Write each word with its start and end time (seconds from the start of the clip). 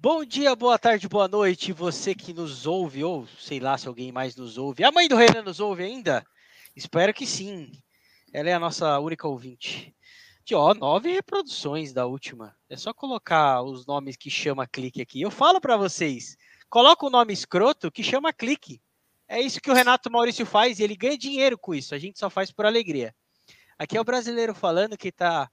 Bom 0.00 0.24
dia, 0.24 0.56
boa 0.56 0.78
tarde, 0.78 1.08
boa 1.08 1.28
noite, 1.28 1.72
você 1.72 2.14
que 2.14 2.32
nos 2.32 2.66
ouve, 2.66 3.04
ou 3.04 3.26
sei 3.38 3.60
lá 3.60 3.78
se 3.78 3.86
alguém 3.86 4.10
mais 4.10 4.34
nos 4.34 4.58
ouve. 4.58 4.82
A 4.82 4.90
mãe 4.90 5.06
do 5.06 5.16
Renan 5.16 5.42
nos 5.42 5.60
ouve 5.60 5.84
ainda? 5.84 6.24
Espero 6.74 7.14
que 7.14 7.26
sim. 7.26 7.70
Ela 8.32 8.50
é 8.50 8.54
a 8.54 8.60
nossa 8.60 8.98
única 8.98 9.28
ouvinte. 9.28 9.94
De 10.48 10.54
ó, 10.54 10.72
nove 10.72 11.12
reproduções 11.12 11.92
da 11.92 12.06
última. 12.06 12.56
É 12.70 12.76
só 12.78 12.94
colocar 12.94 13.60
os 13.60 13.84
nomes 13.84 14.16
que 14.16 14.30
chama 14.30 14.66
clique 14.66 15.02
aqui. 15.02 15.20
Eu 15.20 15.30
falo 15.30 15.60
para 15.60 15.76
vocês, 15.76 16.38
coloca 16.70 17.04
o 17.04 17.10
nome 17.10 17.34
escroto 17.34 17.92
que 17.92 18.02
chama 18.02 18.32
clique. 18.32 18.80
É 19.28 19.38
isso 19.38 19.60
que 19.60 19.70
o 19.70 19.74
Renato 19.74 20.10
Maurício 20.10 20.46
faz 20.46 20.78
e 20.78 20.82
ele 20.82 20.96
ganha 20.96 21.18
dinheiro 21.18 21.58
com 21.58 21.74
isso. 21.74 21.94
A 21.94 21.98
gente 21.98 22.18
só 22.18 22.30
faz 22.30 22.50
por 22.50 22.64
alegria. 22.64 23.14
Aqui 23.78 23.98
é 23.98 24.00
o 24.00 24.04
brasileiro 24.04 24.54
falando 24.54 24.96
que 24.96 25.12
tá 25.12 25.50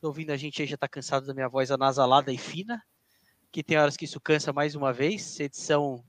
ouvindo 0.00 0.30
a 0.30 0.36
gente 0.36 0.62
aí, 0.62 0.68
já 0.68 0.76
tá 0.76 0.86
cansado 0.86 1.26
da 1.26 1.34
minha 1.34 1.48
voz 1.48 1.72
anasalada 1.72 2.32
e 2.32 2.38
fina 2.38 2.80
que 3.50 3.64
tem 3.64 3.76
horas 3.76 3.96
que 3.96 4.04
isso 4.04 4.20
cansa 4.20 4.52
mais 4.52 4.76
uma 4.76 4.92
vez. 4.92 5.40
Edição 5.40 6.04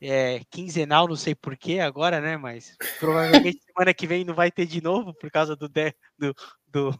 é, 0.00 0.40
quinzenal, 0.48 1.06
não 1.06 1.16
sei 1.16 1.34
porquê 1.34 1.78
agora, 1.78 2.22
né? 2.22 2.38
Mas 2.38 2.74
provavelmente 2.98 3.60
semana 3.68 3.92
que 3.92 4.06
vem 4.06 4.24
não 4.24 4.34
vai 4.34 4.50
ter 4.50 4.64
de 4.64 4.80
novo 4.80 5.12
por 5.12 5.30
causa 5.30 5.54
do, 5.54 5.68
de, 5.68 5.94
do, 6.18 6.34
do, 6.70 6.92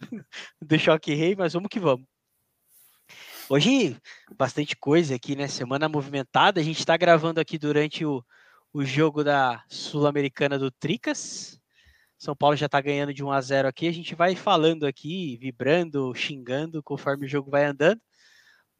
do 0.60 0.78
Choque 0.78 1.14
Rei, 1.14 1.34
mas 1.36 1.52
vamos 1.52 1.68
que 1.68 1.80
vamos. 1.80 2.06
Hoje, 3.48 3.96
bastante 4.36 4.76
coisa 4.76 5.14
aqui, 5.14 5.34
né? 5.34 5.48
Semana 5.48 5.88
movimentada. 5.88 6.60
A 6.60 6.64
gente 6.64 6.78
está 6.78 6.96
gravando 6.96 7.40
aqui 7.40 7.58
durante 7.58 8.04
o, 8.04 8.22
o 8.72 8.84
jogo 8.84 9.24
da 9.24 9.64
Sul-Americana 9.68 10.58
do 10.58 10.70
Tricas. 10.70 11.58
São 12.18 12.36
Paulo 12.36 12.56
já 12.56 12.66
está 12.66 12.80
ganhando 12.80 13.14
de 13.14 13.24
1 13.24 13.30
a 13.30 13.40
0 13.40 13.68
aqui. 13.68 13.88
A 13.88 13.92
gente 13.92 14.14
vai 14.14 14.36
falando 14.36 14.84
aqui, 14.84 15.38
vibrando, 15.38 16.14
xingando 16.14 16.82
conforme 16.82 17.24
o 17.26 17.28
jogo 17.28 17.50
vai 17.50 17.64
andando 17.64 18.00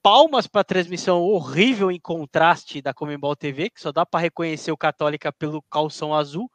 palmas 0.03 0.47
para 0.47 0.63
a 0.63 0.65
transmissão 0.65 1.21
horrível 1.21 1.91
em 1.91 2.01
contraste 2.01 2.81
da 2.81 2.95
Comembol 2.95 3.37
TV, 3.37 3.71
que 3.71 3.81
só 3.81 3.93
dá 3.93 4.07
para 4.07 4.21
reconhecer 4.21 4.73
o 4.73 4.77
Católica 4.77 5.33
pelo 5.33 5.63
calção 5.63 6.15
azul, 6.15 6.51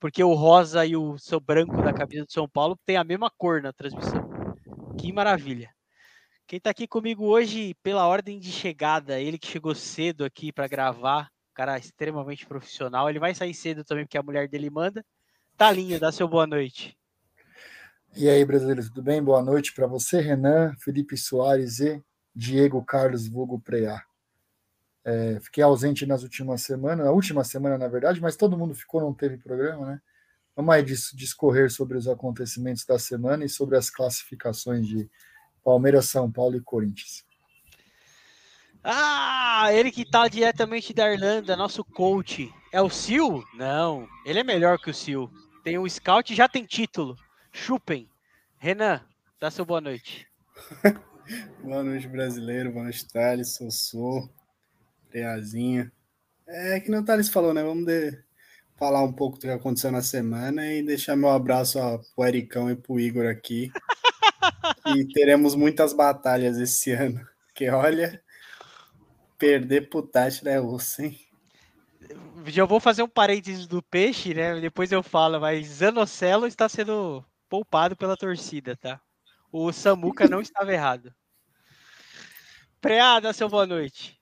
porque 0.00 0.22
o 0.22 0.34
rosa 0.34 0.86
e 0.86 0.96
o 0.96 1.18
seu 1.18 1.40
branco 1.40 1.80
da 1.82 1.92
camisa 1.92 2.24
do 2.24 2.32
São 2.32 2.48
Paulo 2.48 2.78
tem 2.86 2.96
a 2.96 3.04
mesma 3.04 3.30
cor 3.30 3.60
na 3.62 3.72
transmissão. 3.72 4.28
Que 4.98 5.12
maravilha. 5.12 5.70
Quem 6.46 6.56
está 6.56 6.70
aqui 6.70 6.86
comigo 6.86 7.26
hoje, 7.26 7.74
pela 7.82 8.06
ordem 8.06 8.38
de 8.38 8.50
chegada, 8.50 9.20
ele 9.20 9.38
que 9.38 9.46
chegou 9.46 9.74
cedo 9.74 10.24
aqui 10.24 10.50
para 10.50 10.66
gravar, 10.66 11.28
cara 11.52 11.76
extremamente 11.76 12.46
profissional, 12.46 13.10
ele 13.10 13.18
vai 13.18 13.34
sair 13.34 13.52
cedo 13.52 13.84
também, 13.84 14.04
porque 14.04 14.16
a 14.16 14.22
mulher 14.22 14.48
dele 14.48 14.70
manda. 14.70 15.04
Talinho, 15.56 16.00
dá 16.00 16.10
seu 16.10 16.26
boa 16.26 16.46
noite. 16.46 16.96
E 18.16 18.28
aí, 18.28 18.44
brasileiros, 18.44 18.88
tudo 18.88 19.02
bem? 19.02 19.22
Boa 19.22 19.42
noite 19.42 19.74
para 19.74 19.86
você, 19.86 20.20
Renan, 20.20 20.72
Felipe 20.80 21.16
Soares 21.16 21.80
e 21.80 22.02
Diego 22.34 22.82
Carlos 22.82 23.28
Vulgo 23.28 23.60
Preá. 23.60 24.07
É, 25.10 25.40
fiquei 25.40 25.64
ausente 25.64 26.04
nas 26.04 26.22
últimas 26.22 26.60
semanas, 26.60 27.06
na 27.06 27.10
última 27.10 27.42
semana, 27.42 27.78
na 27.78 27.88
verdade, 27.88 28.20
mas 28.20 28.36
todo 28.36 28.58
mundo 28.58 28.74
ficou, 28.74 29.00
não 29.00 29.14
teve 29.14 29.38
programa, 29.38 29.86
né? 29.86 30.00
Vamos 30.54 30.74
aí 30.74 30.82
discorrer 30.82 31.70
sobre 31.70 31.96
os 31.96 32.06
acontecimentos 32.06 32.84
da 32.84 32.98
semana 32.98 33.42
e 33.42 33.48
sobre 33.48 33.78
as 33.78 33.88
classificações 33.88 34.86
de 34.86 35.08
Palmeiras, 35.64 36.10
São 36.10 36.30
Paulo 36.30 36.56
e 36.56 36.60
Corinthians. 36.60 37.24
Ah, 38.84 39.68
ele 39.72 39.90
que 39.90 40.02
está 40.02 40.28
diretamente 40.28 40.92
da 40.92 41.10
Irlanda, 41.10 41.56
nosso 41.56 41.82
coach. 41.82 42.52
É 42.70 42.82
o 42.82 42.90
Sil? 42.92 43.40
Não, 43.54 44.06
ele 44.26 44.40
é 44.40 44.44
melhor 44.44 44.78
que 44.78 44.90
o 44.90 44.94
Sil. 44.94 45.32
Tem 45.64 45.78
um 45.78 45.88
scout 45.88 46.30
e 46.30 46.36
já 46.36 46.46
tem 46.46 46.66
título. 46.66 47.16
Chupem. 47.50 48.10
Renan, 48.58 49.00
dá 49.40 49.50
seu 49.50 49.64
boa 49.64 49.80
noite. 49.80 50.26
Boa 51.62 51.84
noite, 51.84 52.08
brasileiro. 52.08 52.72
Boa 52.72 52.84
noite, 52.84 53.06
Thales, 53.06 53.56
Sossô, 53.56 54.28
Preazinha. 55.10 55.92
É 56.46 56.80
que 56.80 56.90
não 56.90 57.00
o 57.00 57.04
Thales 57.04 57.28
falou, 57.28 57.52
né? 57.52 57.62
Vamos 57.62 57.84
de... 57.84 58.18
falar 58.76 59.02
um 59.02 59.12
pouco 59.12 59.38
do 59.38 59.42
que 59.42 59.48
aconteceu 59.48 59.92
na 59.92 60.02
semana 60.02 60.66
e 60.72 60.82
deixar 60.82 61.16
meu 61.16 61.30
abraço 61.30 61.78
pro 62.14 62.26
Ericão 62.26 62.70
e 62.70 62.76
pro 62.76 62.98
Igor 62.98 63.26
aqui. 63.26 63.70
e 64.96 65.06
teremos 65.12 65.54
muitas 65.54 65.92
batalhas 65.92 66.56
esse 66.58 66.92
ano. 66.92 67.20
Porque, 67.46 67.68
olha, 67.68 68.22
perder 69.36 69.88
pro 69.88 70.02
Tati 70.02 70.48
é 70.48 70.60
osso, 70.60 71.02
hein? 71.02 71.18
Já 72.46 72.64
vou 72.64 72.80
fazer 72.80 73.02
um 73.02 73.08
parênteses 73.08 73.66
do 73.66 73.82
peixe, 73.82 74.32
né? 74.32 74.60
Depois 74.60 74.90
eu 74.90 75.02
falo, 75.02 75.40
mas 75.40 75.66
Zanocelo 75.66 76.46
está 76.46 76.68
sendo 76.68 77.24
poupado 77.48 77.96
pela 77.96 78.16
torcida, 78.16 78.76
tá? 78.76 79.00
O 79.52 79.72
Samuca 79.72 80.28
não 80.28 80.40
estava 80.40 80.72
errado. 80.72 81.12
Preada, 82.80 83.32
seu 83.32 83.48
boa 83.48 83.66
noite. 83.66 84.17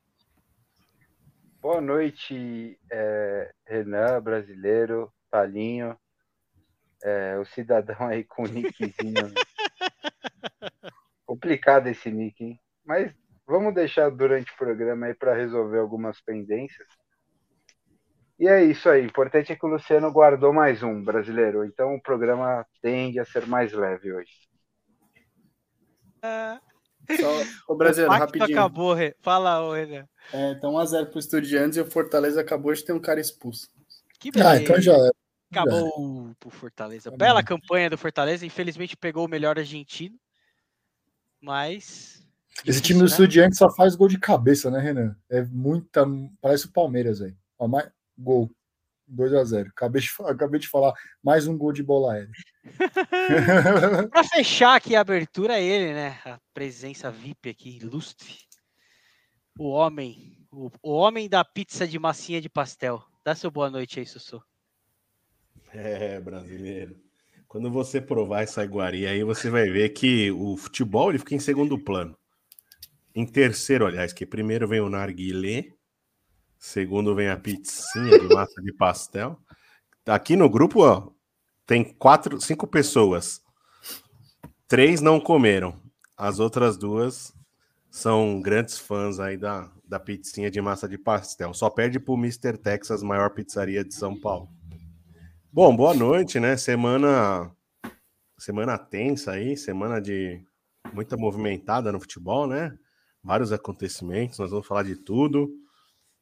Boa 1.66 1.80
noite, 1.80 2.78
é, 2.92 3.52
Renan, 3.66 4.22
brasileiro, 4.22 5.12
Palinho, 5.28 5.98
é, 7.02 7.36
o 7.38 7.44
cidadão 7.44 8.06
aí 8.06 8.22
com 8.22 8.44
o 8.44 8.46
nickzinho. 8.46 9.34
Complicado 11.26 11.88
esse 11.88 12.08
nick, 12.08 12.44
hein? 12.44 12.60
Mas 12.84 13.12
vamos 13.44 13.74
deixar 13.74 14.12
durante 14.12 14.52
o 14.52 14.56
programa 14.56 15.06
aí 15.06 15.14
para 15.14 15.34
resolver 15.34 15.80
algumas 15.80 16.20
pendências. 16.20 16.86
E 18.38 18.46
é 18.46 18.62
isso 18.62 18.88
aí. 18.88 19.02
O 19.02 19.06
importante 19.06 19.52
é 19.52 19.56
que 19.56 19.66
o 19.66 19.68
Luciano 19.68 20.12
guardou 20.12 20.52
mais 20.52 20.84
um 20.84 21.02
brasileiro. 21.02 21.64
Então 21.64 21.96
o 21.96 22.00
programa 22.00 22.64
tende 22.80 23.18
a 23.18 23.24
ser 23.24 23.44
mais 23.44 23.72
leve 23.72 24.12
hoje. 24.12 24.48
Só, 27.20 27.72
o 27.72 27.76
brasileiro, 27.76 28.12
o 28.12 28.18
rapidinho. 28.18 28.58
acabou, 28.58 28.96
fala, 29.20 29.76
Renan. 29.76 30.06
É, 30.32 30.52
então 30.52 30.72
1x0 30.72 31.06
pro 31.06 31.18
Estudiantes 31.18 31.78
e 31.78 31.80
o 31.80 31.90
Fortaleza 31.90 32.40
acabou 32.40 32.72
de 32.72 32.84
ter 32.84 32.92
um 32.92 33.00
cara 33.00 33.20
expulso. 33.20 33.68
Que 34.18 34.30
beleza. 34.30 34.50
Ah, 34.50 34.56
então 34.56 34.80
já 34.80 34.92
é. 34.92 35.10
Acabou 35.50 36.34
pro 36.40 36.50
Fortaleza. 36.50 37.10
Tá 37.10 37.16
Bela 37.16 37.42
campanha 37.42 37.88
do 37.88 37.98
Fortaleza. 37.98 38.44
Infelizmente 38.44 38.96
pegou 38.96 39.24
o 39.24 39.28
melhor 39.28 39.58
argentino. 39.58 40.16
Mas. 41.40 42.24
Esse 42.64 42.80
time 42.80 42.98
do 42.98 43.04
né? 43.04 43.10
Estudiantes 43.10 43.58
só 43.58 43.70
faz 43.70 43.94
gol 43.94 44.08
de 44.08 44.18
cabeça, 44.18 44.70
né, 44.70 44.80
Renan? 44.80 45.16
É 45.30 45.44
muita. 45.44 46.04
Parece 46.40 46.66
o 46.66 46.72
Palmeiras, 46.72 47.20
aí. 47.20 47.34
Ó, 47.58 47.68
mais... 47.68 47.88
Gol. 48.18 48.50
2 49.08 49.34
a 49.34 49.44
0 49.44 49.68
acabei 49.68 50.02
de, 50.02 50.08
acabei 50.24 50.60
de 50.60 50.68
falar 50.68 50.92
mais 51.22 51.46
um 51.46 51.56
gol 51.56 51.72
de 51.72 51.82
bola 51.82 52.14
aérea. 52.14 52.32
para 54.10 54.24
fechar 54.24 54.76
aqui 54.76 54.96
a 54.96 55.00
abertura, 55.00 55.58
é 55.58 55.62
ele, 55.62 55.92
né? 55.92 56.18
A 56.24 56.40
presença 56.52 57.10
VIP 57.10 57.50
aqui, 57.50 57.76
ilustre. 57.76 58.38
O 59.58 59.70
homem, 59.70 60.46
o, 60.50 60.70
o, 60.82 60.92
homem 60.92 61.28
da 61.28 61.44
pizza 61.44 61.86
de 61.86 61.98
massinha 61.98 62.40
de 62.40 62.48
pastel. 62.48 63.02
Dá 63.24 63.34
seu 63.34 63.50
boa 63.50 63.70
noite 63.70 64.00
aí, 64.00 64.06
Sussu. 64.06 64.42
É, 65.72 66.20
brasileiro. 66.20 66.96
Quando 67.48 67.70
você 67.70 68.00
provar 68.00 68.42
essa 68.42 68.64
iguaria 68.64 69.10
aí, 69.10 69.22
você 69.22 69.48
vai 69.48 69.70
ver 69.70 69.90
que 69.90 70.30
o 70.30 70.56
futebol 70.56 71.10
ele 71.10 71.18
fica 71.18 71.34
em 71.34 71.38
segundo 71.40 71.78
plano. 71.78 72.16
Em 73.14 73.24
terceiro, 73.24 73.86
aliás, 73.86 74.12
que 74.12 74.26
primeiro 74.26 74.68
vem 74.68 74.80
o 74.80 74.90
narguilé, 74.90 75.72
Segundo 76.58 77.14
vem 77.14 77.28
a 77.28 77.36
pizzinha 77.36 78.18
de 78.18 78.28
massa 78.34 78.60
de 78.62 78.72
pastel. 78.72 79.38
Aqui 80.06 80.36
no 80.36 80.48
grupo, 80.48 80.80
ó, 80.80 81.10
tem 81.66 81.84
quatro, 81.84 82.40
cinco 82.40 82.66
pessoas. 82.66 83.42
Três 84.68 85.00
não 85.00 85.20
comeram. 85.20 85.80
As 86.16 86.38
outras 86.38 86.76
duas 86.76 87.34
são 87.90 88.40
grandes 88.40 88.78
fãs 88.78 89.18
aí 89.20 89.36
da, 89.36 89.70
da 89.86 89.98
pizzinha 89.98 90.50
de 90.50 90.60
massa 90.60 90.88
de 90.88 90.98
pastel. 90.98 91.52
Só 91.54 91.70
perde 91.70 91.98
pro 91.98 92.14
Mr. 92.14 92.56
Texas, 92.56 93.02
maior 93.02 93.30
pizzaria 93.30 93.84
de 93.84 93.94
São 93.94 94.18
Paulo. 94.18 94.48
Bom, 95.52 95.74
boa 95.74 95.94
noite, 95.94 96.38
né? 96.38 96.56
Semana 96.56 97.50
semana 98.38 98.76
tensa 98.76 99.32
aí, 99.32 99.56
semana 99.56 100.00
de 100.00 100.44
muita 100.92 101.16
movimentada 101.16 101.90
no 101.90 102.00
futebol, 102.00 102.46
né? 102.46 102.76
Vários 103.22 103.52
acontecimentos, 103.52 104.38
nós 104.38 104.50
vamos 104.50 104.66
falar 104.66 104.82
de 104.82 104.96
tudo. 104.96 105.50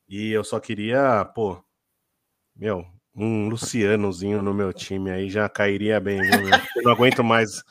E 0.09 0.31
eu 0.31 0.45
só 0.45 0.61
queria, 0.61 1.25
pô, 1.35 1.63
meu, 2.55 2.85
um 3.15 3.49
Lucianozinho 3.49 4.43
no 4.43 4.53
meu 4.53 4.73
time 4.73 5.11
aí 5.11 5.31
já 5.31 5.49
cairia 5.49 6.01
bem. 6.01 6.21
Viu, 6.21 6.49
eu 6.77 6.83
não 6.83 6.93
aguento 6.93 7.23
mais 7.23 7.63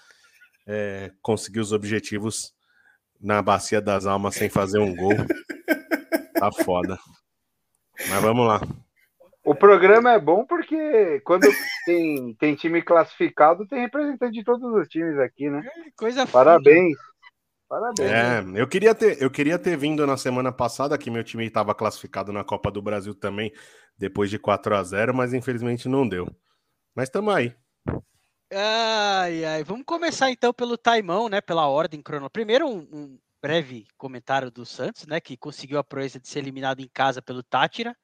é, 0.65 1.11
conseguir 1.21 1.59
os 1.59 1.71
objetivos 1.71 2.53
na 3.19 3.41
Bacia 3.41 3.81
das 3.81 4.05
Almas 4.05 4.35
sem 4.35 4.49
fazer 4.49 4.79
um 4.79 4.95
gol. 4.95 5.15
Tá 6.33 6.51
foda. 6.51 6.97
Mas 8.09 8.21
vamos 8.21 8.47
lá. 8.47 8.61
O 9.45 9.53
programa 9.53 10.13
é 10.13 10.19
bom 10.19 10.45
porque 10.45 11.19
quando 11.25 11.47
tem, 11.85 12.33
tem 12.35 12.55
time 12.55 12.81
classificado, 12.81 13.67
tem 13.67 13.81
representante 13.81 14.33
de 14.33 14.43
todos 14.43 14.63
os 14.73 14.87
times 14.87 15.19
aqui, 15.19 15.49
né? 15.49 15.61
Coisa 15.97 16.25
Parabéns. 16.25 16.97
Parabéns. 17.67 18.11
É, 18.11 18.43
eu 18.55 18.67
queria 18.67 18.93
ter, 18.93 19.21
eu 19.21 19.31
queria 19.31 19.57
ter 19.57 19.77
vindo 19.77 20.05
na 20.05 20.17
semana 20.17 20.51
passada 20.51 20.97
que 20.97 21.09
meu 21.09 21.23
time 21.23 21.45
estava 21.45 21.73
classificado 21.73 22.31
na 22.31 22.43
Copa 22.43 22.69
do 22.69 22.81
Brasil 22.81 23.15
também 23.15 23.51
depois 23.97 24.29
de 24.29 24.37
4 24.37 24.75
a 24.75 24.83
0, 24.83 25.13
mas 25.13 25.33
infelizmente 25.33 25.87
não 25.87 26.07
deu. 26.07 26.27
Mas 26.95 27.05
estamos 27.05 27.33
aí. 27.33 27.55
Ai, 28.51 29.45
ai. 29.45 29.63
Vamos 29.63 29.85
começar 29.85 30.29
então 30.29 30.53
pelo 30.53 30.77
Taimão, 30.77 31.27
né? 31.27 31.41
Pela 31.41 31.67
ordem 31.67 32.01
cronológica. 32.01 32.33
Primeiro, 32.33 32.67
um, 32.67 32.87
um, 32.91 33.19
breve 33.41 33.87
comentário 33.97 34.51
do 34.51 34.65
Santos, 34.65 35.07
né? 35.07 35.19
Que 35.19 35.35
conseguiu 35.35 35.79
a 35.79 35.83
proeza 35.83 36.19
de 36.19 36.27
ser 36.27 36.39
eliminado 36.39 36.79
em 36.79 36.87
casa 36.87 37.21
pelo 37.21 37.41
Tátira. 37.41 37.95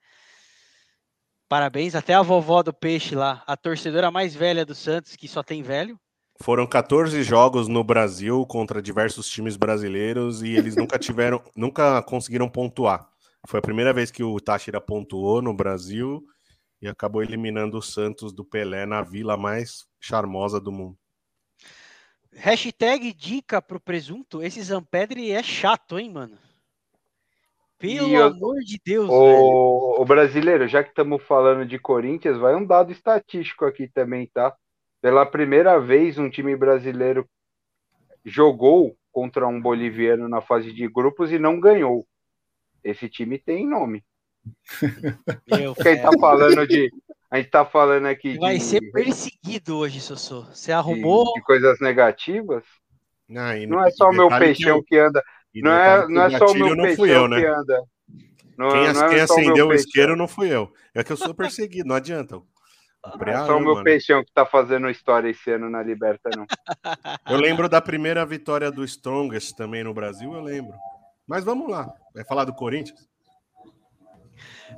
Parabéns, 1.48 1.96
até 1.96 2.14
a 2.14 2.22
vovó 2.22 2.62
do 2.62 2.74
Peixe 2.74 3.16
lá, 3.16 3.44
a 3.48 3.58
torcedora 3.58 4.12
mais 4.12 4.36
velha 4.36 4.64
do 4.64 4.76
Santos, 4.76 5.16
que 5.16 5.28
só 5.28 5.42
tem 5.42 5.64
velho. 5.64 6.00
Foram 6.42 6.66
14 6.66 7.22
jogos 7.22 7.68
no 7.68 7.84
Brasil 7.84 8.46
contra 8.46 8.82
diversos 8.82 9.30
times 9.30 9.58
brasileiros 9.58 10.42
e 10.42 10.56
eles 10.56 10.76
nunca 10.76 10.98
tiveram, 11.00 11.42
nunca 11.56 12.02
conseguiram 12.02 12.48
pontuar. 12.48 13.10
Foi 13.46 13.60
a 13.60 13.64
primeira 13.64 13.94
vez 13.94 14.10
que 14.10 14.24
o 14.24 14.40
Táchira 14.40 14.80
pontuou 14.80 15.42
no 15.42 15.54
Brasil 15.54 16.26
e 16.82 16.88
acabou 16.88 17.22
eliminando 17.22 17.78
o 17.78 17.82
Santos 17.82 18.32
do 18.32 18.46
Pelé 18.46 18.86
na 18.86 19.02
vila 19.02 19.36
mais 19.36 19.86
charmosa 20.00 20.62
do 20.62 20.72
mundo. 20.72 20.98
Hashtag 22.32 23.12
dica 23.12 23.62
pro 23.62 23.80
presunto, 23.80 24.42
esse 24.42 24.62
Zampedre 24.62 25.32
é 25.32 25.44
chato, 25.44 26.00
hein, 26.00 26.10
mano? 26.10 26.38
Pelo 27.78 28.10
eu, 28.10 28.28
amor 28.28 28.60
de 28.60 28.80
Deus, 28.84 29.10
o, 29.10 30.02
o 30.02 30.06
brasileiro, 30.06 30.68
já 30.68 30.84
que 30.84 30.90
estamos 30.90 31.24
falando 31.24 31.66
de 31.66 31.80
Corinthians, 31.80 32.38
vai 32.38 32.56
um 32.56 32.66
dado 32.66 32.92
estatístico 32.92 33.66
aqui 33.66 33.88
também, 33.88 34.28
tá? 34.28 34.56
Pela 35.02 35.26
primeira 35.26 35.80
vez, 35.80 36.18
um 36.18 36.30
time 36.30 36.56
brasileiro 36.56 37.28
jogou 38.26 38.98
contra 39.12 39.48
um 39.48 39.62
boliviano 39.62 40.28
na 40.28 40.42
fase 40.42 40.74
de 40.74 40.88
grupos 40.88 41.32
e 41.32 41.40
não 41.40 41.60
ganhou. 41.60 42.06
Esse 42.84 43.10
time 43.10 43.38
tem 43.38 43.68
nome. 43.68 44.04
Meu 45.48 45.74
Quem 45.76 46.02
tá 46.02 46.10
falando 46.20 46.68
de. 46.68 46.90
A 47.32 47.38
gente 47.38 47.52
tá 47.52 47.64
falando 47.64 48.08
aqui 48.08 48.38
Vai 48.40 48.58
de, 48.58 48.64
ser 48.64 48.92
perseguido 48.92 49.78
hoje, 49.78 50.02
Sossô. 50.02 50.44
Você 50.46 50.72
arrumou. 50.72 51.26
de, 51.26 51.34
de 51.34 51.42
coisas 51.42 51.80
negativas. 51.80 52.64
Ah, 53.38 53.56
e 53.56 53.68
Não 53.68 53.86
é 53.86 53.92
só 53.92 54.10
o 54.10 54.14
meu 54.14 54.28
peixão 54.30 54.78
eu- 54.78 54.84
que 54.84 54.98
anda. 54.98 55.24
Não 55.54 55.72
é, 55.72 56.08
não 56.08 56.24
é 56.24 56.30
que 56.30 56.38
só 56.38 56.46
o 56.48 56.56
meu 56.56 56.76
não 56.76 56.84
peixão 56.86 57.06
eu, 57.06 57.28
né? 57.28 57.40
que 57.40 57.46
anda. 57.46 57.84
Não, 58.58 58.70
Quem, 58.72 58.94
não 58.94 59.06
é 59.06 59.10
quem 59.10 59.20
acendeu 59.22 59.68
o 59.68 59.74
isqueiro 59.74 60.16
não 60.16 60.28
fui 60.28 60.54
eu. 60.54 60.74
É 60.94 61.04
que 61.04 61.12
eu 61.12 61.18
sou 61.18 61.34
perseguido, 61.34 61.88
não 61.88 61.96
adianta. 61.96 62.42
É 63.26 63.38
só 63.46 63.58
o 63.58 63.62
meu 63.62 63.74
mano? 63.74 63.84
peixão 63.84 64.24
que 64.24 64.32
tá 64.34 64.46
fazendo 64.46 64.90
história 64.90 65.30
esse 65.30 65.50
ano 65.52 65.70
na 65.70 65.82
Liberta, 65.82 66.30
não. 66.36 66.46
Eu 67.30 67.40
lembro 67.40 67.70
da 67.70 67.80
primeira 67.82 68.26
vitória 68.26 68.70
do 68.70 68.84
Strongest 68.84 69.56
também 69.56 69.84
no 69.84 69.94
Brasil, 69.94 70.34
eu 70.34 70.42
lembro. 70.42 70.74
Mas 71.26 71.44
vamos 71.46 71.70
lá. 71.70 71.92
Vai 72.14 72.26
falar 72.26 72.44
do 72.44 72.54
Corinthians? 72.54 73.08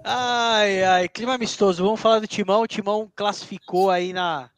Ai, 0.04 0.84
ai, 0.84 1.10
clima 1.10 1.34
amistoso. 1.36 1.84
Vamos 1.84 2.00
falar 2.00 2.20
do 2.20 2.28
Timão. 2.28 2.62
O 2.62 2.68
Timão 2.68 3.12
classificou 3.16 3.90
aí 3.90 4.14
na 4.14 4.50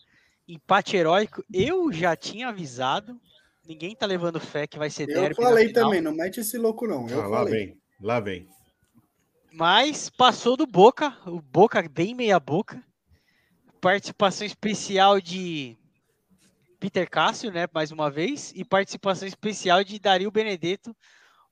empate 0.48 0.96
heróico. 0.98 1.44
Eu 1.54 1.92
já 1.92 2.16
tinha 2.16 2.50
avisado. 2.50 3.20
Ninguém 3.66 3.96
tá 3.96 4.06
levando 4.06 4.40
fé 4.40 4.68
que 4.68 4.78
vai 4.78 4.90
ser 4.90 5.04
Eu 5.10 5.22
derby 5.22 5.42
na 5.42 5.48
falei 5.50 5.68
final. 5.70 5.84
também, 5.86 6.02
não 6.02 6.14
mete 6.14 6.40
esse 6.42 6.58
louco, 6.58 6.86
não. 6.86 7.08
Eu 7.08 7.22
Ah, 7.22 7.28
lá 7.28 7.38
falei. 7.40 7.54
vem, 7.68 7.78
lá 8.02 8.20
vem. 8.20 8.48
Mas 9.54 10.10
passou 10.10 10.58
do 10.58 10.66
Boca, 10.66 11.16
o 11.26 11.42
Boca 11.42 11.82
bem 11.88 12.14
meia 12.14 12.40
boca. 12.40 12.84
Participação 13.84 14.48
especial 14.48 15.20
de 15.20 15.78
Peter 16.80 17.10
Cássio, 17.10 17.52
né, 17.52 17.68
mais 17.74 17.92
uma 17.92 18.10
vez, 18.10 18.54
e 18.56 18.64
participação 18.64 19.28
especial 19.28 19.84
de 19.84 20.00
Dario 20.00 20.32
Benedetto, 20.32 20.96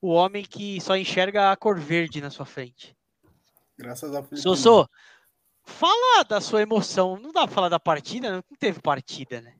o 0.01 0.07
homem 0.11 0.45
que 0.45 0.79
só 0.79 0.95
enxerga 0.95 1.51
a 1.51 1.57
cor 1.57 1.77
verde 1.77 2.21
na 2.21 2.29
sua 2.29 2.45
frente. 2.45 2.95
Graças 3.77 4.15
a 4.15 4.21
Deus. 4.21 4.41
Sossô, 4.41 4.87
fala 5.65 6.23
da 6.23 6.39
sua 6.39 6.61
emoção. 6.61 7.19
Não 7.19 7.33
dá 7.33 7.41
pra 7.45 7.53
falar 7.53 7.67
da 7.67 7.81
partida, 7.81 8.31
não 8.31 8.41
teve 8.57 8.79
partida, 8.79 9.41
né? 9.41 9.53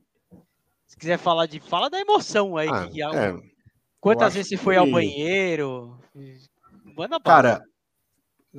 Se 0.86 0.96
quiser 0.96 1.18
falar 1.18 1.44
de. 1.44 1.60
Fala 1.60 1.90
da 1.90 2.00
emoção 2.00 2.56
aí. 2.56 2.70
Ah, 2.70 2.88
que- 2.88 3.02
é, 3.02 3.34
quantas 4.00 4.28
acho 4.28 4.36
vezes 4.36 4.48
você 4.48 4.56
foi 4.56 4.78
ao 4.78 4.86
que- 4.86 4.92
banheiro? 4.92 6.00
Manda. 6.96 7.20
Cara, 7.20 7.62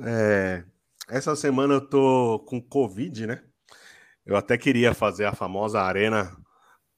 é, 0.06 0.62
essa 1.08 1.34
semana 1.34 1.74
eu 1.74 1.88
tô 1.88 2.38
com 2.46 2.62
Covid, 2.62 3.26
né? 3.26 3.42
Eu 4.26 4.36
até 4.36 4.56
queria 4.56 4.94
fazer 4.94 5.26
a 5.26 5.34
famosa 5.34 5.80
arena. 5.80 6.34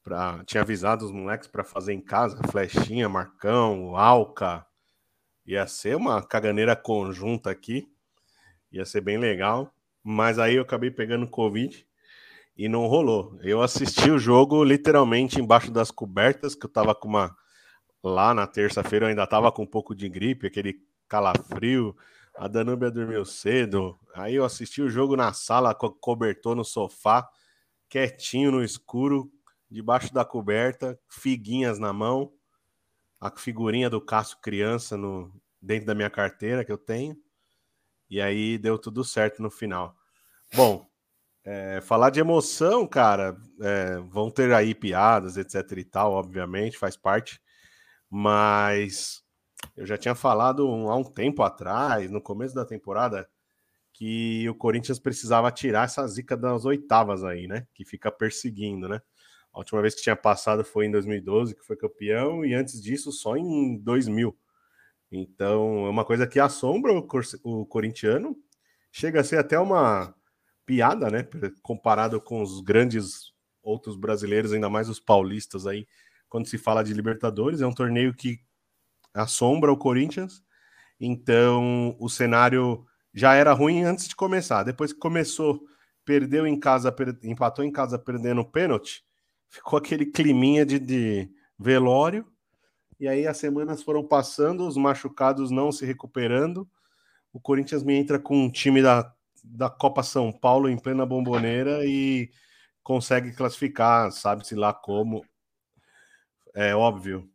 Pra, 0.02 0.44
tinha 0.44 0.62
avisado 0.62 1.04
os 1.04 1.10
moleques 1.10 1.48
para 1.48 1.64
fazer 1.64 1.92
em 1.92 2.00
casa, 2.00 2.40
Flechinha, 2.48 3.08
Marcão, 3.08 3.96
Alca. 3.96 4.64
Ia 5.44 5.66
ser 5.66 5.96
uma 5.96 6.22
caganeira 6.22 6.76
conjunta 6.76 7.50
aqui. 7.50 7.88
Ia 8.70 8.84
ser 8.84 9.00
bem 9.00 9.18
legal. 9.18 9.74
Mas 10.04 10.38
aí 10.38 10.54
eu 10.54 10.62
acabei 10.62 10.90
pegando 10.90 11.26
Covid 11.26 11.84
e 12.56 12.68
não 12.68 12.86
rolou. 12.86 13.36
Eu 13.42 13.60
assisti 13.60 14.08
o 14.10 14.18
jogo 14.18 14.62
literalmente 14.62 15.40
embaixo 15.40 15.70
das 15.70 15.90
cobertas, 15.90 16.54
que 16.54 16.64
eu 16.64 16.70
tava 16.70 16.94
com 16.94 17.08
uma. 17.08 17.36
Lá 18.02 18.32
na 18.32 18.46
terça-feira 18.46 19.06
eu 19.06 19.10
ainda 19.10 19.26
tava 19.26 19.50
com 19.50 19.64
um 19.64 19.66
pouco 19.66 19.94
de 19.94 20.08
gripe, 20.08 20.46
aquele 20.46 20.76
calafrio. 21.08 21.96
A 22.36 22.48
Danúbia 22.48 22.90
dormiu 22.90 23.24
cedo. 23.24 23.98
Aí 24.14 24.34
eu 24.34 24.44
assisti 24.44 24.82
o 24.82 24.90
jogo 24.90 25.16
na 25.16 25.32
sala, 25.32 25.74
co 25.74 25.90
cobertor 25.90 26.54
no 26.54 26.64
sofá, 26.64 27.28
quietinho 27.88 28.52
no 28.52 28.62
escuro, 28.62 29.30
debaixo 29.70 30.12
da 30.12 30.24
coberta, 30.24 30.98
figuinhas 31.08 31.78
na 31.78 31.92
mão, 31.92 32.32
a 33.20 33.30
figurinha 33.36 33.88
do 33.88 34.00
Cássio 34.00 34.38
criança 34.40 34.96
no 34.96 35.32
dentro 35.60 35.86
da 35.86 35.94
minha 35.94 36.10
carteira 36.10 36.64
que 36.64 36.70
eu 36.70 36.78
tenho. 36.78 37.16
E 38.08 38.20
aí 38.20 38.58
deu 38.58 38.78
tudo 38.78 39.02
certo 39.02 39.42
no 39.42 39.50
final. 39.50 39.96
Bom, 40.54 40.86
é, 41.44 41.80
falar 41.80 42.10
de 42.10 42.20
emoção, 42.20 42.86
cara, 42.86 43.36
é, 43.60 43.98
vão 44.08 44.30
ter 44.30 44.52
aí 44.52 44.74
piadas, 44.74 45.36
etc 45.36 45.78
e 45.78 45.84
tal, 45.84 46.12
obviamente, 46.12 46.78
faz 46.78 46.96
parte. 46.96 47.40
Mas 48.08 49.24
eu 49.76 49.86
já 49.86 49.96
tinha 49.98 50.14
falado 50.14 50.62
há 50.88 50.96
um 50.96 51.04
tempo 51.04 51.42
atrás, 51.42 52.10
no 52.10 52.20
começo 52.20 52.54
da 52.54 52.64
temporada, 52.64 53.28
que 53.92 54.48
o 54.48 54.54
Corinthians 54.54 54.98
precisava 54.98 55.50
tirar 55.52 55.84
essa 55.86 56.06
zica 56.08 56.36
das 56.36 56.64
oitavas 56.64 57.24
aí, 57.24 57.46
né? 57.48 57.66
Que 57.74 57.84
fica 57.84 58.10
perseguindo, 58.12 58.88
né? 58.88 59.00
A 59.52 59.58
última 59.58 59.80
vez 59.82 59.94
que 59.94 60.02
tinha 60.02 60.16
passado 60.16 60.64
foi 60.64 60.86
em 60.86 60.90
2012, 60.90 61.54
que 61.56 61.64
foi 61.64 61.76
campeão, 61.76 62.44
e 62.44 62.54
antes 62.54 62.82
disso 62.82 63.12
só 63.12 63.36
em 63.36 63.78
2000. 63.78 64.36
Então 65.10 65.86
é 65.86 65.90
uma 65.90 66.04
coisa 66.04 66.26
que 66.26 66.40
assombra 66.40 66.92
o, 66.92 67.02
cor- 67.02 67.22
o 67.44 67.66
corintiano, 67.66 68.36
chega 68.92 69.20
a 69.20 69.24
ser 69.24 69.38
até 69.38 69.58
uma 69.58 70.14
piada, 70.66 71.10
né? 71.10 71.26
Comparado 71.62 72.20
com 72.20 72.42
os 72.42 72.60
grandes 72.60 73.32
outros 73.62 73.96
brasileiros, 73.96 74.52
ainda 74.52 74.68
mais 74.70 74.88
os 74.88 75.00
paulistas 75.00 75.66
aí, 75.66 75.86
quando 76.28 76.46
se 76.48 76.58
fala 76.58 76.82
de 76.84 76.92
Libertadores, 76.92 77.60
é 77.60 77.66
um 77.66 77.72
torneio 77.74 78.14
que 78.14 78.40
assombra 79.16 79.72
o 79.72 79.76
Corinthians. 79.76 80.42
Então 81.00 81.96
o 81.98 82.08
cenário 82.08 82.84
já 83.12 83.34
era 83.34 83.52
ruim 83.52 83.82
antes 83.82 84.08
de 84.08 84.16
começar. 84.16 84.62
Depois 84.62 84.92
que 84.92 84.98
começou, 84.98 85.60
perdeu 86.04 86.46
em 86.46 86.58
casa, 86.58 86.92
per- 86.92 87.18
empatou 87.22 87.64
em 87.64 87.72
casa 87.72 87.98
perdendo 87.98 88.42
o 88.42 88.50
pênalti, 88.50 89.04
ficou 89.48 89.78
aquele 89.78 90.06
climinha 90.06 90.64
de, 90.64 90.78
de 90.78 91.28
velório. 91.58 92.26
E 92.98 93.06
aí 93.08 93.26
as 93.26 93.36
semanas 93.36 93.82
foram 93.82 94.06
passando, 94.06 94.66
os 94.66 94.76
machucados 94.76 95.50
não 95.50 95.70
se 95.70 95.84
recuperando. 95.84 96.68
O 97.32 97.40
Corinthians 97.40 97.82
me 97.82 97.94
entra 97.94 98.18
com 98.18 98.44
um 98.44 98.50
time 98.50 98.80
da, 98.80 99.12
da 99.44 99.68
Copa 99.68 100.02
São 100.02 100.32
Paulo 100.32 100.68
em 100.68 100.78
plena 100.78 101.04
bomboneira 101.04 101.84
e 101.84 102.30
consegue 102.82 103.32
classificar, 103.32 104.10
sabe-se 104.12 104.54
lá 104.54 104.72
como. 104.72 105.24
É 106.54 106.74
óbvio, 106.74 107.28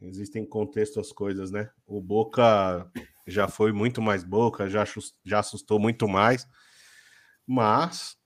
existem 0.00 0.44
contexto 0.44 1.00
as 1.00 1.12
coisas, 1.12 1.50
né? 1.50 1.70
O 1.86 2.00
Boca 2.00 2.90
já 3.26 3.48
foi 3.48 3.72
muito 3.72 4.00
mais 4.00 4.22
Boca, 4.22 4.68
já, 4.68 4.84
já 5.24 5.38
assustou 5.40 5.78
muito 5.78 6.06
mais, 6.06 6.46
mas 7.46 8.16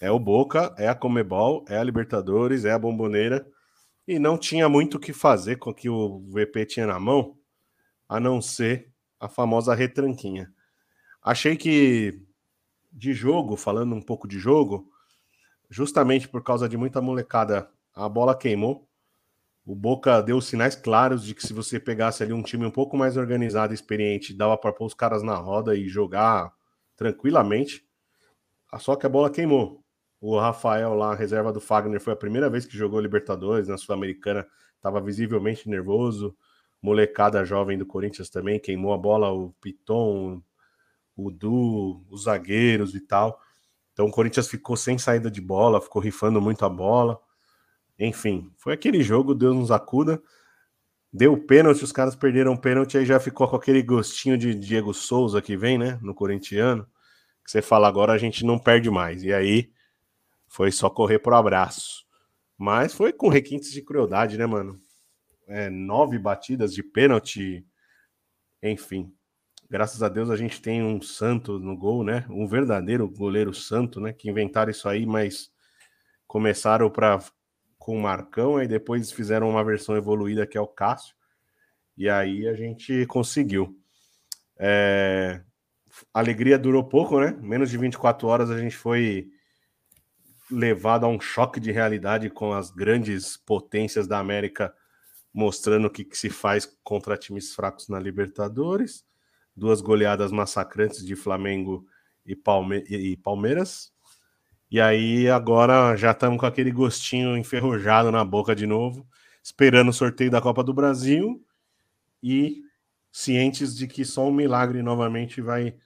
é 0.00 0.10
o 0.10 0.18
Boca, 0.18 0.74
é 0.76 0.88
a 0.88 0.94
Comebol, 0.94 1.64
é 1.68 1.78
a 1.78 1.84
Libertadores, 1.84 2.64
é 2.64 2.72
a 2.72 2.78
Bomboneira, 2.78 3.46
e 4.06 4.18
não 4.18 4.36
tinha 4.36 4.68
muito 4.68 4.96
o 4.96 5.00
que 5.00 5.12
fazer 5.12 5.56
com 5.56 5.70
o 5.70 5.74
que 5.74 5.88
o 5.88 6.20
VP 6.28 6.66
tinha 6.66 6.86
na 6.86 6.98
mão, 6.98 7.38
a 8.08 8.18
não 8.18 8.42
ser 8.42 8.92
a 9.18 9.28
famosa 9.28 9.74
retranquinha. 9.74 10.52
Achei 11.22 11.56
que 11.56 12.20
de 12.92 13.14
jogo, 13.14 13.56
falando 13.56 13.94
um 13.94 14.02
pouco 14.02 14.28
de 14.28 14.38
jogo, 14.38 14.90
justamente 15.70 16.28
por 16.28 16.42
causa 16.42 16.68
de 16.68 16.76
muita 16.76 17.00
molecada, 17.00 17.70
a 17.94 18.08
bola 18.08 18.36
queimou. 18.36 18.88
O 19.64 19.76
Boca 19.76 20.20
deu 20.20 20.40
sinais 20.40 20.74
claros 20.74 21.24
de 21.24 21.34
que 21.34 21.46
se 21.46 21.52
você 21.52 21.78
pegasse 21.78 22.22
ali 22.22 22.32
um 22.32 22.42
time 22.42 22.66
um 22.66 22.70
pouco 22.70 22.96
mais 22.96 23.16
organizado 23.16 23.72
experiente, 23.72 24.34
dava 24.34 24.56
para 24.58 24.72
pôr 24.72 24.86
os 24.86 24.94
caras 24.94 25.22
na 25.22 25.36
roda 25.36 25.76
e 25.76 25.88
jogar 25.88 26.52
tranquilamente. 26.96 27.86
Ah, 28.70 28.78
Só 28.78 28.96
que 28.96 29.06
a 29.06 29.08
bola 29.08 29.30
queimou. 29.30 29.84
O 30.20 30.38
Rafael 30.38 30.94
lá, 30.94 31.14
reserva 31.14 31.52
do 31.52 31.60
Fagner, 31.60 32.00
foi 32.00 32.12
a 32.12 32.16
primeira 32.16 32.50
vez 32.50 32.66
que 32.66 32.76
jogou 32.76 33.00
Libertadores 33.00 33.68
na 33.68 33.76
Sul-Americana, 33.78 34.46
estava 34.76 35.00
visivelmente 35.00 35.68
nervoso. 35.68 36.36
molecada 36.82 37.44
jovem 37.44 37.78
do 37.78 37.86
Corinthians 37.86 38.28
também, 38.30 38.58
queimou 38.58 38.92
a 38.92 38.98
bola, 38.98 39.30
o 39.32 39.52
Piton, 39.60 40.42
o 41.16 41.30
Du, 41.30 42.04
os 42.10 42.24
zagueiros 42.24 42.94
e 42.94 43.00
tal. 43.00 43.40
Então 43.92 44.06
o 44.06 44.10
Corinthians 44.10 44.48
ficou 44.48 44.76
sem 44.76 44.98
saída 44.98 45.30
de 45.30 45.40
bola, 45.40 45.80
ficou 45.80 46.02
rifando 46.02 46.40
muito 46.40 46.64
a 46.64 46.68
bola. 46.68 47.20
Enfim, 48.04 48.50
foi 48.56 48.72
aquele 48.72 49.02
jogo, 49.02 49.34
Deus 49.34 49.54
nos 49.54 49.70
acuda. 49.70 50.22
Deu 51.12 51.36
pênalti, 51.36 51.84
os 51.84 51.92
caras 51.92 52.16
perderam 52.16 52.56
pênalti, 52.56 52.96
aí 52.96 53.04
já 53.04 53.20
ficou 53.20 53.46
com 53.46 53.56
aquele 53.56 53.82
gostinho 53.82 54.36
de 54.38 54.54
Diego 54.54 54.94
Souza 54.94 55.42
que 55.42 55.56
vem, 55.56 55.78
né, 55.78 55.98
no 56.02 56.14
corintiano. 56.14 56.86
Que 57.44 57.50
você 57.50 57.60
fala 57.62 57.88
agora 57.88 58.12
a 58.12 58.18
gente 58.18 58.44
não 58.44 58.58
perde 58.58 58.90
mais. 58.90 59.22
E 59.22 59.32
aí 59.32 59.70
foi 60.48 60.72
só 60.72 60.88
correr 60.88 61.18
pro 61.18 61.34
abraço. 61.34 62.04
Mas 62.56 62.94
foi 62.94 63.12
com 63.12 63.28
requintes 63.28 63.72
de 63.72 63.82
crueldade, 63.82 64.38
né, 64.38 64.46
mano? 64.46 64.80
é, 65.52 65.68
nove 65.68 66.18
batidas 66.18 66.74
de 66.74 66.82
pênalti, 66.82 67.64
enfim. 68.62 69.12
Graças 69.68 70.02
a 70.02 70.08
Deus 70.08 70.30
a 70.30 70.36
gente 70.36 70.60
tem 70.60 70.82
um 70.82 71.00
santo 71.00 71.58
no 71.58 71.76
gol, 71.76 72.04
né? 72.04 72.26
Um 72.28 72.46
verdadeiro 72.46 73.08
goleiro 73.08 73.52
santo, 73.54 74.00
né? 74.00 74.12
Que 74.12 74.30
inventaram 74.30 74.70
isso 74.70 74.88
aí, 74.88 75.06
mas 75.06 75.50
começaram 76.26 76.90
para 76.90 77.18
com 77.82 77.96
o 77.96 78.00
Marcão, 78.00 78.62
e 78.62 78.68
depois 78.68 79.10
fizeram 79.10 79.50
uma 79.50 79.64
versão 79.64 79.96
evoluída 79.96 80.46
que 80.46 80.56
é 80.56 80.60
o 80.60 80.68
Cássio, 80.68 81.16
e 81.96 82.08
aí 82.08 82.46
a 82.46 82.54
gente 82.54 83.04
conseguiu. 83.06 83.76
É... 84.56 85.42
A 86.14 86.20
alegria 86.20 86.58
durou 86.58 86.84
pouco, 86.84 87.20
né? 87.20 87.36
Menos 87.40 87.70
de 87.70 87.76
24 87.76 88.26
horas 88.26 88.50
a 88.50 88.58
gente 88.58 88.76
foi 88.76 89.28
levado 90.50 91.04
a 91.04 91.08
um 91.08 91.20
choque 91.20 91.58
de 91.58 91.72
realidade 91.72 92.30
com 92.30 92.52
as 92.52 92.70
grandes 92.70 93.36
potências 93.36 94.06
da 94.06 94.18
América 94.18 94.74
mostrando 95.34 95.86
o 95.86 95.90
que, 95.90 96.04
que 96.04 96.16
se 96.16 96.30
faz 96.30 96.66
contra 96.84 97.16
times 97.16 97.54
fracos 97.54 97.88
na 97.88 97.98
Libertadores. 97.98 99.04
Duas 99.56 99.80
goleadas 99.80 100.30
massacrantes 100.30 101.04
de 101.04 101.16
Flamengo 101.16 101.86
e, 102.24 102.36
Palme 102.36 102.84
e 102.88 103.16
Palmeiras. 103.16 103.92
E 104.72 104.80
aí 104.80 105.28
agora 105.28 105.94
já 105.96 106.12
estamos 106.12 106.40
com 106.40 106.46
aquele 106.46 106.70
gostinho 106.70 107.36
enferrujado 107.36 108.10
na 108.10 108.24
boca 108.24 108.56
de 108.56 108.66
novo, 108.66 109.06
esperando 109.44 109.90
o 109.90 109.92
sorteio 109.92 110.30
da 110.30 110.40
Copa 110.40 110.64
do 110.64 110.72
Brasil 110.72 111.44
e 112.22 112.62
cientes 113.12 113.76
de 113.76 113.86
que 113.86 114.02
só 114.02 114.26
um 114.26 114.32
milagre 114.32 114.82
novamente 114.82 115.42
vai 115.42 115.76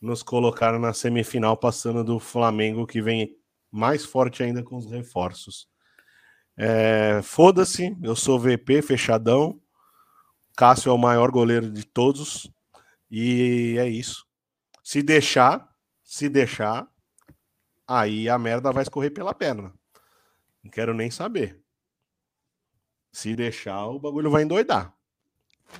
nos 0.00 0.20
colocar 0.20 0.76
na 0.80 0.92
semifinal, 0.92 1.56
passando 1.56 2.02
do 2.02 2.18
Flamengo, 2.18 2.88
que 2.88 3.00
vem 3.00 3.36
mais 3.70 4.04
forte 4.04 4.42
ainda 4.42 4.64
com 4.64 4.78
os 4.78 4.90
reforços. 4.90 5.68
É, 6.56 7.20
Foda-se, 7.22 7.96
eu 8.02 8.16
sou 8.16 8.40
VP, 8.40 8.82
fechadão. 8.82 9.60
Cássio 10.56 10.90
é 10.90 10.92
o 10.92 10.98
maior 10.98 11.30
goleiro 11.30 11.70
de 11.70 11.86
todos. 11.86 12.50
E 13.08 13.76
é 13.78 13.88
isso. 13.88 14.26
Se 14.82 15.04
deixar, 15.04 15.68
se 16.02 16.28
deixar, 16.28 16.92
aí 17.86 18.28
a 18.28 18.38
merda 18.38 18.72
vai 18.72 18.82
escorrer 18.82 19.12
pela 19.12 19.34
perna. 19.34 19.72
Não 20.62 20.70
quero 20.70 20.94
nem 20.94 21.10
saber. 21.10 21.60
Se 23.12 23.36
deixar, 23.36 23.86
o 23.86 23.98
bagulho 24.00 24.30
vai 24.30 24.42
endoidar. 24.42 24.92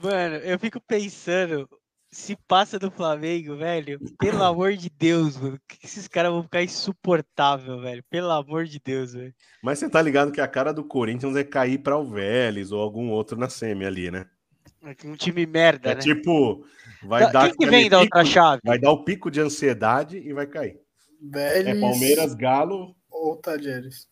Mano, 0.03 0.37
eu 0.37 0.59
fico 0.59 0.81
pensando, 0.81 1.69
se 2.11 2.37
passa 2.49 2.79
do 2.79 2.91
Flamengo, 2.91 3.57
velho, 3.57 3.99
pelo 4.19 4.43
amor 4.43 4.75
de 4.75 4.89
Deus, 4.89 5.37
mano, 5.37 5.59
que 5.67 5.85
esses 5.85 6.07
caras 6.07 6.31
vão 6.33 6.43
ficar 6.45 6.63
insuportável, 6.63 7.81
velho. 7.81 8.05
Pelo 8.09 8.31
amor 8.31 8.65
de 8.67 8.79
Deus, 8.79 9.15
velho. 9.15 9.35
Mas 9.63 9.79
você 9.79 9.89
tá 9.91 10.01
ligado 10.01 10.31
que 10.33 10.41
a 10.41 10.47
cara 10.49 10.73
do 10.73 10.85
Corinthians 10.85 11.35
é 11.37 11.43
cair 11.45 11.79
para 11.79 11.97
o 11.97 12.05
Vélez 12.09 12.71
ou 12.73 12.81
algum 12.81 13.11
outro 13.11 13.37
na 13.39 13.49
semi 13.49 13.85
ali, 13.85 14.11
né? 14.11 14.27
É 14.83 14.95
um 15.07 15.17
time 15.17 15.47
merda, 15.47 15.91
é 15.91 15.95
né? 15.95 16.01
tipo, 16.01 16.65
vai 17.03 17.23
Da- 17.23 17.33
dar 17.33 17.49
Quem 17.49 17.57
que 17.57 17.67
vem 17.67 17.89
da 17.89 18.01
pico- 18.01 18.17
outra 18.19 18.25
chave? 18.31 18.61
vai 18.65 18.79
dar 18.79 18.91
o 18.91 19.03
pico 19.05 19.31
de 19.31 19.41
ansiedade 19.41 20.19
e 20.19 20.33
vai 20.33 20.47
cair. 20.47 20.79
Vélez 21.31 21.77
É 21.77 21.81
Palmeiras, 21.81 22.35
Galo, 22.35 22.95
ou 23.11 23.37
Tajeres. 23.37 24.09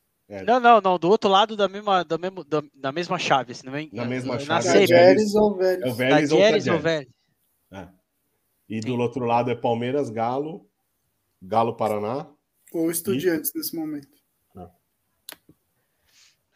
Não, 0.46 0.58
não, 0.58 0.80
não, 0.80 0.98
do 0.98 1.10
outro 1.10 1.28
lado 1.28 1.56
da 1.56 1.68
mesma, 1.68 2.02
da 2.04 2.16
mesmo, 2.16 2.42
da, 2.42 2.62
da 2.74 2.90
mesma 2.90 3.18
chave, 3.18 3.54
se 3.54 3.66
não 3.66 3.72
me 3.72 3.90
Na 3.92 4.06
mesma 4.06 4.34
na 4.34 4.40
chave, 4.40 4.68
ou 4.68 4.82
é 4.82 4.84
o 4.84 5.54
Vélez? 5.54 5.96
Vélez 5.96 6.32
ou 6.32 6.38
o 6.38 6.40
Tadieres 6.40 6.66
ou. 6.68 6.78
Vélez? 6.78 7.08
É. 7.70 7.88
E 8.68 8.80
do 8.80 8.96
outro 8.96 9.26
lado 9.26 9.50
é 9.50 9.54
Palmeiras, 9.54 10.08
Galo, 10.08 10.66
Galo 11.42 11.76
Paraná. 11.76 12.26
Ou 12.72 12.90
Estudiantes 12.90 13.52
nesse 13.54 13.76
momento. 13.76 14.08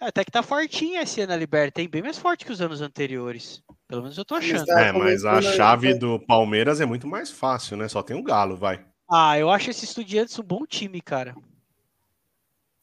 É, 0.00 0.06
até 0.06 0.24
que 0.24 0.30
tá 0.30 0.42
fortinho 0.42 1.00
esse 1.00 1.20
ano 1.22 1.32
a 1.32 1.36
Liberta, 1.36 1.80
hein? 1.80 1.88
Bem 1.88 2.02
mais 2.02 2.18
forte 2.18 2.44
que 2.44 2.52
os 2.52 2.60
anos 2.60 2.80
anteriores. 2.80 3.62
Pelo 3.88 4.02
menos 4.02 4.16
eu 4.16 4.24
tô 4.24 4.34
achando. 4.34 4.66
Tá 4.66 4.80
É, 4.80 4.92
mas 4.92 5.24
a 5.24 5.40
chave 5.40 5.94
do 5.94 6.18
Palmeiras 6.20 6.80
é 6.80 6.86
muito 6.86 7.06
mais 7.06 7.30
fácil, 7.30 7.76
né? 7.76 7.88
Só 7.88 8.02
tem 8.02 8.16
o 8.16 8.22
Galo, 8.22 8.56
vai. 8.56 8.84
Ah, 9.10 9.38
eu 9.38 9.50
acho 9.50 9.70
esse 9.70 9.84
Estudiantes 9.84 10.38
um 10.38 10.42
bom 10.42 10.66
time, 10.66 11.00
cara. 11.00 11.34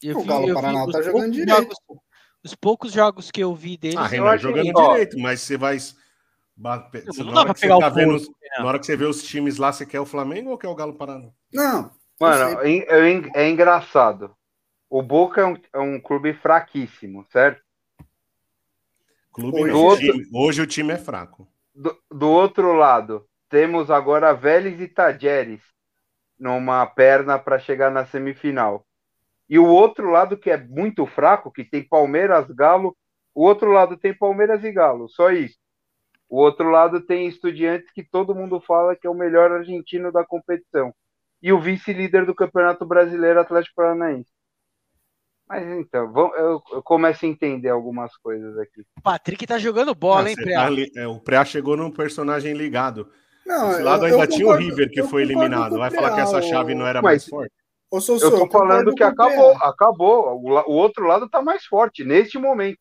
Eu 0.02 0.18
O 0.20 0.26
Galo 0.26 0.54
Paraná 0.54 0.86
os 0.86 0.92
tá 0.92 1.02
jogando 1.02 1.22
poucos 1.22 1.36
direito. 1.36 1.62
jogos- 1.62 1.78
os 2.44 2.56
poucos 2.56 2.92
jogos 2.94 3.32
que 3.32 3.42
eu 3.44 3.56
vi 3.56 3.78
deles. 3.78 3.98
Ah, 3.98 4.08
Renan, 4.08 4.38
jogando 4.38 4.72
ó. 4.76 4.92
direito, 4.92 5.18
mas 5.20 5.42
você 5.42 5.58
vai. 5.58 5.78
Não, 6.58 6.70
na 6.70 6.80
não 6.80 7.28
hora 7.28 7.34
dá 7.36 7.46
pra 7.46 7.54
que 7.54 7.62
pegar 7.62 7.76
você 7.76 7.82
tá 7.82 7.88
o 7.88 7.94
vendo 7.94 8.12
Renan. 8.18 8.28
Na 8.60 8.66
hora 8.66 8.80
que 8.80 8.86
você 8.86 8.96
vê 8.96 9.06
os 9.06 9.24
times 9.24 9.58
lá, 9.58 9.72
você 9.74 9.86
quer 9.86 10.00
o 10.00 10.06
Flamengo 10.06 10.52
ou 10.52 10.58
quer 10.58 10.68
o 10.68 10.76
Galo 10.76 10.94
Paraná? 10.94 11.30
Não. 11.54 11.92
Mano, 12.20 12.62
é, 12.62 12.70
é- 12.78 13.32
é 13.36 13.50
engraçado. 13.50 14.36
O 14.90 15.02
Boca 15.02 15.42
é 15.42 15.46
um, 15.46 15.58
é 15.74 15.80
um 15.80 16.00
clube 16.00 16.34
fraquíssimo, 16.34 17.26
certo? 17.32 17.62
Clube 19.32 19.62
Hoje- 19.64 19.72
não, 19.74 19.80
outro- 19.84 20.06
time- 20.06 20.30
hoje 20.34 20.62
o 20.62 20.68
time 20.68 20.94
é 20.94 20.98
fraco. 20.98 21.48
Do, 21.74 21.98
do 22.12 22.30
outro 22.30 22.74
lado, 22.74 23.26
temos 23.50 23.90
agora 23.90 24.32
Vélez 24.34 24.80
e 24.80 24.88
Tajeres 24.88 25.60
numa 26.40 26.86
perna 26.86 27.38
para 27.40 27.60
chegar 27.60 27.92
na 27.92 28.06
semifinal. 28.06 28.86
E 29.50 29.60
o 29.60 29.68
outro 29.68 30.10
lado, 30.10 30.38
que 30.38 30.50
é 30.50 30.58
muito 30.58 31.06
fraco, 31.06 31.52
que 31.52 31.64
tem 31.64 31.88
Palmeiras, 31.88 32.48
Galo, 32.52 32.96
o 33.36 33.44
outro 33.46 33.72
lado 33.72 33.98
tem 33.98 34.18
Palmeiras 34.18 34.64
e 34.64 34.72
Galo, 34.72 35.10
só 35.10 35.32
isso. 35.32 35.58
O 36.30 36.40
outro 36.40 36.70
lado 36.70 37.02
tem 37.02 37.28
Estudiantes, 37.28 37.92
que 37.92 38.04
todo 38.04 38.34
mundo 38.34 38.60
fala 38.62 38.96
que 38.96 39.06
é 39.06 39.10
o 39.10 39.14
melhor 39.16 39.52
argentino 39.52 40.12
da 40.12 40.26
competição. 40.26 40.94
E 41.42 41.52
o 41.52 41.60
vice-líder 41.60 42.26
do 42.26 42.34
Campeonato 42.34 42.86
Brasileiro, 42.86 43.40
Atlético 43.40 43.76
Paranaense. 43.76 44.32
Mas 45.48 45.68
então, 45.68 46.12
vamos- 46.12 46.36
eu, 46.38 46.64
eu 46.72 46.82
começo 46.82 47.26
a 47.26 47.28
entender 47.28 47.70
algumas 47.70 48.16
coisas 48.18 48.58
aqui. 48.58 48.82
O 48.98 49.02
Patrick 49.02 49.46
tá 49.46 49.58
jogando 49.60 49.94
bola, 49.94 50.28
Ah, 50.28 50.30
hein, 50.30 50.36
Preá? 50.36 50.70
tá 50.70 51.02
é, 51.02 51.08
o 51.08 51.20
Preá 51.20 51.46
chegou 51.46 51.76
num 51.76 51.92
personagem 51.92 52.54
ligado. 52.54 53.12
Não, 53.46 53.72
Esse 53.72 53.82
lado 53.82 54.06
eu- 54.08 54.12
ainda 54.14 54.24
eu 54.24 54.28
tinha 54.28 54.48
o 54.48 54.56
River, 54.56 54.90
que 54.90 55.02
eu 55.02 55.08
foi 55.08 55.22
eliminado. 55.24 55.74
o 55.74 55.80
Vai 55.80 55.92
falar 55.92 56.14
que 56.16 56.22
essa 56.22 56.38
o- 56.40 56.42
chave 56.42 56.74
não 56.76 56.86
era 56.88 57.02
Mas- 57.02 57.12
mais 57.24 57.28
forte? 57.28 57.52
Ô, 57.92 58.02
Sossô, 58.02 58.26
Eu 58.26 58.32
tô 58.32 58.38
concordo 58.40 58.68
falando 58.70 58.96
que 58.96 59.04
o 59.04 59.08
acabou, 59.08 59.52
acabou. 59.62 60.42
O, 60.42 60.50
o 60.72 60.72
outro 60.74 61.06
lado 61.06 61.30
tá 61.30 61.42
mais 61.44 61.64
forte 61.66 62.04
neste 62.04 62.40
momento. 62.40 62.78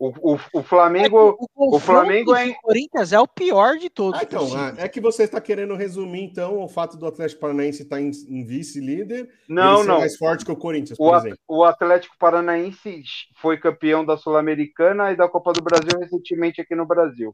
O, 0.00 0.32
o, 0.32 0.38
o 0.54 0.58
É 0.58 0.62
Flamengo. 0.64 1.16
o, 1.38 1.46
confronto 1.54 1.78
Flamengo 1.78 2.34
é- 2.34 2.52
Corinthians 2.60 3.12
é 3.12 3.20
o 3.20 3.28
pior 3.28 3.76
de 3.76 3.88
todos. 3.88 4.18
Ah, 4.18 4.24
então, 4.24 4.48
ah, 4.56 4.74
é 4.78 4.88
que 4.88 5.00
você 5.00 5.22
está 5.22 5.40
querendo 5.40 5.76
resumir, 5.76 6.24
então, 6.24 6.58
o 6.60 6.66
fato 6.66 6.96
do 6.96 7.06
Atlético 7.06 7.40
Paranaense 7.40 7.84
estar 7.84 8.00
em, 8.00 8.10
em 8.28 8.44
vice-líder 8.44 9.28
Não, 9.48 9.74
ele 9.74 9.82
ser 9.82 9.88
não. 9.88 9.98
mais 10.00 10.16
forte 10.16 10.44
que 10.44 10.50
o 10.50 10.56
Corinthians, 10.56 10.98
O, 10.98 11.04
por 11.08 11.16
exemplo. 11.18 11.38
o 11.46 11.62
Atlético 11.62 12.16
Paranaense 12.18 13.00
foi 13.40 13.56
campeão 13.58 14.04
da 14.04 14.16
Sul-Americana 14.16 15.12
e 15.12 15.16
da 15.16 15.28
Copa 15.28 15.52
do 15.52 15.62
Brasil 15.62 15.96
recentemente 16.00 16.60
aqui 16.60 16.74
no 16.74 16.84
Brasil. 16.84 17.32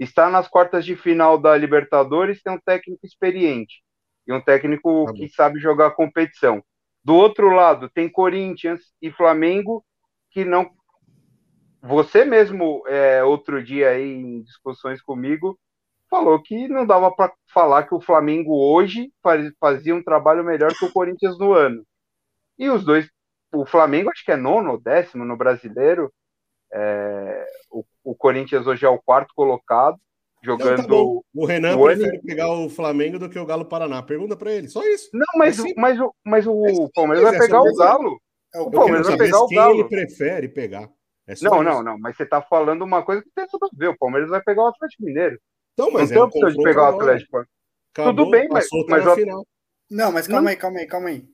Está 0.00 0.30
nas 0.30 0.48
quartas 0.48 0.84
de 0.86 0.96
final 0.96 1.38
da 1.38 1.56
Libertadores, 1.56 2.42
tem 2.42 2.54
um 2.54 2.60
técnico 2.60 3.06
experiente 3.06 3.82
e 4.26 4.34
um 4.34 4.42
técnico 4.42 5.06
Tá 5.06 5.14
que 5.14 5.28
sabe 5.30 5.60
jogar 5.60 5.88
a 5.88 5.92
competição. 5.92 6.64
Do 7.04 7.14
outro 7.16 7.50
lado, 7.50 7.90
tem 7.90 8.10
Corinthians 8.10 8.82
e 9.02 9.12
Flamengo 9.12 9.84
que 10.32 10.44
não. 10.44 10.70
Você 11.82 12.24
mesmo, 12.24 12.82
é, 12.88 13.24
outro 13.24 13.62
dia 13.64 13.90
aí 13.90 14.12
em 14.12 14.42
discussões 14.42 15.00
comigo, 15.02 15.58
falou 16.10 16.42
que 16.42 16.68
não 16.68 16.86
dava 16.86 17.10
para 17.14 17.32
falar 17.52 17.84
que 17.88 17.94
o 17.94 18.00
Flamengo 18.02 18.52
hoje 18.54 19.12
faz- 19.22 19.52
fazia 19.60 19.94
um 19.94 20.04
trabalho 20.04 20.44
melhor 20.44 20.74
que 20.74 20.86
o 20.86 20.92
Corinthians 20.92 21.38
no 21.38 21.54
ano. 21.54 21.84
E 22.58 22.70
os 22.70 22.84
dois, 22.84 23.10
o 23.54 23.66
Flamengo 23.66 24.10
acho 24.10 24.24
que 24.24 24.32
é 24.32 24.36
nono 24.36 24.72
ou 24.72 24.80
décimo 24.80 25.24
no 25.24 25.36
brasileiro. 25.36 26.12
É, 26.72 27.46
o, 27.70 27.84
o 28.04 28.14
Corinthians 28.14 28.66
hoje 28.66 28.84
é 28.84 28.88
o 28.88 28.98
quarto 29.00 29.32
colocado, 29.34 29.96
Então, 30.42 30.56
jogando. 30.58 30.76
tá 30.82 30.88
bom. 30.88 31.20
O 31.34 31.44
Renan 31.46 31.76
o 31.76 31.84
prefere 31.84 32.20
pegar 32.22 32.50
o 32.50 32.68
Flamengo 32.70 33.18
do 33.18 33.28
que 33.28 33.38
o 33.38 33.46
Galo 33.46 33.64
Paraná. 33.64 34.02
Pergunta 34.02 34.36
pra 34.36 34.52
ele, 34.52 34.68
só 34.68 34.82
isso. 34.86 35.08
Não, 35.12 35.26
mas, 35.36 35.58
É 35.58 35.72
mas, 35.76 36.00
o- 36.00 36.14
mas 36.24 36.46
o 36.46 36.64
É 36.66 36.68
simples, 36.70 36.90
Palmeiras 36.94 37.24
vai 37.30 37.38
pegar 37.38 37.60
o 37.60 37.74
Galo. 37.76 38.20
É 38.54 38.58
o 38.60 38.62
O 38.64 38.70
Palmeiras 38.70 39.06
vai 39.06 39.16
pegar 39.16 39.40
o 39.40 39.46
quem 39.48 39.56
Galo. 39.58 39.74
ele 39.74 39.84
prefere 39.88 40.48
pegar. 40.48 40.88
É 41.28 41.34
Não, 41.42 41.54
isso. 41.56 41.62
não, 41.62 41.82
não. 41.82 41.98
Mas 41.98 42.16
você 42.16 42.26
tá 42.26 42.42
falando 42.42 42.82
uma 42.82 43.04
coisa 43.04 43.22
que 43.22 43.30
tem 43.34 43.46
tudo 43.46 43.66
a 43.66 43.68
ver. 43.72 43.88
O 43.88 43.96
Palmeiras 43.98 44.28
vai 44.30 44.42
pegar 44.42 44.62
o 44.64 44.66
Atlético 44.68 45.04
Mineiro. 45.04 45.38
Então, 45.74 45.86
Não 45.86 45.92
mas 46.00 46.08
tem 46.08 46.18
é 46.18 46.20
um 46.20 46.24
opção 46.24 46.48
de 46.48 46.62
pegar 46.62 46.82
o. 46.92 46.98
Atlético. 46.98 47.44
Acabou, 47.92 48.14
Tudo 48.14 48.30
bem, 48.30 48.48
mas- 48.50 48.68
tá 48.68 48.76
mas 48.88 49.06
o- 49.06 49.14
final. 49.14 49.46
Não, 49.90 50.10
mas 50.12 50.26
calma 50.26 50.50
aí, 50.50 50.56
calma 50.56 50.78
aí, 50.80 50.86
calma 50.86 51.08
aí. 51.10 51.24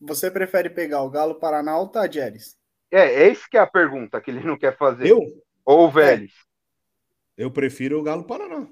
Você 0.00 0.30
prefere 0.30 0.68
pegar 0.70 1.02
o 1.02 1.10
Galo 1.10 1.34
Paraná 1.36 1.78
ou 1.78 1.84
o 1.86 1.88
Tajeres? 1.88 2.56
É, 2.90 3.22
é 3.24 3.28
isso 3.28 3.46
que 3.50 3.56
é 3.56 3.60
a 3.60 3.66
pergunta 3.66 4.20
que 4.20 4.30
ele 4.30 4.44
não 4.46 4.56
quer 4.58 4.76
fazer. 4.76 5.08
Eu? 5.08 5.20
Ou 5.68 5.84
o 5.84 5.90
Vélez. 5.90 6.32
Eu 7.36 7.50
prefiro 7.50 8.00
o 8.00 8.02
Galo 8.02 8.24
Paraná. 8.24 8.66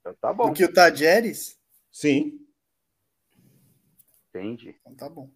Então 0.00 0.14
tá 0.20 0.30
bom, 0.30 0.48
Do 0.48 0.52
que 0.52 0.62
o 0.62 0.70
Tajeres? 0.72 1.58
Sim. 1.90 2.38
entendi. 4.28 4.76
Então 4.82 4.94
tá 4.94 5.08
bom. 5.08 5.30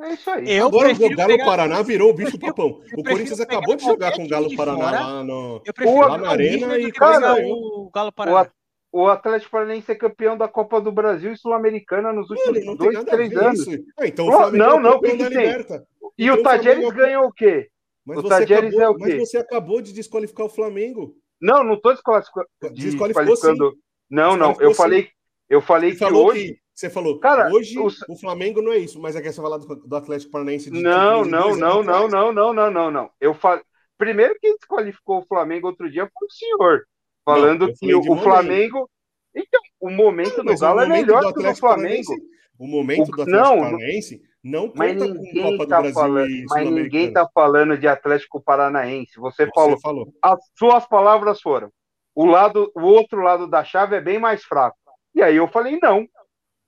É 0.00 0.14
isso 0.14 0.30
aí. 0.30 0.48
Eu 0.48 0.68
Agora 0.68 0.92
o 0.92 1.16
Galo 1.16 1.32
pegar- 1.32 1.44
Paraná 1.44 1.82
virou 1.82 2.10
o 2.10 2.14
bicho 2.14 2.38
prefiro- 2.38 2.54
papão. 2.54 2.82
O 2.96 3.02
Corinthians 3.02 3.40
acabou 3.40 3.74
de 3.74 3.82
jogar 3.84 4.12
com 4.14 4.24
o 4.24 4.28
Galo 4.28 4.54
Paraná 4.56 4.84
fora. 4.84 5.00
lá 5.00 5.24
no. 5.24 5.60
Eu 5.64 5.74
prefiro 5.74 6.00
Lá 6.08 6.18
na 6.18 6.28
o 6.28 6.30
Arena 6.30 6.78
e 6.78 6.92
cara, 6.92 7.34
o- 7.44 7.90
Galo 7.92 8.12
Paraná. 8.12 8.50
O 8.92 9.08
Atlético 9.08 9.50
Paranaense 9.50 9.90
é 9.90 9.94
campeão 9.94 10.36
da 10.38 10.46
Copa 10.46 10.80
do 10.80 10.92
Brasil 10.92 11.32
e 11.32 11.36
Sul-Americana 11.36 12.12
nos 12.12 12.28
Mano, 12.28 12.40
últimos 12.42 12.64
não 12.66 12.76
tem 12.76 12.92
dois, 12.92 13.04
três 13.06 13.36
anos. 13.36 13.66
Ah, 13.98 14.06
então 14.06 14.26
Pô, 14.26 14.32
o 14.32 14.36
Flamengo 14.36 14.64
não, 14.64 14.78
é 14.78 14.82
não, 14.82 14.96
o 14.96 15.00
que 15.00 15.10
que 15.10 15.16
tem? 15.16 15.28
Liberta. 15.28 15.86
E 16.18 16.24
Então 16.24 16.36
o 16.36 16.40
o 16.40 16.42
Tajeres 16.42 16.82
Flamengo- 16.84 16.92
ganhou 16.94 17.24
o 17.26 17.32
quê? 17.32 17.70
Mas 18.04 18.18
O 18.18 18.22
você, 18.22 18.34
acabou, 18.34 18.80
é 18.80 18.88
o 18.88 18.98
mas 18.98 19.12
quê? 19.12 19.18
você 19.18 19.38
acabou 19.38 19.80
de 19.80 19.92
desqualificar 19.92 20.46
o 20.46 20.50
Flamengo. 20.50 21.14
Não, 21.40 21.62
não 21.64 21.74
estou 21.74 21.92
desqualificando. 21.92 22.46
Desqualificando. 22.72 23.74
Não, 24.10 24.36
não. 24.36 24.54
Eu 24.60 24.74
falei, 24.74 25.08
eu 25.48 25.60
falei 25.60 25.92
Você 25.92 26.06
que 26.06 26.12
hoje. 26.12 26.54
que 26.54 26.60
você 26.74 26.90
falou, 26.90 27.18
Cara, 27.20 27.52
hoje 27.52 27.78
o- 27.78 27.86
o... 28.08 28.16
Flamengo 28.16 28.60
não 28.62 28.72
é 28.72 28.78
isso, 28.78 29.00
mas 29.00 29.14
é 29.14 29.20
que 29.20 29.30
você 29.30 29.40
falar 29.40 29.58
do, 29.58 29.66
do 29.66 29.96
Atlético 29.96 30.32
Paranaense 30.32 30.70
de 30.70 30.80
Não, 30.82 31.24
não, 31.24 31.56
não, 31.56 31.82
não, 31.82 32.08
não, 32.08 32.32
não, 32.32 32.52
não, 32.54 32.70
não, 32.70 32.90
não. 32.90 33.10
Eu 33.20 33.34
falei. 33.34 33.62
Primeiro 33.98 34.36
quem 34.40 34.56
desqualificou 34.56 35.18
o 35.20 35.26
Flamengo 35.26 35.68
outro 35.68 35.90
dia 35.90 36.08
foi 36.18 36.26
o 36.26 36.30
senhor. 36.30 36.82
Falando 37.24 37.68
eu 37.68 37.74
que 37.74 37.94
o, 37.94 38.02
momento. 38.02 38.22
Flamengo. 38.24 38.90
Então, 39.34 39.60
o 39.80 39.90
momento 39.90 40.38
Não, 40.38 40.44
do 40.44 40.50
mas 40.50 40.60
Galo 40.60 40.80
é 40.80 40.88
melhor 40.88 41.22
do 41.22 41.34
que 41.34 41.40
o 41.40 41.42
do 41.42 41.56
Flamengo. 41.56 42.12
O 42.58 42.66
momento 42.66 43.10
do 43.10 43.22
Atlético 43.22 43.30
não, 43.30 43.60
Paranaense 43.60 44.20
não 44.42 44.72
Mas 44.74 44.98
conta 44.98 45.08
com 45.08 45.14
ninguém 45.14 45.42
Copa 45.42 45.66
do 45.66 45.68
tá 45.68 45.80
Brasil 45.80 45.92
falando, 45.92 46.46
mas 46.48 46.70
ninguém 46.70 47.12
Sul-Americana. 47.12 47.12
tá 47.12 47.28
falando 47.34 47.78
de 47.78 47.88
Atlético 47.88 48.42
Paranaense. 48.42 49.18
Você, 49.20 49.46
Você 49.46 49.52
falou, 49.52 49.80
falou. 49.80 50.14
as 50.22 50.40
suas 50.58 50.86
palavras 50.86 51.40
foram. 51.40 51.70
O 52.14 52.26
lado, 52.26 52.70
o 52.74 52.82
outro 52.82 53.22
lado 53.22 53.46
da 53.46 53.64
chave 53.64 53.96
é 53.96 54.00
bem 54.00 54.18
mais 54.18 54.44
fraco. 54.44 54.76
E 55.14 55.22
aí 55.22 55.36
eu 55.36 55.48
falei 55.48 55.78
não, 55.80 56.06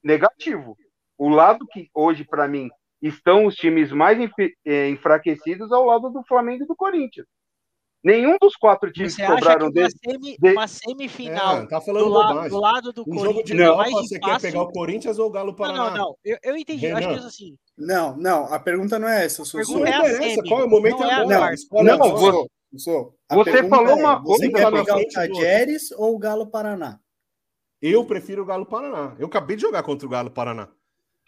negativo. 0.03 0.77
O 1.19 1.29
lado 1.29 1.67
que 1.67 1.89
hoje 1.95 2.25
para 2.25 2.49
mim 2.49 2.71
estão 3.03 3.47
os 3.47 3.55
times 3.55 3.93
mais 3.93 4.19
eh, 4.65 4.89
enfraquecidos 4.89 5.71
é 5.71 5.77
o 5.77 5.85
lado 5.85 6.11
do 6.11 6.25
Flamengo 6.25 6.65
e 6.65 6.67
do 6.67 6.77
Corinthians. 6.77 7.27
Nenhum 8.05 8.37
dos 8.39 8.55
quatro 8.55 8.93
times 8.93 9.15
Você 9.15 9.17
que 9.17 9.23
acha 9.23 9.35
que 9.35 9.41
sobraram 9.41 9.67
uma, 9.67 9.73
dele. 9.73 9.91
semi- 10.05 10.37
de- 10.39 10.53
uma 10.53 10.69
semifinal 10.69 11.57
É, 11.59 11.67
tá 11.67 11.79
do, 11.79 11.85
falando 11.87 12.09
la- 12.11 12.29
bobagem. 12.29 12.51
do 12.51 12.61
lado 12.61 12.93
do 12.93 13.03
Um 13.09 13.15
jogo 13.19 13.43
de 13.43 13.55
Corinthians 13.57 13.61
é 13.61 13.77
mais 13.77 13.93
você 13.93 14.19
quer 14.21 14.41
pegar 14.43 14.63
o 14.63 14.73
Corinthians 14.73 15.19
ou 15.19 15.27
o 15.27 15.31
Galo 15.31 15.47
Não, 15.49 15.55
Paraná? 15.55 15.91
não, 15.91 15.97
não. 15.97 16.17
Eu, 16.23 16.39
eu 16.43 16.57
entendi. 16.57 16.87
Acho 16.89 16.97
que 17.01 17.15
Renan. 17.15 17.25
é 17.25 17.27
assim. 17.27 17.57
Não, 17.79 18.17
não, 18.19 18.45
a 18.53 18.59
pergunta 18.59 18.99
não 18.99 19.09
é 19.09 19.25
essa, 19.25 19.37
Sussu. 19.45 19.57
Pergunta 19.57 19.79
Não 19.81 19.87
é 19.87 19.95
a 19.95 19.99
interessa, 20.13 20.35
semi, 20.35 20.49
qual 20.49 20.61
é 20.61 20.65
o 20.65 20.69
momento 20.69 20.99
não 20.99 21.07
é 21.07 21.09
é 21.09 21.15
a 21.15 21.21
agora. 21.23 21.55
Escolhe 21.55 21.85
Não, 21.89 21.95
agora. 21.95 22.11
você- 22.11 22.49
Sussu, 22.77 23.15
a 23.29 23.35
você 23.37 23.53
pergunta 23.53 23.77
falou 23.77 23.91
é, 23.91 23.95
uma 23.95 24.19
Você 24.23 24.25
coisa 24.27 24.53
quer 24.53 24.71
na 24.71 24.79
pegar 24.79 24.97
o 24.97 25.01
do. 25.01 25.09
Tajeres 25.09 25.91
ou 25.93 26.15
o 26.15 26.19
Galo 26.19 26.47
Paraná? 26.49 27.01
Eu 27.81 28.05
prefiro 28.05 28.43
o 28.43 28.45
Galo 28.45 28.67
Paraná. 28.67 29.15
Eu 29.19 29.27
acabei 29.29 29.57
de 29.57 29.63
jogar 29.63 29.83
contra 29.83 30.07
o 30.07 30.11
Galo 30.11 30.31
Paraná. 30.31 30.69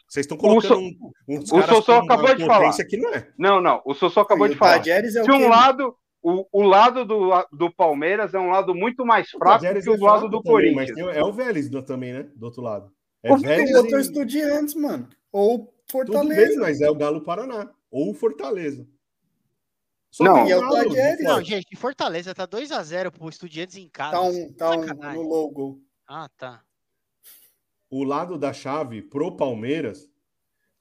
Vocês 0.08 0.24
estão 0.24 0.36
colocando 0.36 0.68
So- 0.74 0.78
um, 0.78 0.92
uns 1.28 1.50
o 1.52 1.62
Sossô 1.62 1.92
acabou 1.92 2.34
de 2.34 2.44
que 2.86 2.96
não 2.96 3.12
é. 3.14 3.28
Não, 3.38 3.60
não. 3.60 3.82
O 3.84 3.92
Sossô 3.94 4.20
acabou 4.20 4.46
de 4.46 4.54
o 4.54 4.58
falar. 4.58 4.78
Tajeres 4.78 5.16
é 5.16 5.22
o 5.22 5.24
Se 5.24 5.30
um 5.32 5.48
lado, 5.48 5.96
o, 6.28 6.46
o 6.52 6.62
lado 6.62 7.04
do, 7.04 7.30
do 7.52 7.70
Palmeiras 7.72 8.34
é 8.34 8.38
um 8.38 8.50
lado 8.50 8.74
muito 8.74 9.04
mais 9.06 9.30
fraco 9.30 9.60
que 9.62 9.90
o 9.90 9.94
é 9.94 9.98
lado 10.00 10.28
do 10.28 10.42
também, 10.42 10.74
mas 10.74 10.90
Corinthians. 10.90 11.12
tem- 11.14 11.22
é 11.22 11.24
o 11.24 11.32
Vélez 11.32 11.68
do- 11.70 11.82
também, 11.82 12.12
né? 12.12 12.22
Do 12.34 12.46
outro 12.46 12.62
lado. 12.62 12.92
É 13.22 13.32
O 13.32 13.38
Vélez 13.38 13.74
outro 13.74 13.98
e... 13.98 14.00
estudiantes, 14.00 14.74
mano. 14.74 15.08
Ou 15.30 15.58
Tudo 15.86 16.12
Fortaleza. 16.12 16.48
bem, 16.48 16.56
mas 16.58 16.80
é 16.80 16.90
o 16.90 16.94
Galo 16.94 17.20
Paraná. 17.22 17.70
Ou 17.90 18.10
o 18.10 18.14
Fortaleza. 18.14 18.86
Só 20.10 20.24
Não. 20.24 20.38
é 20.48 20.56
o 20.56 20.60
Galo, 20.60 20.94
Não, 21.20 21.42
gente, 21.42 21.76
Fortaleza 21.76 22.34
tá 22.34 22.46
2x0 22.46 23.10
pro 23.12 23.28
Estudiantes 23.28 23.76
em 23.76 23.88
casa. 23.88 24.12
Tá 24.16 24.22
um, 24.22 24.52
tá 24.52 24.70
um 24.70 24.80
Sacanagem. 24.82 25.22
no 25.22 25.28
logo. 25.28 25.80
Ah, 26.08 26.28
tá. 26.36 26.62
o 27.90 28.02
lado 28.02 28.36
da 28.38 28.52
chave 28.52 29.00
pro 29.02 29.36
Palmeiras, 29.36 30.08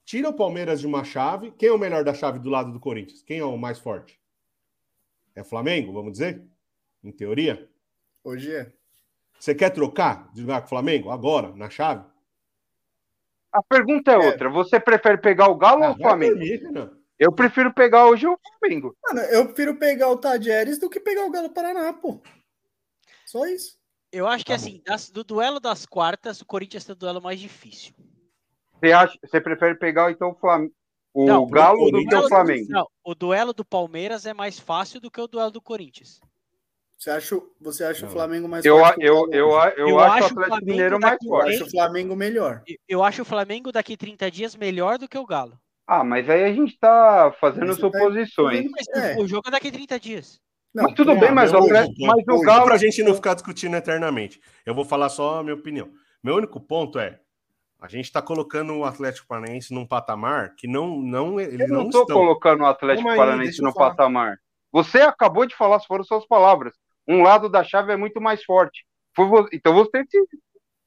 tira 0.04 0.30
o 0.30 0.34
Palmeiras 0.34 0.80
de 0.80 0.88
uma 0.88 1.04
chave. 1.04 1.52
Quem 1.52 1.70
é 1.70 1.72
o 1.72 1.78
melhor 1.78 2.04
da 2.04 2.14
chave 2.14 2.40
do 2.40 2.50
lado 2.50 2.72
do 2.72 2.80
Corinthians? 2.80 3.22
Quem 3.22 3.40
é 3.40 3.46
o 3.46 3.58
mais 3.58 3.78
forte? 3.80 4.20
É 5.36 5.44
Flamengo, 5.44 5.92
vamos 5.92 6.14
dizer? 6.14 6.42
Em 7.04 7.12
teoria. 7.12 7.70
Hoje 8.24 8.56
é. 8.56 8.72
Você 9.38 9.54
quer 9.54 9.70
trocar 9.70 10.32
de 10.34 10.42
jogar 10.42 10.62
com 10.62 10.68
o 10.68 10.70
Flamengo 10.70 11.12
agora, 11.12 11.54
na 11.56 11.70
chave? 11.70 12.06
A 13.52 13.62
pergunta 13.62 14.12
é 14.12 14.16
É. 14.16 14.18
outra. 14.18 14.50
Você 14.50 14.80
prefere 14.80 15.18
pegar 15.18 15.50
o 15.50 15.56
Galo 15.56 15.84
Ah, 15.84 15.90
ou 15.90 15.96
o 15.96 15.98
Flamengo? 15.98 16.40
Eu 17.20 17.32
prefiro 17.32 17.74
pegar 17.74 18.08
hoje 18.08 18.28
o 18.28 18.38
Flamengo. 18.60 18.96
Mano, 19.04 19.20
eu 19.22 19.46
prefiro 19.46 19.78
pegar 19.78 20.10
o 20.10 20.18
Tajeres 20.18 20.78
do 20.80 20.90
que 20.90 21.00
pegar 21.00 21.26
o 21.26 21.32
Galo 21.32 21.50
Paraná, 21.50 21.94
pô. 21.94 22.22
Só 23.26 23.46
isso. 23.46 23.78
Eu 24.12 24.28
acho 24.28 24.46
que 24.46 24.52
Tá 24.52 24.56
assim, 24.56 24.82
das- 24.86 25.10
do 25.10 25.24
duelo 25.24 25.60
das 25.60 25.86
quartas, 25.86 26.40
o 26.42 26.46
Corinthians 26.46 26.86
tem 26.86 26.94
o 26.94 26.98
duelo 26.98 27.22
mais 27.22 27.40
difícil. 27.40 27.94
Você, 28.80 28.92
acha, 28.92 29.18
você 29.22 29.40
prefere 29.42 29.76
pegar 29.76 30.12
então 30.12 30.30
o, 30.32 30.36
Flam... 30.36 30.70
o 31.16 31.26
Não, 31.26 31.48
Galo 31.48 31.90
pro 31.90 31.92
do 32.02 32.06
que 32.08 32.16
o 32.16 32.28
Flamengo? 32.28 32.66
Não, 32.70 32.86
o 33.04 33.16
duelo 33.16 33.54
do 33.54 33.64
Palmeiras 33.64 34.26
é 34.26 34.34
mais 34.34 34.60
fácil 34.60 35.00
do 35.00 35.10
que 35.10 35.20
o 35.22 35.28
duelo 35.28 35.50
do 35.52 35.62
Corinthians. 35.62 36.20
Você 36.98 37.10
acha, 37.10 37.42
você 37.60 37.84
acha 37.84 38.06
o 38.06 38.10
Flamengo 38.10 38.48
mais 38.48 38.64
Eu, 38.66 38.80
forte 38.80 39.00
o 39.00 39.04
eu, 39.04 39.16
eu, 39.32 39.50
eu, 39.78 39.90
Eu 39.90 40.00
acho, 40.00 40.26
acho 40.26 40.34
o 40.34 40.38
o 40.38 40.40
Atlético 40.42 40.46
Flamengo 40.50 40.66
Mineiro 40.72 41.00
mais 41.00 41.14
daqui 41.14 41.26
Eu 41.26 41.30
forte. 41.30 41.50
acho 41.56 41.64
o 41.66 41.70
Flamengo 41.72 42.16
melhor. 42.16 42.64
Eu 42.88 43.04
acho 43.04 43.22
o 43.22 43.26
Flamengo 43.26 43.72
daqui 43.72 43.98
30 43.98 44.32
dias 44.32 44.56
melhor 44.56 44.98
do 44.98 45.08
que 45.08 45.18
o 45.18 45.26
Galo. 45.26 45.58
Ah, 45.88 46.04
mas 46.04 46.30
aí 46.30 46.44
a 46.46 46.54
gente 46.54 46.78
tá 46.80 47.34
fazendo 47.40 47.68
você 47.68 47.82
tá 47.82 47.88
suposições. 48.00 48.70
Mas 48.72 48.88
É. 49.04 49.18
o 49.20 49.28
jogo 49.28 49.48
é 49.48 49.52
daqui 49.52 49.72
30 49.72 50.00
dias. 50.00 50.40
Não, 50.74 50.86
Mas 50.86 50.94
tudo 50.94 51.12
É, 51.12 51.16
bem, 51.20 51.32
mas 51.32 51.54
o, 51.54 51.58
Atlético, 51.58 51.94
único 52.04 52.16
mas 52.18 52.26
o 52.28 52.38
Só 52.40 52.44
Galo. 52.46 52.66
pra 52.66 52.78
gente 52.78 53.04
não 53.04 53.14
ficar 53.14 53.34
discutindo 53.34 53.76
eternamente. 53.78 54.42
Eu 54.66 54.74
vou 54.74 54.84
falar 54.84 55.10
só 55.10 55.40
a 55.40 55.44
minha 55.44 55.56
opinião. 55.56 55.90
Meu 56.24 56.36
único 56.36 56.60
ponto 56.60 56.98
é 57.00 57.20
a 57.86 57.88
gente 57.88 58.12
tá 58.12 58.20
colocando 58.22 58.74
o 58.76 58.84
Atlético 58.84 59.28
Paranaense 59.28 59.72
num 59.74 59.86
patamar 59.86 60.56
que 60.56 60.68
não, 60.68 61.00
não 61.00 61.40
eles 61.40 61.60
Eu 61.62 61.68
não, 61.68 61.84
não 61.84 61.90
tô 61.92 62.02
estão. 62.02 62.18
colocando 62.18 62.62
o 62.62 62.66
Atlético 62.66 63.08
aí, 63.10 63.16
Paranaense 63.16 63.62
eu 63.64 63.72
falar. 63.72 63.90
patamar. 63.92 64.38
Você 64.72 65.02
acabou 65.02 65.46
de 65.46 65.56
falar, 65.56 65.80
foram 65.82 66.04
suas 66.04 66.26
palavras. 66.28 66.74
Um 67.08 67.22
lado 67.22 67.48
da 67.48 67.64
chave 67.64 67.94
é 67.94 67.96
muito 67.96 68.20
mais 68.20 68.44
forte. 68.44 68.86
Então 69.54 69.74
você 69.74 70.04
que 70.04 70.20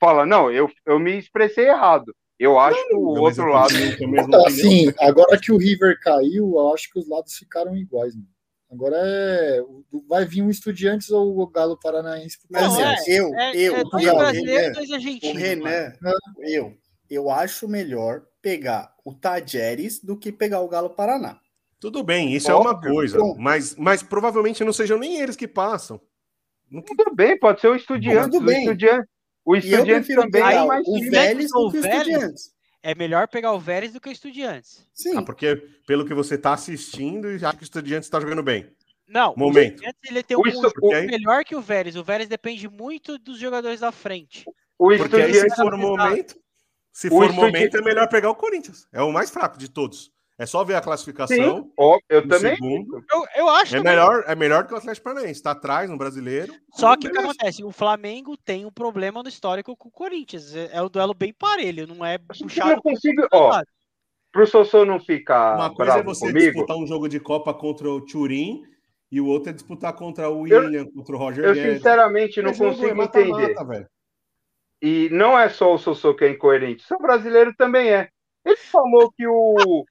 fala, 0.01 0.27
não, 0.27 0.51
eu, 0.51 0.69
eu 0.85 0.99
me 0.99 1.17
expressei 1.17 1.69
errado. 1.69 2.13
Eu 2.39 2.59
acho 2.59 2.77
que 2.89 2.95
o 2.95 3.15
Não, 3.15 3.23
outro 3.23 3.45
eu 3.45 3.53
lado. 3.53 3.71
assim, 4.47 4.93
agora 5.01 5.39
que 5.41 5.51
o 5.53 5.57
River 5.57 5.99
caiu, 6.01 6.53
eu 6.57 6.73
acho 6.75 6.91
que 6.93 6.99
os 6.99 7.09
lados 7.09 7.37
ficaram 7.37 7.77
iguais. 7.77 8.15
Mano. 8.15 8.29
Agora 8.71 8.97
é. 9.01 9.63
Vai 10.09 10.25
vir 10.27 10.43
um 10.43 10.51
Estudiantes 10.51 11.11
ou 11.11 11.39
o 11.41 11.47
Galo 11.47 11.79
Paranaense 11.81 12.39
pro 12.41 12.49
Não, 12.61 12.69
Palmeiras. 12.69 13.09
eu, 13.09 13.35
É, 13.35 13.57
eu, 13.57 13.77
é 13.77 13.81
o 13.81 13.85
dois 13.85 14.05
Renan, 14.05 14.19
brasileiros 14.19 14.69
e 14.69 14.73
dois 14.75 14.91
o 14.91 15.33
mano. 15.33 15.39
Renan, 15.41 15.93
eu, 16.41 16.77
eu 17.11 17.31
acho 17.31 17.67
melhor 17.69 18.23
pegar 18.43 18.95
o 19.05 19.15
Tajeres 19.15 20.01
do 20.03 20.17
que 20.17 20.31
pegar 20.33 20.61
o 20.61 20.69
Galo 20.69 20.91
Paraná. 20.91 21.39
Tudo 21.81 22.03
bem, 22.03 22.35
isso 22.35 22.51
é 22.51 22.55
uma 22.55 22.71
Óbvio, 22.71 22.93
coisa, 22.93 23.17
pronto. 23.19 23.41
mas, 23.41 23.77
mas 23.77 24.03
provavelmente 24.03 24.65
não 24.65 24.73
sejam 24.73 24.99
nem 24.99 25.21
eles 25.21 25.37
que 25.37 25.47
passam. 25.47 26.01
Tudo 26.71 27.15
bem, 27.15 27.39
pode 27.39 27.61
ser 27.61 27.69
o 27.69 27.77
Estudiantes. 27.77 28.25
Tudo 28.31 28.43
O 28.43 28.47
bem. 28.47 28.61
Estudiantes, 28.65 29.07
o 29.45 29.55
E 29.55 29.59
eu 29.59 29.61
Estudiantes 29.61 30.07
prefiro 30.07 30.21
também 30.23 30.43
pegar 30.43 30.65
é 30.65 30.67
mais 30.67 30.87
o. 30.87 31.11
Vélez 31.11 31.51
do 31.51 31.59
ou 31.59 31.71
que 31.71 31.79
o 31.79 31.83
Vélez? 31.83 32.07
Estudiantes. 32.09 32.51
É 32.83 32.95
melhor 32.95 33.29
pegar 33.29 33.53
o 33.53 33.61
Vélez 33.61 33.93
do 33.93 34.01
que 34.01 34.09
o 34.09 34.13
Estudiantes. 34.13 34.87
Sim, 34.93 35.17
Ah, 35.17 35.23
porque 35.23 35.57
pelo 35.87 36.05
que 36.05 36.15
você 36.15 36.37
tá 36.37 36.53
assistindo, 36.53 37.39
já 37.39 37.53
que 37.53 37.63
o 37.63 37.65
Estudiantes 37.65 38.07
está 38.07 38.21
jogando 38.21 38.43
bem. 38.43 38.67
Não, 39.09 39.35
Momento. 39.37 39.81
o 39.83 39.93
ele 40.11 40.23
tem 40.23 40.37
um 40.37 40.41
O 40.41 40.47
Estu- 40.47 40.71
aí- 40.93 41.07
melhor 41.07 41.43
que 41.45 41.57
o 41.57 41.61
Vélez. 41.63 41.97
O 41.97 42.05
Vélez 42.05 42.29
depende 42.29 42.69
muito 42.69 43.19
dos 43.19 43.39
jogadores 43.39 43.81
da 43.81 43.91
frente. 43.91 44.45
O 44.79 44.89
Porque 44.97 45.17
aí, 45.17 45.33
se 45.33 45.47
Estudiantes. 45.47 45.57
for 45.57 45.75
o 45.75 45.79
momento, 45.79 46.37
se 46.99 47.09
for 47.09 47.31
o 47.31 47.33
momento, 47.33 47.77
é 47.77 47.81
melhor 47.83 48.09
pegar 48.09 48.29
o 48.29 48.35
Corinthians. 48.35 48.89
É 48.93 49.01
o 49.01 49.13
mais 49.13 49.31
fraco 49.31 49.57
de 49.57 49.71
todos. 49.71 50.11
É 50.37 50.47
só 50.47 50.65
ver 50.65 50.75
a 50.75 50.81
classificação. 50.81 51.37
Sim, 51.37 51.73
ó, 51.79 51.99
eu 52.09 52.27
também. 52.29 52.55
segundo. 52.57 53.05
Eu, 53.13 53.25
eu 53.37 53.49
acho 53.51 53.75
É 53.75 53.79
também. 53.79 53.93
melhor, 53.93 54.25
é 54.27 54.35
melhor 54.35 54.67
que 54.67 54.75
o 54.75 54.77
Atlético 54.77 55.05
Paranaense. 55.05 55.33
Está 55.33 55.53
atrás 55.53 55.89
no 55.91 55.97
brasileiro. 55.97 56.53
Só 56.75 56.97
que 56.97 57.07
o 57.09 57.13
que 57.13 57.19
acontece? 57.19 57.63
O 57.65 57.71
Flamengo 57.73 58.37
tem 58.37 58.65
um 58.67 58.71
problema 58.71 59.23
no 59.23 59.29
histórico 59.29 59.77
com 59.77 59.89
o 59.89 59.93
Corinthians. 59.93 60.55
É, 60.57 60.71
é 60.73 60.83
um 60.83 60.89
duelo 60.89 61.15
bem 61.15 61.33
parelho, 61.33 61.87
não 61.87 62.05
é 62.05 62.17
Eu 62.17 62.21
não 62.41 62.47
puxado. 62.49 62.83
consigo. 62.83 63.27
Ó, 63.33 63.61
pro 64.33 64.47
Sossô 64.47 64.85
não 64.85 64.99
ficar 65.01 65.57
Uma 65.57 65.75
coisa 65.75 65.93
é 65.93 65.95
bravo 66.03 66.15
você 66.15 66.27
comigo. 66.27 66.53
disputar 66.53 66.77
um 66.77 66.87
jogo 66.87 67.09
de 67.09 67.19
Copa 67.21 67.53
contra 67.55 67.89
o 67.89 68.01
Turim 68.01 68.63
e 69.11 69.21
o 69.21 69.27
outro 69.27 69.51
é 69.51 69.53
disputar 69.53 69.93
contra 69.93 70.29
o 70.31 70.47
Eu- 70.47 70.61
William, 70.61 70.85
contra 70.87 71.15
o 71.17 71.19
Roger 71.19 71.45
Eu 71.45 71.55
Guedes. 71.55 71.77
sinceramente 71.79 72.41
não 72.43 72.51
É 72.51 72.55
jogo, 72.55 72.71
é 72.71 72.75
consigo 72.75 72.97
mata-mata, 72.97 73.21
entender. 73.21 73.65
velho. 73.67 73.87
E 74.81 75.09
não 75.11 75.39
é 75.39 75.49
só 75.49 75.75
o 75.75 75.79
Sossô 75.79 76.15
que 76.15 76.25
é 76.25 76.31
incoerente, 76.31 76.85
o 76.93 76.99
brasileiro 76.99 77.53
também 77.57 77.91
é. 77.91 78.09
Ele 78.45 78.57
falou 78.57 79.13
que 79.13 79.27
o, 79.27 79.85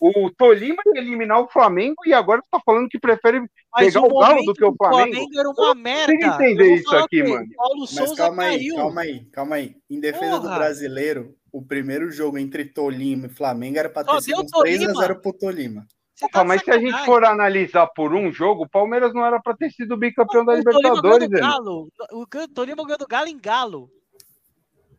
o 0.00 0.30
Tolima 0.36 0.82
ia 0.94 1.00
eliminar 1.00 1.40
o 1.40 1.48
Flamengo 1.48 1.96
e 2.04 2.12
agora 2.12 2.40
está 2.40 2.60
falando 2.64 2.88
que 2.88 2.98
prefere 2.98 3.40
Mas 3.72 3.94
pegar 3.94 4.06
o 4.06 4.18
Galo 4.18 4.44
do 4.44 4.52
que 4.52 4.64
o 4.64 4.74
Flamengo. 4.76 5.28
era 5.38 5.48
uma 5.48 5.74
merda. 5.74 6.12
entender 6.12 6.62
Eu 6.62 6.68
vou 6.68 6.76
isso 6.76 6.96
aqui, 6.96 7.22
mano. 7.22 7.46
Paulo 7.56 7.80
mas 7.80 7.90
Souza 7.90 8.16
calma 8.16 8.42
aí, 8.44 8.58
caiu. 8.58 8.76
calma 8.76 9.00
aí, 9.00 9.24
calma 9.32 9.56
aí. 9.56 9.76
Em 9.88 9.98
defesa 9.98 10.36
do 10.36 10.42
Porra. 10.42 10.56
brasileiro, 10.56 11.34
o 11.50 11.64
primeiro 11.64 12.10
jogo 12.10 12.36
entre 12.36 12.66
Tolima 12.66 13.26
e 13.26 13.30
Flamengo 13.30 13.78
era 13.78 13.88
para 13.88 14.04
ter 14.04 14.20
sido 14.22 14.36
deu 14.36 14.44
uns 14.44 14.50
3 14.50 14.76
a 14.76 14.86
Tolima. 14.86 15.00
0 15.00 15.20
pro 15.20 15.32
Tolima. 15.32 15.86
tá 16.30 16.44
mas 16.44 16.62
se 16.62 16.70
a 16.70 16.78
gente 16.78 17.04
for 17.06 17.24
analisar 17.24 17.86
por 17.86 18.14
um 18.14 18.30
jogo, 18.30 18.64
o 18.64 18.68
Palmeiras 18.68 19.14
não 19.14 19.24
era 19.24 19.40
para 19.40 19.56
ter 19.56 19.70
sido 19.70 19.96
bicampeão 19.96 20.44
da 20.44 20.52
O 20.52 20.62
Tolima 20.62 20.80
Libertadores. 20.80 21.28
ganhou 21.28 21.30
do 21.30 21.34
Renan. 21.34 21.48
Galo. 21.48 21.88
O 22.12 22.48
Tolima 22.54 22.84
ganhou 22.84 22.98
do 22.98 23.06
Galo 23.08 23.28
em 23.28 23.38
Galo. 23.38 23.88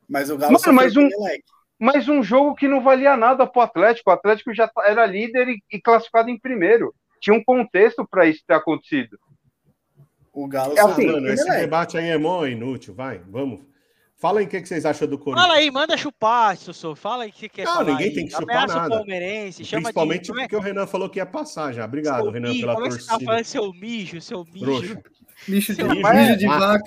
Mas 0.07 0.29
o 0.29 0.37
Galo 0.37 0.53
Mano, 0.53 0.63
só 0.63 0.71
mas 0.71 0.95
um-. 0.95 1.09
Mas 1.79 2.07
um 2.07 2.23
jogo 2.23 2.55
que 2.55 2.67
não 2.67 2.81
valia 2.81 3.17
nada 3.17 3.45
pro 3.45 3.61
Atlético. 3.61 4.09
O 4.09 4.13
Atlético 4.13 4.53
já 4.53 4.67
tá- 4.67 4.87
era 4.87 5.05
líder 5.05 5.49
e, 5.49 5.59
e 5.71 5.81
classificado 5.81 6.29
em 6.29 6.39
primeiro. 6.39 6.93
Tinha 7.19 7.35
um 7.35 7.43
contexto 7.43 8.07
para 8.09 8.25
isso 8.25 8.41
ter 8.47 8.53
acontecido. 8.53 9.17
O 10.31 10.47
Galo 10.47 10.77
É 10.77 10.81
assim, 10.81 11.05
Mano, 11.07 11.27
esse 11.27 11.43
Emelec. 11.43 11.61
debate 11.61 11.97
aí 11.97 12.09
é 12.09 12.17
mó 12.17 12.45
inútil, 12.45 12.93
vai, 12.93 13.19
vamos. 13.27 13.61
Fala 14.17 14.39
aí 14.39 14.45
o 14.45 14.49
que, 14.49 14.61
que 14.61 14.67
vocês 14.67 14.85
acham 14.85 15.07
do 15.07 15.17
Corinthians. 15.17 15.45
Fala 15.45 15.57
aí, 15.59 15.69
manda 15.69 15.97
chupar, 15.97 16.55
Sossô. 16.55 16.95
Fala 16.95 17.23
aí 17.25 17.29
o 17.29 17.33
que 17.33 17.49
quer 17.49 17.65
Não, 17.65 17.73
falar. 17.73 17.91
ninguém 17.91 18.07
aí. 18.07 18.13
tem 18.13 18.25
que 18.25 18.31
chupar 18.31 18.55
Ameaça 18.55 18.75
nada. 18.75 18.89
palmeirense, 18.95 19.65
chama 19.65 19.83
Principalmente 19.83 20.21
de... 20.21 20.27
como 20.29 20.39
é- 20.39 20.43
porque 20.43 20.55
o 20.55 20.59
Renan 20.59 20.87
falou 20.87 21.09
que 21.09 21.19
ia 21.19 21.25
passar 21.25 21.73
já. 21.73 21.83
Obrigado, 21.85 22.23
seu 22.23 22.31
Renan, 22.31 22.49
mijo, 22.49 22.61
pela 22.61 22.73
Como 22.75 22.85
é 22.85 22.89
que 22.89 22.95
você 22.95 23.01
tá 23.01 23.11
torcida. 23.13 23.31
falando 23.31 23.45
seu 23.45 23.73
mijo, 23.73 24.21
seu 24.21 24.45
mijo, 24.45 24.81
de, 25.47 25.61
Seu 25.61 25.87
bicho 25.89 26.01
pai- 26.01 26.35
de 26.37 26.47
vaca. 26.47 26.83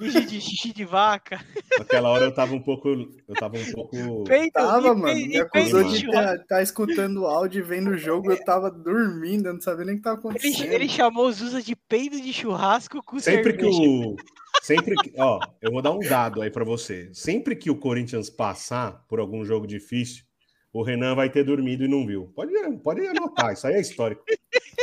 Mijo 0.00 0.20
de 0.26 0.40
xixi 0.40 0.72
de 0.72 0.84
vaca. 0.84 1.40
Naquela 1.78 2.08
hora 2.10 2.24
eu 2.24 2.32
tava 2.34 2.54
um 2.54 2.60
pouco. 2.60 2.88
Eu 2.88 3.34
tava 3.38 3.56
um 3.56 3.72
pouco. 3.72 4.24
Peito, 4.24 4.52
Tava, 4.52 4.88
e 4.88 4.90
mano. 4.94 5.02
pe- 5.04 5.14
Me 5.26 5.34
e 5.34 5.40
acusou 5.40 5.80
peito 5.84 5.96
de 5.98 6.40
estar 6.42 6.62
escutando 6.62 7.22
o 7.22 7.26
áudio 7.26 7.60
e 7.60 7.62
vendo 7.62 7.90
o 7.90 7.98
jogo. 7.98 8.30
Eu 8.30 8.44
tava 8.44 8.70
dormindo, 8.70 9.46
eu 9.48 9.54
não 9.54 9.60
sabia 9.60 9.84
nem 9.84 9.94
o 9.94 9.98
que 9.98 10.04
tava 10.04 10.16
Ele, 10.18 10.28
acontecendo. 10.28 10.72
ele 10.72 10.88
chamou 10.88 11.26
os 11.28 11.40
usa 11.40 11.62
de 11.62 11.74
peido 11.76 12.20
de 12.20 12.32
churrasco 12.32 13.02
com 13.04 13.18
Sempre 13.18 13.52
que 13.54 13.62
cerveja. 13.70 13.80
o. 13.82 14.16
Sempre 14.62 14.94
que. 14.96 15.12
Ó, 15.18 15.40
eu 15.60 15.70
vou 15.72 15.82
dar 15.82 15.90
um 15.92 15.98
dado 16.00 16.40
aí 16.40 16.50
pra 16.50 16.64
você. 16.64 17.10
Sempre 17.12 17.54
que 17.56 17.70
o 17.70 17.76
Corinthians 17.76 18.30
passar 18.30 19.04
por 19.08 19.20
algum 19.20 19.44
jogo 19.44 19.66
difícil, 19.66 20.24
o 20.72 20.82
Renan 20.82 21.14
vai 21.14 21.28
ter 21.30 21.44
dormido 21.44 21.84
e 21.84 21.88
não 21.88 22.06
viu. 22.06 22.32
Pode, 22.34 22.52
pode 22.82 23.06
anotar, 23.06 23.52
isso 23.52 23.66
aí 23.66 23.74
é 23.74 23.80
histórico. 23.80 24.22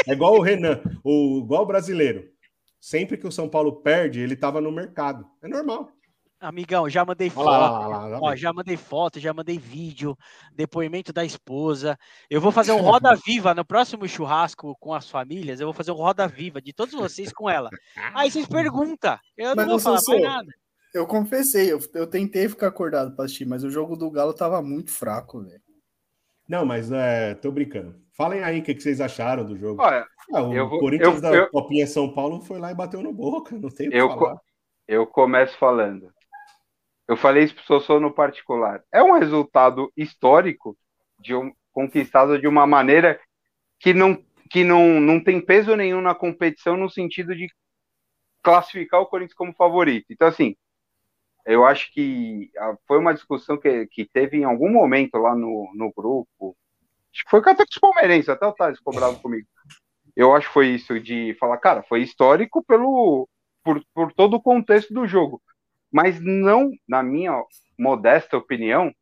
É 0.07 0.13
igual 0.13 0.35
o 0.35 0.41
Renan, 0.41 0.79
o, 1.03 1.41
igual 1.43 1.63
o 1.63 1.65
brasileiro. 1.65 2.25
Sempre 2.81 3.15
que 3.15 3.27
o 3.27 3.31
São 3.31 3.47
Paulo 3.47 3.81
perde, 3.83 4.19
ele 4.19 4.35
tava 4.35 4.59
no 4.59 4.71
mercado. 4.71 5.23
É 5.39 5.47
normal. 5.47 5.91
Amigão, 6.39 6.89
já 6.89 7.05
mandei 7.05 7.29
foto. 7.29 7.45
lá, 7.45 7.69
lá, 7.69 7.87
lá, 7.87 8.07
lá, 8.07 8.19
Ó, 8.19 8.35
já 8.35 8.51
mandei 8.51 8.75
foto, 8.75 9.19
já 9.19 9.31
mandei 9.31 9.59
vídeo, 9.59 10.17
depoimento 10.55 11.13
da 11.13 11.23
esposa. 11.23 11.95
Eu 12.27 12.41
vou 12.41 12.51
fazer 12.51 12.71
um 12.71 12.81
Roda 12.81 13.15
Viva 13.23 13.53
no 13.53 13.63
próximo 13.63 14.07
churrasco 14.07 14.75
com 14.79 14.91
as 14.91 15.07
famílias. 15.07 15.59
Eu 15.59 15.67
vou 15.67 15.73
fazer 15.73 15.91
um 15.91 15.95
Roda 15.95 16.27
Viva 16.27 16.59
de 16.59 16.73
todos 16.73 16.95
vocês 16.95 17.31
com 17.31 17.47
ela. 17.47 17.69
Aí 18.15 18.31
vocês 18.31 18.47
perguntam. 18.47 19.19
Eu 19.37 19.55
Mas 19.55 19.57
não 19.57 19.65
vou 19.65 19.73
não 19.73 19.79
falar 19.79 19.99
sou 19.99 20.15
mais 20.15 20.25
nada. 20.25 20.51
Eu 20.95 21.05
confessei, 21.05 21.71
eu, 21.71 21.79
eu 21.93 22.07
tentei 22.07 22.49
ficar 22.49 22.67
acordado 22.67 23.15
pra 23.15 23.25
assistir, 23.25 23.45
mas 23.45 23.63
o 23.63 23.69
jogo 23.69 23.95
do 23.95 24.09
Galo 24.09 24.33
tava 24.33 24.61
muito 24.63 24.89
fraco, 24.89 25.43
velho. 25.43 25.61
Não, 26.51 26.65
mas 26.65 26.91
é, 26.91 27.33
tô 27.35 27.49
brincando. 27.49 27.95
Falem 28.11 28.43
aí 28.43 28.59
o 28.59 28.63
que, 28.63 28.75
que 28.75 28.81
vocês 28.83 28.99
acharam 28.99 29.45
do 29.45 29.55
jogo. 29.57 29.81
Olha, 29.81 30.05
Ah, 30.33 30.41
o 30.41 30.67
vou- 30.69 30.79
Corinthians 30.81 31.15
eu- 31.15 31.21
da 31.21 31.33
eu- 31.33 31.49
Copinha 31.49 31.87
São 31.87 32.13
Paulo 32.13 32.41
foi 32.41 32.59
lá 32.59 32.69
e 32.71 32.75
bateu 32.75 33.01
no 33.01 33.13
boca. 33.13 33.57
Não 33.57 33.69
tem 33.69 33.87
o 33.87 33.91
que 33.91 33.97
Eu 33.97 34.09
falar. 34.09 34.37
eu 34.85 35.07
começo 35.07 35.57
falando. 35.57 36.11
Eu 37.07 37.15
falei 37.15 37.45
isso 37.45 37.55
pro 37.55 37.63
Sossô 37.63 38.01
no 38.01 38.13
particular. 38.13 38.83
É 38.91 39.01
um 39.01 39.13
resultado 39.17 39.89
histórico 39.95 40.77
de 41.17 41.33
um, 41.33 41.53
conquistado 41.71 42.37
de 42.37 42.47
uma 42.49 42.67
maneira 42.67 43.17
que 43.79 43.93
não 43.93 44.21
que 44.49 44.65
não, 44.65 44.99
não 44.99 45.23
tem 45.23 45.39
peso 45.39 45.73
nenhum 45.77 46.01
na 46.01 46.13
competição 46.13 46.75
no 46.75 46.89
sentido 46.89 47.33
de 47.33 47.47
classificar 48.43 48.99
o 48.99 49.05
Corinthians 49.05 49.33
como 49.37 49.53
favorito. 49.53 50.07
Então, 50.09 50.27
assim, 50.27 50.57
eu 51.45 51.65
acho 51.65 51.91
que 51.93 52.51
ah, 52.57 52.75
foi 52.87 52.99
uma 52.99 53.13
discussão 53.13 53.57
que, 53.57 53.87
que 53.87 54.05
teve 54.05 54.37
em 54.37 54.43
algum 54.43 54.71
momento 54.71 55.17
lá 55.17 55.35
no, 55.35 55.71
no 55.75 55.91
grupo. 55.93 56.55
Acho 57.13 57.23
que 57.23 57.29
foi 57.29 57.39
até 57.39 57.65
com 57.65 57.71
os 57.71 57.79
palmeirenses, 57.79 58.29
até 58.29 58.45
o 58.45 58.53
Thales 58.53 58.77
ficou 58.77 58.93
bravo 58.93 59.19
comigo. 59.21 59.47
Eu 60.15 60.35
acho 60.35 60.47
que 60.47 60.53
foi 60.53 60.67
isso 60.67 60.99
de 60.99 61.35
falar, 61.39 61.57
cara, 61.57 61.83
foi 61.83 62.01
histórico 62.01 62.63
pelo, 62.63 63.27
por, 63.63 63.83
por 63.93 64.13
todo 64.13 64.35
o 64.35 64.41
contexto 64.41 64.93
do 64.93 65.07
jogo. 65.07 65.41
Mas 65.91 66.21
não, 66.21 66.71
na 66.87 67.03
minha 67.03 67.33
modesta 67.77 68.37
opinião, 68.37 68.93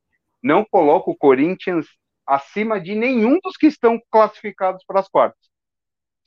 não 0.42 0.66
coloco 0.66 1.12
o 1.12 1.18
Corinthians 1.18 1.86
acima 2.26 2.80
de 2.80 2.96
nenhum 2.96 3.40
dos 3.44 3.58
que 3.58 3.68
estão 3.68 4.00
classificados 4.12 4.84
para 4.86 5.00
as 5.00 5.10
quartas. 5.10 5.50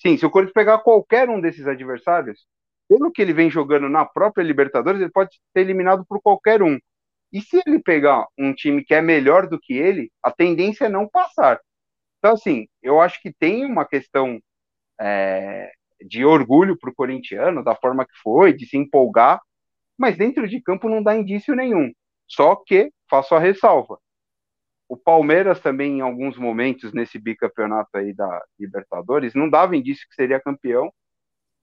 Sim, 0.01 0.17
se 0.17 0.27
o 0.27 0.31
Corinthians 0.31 0.55
pegar 0.55 0.79
qualquer 0.79 1.29
um 1.29 1.41
desses 1.41 1.67
adversários, 1.67 2.45
pelo 2.93 3.11
que 3.11 3.23
ele 3.23 3.33
vem 3.33 3.49
jogando 3.49 3.89
na 3.89 4.05
própria 4.05 4.45
Libertadores, 4.45 5.01
ele 5.01 5.11
pode 5.11 5.35
ser 5.35 5.61
eliminado 5.61 6.05
por 6.07 6.21
qualquer 6.21 6.63
um. 6.63 6.79
E 7.33 7.41
se 7.41 7.63
ele 7.67 7.79
pegar 7.79 8.27
um 8.39 8.53
time 8.53 8.85
que 8.85 8.93
é 8.93 9.01
melhor 9.01 9.49
do 9.49 9.59
que 9.59 9.73
ele, 9.73 10.13
a 10.23 10.31
tendência 10.31 10.85
é 10.85 10.89
não 10.91 11.09
passar. 11.09 11.59
Então, 12.19 12.35
assim, 12.35 12.69
eu 12.83 13.01
acho 13.01 13.21
que 13.23 13.33
tem 13.33 13.65
uma 13.65 13.87
questão 13.87 14.39
é, 15.01 15.73
de 16.07 16.23
orgulho 16.23 16.79
para 16.79 16.91
o 16.91 16.95
corintiano, 16.95 17.65
da 17.65 17.75
forma 17.75 18.05
que 18.05 18.15
foi, 18.23 18.53
de 18.53 18.67
se 18.67 18.77
empolgar, 18.77 19.41
mas 19.97 20.19
dentro 20.19 20.47
de 20.47 20.61
campo 20.61 20.87
não 20.87 21.03
dá 21.03 21.17
indício 21.17 21.55
nenhum. 21.55 21.91
Só 22.29 22.55
que, 22.57 22.93
faço 23.09 23.35
a 23.35 23.39
ressalva, 23.39 23.99
o 24.87 24.99
Palmeiras 24.99 25.61
também, 25.61 25.99
em 25.99 26.01
alguns 26.03 26.37
momentos, 26.37 26.93
nesse 26.93 27.19
bicampeonato 27.19 27.97
aí 27.97 28.13
da 28.13 28.45
Libertadores, 28.59 29.35
não 29.35 29.49
dava 29.49 29.75
indício 29.75 30.07
que 30.07 30.15
seria 30.15 30.39
campeão 30.39 30.93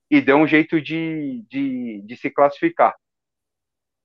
e 0.09 0.19
deu 0.21 0.37
um 0.37 0.47
jeito 0.47 0.81
de, 0.81 1.43
de, 1.49 2.01
de 2.01 2.17
se 2.17 2.29
classificar. 2.29 2.95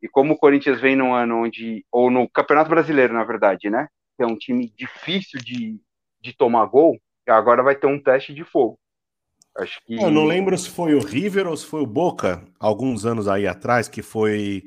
E 0.03 0.09
como 0.09 0.35
o 0.35 0.37
Corinthians 0.37 0.81
vem 0.81 0.95
num 0.95 1.15
ano 1.15 1.45
onde, 1.45 1.85
ou 1.91 2.11
no 2.11 2.29
Campeonato 2.29 2.69
Brasileiro, 2.69 3.15
na 3.15 3.25
verdade, 3.25 3.71
né? 3.71 3.89
Que 4.17 4.23
é 4.23 4.27
um 4.27 4.37
time 4.37 4.71
difícil 4.77 5.41
de, 5.41 5.81
de 6.21 6.37
tomar 6.37 6.67
gol, 6.67 6.99
agora 7.27 7.63
vai 7.63 7.75
ter 7.75 7.87
um 7.87 8.03
teste 8.03 8.35
de 8.35 8.45
fogo. 8.45 8.79
Acho 9.57 9.81
que. 9.85 9.95
Eu 9.95 10.11
não 10.11 10.27
lembro 10.27 10.59
se 10.59 10.69
foi 10.69 10.95
o 10.95 11.01
River 11.01 11.47
ou 11.47 11.57
se 11.57 11.65
foi 11.65 11.81
o 11.81 11.87
Boca, 11.87 12.45
alguns 12.59 13.07
anos 13.07 13.29
aí 13.29 13.47
atrás, 13.47 13.89
que 13.89 14.03
foi. 14.03 14.65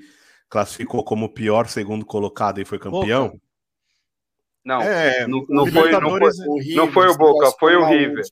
classificou 0.49 1.03
como 1.03 1.25
o 1.25 1.33
pior 1.33 1.67
segundo 1.67 2.05
colocado 2.05 2.59
e 2.59 2.65
foi 2.65 2.79
campeão. 2.79 3.27
Boca. 3.27 3.41
Não, 4.65 4.81
É, 4.81 5.25
não, 5.27 5.45
não 5.47 5.65
foi, 5.67 5.91
não 5.91 6.17
foi, 6.17 6.75
Não 6.75 6.91
foi 6.91 7.07
o 7.07 7.17
Boca, 7.17 7.51
foi 7.57 7.75
o 7.75 7.85
River. 7.85 8.25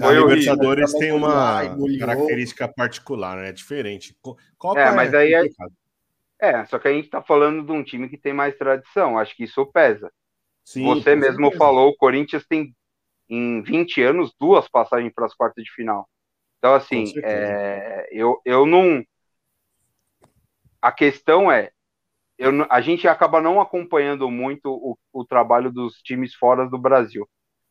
A 0.00 0.12
Libertadores 0.12 0.92
tem 0.94 1.12
uma 1.12 1.76
característica 1.98 2.68
particular, 2.68 3.36
né? 3.36 3.48
É 3.48 3.52
diferente. 3.52 4.16
Copa 4.58 4.80
É, 4.80 4.92
mas 4.92 5.14
aí 5.14 5.34
é- 5.34 5.40
complicado. 5.42 5.72
É, 6.40 6.64
só 6.66 6.78
que 6.78 6.86
a 6.86 6.92
gente 6.92 7.10
tá 7.10 7.20
falando 7.20 7.64
de 7.64 7.72
um 7.72 7.82
time 7.82 8.08
que 8.08 8.16
tem 8.16 8.32
mais 8.32 8.56
tradição, 8.56 9.18
acho 9.18 9.34
que 9.34 9.44
isso 9.44 9.66
pesa. 9.72 10.10
Sim, 10.64 10.84
Você 10.84 11.16
mesmo 11.16 11.44
certeza. 11.44 11.58
falou, 11.58 11.88
o 11.88 11.96
Corinthians 11.96 12.46
tem 12.46 12.74
em 13.28 13.62
20 13.62 14.02
anos 14.02 14.32
duas 14.38 14.68
passagens 14.68 15.12
para 15.14 15.26
as 15.26 15.34
quartas 15.34 15.64
de 15.64 15.72
final. 15.72 16.08
Então, 16.58 16.74
assim, 16.74 17.12
é, 17.24 18.08
eu, 18.12 18.40
eu 18.44 18.66
não. 18.66 19.04
A 20.80 20.92
questão 20.92 21.50
é, 21.50 21.70
eu, 22.38 22.52
a 22.70 22.80
gente 22.80 23.08
acaba 23.08 23.40
não 23.40 23.60
acompanhando 23.60 24.30
muito 24.30 24.70
o, 24.70 24.98
o 25.12 25.24
trabalho 25.24 25.72
dos 25.72 25.94
times 26.02 26.34
fora 26.34 26.68
do 26.68 26.78
Brasil, 26.78 27.28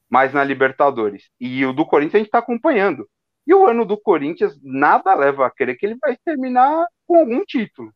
mas 0.09 0.33
na 0.33 0.43
Libertadores. 0.43 1.29
E 1.39 1.65
o 1.65 1.73
do 1.73 1.85
Corinthians 1.85 2.15
a 2.15 2.17
gente 2.19 2.27
está 2.27 2.39
acompanhando. 2.39 3.07
E 3.45 3.53
o 3.53 3.65
ano 3.65 3.85
do 3.85 3.97
Corinthians, 3.97 4.59
nada 4.61 5.13
leva 5.13 5.45
a 5.45 5.51
crer 5.51 5.77
que 5.77 5.85
ele 5.85 5.97
vai 6.01 6.17
terminar 6.17 6.85
com 7.05 7.17
algum 7.17 7.45
título. 7.45 7.93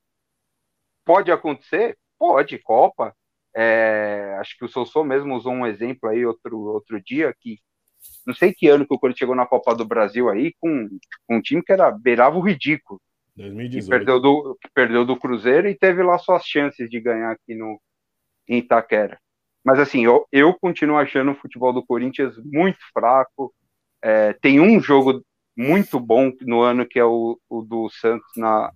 Pode 1.05 1.31
acontecer? 1.31 1.97
Pode, 2.17 2.57
Copa. 2.59 3.13
É, 3.53 4.37
acho 4.39 4.57
que 4.57 4.63
o 4.63 4.67
Sossô 4.69 5.03
mesmo 5.03 5.35
usou 5.35 5.51
um 5.51 5.67
exemplo 5.67 6.09
aí 6.09 6.25
outro, 6.25 6.57
outro 6.57 7.01
dia 7.03 7.35
que 7.37 7.59
não 8.25 8.33
sei 8.33 8.53
que 8.53 8.67
ano 8.67 8.85
que 8.85 8.93
o 8.93 8.99
Corinthians 8.99 9.19
chegou 9.19 9.35
na 9.35 9.45
Copa 9.45 9.75
do 9.75 9.85
Brasil 9.85 10.29
aí 10.29 10.53
com, 10.59 10.87
com 11.27 11.35
um 11.35 11.41
time 11.41 11.61
que 11.61 11.71
era 11.71 11.91
beirava 11.91 12.37
o 12.37 12.41
ridículo, 12.41 12.99
que 13.35 13.41
2018. 13.41 13.89
perdeu 13.89 14.19
do, 14.19 14.57
que 14.61 14.69
perdeu 14.73 15.05
do 15.05 15.17
Cruzeiro 15.17 15.67
e 15.67 15.75
teve 15.75 16.01
lá 16.03 16.17
suas 16.17 16.43
chances 16.45 16.89
de 16.89 16.99
ganhar 16.99 17.31
aqui 17.31 17.55
no 17.55 17.79
em 18.47 18.57
Itaquera. 18.57 19.19
Mas 19.63 19.79
assim, 19.79 20.05
eu, 20.05 20.27
eu 20.31 20.53
continuo 20.53 20.97
achando 20.97 21.31
o 21.31 21.35
futebol 21.35 21.71
do 21.71 21.85
Corinthians 21.85 22.35
muito 22.43 22.79
fraco. 22.93 23.53
É, 24.01 24.33
tem 24.33 24.59
um 24.59 24.79
jogo 24.79 25.23
muito 25.55 25.99
bom 25.99 26.31
no 26.41 26.61
ano 26.61 26.85
que 26.85 26.97
é 26.97 27.05
o, 27.05 27.39
o 27.49 27.61
do 27.61 27.89
Santos 27.89 28.27
na, 28.35 28.71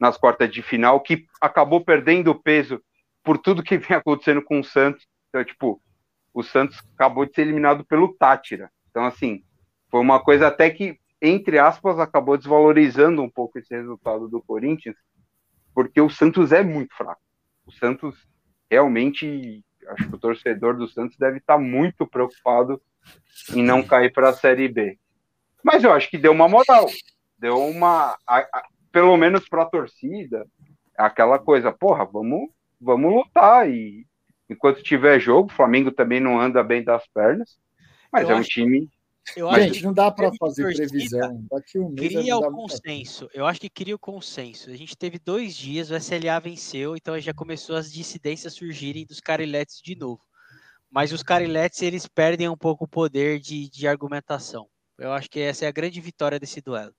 nas 0.00 0.16
quartas 0.16 0.50
de 0.50 0.62
final, 0.62 1.00
que 1.00 1.26
acabou 1.40 1.84
perdendo 1.84 2.34
peso 2.34 2.82
por 3.22 3.38
tudo 3.38 3.62
que 3.62 3.76
vem 3.78 3.96
acontecendo 3.96 4.42
com 4.42 4.60
o 4.60 4.64
Santos. 4.64 5.06
Então, 5.28 5.44
tipo, 5.44 5.80
o 6.32 6.42
Santos 6.42 6.82
acabou 6.94 7.26
de 7.26 7.34
ser 7.34 7.42
eliminado 7.42 7.84
pelo 7.84 8.14
Tátira. 8.14 8.70
Então, 8.90 9.04
assim, 9.04 9.42
foi 9.90 10.00
uma 10.00 10.22
coisa 10.22 10.48
até 10.48 10.70
que, 10.70 10.98
entre 11.20 11.58
aspas, 11.58 11.98
acabou 11.98 12.36
desvalorizando 12.36 13.22
um 13.22 13.30
pouco 13.30 13.58
esse 13.58 13.74
resultado 13.74 14.28
do 14.28 14.42
Corinthians, 14.42 14.96
porque 15.74 16.00
o 16.00 16.10
Santos 16.10 16.52
é 16.52 16.62
muito 16.62 16.94
fraco. 16.94 17.20
O 17.66 17.72
Santos 17.72 18.26
realmente, 18.70 19.62
acho 19.88 20.08
que 20.08 20.14
o 20.14 20.18
torcedor 20.18 20.76
do 20.76 20.88
Santos 20.88 21.16
deve 21.16 21.38
estar 21.38 21.58
muito 21.58 22.06
preocupado 22.06 22.80
em 23.54 23.62
não 23.62 23.82
cair 23.82 24.12
para 24.12 24.28
a 24.30 24.32
Série 24.34 24.68
B. 24.68 24.98
Mas 25.62 25.82
eu 25.84 25.92
acho 25.92 26.08
que 26.10 26.18
deu 26.18 26.32
uma 26.32 26.48
moral, 26.48 26.86
deu 27.38 27.56
uma, 27.58 28.16
a- 28.26 28.38
a- 28.52 28.64
pelo 28.90 29.16
menos 29.16 29.48
para 29.48 29.62
a 29.62 29.66
torcida, 29.66 30.46
aquela 30.96 31.38
coisa, 31.38 31.72
porra, 31.72 32.04
vamos, 32.04 32.48
vamos 32.80 33.12
lutar 33.12 33.68
e 33.70 34.06
enquanto 34.48 34.82
tiver 34.82 35.18
jogo, 35.18 35.50
o 35.50 35.54
Flamengo 35.54 35.90
também 35.90 36.20
não 36.20 36.40
anda 36.40 36.62
bem 36.62 36.82
das 36.84 37.06
pernas, 37.08 37.58
mas 38.12 38.28
Eu 38.28 38.36
é 38.36 38.38
um 38.38 38.42
time 38.42 38.90
eu 39.36 39.48
acho 39.48 39.60
Gente, 39.62 39.78
que 39.78 39.84
não 39.84 39.94
dá 39.94 40.10
para 40.10 40.30
fazer 40.34 40.62
torcida, 40.62 40.88
previsão. 40.88 41.46
Daqui 41.50 41.78
um 41.78 41.88
mês 41.90 42.12
cria 42.12 42.36
o 42.36 42.52
consenso. 42.52 43.28
Eu 43.32 43.46
acho 43.46 43.60
que 43.60 43.70
cria 43.70 43.94
o 43.94 43.98
consenso. 43.98 44.70
A 44.70 44.76
gente 44.76 44.96
teve 44.96 45.18
dois 45.18 45.56
dias, 45.56 45.90
o 45.90 45.96
SLA 45.96 46.40
venceu, 46.40 46.96
então 46.96 47.18
já 47.18 47.32
começou 47.32 47.76
as 47.76 47.92
dissidências 47.92 48.54
surgirem 48.54 49.06
dos 49.06 49.20
cariletes 49.20 49.80
de 49.80 49.94
novo. 49.96 50.22
Mas 50.90 51.12
os 51.12 51.22
cariletes, 51.22 51.80
eles 51.80 52.06
perdem 52.06 52.48
um 52.48 52.56
pouco 52.56 52.84
o 52.84 52.88
poder 52.88 53.40
de, 53.40 53.70
de 53.70 53.86
argumentação. 53.88 54.68
Eu 54.98 55.12
acho 55.12 55.30
que 55.30 55.40
essa 55.40 55.64
é 55.64 55.68
a 55.68 55.72
grande 55.72 56.00
vitória 56.00 56.38
desse 56.38 56.60
duelo. 56.60 56.94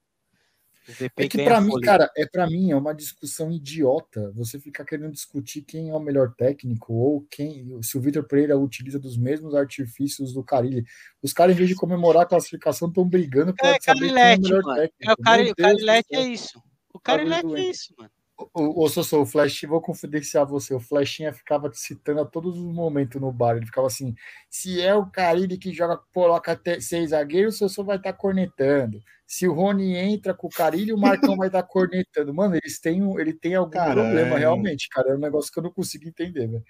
É 1.15 1.27
que 1.27 1.43
para 1.43 1.61
mim, 1.61 1.79
cara, 1.81 2.11
é 2.15 2.25
para 2.25 2.45
mim 2.47 2.71
é 2.71 2.75
uma 2.75 2.93
discussão 2.93 3.51
idiota. 3.51 4.31
Você 4.35 4.59
ficar 4.59 4.83
querendo 4.83 5.11
discutir 5.11 5.61
quem 5.61 5.89
é 5.89 5.93
o 5.95 5.99
melhor 5.99 6.33
técnico 6.35 6.93
ou 6.93 7.21
quem 7.29 7.81
se 7.81 7.97
o 7.97 8.01
Vitor 8.01 8.23
Pereira 8.27 8.57
utiliza 8.57 8.99
dos 8.99 9.17
mesmos 9.17 9.55
artifícios 9.55 10.33
do 10.33 10.43
Carilli. 10.43 10.83
Os 11.21 11.31
caras 11.31 11.55
em 11.55 11.57
vez 11.57 11.69
de 11.69 11.75
comemorar 11.75 12.23
a 12.23 12.25
classificação 12.27 12.87
estão 12.89 13.07
brigando 13.07 13.53
para 13.55 13.69
É 13.75 13.79
saber 13.81 13.99
quem 13.99 14.09
é 14.09 14.11
o 14.11 14.15
Carilete, 14.15 14.41
melhor 14.43 14.63
mano. 14.63 14.75
técnico. 14.81 15.09
É, 15.09 15.13
o, 15.13 15.17
Cari, 15.17 15.43
Meu 15.43 15.51
o 15.51 15.55
Deus 15.55 15.71
do 15.71 15.85
Carilete 15.85 16.07
céu. 16.09 16.19
é 16.19 16.23
isso. 16.27 16.63
O 16.93 16.99
Carilete 16.99 17.39
é 17.39 17.41
doente. 17.49 17.69
isso, 17.71 17.93
mano. 17.97 18.11
O, 18.53 18.83
o 18.85 18.89
Sossô, 18.89 19.21
o 19.21 19.25
Flash, 19.25 19.61
vou 19.63 19.81
confidenciar 19.81 20.45
você. 20.45 20.73
O 20.73 20.79
Flashinha 20.79 21.31
ficava 21.33 21.69
te 21.69 21.79
citando 21.79 22.21
a 22.21 22.25
todos 22.25 22.57
os 22.57 22.73
momentos 22.73 23.19
no 23.21 23.31
bar. 23.31 23.57
Ele 23.57 23.65
ficava 23.65 23.87
assim: 23.87 24.15
se 24.49 24.81
é 24.81 24.93
o 24.95 25.05
Carilli 25.05 25.57
que 25.57 25.71
joga, 25.73 25.99
coloca 26.13 26.51
até 26.51 26.79
seis 26.79 27.11
zagueiros, 27.11 27.55
o 27.55 27.57
Sossô 27.59 27.83
vai 27.83 27.97
estar 27.97 28.13
cornetando. 28.13 28.99
Se 29.25 29.47
o 29.47 29.53
Rony 29.53 29.95
entra 29.95 30.33
com 30.33 30.47
o 30.47 30.49
Carilli, 30.49 30.93
o 30.93 30.97
Marcão 30.97 31.35
vai 31.37 31.47
estar 31.47 31.63
cornetando. 31.63 32.33
Mano, 32.33 32.55
eles 32.55 32.79
têm, 32.79 33.01
um- 33.01 33.19
ele 33.19 33.33
tem 33.33 33.55
algum 33.55 33.71
problema, 33.93 34.35
é- 34.35 34.39
realmente, 34.39 34.87
cara. 34.89 35.09
É 35.11 35.15
um 35.15 35.19
negócio 35.19 35.51
que 35.51 35.57
eu 35.59 35.63
não 35.63 35.71
consigo 35.71 36.07
entender, 36.07 36.47
velho. 36.47 36.63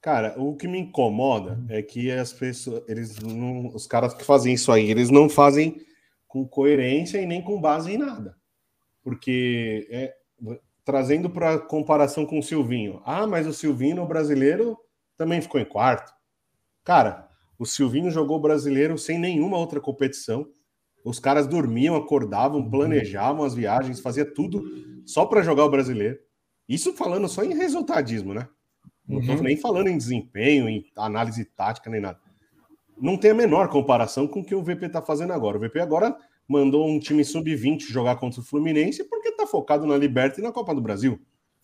Cara, 0.00 0.34
o 0.38 0.54
que 0.54 0.68
me 0.68 0.78
incomoda 0.78 1.58
é 1.68 1.80
que 1.82 2.10
as 2.10 2.30
pessoas, 2.32 2.82
eles 2.88 3.18
não, 3.20 3.68
os 3.68 3.86
caras 3.86 4.12
que 4.12 4.22
fazem 4.22 4.52
isso 4.52 4.70
aí, 4.70 4.90
eles 4.90 5.08
não 5.08 5.30
fazem 5.30 5.80
com 6.28 6.46
coerência 6.46 7.18
e 7.22 7.24
nem 7.26 7.40
com 7.40 7.58
base 7.58 7.92
em 7.92 7.96
nada. 7.96 8.36
Porque 9.02 9.86
é, 9.90 10.14
trazendo 10.84 11.30
para 11.30 11.58
comparação 11.58 12.26
com 12.26 12.38
o 12.38 12.42
Silvinho. 12.42 13.00
Ah, 13.04 13.26
mas 13.26 13.46
o 13.46 13.52
Silvinho 13.52 13.96
no 13.96 14.06
brasileiro 14.06 14.76
também 15.16 15.40
ficou 15.40 15.60
em 15.60 15.64
quarto. 15.64 16.12
Cara, 16.84 17.28
o 17.58 17.64
Silvinho 17.64 18.10
jogou 18.10 18.38
brasileiro 18.40 18.98
sem 18.98 19.18
nenhuma 19.18 19.56
outra 19.56 19.80
competição. 19.80 20.46
Os 21.04 21.18
caras 21.18 21.46
dormiam, 21.46 21.96
acordavam, 21.96 22.68
planejavam 22.68 23.44
as 23.44 23.54
viagens, 23.54 24.00
fazia 24.00 24.24
tudo 24.24 24.62
só 25.06 25.26
para 25.26 25.42
jogar 25.42 25.64
o 25.64 25.70
brasileiro. 25.70 26.18
Isso 26.68 26.94
falando 26.94 27.28
só 27.28 27.42
em 27.44 27.54
resultadismo, 27.54 28.32
né? 28.34 28.48
Não 29.06 29.16
Uhum. 29.18 29.22
estou 29.22 29.42
nem 29.42 29.56
falando 29.56 29.88
em 29.88 29.98
desempenho, 29.98 30.68
em 30.68 30.84
análise 30.96 31.44
tática, 31.44 31.90
nem 31.90 32.00
nada. 32.00 32.18
Não 32.98 33.18
tem 33.18 33.32
a 33.32 33.34
menor 33.34 33.68
comparação 33.68 34.26
com 34.26 34.40
o 34.40 34.44
que 34.44 34.54
o 34.54 34.62
VP 34.62 34.86
está 34.86 35.02
fazendo 35.02 35.32
agora. 35.32 35.58
O 35.58 35.60
VP 35.60 35.78
agora 35.80 36.16
mandou 36.48 36.86
um 36.88 36.98
time 36.98 37.24
sub-20 37.24 37.80
jogar 37.90 38.16
contra 38.16 38.40
o 38.40 38.44
Fluminense 38.44 39.04
porque 39.04 39.28
está 39.28 39.46
focado 39.46 39.86
na 39.86 39.96
Liberta 39.96 40.40
e 40.40 40.42
na 40.42 40.52
Copa 40.52 40.74
do 40.74 40.80
Brasil. 40.80 41.20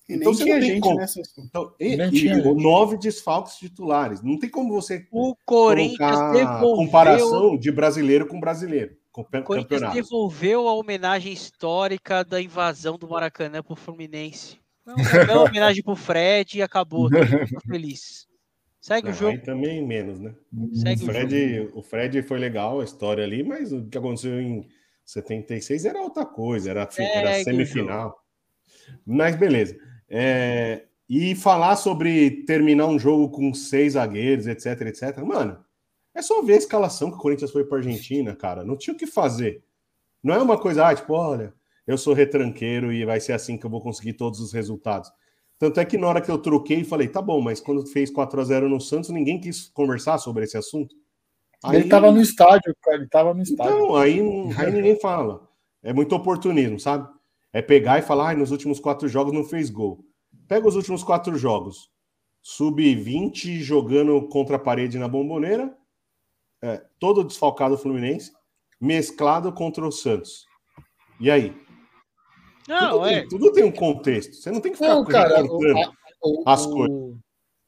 E 0.08 0.14
Então 0.14 0.32
nem 0.32 0.34
você 0.34 0.44
tinha 0.44 0.54
não 0.56 0.60
tem 0.60 0.70
gente 0.70 0.80
como. 0.82 0.96
nessa. 0.96 1.20
Então, 1.38 1.74
e, 1.78 1.96
Nem 1.96 2.08
e 2.08 2.10
tinha 2.10 2.34
gente. 2.34 2.54
nove 2.54 2.96
desfalques 2.98 3.56
titulares. 3.56 4.22
Não 4.22 4.38
tem 4.38 4.50
como 4.50 4.72
você 4.74 5.06
O 5.10 5.36
Corinthians 5.46 5.98
colocar 5.98 6.32
devolveu, 6.32 6.74
comparação 6.76 7.56
de 7.56 7.70
brasileiro 7.70 8.26
com 8.26 8.40
brasileiro, 8.40 8.96
com 9.12 9.22
o 9.22 9.24
Corinthians 9.24 9.80
campeonato. 9.80 9.94
devolveu 9.94 10.66
a 10.68 10.74
homenagem 10.74 11.32
histórica 11.32 12.24
da 12.24 12.40
invasão 12.40 12.98
do 12.98 13.08
Maracanã 13.08 13.62
pro 13.62 13.76
Fluminense. 13.76 14.58
Não, 14.90 14.96
não 15.26 15.44
homenagem 15.44 15.84
pro 15.84 15.94
Fred 15.94 16.58
e 16.58 16.62
acabou. 16.62 17.08
Todo 17.08 17.20
mundo 17.28 17.60
feliz. 17.68 18.26
Segue 18.80 19.10
o 19.10 19.12
jogo. 19.12 19.32
aí 19.32 19.38
também 19.38 19.86
menos, 19.86 20.18
né? 20.20 20.34
Segue 20.74 21.02
O 21.02 21.04
o. 21.04 21.06
Fred, 21.06 21.70
o 21.74 21.82
Fred 21.82 22.22
foi 22.22 22.38
legal 22.38 22.80
a 22.80 22.84
história 22.84 23.22
ali, 23.22 23.42
mas 23.42 23.72
o 23.72 23.84
que 23.86 23.98
aconteceu 23.98 24.40
em 24.40 24.66
76 25.04 25.84
era 25.84 26.00
outra 26.00 26.24
coisa, 26.24 26.70
era, 26.70 26.86
fi- 26.86 27.02
era 27.02 27.40
o 27.40 27.44
semifinal. 27.44 28.24
Mas 29.06 29.36
beleza. 29.36 29.76
É, 30.08 30.84
e 31.08 31.34
falar 31.34 31.76
sobre 31.76 32.42
terminar 32.44 32.86
um 32.86 32.98
jogo 32.98 33.28
com 33.30 33.52
seis 33.52 33.92
zagueiros, 33.94 34.46
etc, 34.46 34.80
etc. 34.82 35.18
Mano, 35.24 35.62
é 36.14 36.22
só 36.22 36.40
ver 36.42 36.54
a 36.54 36.58
escalação 36.58 37.10
que 37.10 37.16
o 37.16 37.20
Corinthians 37.20 37.50
foi 37.50 37.64
para 37.64 37.78
Argentina, 37.78 38.34
cara. 38.34 38.64
Não 38.64 38.76
tinha 38.76 38.94
o 38.94 38.96
que 38.96 39.06
fazer. 39.06 39.62
Não 40.22 40.34
é 40.34 40.38
uma 40.42 40.58
coisa, 40.58 40.86
ah, 40.88 40.94
tipo, 40.94 41.12
olha, 41.12 41.52
eu 41.86 41.98
sou 41.98 42.14
retranqueiro 42.14 42.92
e 42.92 43.04
vai 43.04 43.20
ser 43.20 43.32
assim 43.32 43.56
que 43.58 43.64
eu 43.66 43.70
vou 43.70 43.80
conseguir 43.82 44.14
todos 44.14 44.40
os 44.40 44.52
resultados. 44.52 45.10
Tanto 45.60 45.78
é 45.78 45.84
que 45.84 45.98
na 45.98 46.08
hora 46.08 46.22
que 46.22 46.30
eu 46.30 46.38
troquei, 46.38 46.82
falei, 46.84 47.06
tá 47.06 47.20
bom, 47.20 47.38
mas 47.38 47.60
quando 47.60 47.86
fez 47.86 48.10
4 48.10 48.40
a 48.40 48.44
0 48.44 48.66
no 48.66 48.80
Santos, 48.80 49.10
ninguém 49.10 49.38
quis 49.38 49.68
conversar 49.68 50.16
sobre 50.16 50.44
esse 50.44 50.56
assunto. 50.56 50.96
Ele 51.70 51.86
tava 51.86 52.10
no 52.10 52.18
estádio, 52.18 52.74
cara. 52.82 52.96
Ele 52.96 53.08
tava 53.08 53.34
no 53.34 53.42
estádio. 53.42 53.74
Então, 53.74 53.94
aí, 53.94 54.20
aí 54.56 54.72
ninguém 54.72 54.98
fala. 54.98 55.46
É 55.82 55.92
muito 55.92 56.14
oportunismo, 56.14 56.80
sabe? 56.80 57.06
É 57.52 57.60
pegar 57.60 57.98
e 57.98 58.02
falar, 58.02 58.30
ah, 58.30 58.34
nos 58.34 58.50
últimos 58.50 58.80
quatro 58.80 59.06
jogos 59.06 59.34
não 59.34 59.44
fez 59.44 59.68
gol. 59.68 60.02
Pega 60.48 60.66
os 60.66 60.76
últimos 60.76 61.02
quatro 61.02 61.36
jogos. 61.36 61.90
Sub-20 62.40 63.58
jogando 63.58 64.28
contra 64.28 64.56
a 64.56 64.58
parede 64.58 64.98
na 64.98 65.08
bomboneira. 65.08 65.76
é, 66.62 66.82
todo 66.98 67.22
desfalcado 67.22 67.76
Fluminense. 67.76 68.32
Mesclado 68.80 69.52
contra 69.52 69.86
o 69.86 69.92
Santos. 69.92 70.46
E 71.20 71.30
aí? 71.30 71.54
Não, 72.70 72.90
tudo, 72.92 73.06
é. 73.06 73.18
tem, 73.20 73.28
tudo 73.28 73.52
tem 73.52 73.64
um 73.64 73.72
contexto. 73.72 74.32
Você 74.36 74.50
não 74.52 74.60
tem 74.60 74.70
que 74.70 74.78
ficar 74.78 74.94
Não, 74.94 75.04
cara, 75.04 75.42
o, 75.44 75.58
o- 75.58 76.42
as 76.46 76.64
o- 76.66 76.70
coisas. 76.72 77.16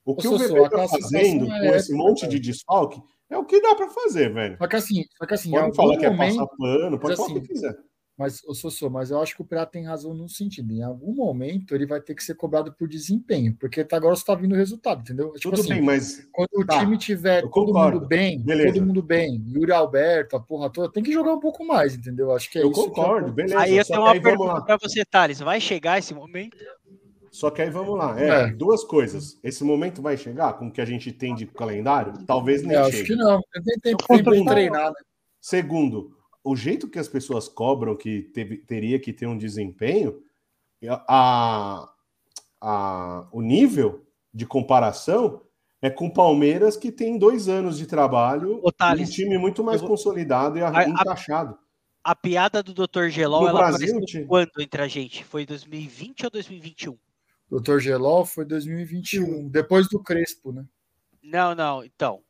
O 0.04 0.16
que 0.16 0.28
o 0.28 0.30
Sossô, 0.38 0.54
VP 0.54 0.58
a 0.58 0.62
tá 0.62 0.70
classificação 0.70 1.10
fazendo 1.20 1.44
é 1.44 1.48
com 1.60 1.74
esse 1.76 1.92
épica, 1.92 1.96
monte 1.96 2.26
de 2.28 2.38
desfalque 2.40 3.00
é 3.30 3.36
o 3.38 3.44
que 3.44 3.60
dá 3.60 3.74
para 3.74 3.88
fazer, 3.88 4.32
velho. 4.32 4.56
Só 4.58 4.66
que 4.68 4.76
assim, 4.76 5.04
só 5.18 5.26
que 5.26 5.34
assim, 5.34 5.50
Pode 5.50 5.74
falar 5.76 5.96
que 5.96 6.06
é 6.06 6.16
passar 6.16 6.46
pano, 6.58 7.00
pode 7.00 7.16
falar 7.16 7.28
o 7.28 7.32
que 7.32 7.38
assim, 7.38 7.46
quiser. 7.48 7.74
Mas, 8.22 8.40
ô, 8.46 8.54
Sossô, 8.54 8.88
mas 8.88 9.10
eu 9.10 9.20
acho 9.20 9.34
que 9.34 9.42
o 9.42 9.44
Pirata 9.44 9.72
tem 9.72 9.84
razão 9.84 10.14
no 10.14 10.28
sentido. 10.28 10.72
Em 10.72 10.80
algum 10.80 11.12
momento 11.12 11.74
ele 11.74 11.84
vai 11.84 12.00
ter 12.00 12.14
que 12.14 12.22
ser 12.22 12.36
cobrado 12.36 12.72
por 12.72 12.86
desempenho, 12.86 13.56
porque 13.58 13.82
tá, 13.84 13.96
agora 13.96 14.14
está 14.14 14.32
vindo 14.32 14.52
o 14.52 14.56
resultado, 14.56 15.00
entendeu? 15.00 15.32
Tipo 15.32 15.50
Tudo 15.56 15.60
assim, 15.60 15.70
bem, 15.70 15.82
mas 15.82 16.24
quando 16.30 16.48
o 16.54 16.64
Tá, 16.64 16.78
time 16.78 16.96
tiver 16.96 17.42
eu 17.42 17.50
todo 17.50 17.74
mundo 17.74 18.06
bem, 18.06 18.40
Beleza. 18.40 18.72
todo 18.74 18.86
mundo 18.86 19.02
bem, 19.02 19.42
Yuri 19.48 19.72
Alberto, 19.72 20.36
a 20.36 20.40
porra 20.40 20.70
toda, 20.70 20.88
tem 20.92 21.02
que 21.02 21.10
jogar 21.12 21.32
um 21.34 21.40
pouco 21.40 21.66
mais, 21.66 21.96
entendeu? 21.96 22.30
Acho 22.30 22.48
que 22.48 22.60
é 22.60 22.62
eu 22.62 22.70
isso. 22.70 22.80
que 22.80 22.88
concordo, 22.90 23.26
eu- 23.26 23.32
beleza. 23.32 23.58
Aí 23.58 23.76
eu 23.76 23.84
só 23.84 23.94
tenho 23.94 24.06
uma 24.06 24.22
pergunta 24.22 24.62
pra 24.62 24.78
você, 24.80 25.04
Thales. 25.04 25.40
Vai 25.40 25.60
chegar 25.60 25.98
esse 25.98 26.14
momento? 26.14 26.56
Só 27.32 27.50
que 27.50 27.60
aí 27.60 27.70
vamos 27.70 27.98
lá. 27.98 28.20
É, 28.20 28.28
É. 28.42 28.46
duas 28.52 28.84
coisas. 28.84 29.36
Esse 29.42 29.64
momento 29.64 30.00
vai 30.00 30.16
chegar 30.16 30.52
com 30.52 30.68
o 30.68 30.70
que 30.70 30.80
a 30.80 30.84
gente 30.84 31.10
tem 31.10 31.34
de 31.34 31.44
calendário? 31.46 32.12
Talvez 32.24 32.62
nem 32.62 32.76
É, 32.76 32.80
acho 32.82 32.92
chegue. 32.92 33.08
que 33.08 33.16
não. 33.16 33.40
Tem 33.82 33.96
tempo, 33.96 34.22
de 34.22 34.44
treinar, 34.44 34.90
né? 34.90 34.94
Segundo, 35.40 36.16
o 36.44 36.56
jeito 36.56 36.88
que 36.88 36.98
as 36.98 37.08
pessoas 37.08 37.48
cobram 37.48 37.96
que 37.96 38.22
teve- 38.22 38.58
teria 38.58 38.98
que 38.98 39.12
ter 39.12 39.26
um 39.26 39.38
desempenho, 39.38 40.22
a, 41.06 41.88
a- 42.60 43.28
o 43.32 43.40
nível 43.40 44.04
de 44.34 44.46
comparação 44.46 45.42
é 45.80 45.90
com 45.90 46.06
o 46.06 46.12
Palmeiras, 46.12 46.76
que 46.76 46.90
tem 46.92 47.18
dois 47.18 47.48
anos 47.48 47.76
de 47.78 47.86
trabalho, 47.86 48.60
Ô, 48.62 48.70
Thales, 48.72 49.08
um 49.08 49.12
time 49.12 49.36
muito 49.38 49.62
mais 49.64 49.80
vou- 49.80 49.90
consolidado 49.90 50.58
e 50.58 50.62
A- 50.62 50.68
a- 50.78 50.88
encaixado. 50.88 51.58
A 52.04 52.16
piada 52.16 52.62
do 52.62 52.74
Dr. 52.74 53.08
Gelol, 53.08 53.42
No 53.42 53.48
ela 53.48 53.60
Brasil, 53.60 53.90
apareceu 53.96 54.26
quando 54.26 54.50
entre 54.60 54.82
a 54.82 54.88
gente? 54.88 55.22
Foi 55.24 55.46
2020 55.46 56.24
ou 56.24 56.30
2021? 56.30 56.98
Doutor 57.48 57.80
Gelol 57.80 58.24
foi 58.24 58.44
2021, 58.44 59.48
depois 59.48 59.88
do 59.88 60.00
Crespo, 60.02 60.52
né? 60.52 60.64
Não, 61.22 61.54
não, 61.54 61.84
então. 61.84 62.20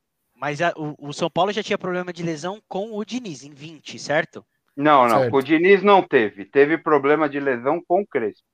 Mas 0.42 0.62
a- 0.62 0.74
o, 0.76 0.96
o 1.10 1.14
São 1.14 1.30
Paulo 1.30 1.52
já 1.52 1.62
tinha 1.62 1.78
problema 1.78 2.12
de 2.12 2.24
lesão 2.24 2.62
com 2.68 2.92
o 2.98 3.04
Diniz, 3.06 3.44
em 3.44 3.54
20, 3.54 3.98
certo? 4.00 4.46
Não, 4.76 5.08
não. 5.08 5.24
Certo. 5.24 5.28
Com 5.28 5.38
o 5.38 5.42
Diniz 5.42 5.82
não 5.82 6.02
teve. 6.06 6.44
Teve 6.46 6.78
problema 6.78 7.28
de 7.28 7.38
lesão 7.40 7.82
com 7.86 8.00
o 8.02 8.06
Crespo. 8.06 8.46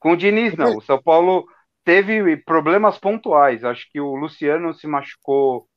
Com 0.00 0.12
o 0.12 0.16
Diniz, 0.18 0.56
não. 0.56 0.76
O 0.76 0.82
São 0.82 1.02
Paulo 1.02 1.46
teve 1.84 2.36
problemas 2.38 2.98
pontuais. 2.98 3.64
Acho 3.64 3.86
que 3.92 4.00
o 4.00 4.16
Luciano 4.16 4.74
se 4.74 4.86
machucou 4.88 5.68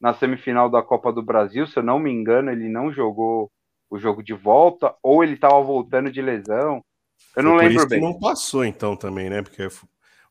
na 0.00 0.14
semifinal 0.14 0.70
da 0.70 0.82
Copa 0.82 1.12
do 1.12 1.22
Brasil. 1.24 1.66
Se 1.66 1.78
eu 1.78 1.82
não 1.84 1.98
me 2.00 2.12
engano, 2.12 2.50
ele 2.52 2.68
não 2.68 2.92
jogou 2.92 3.50
o 3.90 3.98
jogo 3.98 4.22
de 4.22 4.34
volta, 4.34 4.94
ou 5.02 5.24
ele 5.24 5.34
estava 5.34 5.60
voltando 5.62 6.12
de 6.12 6.22
lesão. 6.22 6.84
Eu 7.36 7.42
não 7.44 7.54
Foi 7.54 7.58
por 7.58 7.70
lembro 7.70 7.72
isso 7.72 7.88
bem. 7.88 7.92
que 7.92 7.98
não 8.00 8.18
passou, 8.18 8.64
então, 8.64 8.96
também, 8.96 9.30
né? 9.30 9.42
Porque 9.42 9.66
o 9.66 9.70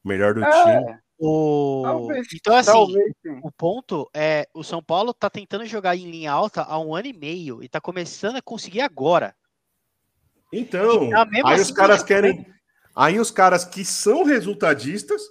melhor 0.08 0.34
do 0.34 0.46
É, 0.46 0.48
time. 0.48 0.86
O... 1.20 1.82
Talvez, 1.84 2.28
Então, 2.34 2.56
assim, 2.56 2.72
Talvez 2.72 3.14
sim. 3.22 3.40
o 3.42 3.52
ponto 3.52 4.10
é, 4.14 4.48
o 4.54 4.64
São 4.64 4.84
Paulo 4.84 5.14
tá 5.14 5.30
tentando 5.30 5.66
jogar 5.66 5.96
em 5.96 6.10
linha 6.10 6.32
alta 6.32 6.62
há 6.62 6.80
um 6.80 6.96
ano 6.96 7.08
e 7.08 7.14
meio 7.14 7.64
e 7.64 7.68
tá 7.68 7.82
começando 7.82 8.36
a 8.36 8.42
conseguir 8.42 8.82
agora. 8.82 9.36
Então, 10.54 11.10
tá 11.10 11.28
aí 11.32 11.42
assim 11.54 11.62
os 11.62 11.72
caras 11.72 12.04
querem. 12.04 12.46
Aí 12.96 13.20
os 13.20 13.30
caras 13.30 13.64
que 13.64 13.86
são 13.86 14.24
resultadistas 14.24 15.22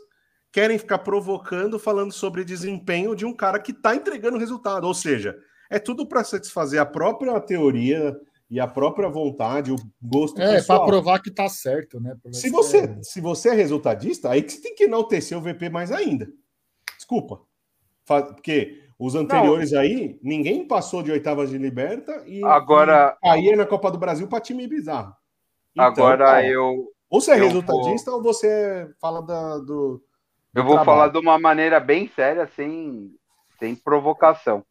querem 0.52 0.78
ficar 0.78 0.98
provocando, 0.98 1.78
falando 1.78 2.12
sobre 2.12 2.44
desempenho 2.44 3.14
de 3.14 3.26
um 3.26 3.34
cara 3.34 3.58
que 3.58 3.72
tá 3.72 3.94
entregando 3.94 4.38
resultado. 4.38 4.84
Ou 4.84 4.94
seja, 4.94 5.36
é 5.68 5.78
tudo 5.78 6.06
para 6.06 6.24
satisfazer 6.24 6.80
a 6.80 6.86
própria 6.86 7.38
teoria 7.40 8.16
e 8.50 8.60
a 8.60 8.66
própria 8.66 9.08
vontade, 9.08 9.72
o 9.72 9.76
gosto 10.00 10.40
É, 10.40 10.54
pessoal. 10.56 10.80
para 10.80 10.86
provar 10.88 11.20
que 11.20 11.30
tá 11.30 11.48
certo, 11.48 11.98
né? 12.00 12.16
Se 12.32 12.48
você, 12.50 12.78
é- 12.78 13.02
se 13.02 13.20
você 13.20 13.48
é 13.50 13.52
resultadista, 13.54 14.30
aí 14.30 14.42
que 14.42 14.52
você 14.52 14.60
tem 14.62 14.74
que 14.74 14.84
enaltecer 14.84 15.36
o 15.36 15.40
VP 15.40 15.68
mais 15.68 15.90
ainda. 15.92 16.28
Desculpa. 16.96 17.40
Porque 18.06 18.82
Os 18.98 19.14
anteriores 19.14 19.74
aí, 19.74 20.18
ninguém 20.22 20.66
passou 20.66 21.02
de 21.02 21.12
oitavas 21.12 21.50
de 21.50 21.58
liberta 21.58 22.22
e 22.26 22.42
Agora- 22.42 23.14
caía 23.22 23.54
na 23.54 23.66
Copa 23.66 23.90
do 23.90 23.98
Brasil 23.98 24.26
para 24.26 24.40
time 24.40 24.66
bizarro. 24.66 25.12
Então, 25.72 25.84
Agora 25.84 26.24
cara, 26.24 26.46
eu, 26.48 26.90
ou 27.10 27.20
você 27.20 27.32
é 27.32 27.34
resultadista 27.34 28.10
ou 28.10 28.22
você 28.22 28.88
fala 28.98 29.20
da, 29.20 29.58
do. 29.58 29.64
do 29.66 30.02
eu 30.54 30.64
vou 30.64 30.76
trabalho. 30.76 30.84
falar 30.86 31.08
de 31.08 31.18
uma 31.18 31.38
maneira 31.38 31.78
bem 31.78 32.08
séria, 32.16 32.48
sem, 32.56 33.10
sem 33.58 33.74
provocação. 33.76 34.64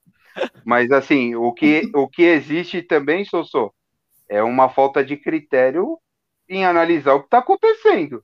Mas 0.64 0.92
assim, 0.92 1.36
o 1.36 1.54
que, 1.54 1.90
o 1.94 2.08
que 2.08 2.24
existe 2.24 2.82
também, 2.82 3.26
Sossô, 3.26 3.74
é 4.30 4.42
uma 4.44 4.70
falta 4.70 5.04
de 5.04 5.18
critério 5.18 5.98
em 6.50 6.66
analisar 6.66 7.14
o 7.14 7.20
que 7.22 7.28
está 7.28 7.40
acontecendo. 7.40 8.24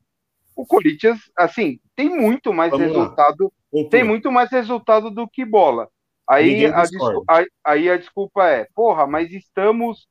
O 0.55 0.65
Corinthians, 0.65 1.19
assim, 1.37 1.79
tem 1.95 2.09
muito 2.09 2.53
mais 2.53 2.71
Vamos 2.71 2.87
resultado 2.87 3.51
tem 3.89 4.03
muito 4.03 4.31
mais 4.31 4.51
resultado 4.51 5.09
do 5.09 5.27
que 5.27 5.45
bola. 5.45 5.89
Aí 6.29 6.65
a, 6.65 7.45
aí 7.63 7.89
a 7.89 7.97
desculpa 7.97 8.47
é, 8.47 8.67
porra, 8.75 9.07
mas 9.07 9.31
estamos. 9.31 10.07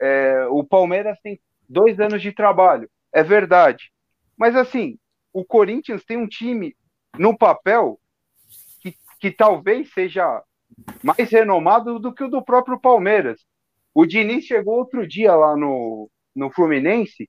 é, 0.00 0.46
o 0.50 0.62
Palmeiras 0.62 1.18
tem 1.22 1.40
dois 1.68 1.98
anos 1.98 2.22
de 2.22 2.32
trabalho. 2.32 2.88
É 3.12 3.22
verdade. 3.22 3.90
Mas 4.36 4.54
assim, 4.54 4.98
o 5.32 5.44
Corinthians 5.44 6.04
tem 6.04 6.16
um 6.16 6.28
time 6.28 6.76
no 7.18 7.36
papel 7.36 7.98
que, 8.80 8.94
que 9.20 9.30
talvez 9.30 9.90
seja 9.92 10.42
mais 11.02 11.30
renomado 11.30 11.98
do 11.98 12.12
que 12.12 12.24
o 12.24 12.28
do 12.28 12.42
próprio 12.42 12.80
Palmeiras. 12.80 13.44
O 13.94 14.06
Diniz 14.06 14.44
chegou 14.44 14.78
outro 14.78 15.06
dia 15.06 15.34
lá 15.34 15.56
no, 15.56 16.10
no 16.34 16.50
Fluminense 16.50 17.28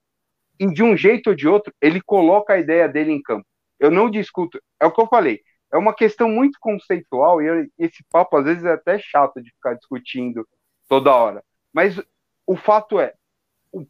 e 0.58 0.66
de 0.72 0.82
um 0.82 0.96
jeito 0.96 1.30
ou 1.30 1.36
de 1.36 1.48
outro 1.48 1.72
ele 1.80 2.00
coloca 2.00 2.52
a 2.52 2.58
ideia 2.58 2.88
dele 2.88 3.12
em 3.12 3.22
campo. 3.22 3.46
Eu 3.78 3.90
não 3.90 4.10
discuto. 4.10 4.60
É 4.80 4.86
o 4.86 4.92
que 4.92 5.00
eu 5.00 5.06
falei 5.06 5.40
é 5.72 5.78
uma 5.78 5.94
questão 5.94 6.28
muito 6.28 6.58
conceitual 6.60 7.40
e 7.40 7.46
eu- 7.46 7.66
esse 7.78 8.04
papo 8.10 8.36
às 8.36 8.44
vezes 8.44 8.64
é 8.64 8.72
até 8.72 8.98
chato 8.98 9.40
de 9.40 9.50
ficar 9.50 9.74
discutindo 9.74 10.46
toda 10.88 11.14
hora. 11.14 11.42
Mas 11.72 12.00
o 12.46 12.56
fato 12.56 12.98
é, 12.98 13.14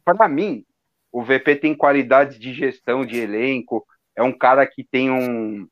para 0.05 0.27
mim, 0.27 0.63
o 1.11 1.23
VP 1.23 1.55
tem 1.55 1.75
qualidades 1.75 2.39
de 2.39 2.53
gestão 2.53 3.05
de 3.05 3.19
elenco, 3.19 3.85
é 4.15 4.21
um 4.21 4.31
cara 4.31 4.65
que 4.67 4.83
tem 4.83 5.09
um, 5.09 5.67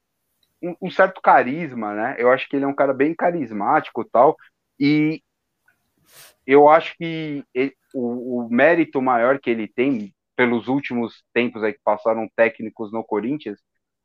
um, 0.62 0.76
um 0.84 0.92
certo 0.92 1.22
carisma, 1.22 1.94
né? 1.94 2.16
Eu 2.20 2.32
acho 2.32 2.48
que 2.50 2.56
ele 2.56 2.66
é 2.66 2.68
um 2.68 2.76
cara 2.76 2.94
bem 2.94 3.16
carismático 3.16 4.02
e 4.02 4.10
tal, 4.10 4.38
e 4.80 5.22
eu 6.46 6.68
acho 6.70 6.96
que 6.98 7.44
ele- 7.54 7.76
o, 7.94 8.46
o 8.46 8.50
mérito 8.50 9.02
maior 9.02 9.40
que 9.40 9.50
ele 9.50 9.68
tem 9.68 10.14
pelos 10.36 10.68
últimos 10.68 11.24
tempos 11.34 11.64
aí 11.64 11.74
que 11.74 11.80
passaram 11.84 12.28
técnicos 12.36 12.92
no 12.92 13.04
Corinthians 13.04 13.60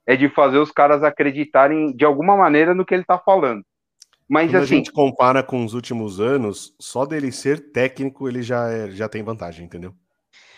é 0.07 0.17
de 0.17 0.29
fazer 0.29 0.59
os 0.59 0.71
caras 0.73 1.03
acreditarem 1.03 1.95
de 1.95 2.05
alguma 2.05 2.37
maneira 2.37 2.75
no 2.75 2.85
que 2.85 2.95
ele 2.95 3.05
tá 3.05 3.19
falando. 3.19 3.65
Mas 4.29 4.55
Quando 4.55 4.63
a 4.63 4.65
assim, 4.65 4.67
gente 4.67 4.91
compara 4.93 5.43
com 5.43 5.65
os 5.65 5.75
últimos 5.75 6.19
anos, 6.21 6.75
só 6.81 7.05
dele 7.05 7.31
ser 7.33 7.73
técnico 7.73 8.29
ele 8.29 8.43
já, 8.43 8.71
é- 8.71 8.91
já 8.91 9.09
tem 9.09 9.23
vantagem, 9.23 9.67
entendeu? 9.67 9.95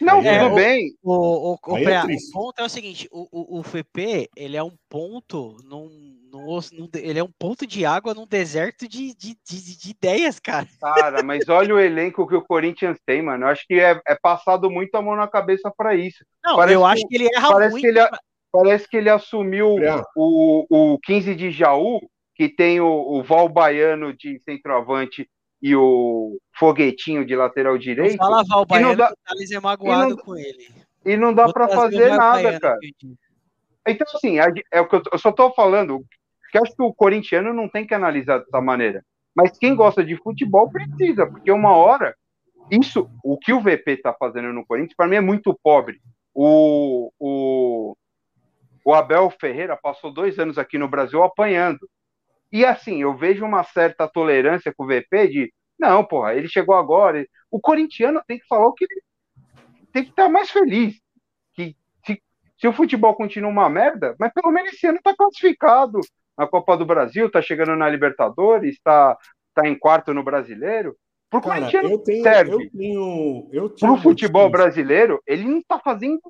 Não, 0.00 0.20
é- 0.22 0.38
tudo 0.44 0.54
bem. 0.54 0.94
O, 1.02 1.52
o, 1.52 1.59
o, 1.66 1.74
Aí 1.76 1.85
é 1.85 2.02
o 2.04 2.32
ponto 2.32 2.61
é 2.61 2.64
o 2.64 2.68
seguinte: 2.68 3.09
o, 3.11 3.26
o, 3.30 3.61
o 3.61 3.62
FP 3.62 4.28
ele 4.37 4.56
é 4.56 4.62
um 4.62 4.72
ponto 4.88 5.56
num, 5.64 5.88
num, 6.30 6.59
num 6.72 6.87
de- 6.88 7.00
ele 7.00 7.18
é 7.18 7.24
um 7.24 7.30
ponto 7.38 7.66
de 7.66 7.85
água 7.85 8.14
num 8.14 8.26
deserto 8.26 8.88
de, 8.88 9.14
de, 9.14 9.37
de, 9.48 9.76
de 9.78 9.90
ideias, 9.90 10.38
cara. 10.38 10.66
Cara, 10.80 11.22
mas 11.22 11.48
olha 11.48 11.74
o 11.74 11.80
elenco 11.80 12.26
que 12.26 12.35
o 12.35 12.42
Corinthians 12.42 12.98
tem, 13.06 13.22
mano. 13.22 13.44
Eu 13.44 13.48
acho 13.48 13.66
que 13.66 13.74
é, 13.74 14.00
é 14.06 14.14
passado 14.14 14.70
muito 14.70 14.94
a 14.96 15.02
mão 15.02 15.16
na 15.16 15.26
cabeça 15.28 15.72
para 15.76 15.94
isso. 15.94 16.24
Não, 16.44 16.56
Parece 16.56 16.74
eu 16.74 16.80
que- 16.80 16.87
acho 16.87 17.09
que 17.09 17.14
ele 17.16 17.28
erra 17.35 17.52
parece 17.52 17.70
muito. 17.72 17.82
que 17.82 17.88
ele 17.88 18.09
Parece 18.52 18.88
que 18.88 18.96
ele 18.96 19.11
assumiu 19.11 19.76
o, 20.16 20.66
o 20.94 20.98
15 21.00 21.35
de 21.35 21.50
Jaú, 21.50 22.00
que 22.35 22.48
tem 22.48 22.80
o, 22.80 22.87
o 22.87 23.22
Val 23.22 23.48
Baiano 23.50 24.16
de 24.16 24.40
centroavante 24.48 25.28
e 25.62 25.74
o 25.74 26.38
Foguetinho 26.58 27.24
de 27.24 27.34
lateral 27.34 27.74
Não 27.74 27.78
direito, 27.80 28.16
Val 28.18 28.66
Baiano 28.66 28.96
dá- 28.96 29.08
que 29.08 29.12
o 29.14 29.16
Thales 29.24 29.50
é 29.50 29.60
magoado 29.60 30.04
e 30.04 30.08
não- 30.10 30.16
com 30.16 30.36
ele. 30.36 30.70
e 31.04 31.16
não 31.16 31.34
dá 31.34 31.52
para 31.52 31.66
o 31.66 31.70
fazer 31.70 32.10
nada, 32.10 32.42
Baiano 32.42 32.60
cara. 32.60 32.78
Então, 33.88 34.06
assim, 34.14 34.38
a- 34.38 34.52
é 34.72 34.80
o 34.80 34.88
que 34.88 34.96
eu, 34.96 35.02
eu 35.12 35.18
só 35.18 35.30
tô 35.32 35.52
falando 35.52 36.04
que 36.50 36.58
acho 36.58 36.74
que 36.74 36.82
o 36.82 36.92
corintiano 36.94 37.52
não 37.52 37.68
tem 37.68 37.86
que 37.86 37.94
analisar 37.94 38.38
dessa 38.38 38.60
maneira. 38.60 39.02
Mas 39.34 39.58
quem 39.58 39.74
gosta 39.76 40.02
de 40.04 40.16
futebol 40.16 40.70
precisa, 40.70 41.26
porque 41.26 41.50
uma 41.52 41.76
hora, 41.76 42.14
isso, 42.70 43.08
o 43.22 43.38
que 43.38 43.52
o 43.52 43.60
VP 43.60 43.98
tá 43.98 44.12
fazendo 44.18 44.52
no 44.52 44.64
Corinthians, 44.66 44.96
para 44.96 45.06
mim 45.06 45.16
é 45.16 45.20
muito 45.20 45.58
pobre. 45.62 46.00
O, 46.34 47.10
o, 47.18 47.96
o 48.84 48.94
Abel 48.94 49.30
Ferreira 49.40 49.76
passou 49.76 50.10
dois 50.12 50.38
anos 50.38 50.58
aqui 50.58 50.78
no 50.78 50.88
Brasil 50.88 51.22
apanhando. 51.22 51.78
E 52.52 52.64
assim, 52.64 53.02
eu 53.02 53.16
vejo 53.16 53.44
uma 53.44 53.64
certa 53.64 54.09
tolerância 54.09 54.72
com 54.74 54.85
o 54.85 54.87
VP 54.87 55.28
de, 55.28 55.54
não, 55.78 56.04
porra, 56.04 56.35
ele 56.35 56.48
chegou 56.48 56.74
agora. 56.74 57.26
O 57.50 57.61
corintiano 57.61 58.22
tem 58.26 58.38
que 58.38 58.46
falar 58.46 58.66
o 58.66 58.72
que 58.72 58.85
ele 58.85 59.02
tem 59.92 60.04
que 60.04 60.11
estar 60.11 60.28
mais 60.28 60.50
feliz. 60.50 61.00
Que 61.54 61.76
se, 62.04 62.22
se 62.59 62.68
o 62.68 62.72
futebol 62.72 63.14
continua 63.14 63.50
uma 63.50 63.68
merda, 63.68 64.14
mas 64.18 64.32
pelo 64.32 64.52
menos 64.52 64.72
esse 64.72 64.87
ano 64.87 65.00
tá 65.02 65.14
classificado 65.16 66.00
na 66.37 66.46
Copa 66.46 66.76
do 66.76 66.85
Brasil, 66.85 67.30
tá 67.30 67.40
chegando 67.40 67.74
na 67.74 67.88
Libertadores, 67.88 68.78
tá, 68.82 69.16
tá 69.54 69.66
em 69.66 69.78
quarto 69.78 70.12
no 70.12 70.22
brasileiro. 70.22 70.96
Pro 71.30 71.40
Cara, 71.40 71.56
corintiano, 71.56 71.90
eu 71.90 71.98
tenho. 71.98 72.22
serve. 72.22 72.52
Eu 72.52 72.70
tenho. 72.70 73.48
Eu 73.52 73.70
tinha 73.70 73.90
pro 73.90 74.00
futebol 74.00 74.50
brasileiro, 74.50 75.20
ele 75.26 75.44
não 75.44 75.62
tá 75.62 75.80
fazendo 75.80 76.20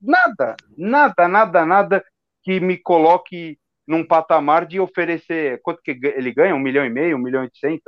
nada, 0.00 0.54
nada, 0.76 1.26
nada, 1.26 1.66
nada 1.66 2.04
que 2.42 2.60
me 2.60 2.76
coloque 2.76 3.58
num 3.86 4.04
patamar 4.06 4.66
de 4.66 4.80
oferecer. 4.80 5.60
Quanto 5.62 5.80
que 5.82 5.98
ele 6.02 6.32
ganha? 6.32 6.54
Um 6.54 6.60
milhão 6.60 6.84
e 6.84 6.90
meio, 6.90 7.16
um 7.16 7.20
milhão 7.20 7.42
e 7.42 7.44
oitocentos? 7.44 7.82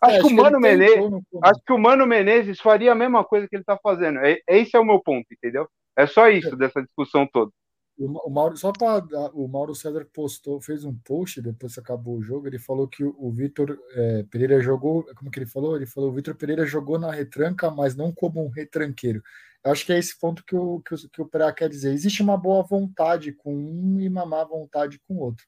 Acho 0.00 0.16
É, 0.16 0.20
que 0.20 0.26
o 0.26 0.30
Mano 0.36 0.60
Menezes. 0.60 1.10
Acho 1.42 1.60
que 1.66 1.72
o 1.72 1.78
Mano 1.78 2.06
Menezes 2.06 2.60
faria 2.60 2.92
a 2.92 2.96
mesma 2.96 3.24
coisa 3.24 3.48
que 3.48 3.56
ele 3.56 3.64
tá 3.64 3.78
fazendo. 3.82 4.18
É- 4.20 4.38
Esse 4.48 4.76
é 4.76 4.80
o 4.80 4.84
meu 4.84 5.00
ponto, 5.00 5.26
entendeu? 5.32 5.68
É 5.96 6.06
só 6.06 6.28
isso 6.28 6.56
dessa 6.56 6.82
discussão 6.82 7.26
toda. 7.26 7.50
O 7.96 8.28
Mauro, 8.28 8.56
só 8.56 8.72
para 8.72 9.04
o 9.34 9.46
Mauro 9.46 9.72
César 9.72 10.04
postou, 10.12 10.60
fez 10.60 10.84
um 10.84 10.92
post 10.92 11.40
depois 11.40 11.74
que 11.74 11.80
acabou 11.80 12.16
o 12.18 12.22
jogo. 12.22 12.48
Ele 12.48 12.58
falou 12.58 12.88
que 12.88 13.04
o, 13.04 13.14
o 13.16 13.30
Vitor 13.30 13.78
é, 13.92 14.24
Pereira 14.24 14.60
jogou, 14.60 15.04
como 15.14 15.30
que 15.30 15.38
ele 15.38 15.46
falou? 15.46 15.76
Ele 15.76 15.86
falou: 15.86 16.10
o 16.10 16.12
Vitor 16.12 16.34
Pereira 16.34 16.66
jogou 16.66 16.98
na 16.98 17.12
retranca, 17.12 17.70
mas 17.70 17.94
não 17.94 18.12
como 18.12 18.44
um 18.44 18.48
retranqueiro. 18.48 19.22
Eu 19.64 19.70
acho 19.70 19.86
que 19.86 19.92
é 19.92 19.98
esse 19.98 20.18
ponto 20.18 20.44
que 20.44 20.56
o, 20.56 20.80
que 20.80 20.94
o, 20.94 21.08
que 21.08 21.22
o 21.22 21.26
Pereira 21.28 21.52
quer 21.52 21.68
dizer. 21.68 21.92
Existe 21.92 22.20
uma 22.22 22.36
boa 22.36 22.62
vontade 22.64 23.32
com 23.32 23.54
um 23.54 24.00
e 24.00 24.08
uma 24.08 24.26
má 24.26 24.42
vontade 24.44 25.00
com 25.06 25.14
o 25.14 25.20
outro. 25.20 25.46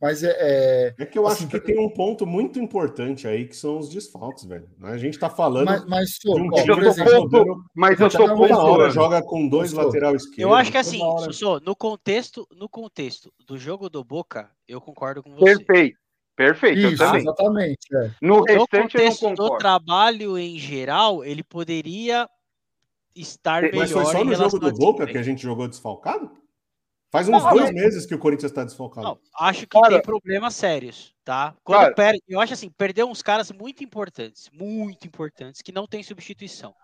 Mas 0.00 0.22
é, 0.22 0.34
é, 0.40 0.94
É 0.98 1.04
que 1.04 1.18
eu 1.18 1.26
Assim, 1.26 1.44
acho 1.44 1.50
que 1.52 1.60
tem 1.60 1.78
um 1.78 1.90
ponto 1.90 2.26
muito 2.26 2.58
importante 2.58 3.28
aí 3.28 3.46
que 3.46 3.54
são 3.54 3.78
os 3.78 3.88
desfalques, 3.90 4.44
velho. 4.44 4.66
A 4.82 4.96
gente 4.96 5.18
tá 5.18 5.28
falando 5.28 5.66
mas, 5.66 5.84
mas 5.86 6.16
só, 6.16 6.32
de 6.34 6.40
um 6.40 6.46
ó, 6.48 6.52
time 6.54 6.68
eu 6.70 6.74
por 6.76 6.84
tô 6.84 6.90
exemplo, 6.90 7.10
jogando- 7.12 7.64
Mas 7.74 8.00
eu 8.00 8.08
tô 8.08 8.22
hora 8.22 8.34
toda 8.36 8.58
hora 8.58 8.90
joga 8.90 9.22
com 9.22 9.46
dois 9.46 9.72
lateral 9.74 10.16
esquerdo. 10.16 10.40
Eu 10.40 10.54
acho 10.54 10.70
que 10.72 10.78
assim, 10.78 10.98
toda 11.00 11.10
hora. 11.12 11.24
Sussô, 11.32 11.60
no 11.60 11.76
contexto, 11.76 12.48
no 12.56 12.68
contexto 12.68 13.30
do 13.46 13.58
jogo 13.58 13.90
do 13.90 14.02
Boca, 14.02 14.50
eu 14.66 14.80
concordo 14.80 15.22
com 15.22 15.34
você. 15.34 15.56
Perfeito. 15.58 15.98
Perfeito, 16.34 16.80
eu 16.80 16.88
isso, 16.92 17.04
também. 17.04 17.20
exatamente. 17.20 17.94
é. 17.94 18.10
No 18.22 18.38
No 18.38 18.44
restante 18.44 18.58
eu 18.72 18.80
não 18.80 18.88
contexto 18.88 19.20
do 19.28 19.36
concordo. 19.36 19.58
trabalho 19.58 20.38
em 20.38 20.58
geral, 20.58 21.22
ele 21.22 21.42
poderia 21.42 22.26
estar 23.14 23.60
melhor 23.62 23.76
Mas 23.80 23.92
foi 23.92 24.04
só 24.06 24.24
no 24.24 24.34
jogo 24.34 24.58
do 24.58 24.72
Boca 24.72 25.06
que 25.06 25.18
a 25.18 25.22
gente 25.22 25.42
jogou 25.42 25.68
desfalcado? 25.68 26.30
Faz 27.10 27.28
uns 27.28 27.42
Não, 27.42 27.50
dois 27.50 27.64
mas- 27.66 27.74
meses 27.74 28.06
que 28.06 28.14
o 28.14 28.18
Corinthians 28.18 28.52
tá 28.52 28.62
desfalcado. 28.64 29.04
Não, 29.06 29.18
acho 29.40 29.60
que 29.62 29.80
Cara- 29.80 29.88
tem 29.94 30.02
problemas 30.02 30.54
sérios, 30.54 31.12
tá? 31.24 31.56
Quando 31.64 31.80
Cara- 31.80 31.94
perde, 31.94 32.22
eu 32.28 32.40
acho 32.40 32.52
assim, 32.54 32.70
perdeu 32.70 33.08
uns 33.08 33.20
caras 33.20 33.50
muito 33.50 33.82
importantes, 33.82 34.48
muito 34.52 35.06
importantes, 35.08 35.60
que 35.60 35.72
não 35.72 35.86
tem 35.88 36.02
substituição. 36.02 36.74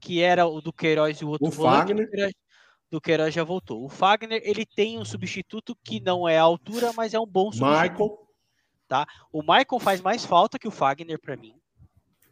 Que 0.00 0.20
era 0.20 0.46
o 0.46 0.60
do 0.60 0.72
Queiroz 0.72 1.18
e 1.20 1.24
o 1.24 1.28
outro 1.28 1.46
O 1.46 1.50
volante, 1.50 1.88
Fagner. 1.88 2.04
do 2.06 2.10
Queiroz, 2.10 2.32
do 2.90 3.00
Queiroz 3.00 3.34
já 3.34 3.44
voltou. 3.44 3.84
O 3.84 3.88
Fagner, 3.88 4.40
ele 4.44 4.64
tem 4.66 4.98
um 4.98 5.04
substituto 5.04 5.76
que 5.84 6.00
não 6.00 6.28
é 6.28 6.38
a 6.38 6.42
altura, 6.42 6.92
mas 6.94 7.14
é 7.14 7.20
um 7.20 7.26
bom 7.26 7.52
substituto. 7.52 7.92
Michael, 7.92 8.28
O 9.32 9.42
Michael 9.42 9.78
faz 9.80 10.00
mais 10.00 10.24
falta 10.24 10.58
que 10.58 10.66
o 10.66 10.70
Fagner 10.72 11.20
pra 11.20 11.36
mim, 11.36 11.54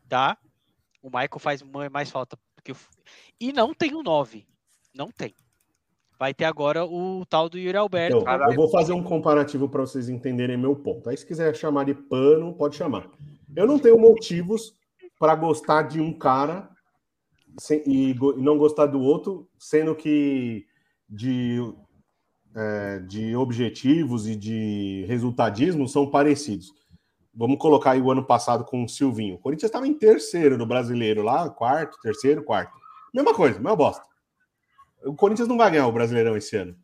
tá? 0.08 0.36
O 1.02 1.08
Michael 1.08 1.38
faz 1.38 1.62
ma- 1.62 1.90
mais 1.90 2.10
falta 2.10 2.36
que 2.64 2.72
o 2.72 2.76
e 3.38 3.52
não 3.52 3.72
tem 3.74 3.94
o 3.94 4.02
9. 4.02 4.46
Não 4.94 5.10
tem. 5.10 5.34
Vai 6.18 6.32
ter 6.32 6.44
agora 6.46 6.84
o 6.84 7.24
tal 7.26 7.48
do 7.48 7.58
Yuri 7.58 7.76
Alberto. 7.76 8.16
então, 8.22 8.50
eu 8.50 8.56
vou 8.56 8.70
fazer 8.70 8.92
um 8.92 9.02
comparativo 9.02 9.68
para 9.68 9.82
vocês 9.82 10.08
entenderem 10.08 10.56
meu 10.56 10.74
ponto. 10.74 11.10
Aí, 11.10 11.16
se 11.16 11.26
quiser 11.26 11.54
chamar 11.54 11.84
de 11.84 11.94
pano, 11.94 12.54
pode 12.54 12.76
chamar. 12.76 13.10
Eu 13.54 13.66
não 13.66 13.78
tenho 13.78 13.98
motivos 13.98 14.74
para 15.18 15.34
gostar 15.34 15.82
de 15.82 16.00
um 16.00 16.12
cara 16.12 16.70
sem- 17.58 17.82
e, 17.86 18.10
e 18.12 18.42
não 18.42 18.56
gostar 18.56 18.86
do 18.86 19.00
outro, 19.00 19.48
sendo 19.58 19.94
que 19.94 20.64
de, 21.08 21.58
é, 22.54 22.98
de 23.00 23.36
objetivos 23.36 24.26
e 24.26 24.34
de 24.36 25.04
resultadismo 25.06 25.86
são 25.86 26.10
parecidos. 26.10 26.72
Vamos 27.34 27.58
colocar 27.58 27.90
aí 27.90 28.00
o 28.00 28.10
ano 28.10 28.24
passado 28.24 28.64
com 28.64 28.82
o 28.84 28.88
Silvinho. 28.88 29.34
O 29.34 29.38
Corinthians 29.38 29.68
estava 29.68 29.86
em 29.86 29.92
terceiro 29.92 30.56
no 30.56 30.64
brasileiro 30.64 31.22
lá, 31.22 31.50
quarto, 31.50 31.98
terceiro, 32.00 32.42
quarto. 32.42 32.72
Mesma 33.14 33.34
coisa, 33.34 33.58
mesma 33.58 33.76
bosta. 33.76 34.02
O 35.06 35.14
Corinthians 35.14 35.48
não 35.48 35.56
vai 35.56 35.70
ganhar 35.70 35.86
o 35.86 35.92
Brasileirão 35.92 36.36
esse 36.36 36.56
ano. 36.56 36.76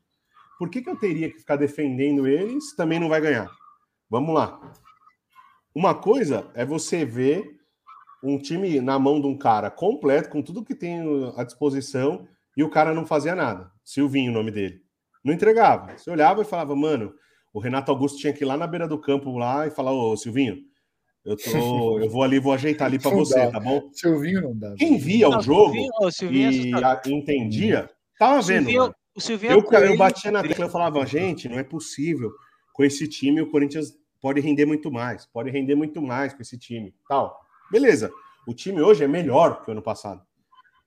Por 0.58 0.70
que, 0.70 0.80
que 0.80 0.88
eu 0.88 0.96
teria 0.96 1.30
que 1.30 1.40
ficar 1.40 1.56
defendendo 1.56 2.26
ele 2.26 2.60
se 2.60 2.76
também 2.76 3.00
não 3.00 3.08
vai 3.08 3.20
ganhar? 3.20 3.50
Vamos 4.08 4.34
lá. 4.34 4.60
Uma 5.74 5.94
coisa 5.94 6.50
é 6.54 6.64
você 6.64 7.04
ver 7.04 7.44
um 8.22 8.38
time 8.38 8.80
na 8.80 8.98
mão 8.98 9.20
de 9.20 9.26
um 9.26 9.36
cara 9.36 9.70
completo, 9.70 10.28
com 10.28 10.40
tudo 10.40 10.64
que 10.64 10.74
tem 10.74 11.00
à 11.36 11.42
disposição, 11.42 12.28
e 12.56 12.62
o 12.62 12.70
cara 12.70 12.94
não 12.94 13.04
fazia 13.04 13.34
nada. 13.34 13.72
Silvinho, 13.84 14.30
o 14.30 14.34
nome 14.34 14.52
dele. 14.52 14.80
Não 15.24 15.34
entregava. 15.34 15.96
Você 15.96 16.10
olhava 16.10 16.42
e 16.42 16.44
falava, 16.44 16.76
mano, 16.76 17.12
o 17.52 17.58
Renato 17.58 17.90
Augusto 17.90 18.18
tinha 18.18 18.32
que 18.32 18.44
ir 18.44 18.46
lá 18.46 18.56
na 18.56 18.66
beira 18.66 18.86
do 18.86 19.00
campo 19.00 19.36
lá 19.36 19.66
e 19.66 19.70
falar, 19.70 19.92
ô 19.92 20.16
Silvinho, 20.16 20.58
eu, 21.24 21.36
tô, 21.36 21.98
eu 22.00 22.10
vou 22.10 22.22
ali, 22.22 22.38
vou 22.38 22.52
ajeitar 22.52 22.86
ali 22.86 22.98
para 22.98 23.10
você, 23.14 23.50
tá 23.50 23.58
bom? 23.58 23.88
Silvinho 23.92 24.42
não 24.42 24.56
dá. 24.56 24.74
Quem 24.76 24.98
via 24.98 25.28
não, 25.28 25.38
o 25.38 25.42
jogo 25.42 25.72
Silvinho, 25.72 26.10
Silvinho 26.10 26.76
é 26.76 26.80
e 26.80 26.84
a, 26.84 27.02
entendia, 27.06 27.90
tava 28.22 28.38
o 28.38 28.42
vendo. 28.42 28.94
O 29.14 29.20
Silvinho 29.20 29.52
eu, 29.52 29.82
eu 29.84 29.96
batia 29.96 30.30
na 30.30 30.42
tecla 30.42 30.66
e 30.66 30.70
falava, 30.70 31.04
gente, 31.04 31.48
não 31.48 31.58
é 31.58 31.62
possível. 31.62 32.32
Com 32.72 32.82
esse 32.82 33.06
time, 33.06 33.42
o 33.42 33.50
Corinthians 33.50 33.94
pode 34.20 34.40
render 34.40 34.64
muito 34.64 34.90
mais, 34.90 35.26
pode 35.26 35.50
render 35.50 35.74
muito 35.74 36.00
mais 36.00 36.32
com 36.32 36.40
esse 36.40 36.56
time. 36.58 36.94
Tal. 37.06 37.38
Beleza. 37.70 38.10
O 38.46 38.54
time 38.54 38.80
hoje 38.80 39.04
é 39.04 39.08
melhor 39.08 39.62
que 39.62 39.68
o 39.68 39.72
ano 39.72 39.82
passado. 39.82 40.22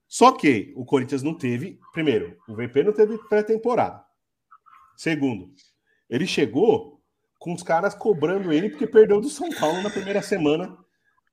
Só 0.08 0.32
que 0.32 0.72
o 0.76 0.84
Corinthians 0.84 1.22
não 1.22 1.34
teve, 1.34 1.78
primeiro, 1.92 2.36
o 2.48 2.54
VP 2.54 2.82
não 2.82 2.92
teve 2.92 3.18
pré-temporada. 3.28 4.04
Segundo, 4.96 5.50
ele 6.08 6.26
chegou 6.26 7.00
com 7.38 7.52
os 7.52 7.62
caras 7.62 7.94
cobrando 7.94 8.52
ele 8.52 8.70
porque 8.70 8.86
perdeu 8.86 9.20
do 9.20 9.28
São 9.28 9.50
Paulo 9.50 9.82
na 9.82 9.90
primeira 9.90 10.22
semana 10.22 10.76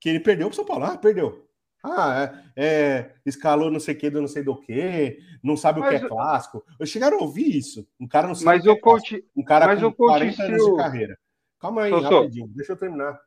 que 0.00 0.08
ele 0.08 0.20
perdeu 0.20 0.48
pro 0.48 0.56
São 0.56 0.64
Paulo. 0.64 0.84
Ah, 0.84 0.98
perdeu. 0.98 1.48
Ah, 1.84 2.32
é, 2.56 2.64
é 2.64 3.14
escalou 3.26 3.70
não 3.70 3.78
sei 3.78 3.94
o 3.94 3.98
que 3.98 4.08
do 4.08 4.20
não 4.20 4.28
sei 4.28 4.42
do 4.42 4.58
que, 4.58 5.18
não 5.42 5.56
sabe 5.56 5.80
mas, 5.80 5.88
o 5.88 5.98
que 5.98 6.04
é 6.06 6.08
clássico. 6.08 6.64
Eu 6.80 6.86
chegaram 6.86 7.18
a 7.18 7.22
ouvir 7.22 7.56
isso. 7.56 7.86
Um 8.00 8.08
cara 8.08 8.26
não 8.26 8.34
sabe 8.34 8.46
mas 8.46 8.66
o, 8.66 8.70
é 8.70 8.80
coach, 8.80 9.24
Um 9.36 9.44
cara 9.44 9.66
mas 9.66 9.80
com 9.80 9.88
o 9.88 9.92
40 9.92 10.42
anos 10.42 10.64
de 10.64 10.76
carreira. 10.76 11.18
Calma 11.60 11.82
aí, 11.82 11.92
rapidinho, 11.92 12.48
deixa 12.48 12.72
eu 12.72 12.76
terminar. 12.76 13.20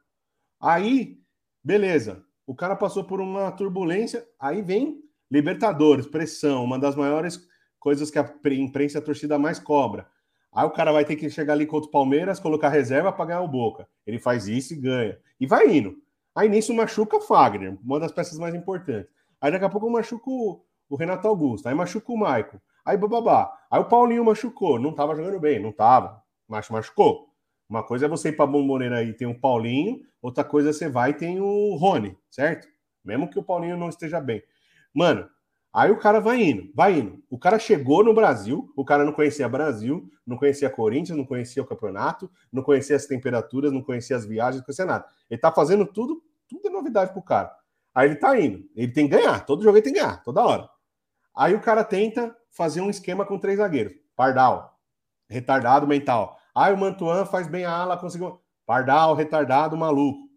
Aí, 0.59 1.19
beleza. 1.63 2.23
O 2.47 2.55
cara 2.55 2.75
passou 2.75 3.03
por 3.03 3.21
uma 3.21 3.51
turbulência, 3.51 4.25
aí 4.39 4.61
vem 4.61 5.03
Libertadores, 5.29 6.07
pressão, 6.07 6.63
uma 6.63 6.79
das 6.79 6.95
maiores 6.95 7.45
coisas 7.77 8.09
que 8.09 8.17
a 8.17 8.33
imprensa 8.51 8.99
a 8.99 9.01
torcida 9.01 9.37
mais 9.37 9.59
cobra. 9.59 10.07
Aí 10.53 10.65
o 10.65 10.71
cara 10.71 10.91
vai 10.91 11.03
ter 11.03 11.17
que 11.17 11.29
chegar 11.29 11.53
ali 11.53 11.65
contra 11.65 11.89
o 11.89 11.91
Palmeiras, 11.91 12.39
colocar 12.39 12.69
reserva 12.69 13.11
para 13.11 13.25
ganhar 13.25 13.41
o 13.41 13.47
Boca. 13.47 13.87
Ele 14.05 14.19
faz 14.19 14.47
isso 14.47 14.73
e 14.73 14.77
ganha. 14.77 15.19
E 15.39 15.45
vai 15.45 15.67
indo. 15.67 15.97
Aí 16.37 16.47
nisso 16.47 16.71
machuca 16.71 17.19
Fagner, 17.19 17.75
uma 17.83 17.99
das 17.99 18.11
peças 18.11 18.37
mais 18.37 18.53
importantes. 18.53 19.09
Aí 19.41 19.51
daqui 19.51 19.65
a 19.65 19.69
pouco 19.69 19.89
machuca 19.89 20.29
o, 20.29 20.61
o 20.87 20.95
Renato 20.95 21.27
Augusto. 21.27 21.67
Aí 21.67 21.73
machuca 21.73 22.11
o 22.11 22.17
Maico. 22.17 22.61
Aí 22.85 22.95
bababá. 22.95 23.51
Aí 23.71 23.81
o 23.81 23.85
Paulinho 23.85 24.23
machucou. 24.23 24.79
Não 24.79 24.93
tava 24.93 25.15
jogando 25.15 25.39
bem, 25.39 25.59
não 25.59 25.71
tava. 25.71 26.21
Mas 26.47 26.69
machucou. 26.69 27.27
Uma 27.67 27.81
coisa 27.83 28.05
é 28.05 28.07
você 28.07 28.29
ir 28.29 28.33
para 28.33 28.45
Bomboneira 28.45 28.97
aí 28.97 29.13
tem 29.13 29.27
o 29.27 29.37
Paulinho, 29.37 30.01
outra 30.21 30.43
coisa 30.43 30.69
é 30.69 30.73
você 30.73 30.87
vai 30.87 31.09
e 31.09 31.15
tem 31.15 31.41
o 31.41 31.75
Rony, 31.75 32.15
certo? 32.29 32.67
Mesmo 33.03 33.29
que 33.29 33.39
o 33.39 33.43
Paulinho 33.43 33.75
não 33.75 33.89
esteja 33.89 34.21
bem. 34.21 34.41
Mano, 34.93 35.27
aí 35.73 35.91
o 35.91 35.97
cara 35.97 36.19
vai 36.21 36.41
indo, 36.41 36.71
vai 36.73 36.99
indo. 36.99 37.21
O 37.29 37.37
cara 37.37 37.59
chegou 37.59 38.03
no 38.03 38.13
Brasil, 38.13 38.71
o 38.75 38.85
cara 38.85 39.03
não 39.03 39.11
conhecia 39.11 39.49
Brasil, 39.49 40.07
não 40.25 40.37
conhecia 40.37 40.69
Corinthians, 40.69 41.17
não 41.17 41.25
conhecia 41.25 41.61
o 41.61 41.65
campeonato, 41.65 42.29
não 42.53 42.63
conhecia 42.63 42.95
as 42.95 43.05
temperaturas, 43.05 43.71
não 43.71 43.81
conhecia 43.81 44.15
as 44.15 44.25
viagens, 44.25 44.61
não 44.61 44.65
conhecia 44.65 44.85
nada. 44.85 45.05
Ele 45.29 45.39
tá 45.41 45.51
fazendo 45.51 45.85
tudo, 45.85 46.23
tudo 46.47 46.67
é 46.67 46.71
novidade 46.71 47.11
pro 47.11 47.21
cara. 47.21 47.55
Aí 47.93 48.07
ele 48.07 48.15
tá 48.15 48.39
indo, 48.39 48.69
ele 48.75 48.91
tem 48.91 49.07
que 49.09 49.15
ganhar, 49.15 49.45
todo 49.45 49.63
jogo 49.63 49.77
ele 49.77 49.83
tem 49.83 49.93
que 49.93 49.99
ganhar, 49.99 50.23
toda 50.23 50.45
hora. 50.45 50.69
Aí 51.35 51.53
o 51.53 51.61
cara 51.61 51.83
tenta 51.83 52.35
fazer 52.49 52.81
um 52.81 52.89
esquema 52.89 53.25
com 53.25 53.39
três 53.39 53.57
zagueiros. 53.57 53.93
Pardal, 54.15 54.79
retardado 55.29 55.87
mental. 55.87 56.37
Aí 56.55 56.73
o 56.73 56.77
Mantuan 56.77 57.25
faz 57.25 57.47
bem 57.47 57.65
a 57.65 57.71
ala, 57.71 57.97
conseguiu. 57.97 58.41
Pardal, 58.65 59.13
retardado, 59.13 59.77
maluco. 59.77 60.27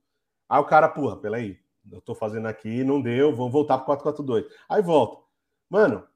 Aí 0.49 0.61
o 0.61 0.65
cara, 0.65 0.89
porra, 0.89 1.17
peraí, 1.17 1.59
eu 1.91 2.01
tô 2.01 2.15
fazendo 2.15 2.47
aqui, 2.47 2.85
não 2.85 3.01
deu, 3.01 3.35
vou 3.35 3.51
voltar 3.51 3.79
pro 3.79 3.97
4-4-2. 3.97 4.45
Aí 4.69 4.83
volta. 4.83 5.23
Mano, 5.69 6.07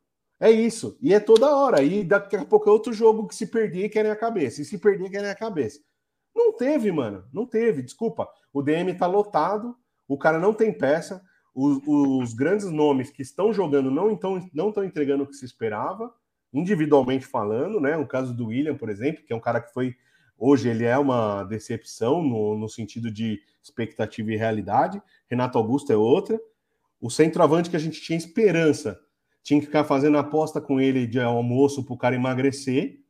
é 0.41 0.51
isso. 0.51 0.99
E 1.01 1.15
é 1.15 1.21
toda 1.21 1.57
hora. 1.57 1.83
E 1.83 2.05
daqui 2.05 2.37
a 2.37 2.45
pouco 2.45 2.69
é 2.69 2.73
outro 2.73 2.93
jogo 2.93 3.27
que 3.27 3.35
se 3.35 3.47
perder 3.47 3.89
querem 3.89 4.11
a 4.11 4.17
cabeça. 4.17 4.61
E 4.61 4.65
se 4.65 4.79
perder 4.79 5.11
querem 5.11 5.31
a 5.31 5.35
cabeça. 5.35 5.81
Não 6.35 6.53
teve, 6.53 6.91
mano. 6.91 7.25
Não 7.33 7.47
teve. 7.47 7.83
Desculpa. 7.83 8.29
O 8.53 8.63
DM 8.63 8.93
tá 8.95 9.07
lotado. 9.07 9.77
O 10.09 10.19
cara 10.19 10.39
não 10.39 10.53
tem 10.53 10.73
peça. 10.73 11.23
Os, 11.55 11.81
os 11.87 12.35
grandes 12.35 12.67
nomes 12.71 13.11
que 13.11 13.23
estão 13.23 13.53
jogando 13.53 13.91
não 13.91 14.13
estão 14.13 14.51
não 14.53 14.73
entregando 14.85 15.23
o 15.23 15.27
que 15.27 15.37
se 15.37 15.45
esperava, 15.45 16.13
individualmente 16.53 17.27
falando, 17.27 17.81
né? 17.81 17.97
O 17.97 18.07
caso 18.07 18.35
do 18.35 18.47
William, 18.47 18.77
por 18.77 18.89
exemplo, 18.89 19.25
que 19.25 19.33
é 19.33 19.37
um 19.37 19.41
cara 19.41 19.61
que 19.61 19.73
foi 19.73 19.97
Hoje 20.37 20.69
ele 20.69 20.85
é 20.85 20.99
uma 20.99 21.45
decepção 21.45 22.23
no, 22.23 22.57
no 22.59 22.69
sentido 22.69 23.11
de 23.11 23.41
expectativa 23.63 24.33
e 24.33 24.37
realidade. 24.37 25.01
Renato 25.29 25.59
Augusto 25.59 25.93
é 25.93 25.97
outra. 25.97 26.41
O 27.01 27.11
centroavante 27.11 27.71
que 27.71 27.77
a 27.77 27.81
gente 27.81 28.01
tinha 28.01 28.19
esperança, 28.19 29.01
tinha 29.43 29.61
que 29.61 29.67
ficar 29.67 29.85
fazendo 29.85 30.19
aposta 30.19 30.61
com 30.61 30.81
ele 30.81 31.07
de 31.07 31.21
almoço 31.21 31.85
para 31.85 31.95
o 31.95 31.99
cara 31.99 32.15
emagrecer. 32.15 33.01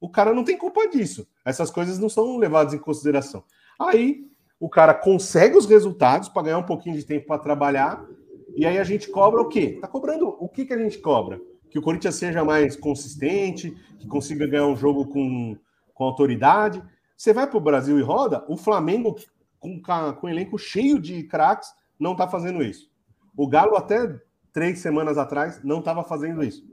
O 0.00 0.10
cara 0.10 0.34
não 0.34 0.44
tem 0.44 0.58
culpa 0.58 0.88
disso. 0.88 1.26
Essas 1.44 1.70
coisas 1.70 1.98
não 1.98 2.08
são 2.08 2.36
levadas 2.36 2.74
em 2.74 2.78
consideração. 2.78 3.44
Aí 3.80 4.30
o 4.62 4.68
cara 4.68 4.94
consegue 4.94 5.58
os 5.58 5.66
resultados 5.66 6.28
para 6.28 6.42
ganhar 6.42 6.58
um 6.58 6.62
pouquinho 6.62 6.96
de 6.96 7.04
tempo 7.04 7.26
para 7.26 7.42
trabalhar. 7.42 8.06
E 8.54 8.64
aí 8.64 8.78
a 8.78 8.84
gente 8.84 9.08
cobra 9.08 9.40
o 9.40 9.48
quê? 9.48 9.78
Tá 9.80 9.88
cobrando 9.88 10.36
o 10.38 10.48
que, 10.48 10.64
que 10.64 10.72
a 10.72 10.78
gente 10.78 10.98
cobra? 10.98 11.40
Que 11.68 11.80
o 11.80 11.82
Corinthians 11.82 12.14
seja 12.14 12.44
mais 12.44 12.76
consistente, 12.76 13.76
que 13.98 14.06
consiga 14.06 14.46
ganhar 14.46 14.68
um 14.68 14.76
jogo 14.76 15.06
com 15.06 15.56
com 15.92 16.04
autoridade. 16.04 16.82
Você 17.16 17.32
vai 17.32 17.46
para 17.46 17.58
o 17.58 17.60
Brasil 17.60 17.98
e 17.98 18.02
roda, 18.02 18.44
o 18.48 18.56
Flamengo, 18.56 19.16
com, 19.58 19.80
com 19.80 20.26
um 20.26 20.30
elenco 20.30 20.56
cheio 20.56 21.00
de 21.00 21.24
craques, 21.24 21.68
não 21.98 22.12
está 22.12 22.28
fazendo 22.28 22.62
isso. 22.62 22.88
O 23.36 23.48
Galo, 23.48 23.76
até 23.76 24.20
três 24.52 24.78
semanas 24.78 25.18
atrás, 25.18 25.60
não 25.62 25.80
estava 25.80 26.04
fazendo 26.04 26.44
isso. 26.44 26.64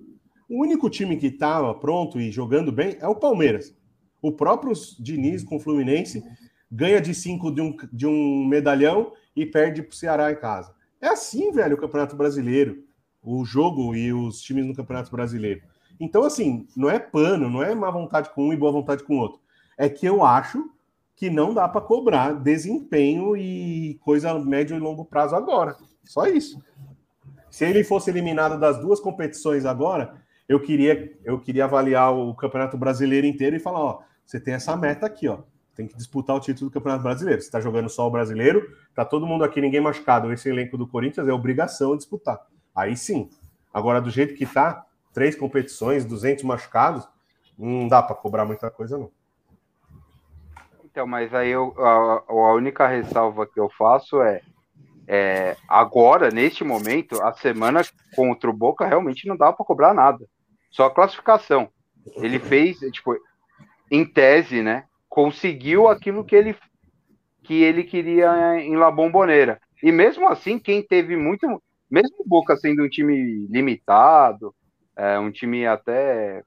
O 0.47 0.61
único 0.61 0.89
time 0.91 1.17
que 1.17 1.27
estava 1.27 1.73
pronto 1.73 2.19
e 2.19 2.31
jogando 2.31 2.71
bem 2.71 2.97
é 2.99 3.07
o 3.07 3.15
Palmeiras. 3.15 3.75
O 4.21 4.31
próprio 4.31 4.73
Diniz 4.99 5.43
com 5.43 5.57
o 5.57 5.59
Fluminense 5.59 6.23
ganha 6.71 7.01
de 7.01 7.13
cinco 7.13 7.51
de 7.51 7.61
um, 7.61 7.75
de 7.91 8.05
um 8.05 8.45
medalhão 8.45 9.13
e 9.35 9.45
perde 9.45 9.81
para 9.81 9.93
o 9.93 9.95
Ceará 9.95 10.31
em 10.31 10.35
casa. 10.35 10.73
É 11.01 11.07
assim, 11.07 11.51
velho, 11.51 11.75
o 11.75 11.79
Campeonato 11.79 12.15
Brasileiro. 12.15 12.83
O 13.21 13.43
jogo 13.43 13.95
e 13.95 14.13
os 14.13 14.41
times 14.41 14.65
no 14.65 14.75
Campeonato 14.75 15.11
Brasileiro. 15.11 15.61
Então, 15.99 16.23
assim, 16.23 16.65
não 16.75 16.89
é 16.89 16.97
pano, 16.97 17.49
não 17.49 17.61
é 17.61 17.75
má 17.75 17.91
vontade 17.91 18.29
com 18.33 18.47
um 18.47 18.53
e 18.53 18.57
boa 18.57 18.71
vontade 18.71 19.03
com 19.03 19.15
o 19.15 19.19
outro. 19.19 19.41
É 19.77 19.89
que 19.89 20.05
eu 20.05 20.23
acho 20.23 20.69
que 21.15 21.29
não 21.29 21.53
dá 21.53 21.67
para 21.67 21.81
cobrar 21.81 22.31
desempenho 22.31 23.35
e 23.35 23.99
coisa 24.01 24.33
médio 24.39 24.77
e 24.77 24.79
longo 24.79 25.03
prazo 25.03 25.35
agora. 25.35 25.75
Só 26.05 26.27
isso. 26.27 26.63
Se 27.51 27.65
ele 27.65 27.83
fosse 27.83 28.09
eliminado 28.09 28.57
das 28.57 28.79
duas 28.79 29.01
competições 29.01 29.65
agora, 29.65 30.13
eu 30.47 30.61
queria, 30.61 31.13
eu 31.25 31.39
queria 31.39 31.65
avaliar 31.65 32.13
o 32.13 32.33
Campeonato 32.33 32.77
Brasileiro 32.77 33.27
inteiro 33.27 33.55
e 33.55 33.59
falar: 33.59 33.79
ó, 33.79 34.01
você 34.25 34.39
tem 34.39 34.53
essa 34.53 34.77
meta 34.77 35.05
aqui, 35.05 35.27
ó. 35.27 35.39
Tem 35.79 35.87
que 35.87 35.95
disputar 35.95 36.35
o 36.35 36.41
título 36.41 36.69
do 36.69 36.73
Campeonato 36.73 37.03
Brasileiro. 37.03 37.41
Você 37.41 37.47
está 37.47 37.61
jogando 37.61 37.87
só 37.87 38.05
o 38.05 38.11
brasileiro, 38.11 38.69
tá 38.93 39.05
todo 39.05 39.25
mundo 39.25 39.45
aqui, 39.45 39.61
ninguém 39.61 39.79
machucado. 39.79 40.29
Esse 40.33 40.49
elenco 40.49 40.77
do 40.77 40.85
Corinthians 40.85 41.25
é 41.25 41.31
obrigação 41.31 41.95
disputar. 41.95 42.37
Aí 42.75 42.97
sim. 42.97 43.29
Agora, 43.73 44.01
do 44.01 44.09
jeito 44.09 44.35
que 44.35 44.45
tá, 44.45 44.85
três 45.13 45.37
competições, 45.37 46.03
200 46.03 46.43
machucados, 46.43 47.07
não 47.57 47.87
dá 47.87 48.03
para 48.03 48.13
cobrar 48.13 48.43
muita 48.43 48.69
coisa, 48.69 48.97
não. 48.97 49.09
Então, 50.83 51.07
mas 51.07 51.33
aí 51.33 51.51
eu, 51.51 51.73
a, 51.77 52.23
a, 52.27 52.53
única 52.55 52.85
ressalva 52.85 53.47
que 53.47 53.57
eu 53.57 53.69
faço 53.69 54.21
é, 54.21 54.41
é, 55.07 55.55
agora, 55.65 56.29
neste 56.29 56.61
momento, 56.61 57.23
a 57.23 57.31
semana 57.31 57.83
contra 58.17 58.49
o 58.49 58.53
Boca 58.53 58.85
realmente 58.85 59.25
não 59.29 59.37
dá 59.37 59.53
para 59.53 59.65
cobrar 59.65 59.93
nada. 59.93 60.25
Só 60.69 60.87
a 60.87 60.93
classificação. 60.93 61.69
Ele 62.17 62.37
fez, 62.37 62.79
tipo, 62.91 63.15
em 63.89 64.03
tese, 64.03 64.61
né? 64.61 64.88
Conseguiu 65.09 65.87
aquilo 65.87 66.23
que 66.23 66.35
ele 66.35 66.55
que 67.43 67.63
ele 67.63 67.83
queria 67.83 68.59
em 68.59 68.75
La 68.75 68.91
Bombonera. 68.91 69.59
E 69.81 69.91
mesmo 69.91 70.27
assim, 70.27 70.59
quem 70.59 70.83
teve 70.83 71.15
muito, 71.15 71.47
mesmo 71.89 72.17
o 72.19 72.27
Boca 72.27 72.55
sendo 72.55 72.83
um 72.83 72.89
time 72.89 73.47
limitado, 73.49 74.53
é, 74.95 75.17
um 75.17 75.31
time 75.31 75.65
até 75.65 76.43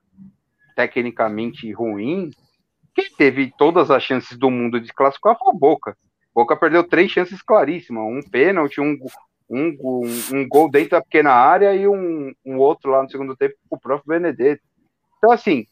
tecnicamente 0.77 1.73
ruim, 1.73 2.31
quem 2.95 3.07
teve 3.17 3.53
todas 3.59 3.91
as 3.91 4.03
chances 4.03 4.39
do 4.39 4.51
mundo 4.51 4.81
de 4.81 4.93
classificar 4.93 5.37
foi 5.37 5.53
o 5.53 5.59
Boca. 5.59 5.97
Boca 6.35 6.57
perdeu 6.57 6.85
três 6.85 7.11
chances 7.11 7.43
claríssimas, 7.43 8.05
um 8.05 8.21
pênalti, 8.31 8.81
um, 8.81 8.97
um, 9.51 9.77
um, 9.81 10.37
um 10.39 10.49
gol 10.49 10.71
dentro 10.71 10.91
da 10.91 11.03
pequena 11.03 11.33
área 11.33 11.75
e 11.75 11.89
um, 11.89 12.33
um 12.45 12.59
outro 12.59 12.91
lá 12.91 13.03
no 13.03 13.11
segundo 13.11 13.37
tempo 13.37 13.55
com 13.69 13.77
o 13.77 13.81
próprio 13.81 14.09
Benedetto. 14.09 14.63
Então, 15.19 15.31
assim, 15.31 15.67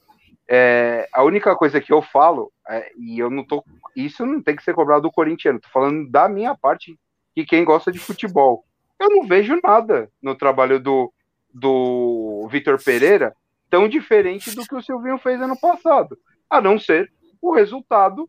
é, 0.53 1.09
a 1.12 1.22
única 1.22 1.55
coisa 1.55 1.80
que 1.80 1.92
eu 1.92 2.03
falo, 2.03 2.53
é, 2.68 2.90
e 2.98 3.20
eu 3.20 3.30
não 3.30 3.44
tô. 3.44 3.64
Isso 3.94 4.26
não 4.26 4.42
tem 4.42 4.57
que 4.57 4.64
ser 4.64 4.74
cobrado 4.74 5.03
do 5.03 5.12
corintiano, 5.12 5.61
tô 5.61 5.68
falando 5.68 6.11
da 6.11 6.28
minha 6.28 6.57
parte, 6.57 6.98
que 7.32 7.44
quem 7.44 7.64
gosta 7.64 7.92
de 7.92 8.01
futebol. 8.01 8.64
Eu 8.98 9.09
não 9.09 9.28
vejo 9.28 9.61
nada 9.62 10.11
no 10.20 10.34
trabalho 10.34 10.80
do, 10.80 11.12
do 11.55 12.48
Vitor 12.51 12.82
Pereira 12.82 13.32
tão 13.70 13.88
diferente 13.88 14.53
do 14.53 14.66
que 14.66 14.74
o 14.74 14.82
Silvinho 14.82 15.18
fez 15.18 15.40
ano 15.40 15.59
passado, 15.59 16.18
a 16.51 16.61
não 16.61 16.80
ser 16.80 17.12
o 17.40 17.55
resultado 17.55 18.28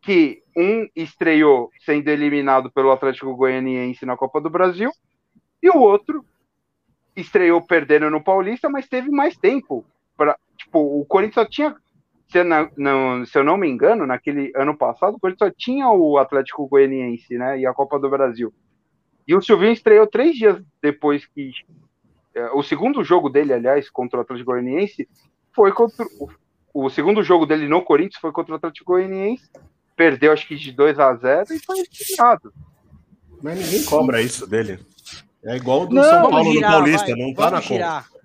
que 0.00 0.42
um 0.56 0.88
estreou 0.96 1.70
sendo 1.84 2.08
eliminado 2.08 2.72
pelo 2.72 2.90
Atlético 2.90 3.36
Goianiense 3.36 4.06
na 4.06 4.16
Copa 4.16 4.40
do 4.40 4.48
Brasil 4.48 4.90
e 5.62 5.68
o 5.68 5.76
outro 5.76 6.24
estreou 7.14 7.60
perdendo 7.60 8.08
no 8.08 8.24
Paulista, 8.24 8.70
mas 8.70 8.88
teve 8.88 9.10
mais 9.10 9.36
tempo. 9.36 9.84
Pra, 10.16 10.36
tipo, 10.68 11.00
o 11.00 11.04
Corinthians 11.06 11.34
só 11.34 11.44
tinha, 11.46 11.74
se 12.30 12.38
eu 12.38 12.44
não, 12.44 13.26
se 13.26 13.38
eu 13.38 13.42
não 13.42 13.56
me 13.56 13.68
engano, 13.68 14.06
naquele 14.06 14.52
ano 14.54 14.76
passado, 14.76 15.16
o 15.16 15.20
Corinthians 15.20 15.50
só 15.50 15.54
tinha 15.56 15.90
o 15.90 16.18
Atlético 16.18 16.68
Goianiense, 16.68 17.36
né, 17.36 17.58
e 17.58 17.66
a 17.66 17.72
Copa 17.72 17.98
do 17.98 18.10
Brasil. 18.10 18.52
E 19.26 19.34
o 19.34 19.42
Silvinho 19.42 19.72
estreou 19.72 20.06
três 20.06 20.36
dias 20.36 20.62
depois 20.80 21.26
que 21.26 21.50
é, 22.34 22.50
o 22.50 22.62
segundo 22.62 23.02
jogo 23.02 23.28
dele, 23.28 23.52
aliás, 23.52 23.90
contra 23.90 24.18
o 24.18 24.22
Atlético 24.22 24.52
Goianiense, 24.52 25.08
foi 25.52 25.72
contra 25.72 26.06
o, 26.20 26.84
o 26.86 26.90
segundo 26.90 27.22
jogo 27.22 27.46
dele 27.46 27.66
no 27.66 27.82
Corinthians 27.82 28.20
foi 28.20 28.32
contra 28.32 28.52
o 28.52 28.56
Atlético 28.56 28.92
Goianiense, 28.92 29.50
perdeu 29.96 30.32
acho 30.32 30.46
que 30.46 30.54
de 30.54 30.72
2 30.72 30.98
a 30.98 31.14
0 31.14 31.52
e 31.52 31.58
foi 31.58 31.78
eliminado. 31.78 32.52
Mas 33.42 33.58
ninguém 33.58 33.84
cobra 33.84 34.20
isso 34.20 34.46
dele. 34.46 34.78
É 35.44 35.56
igual 35.56 35.82
o 35.82 35.86
do 35.86 35.94
Não, 35.94 36.02
São 36.02 36.30
Paulo 36.30 36.52
girar, 36.52 36.70
no 36.70 36.76
Paulista, 36.76 37.06
vai, 37.06 37.16
não 37.16 37.34
tá 37.34 37.44
na 37.44 37.60
vamos 37.60 37.68
conta. 37.68 38.17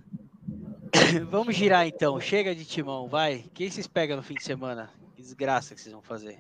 vamos 1.30 1.56
girar 1.56 1.88
então. 1.88 2.20
Chega 2.20 2.56
de 2.56 2.66
timão, 2.66 3.08
vai. 3.08 3.46
Quem 3.54 3.70
vocês 3.70 3.88
pegam 3.88 4.18
no 4.18 4.24
fim 4.24 4.36
de 4.36 4.44
semana? 4.44 4.90
Que 5.16 5.22
desgraça 5.22 5.76
que 5.76 5.82
vocês 5.82 5.94
vão 5.94 6.02
fazer. 6.02 6.40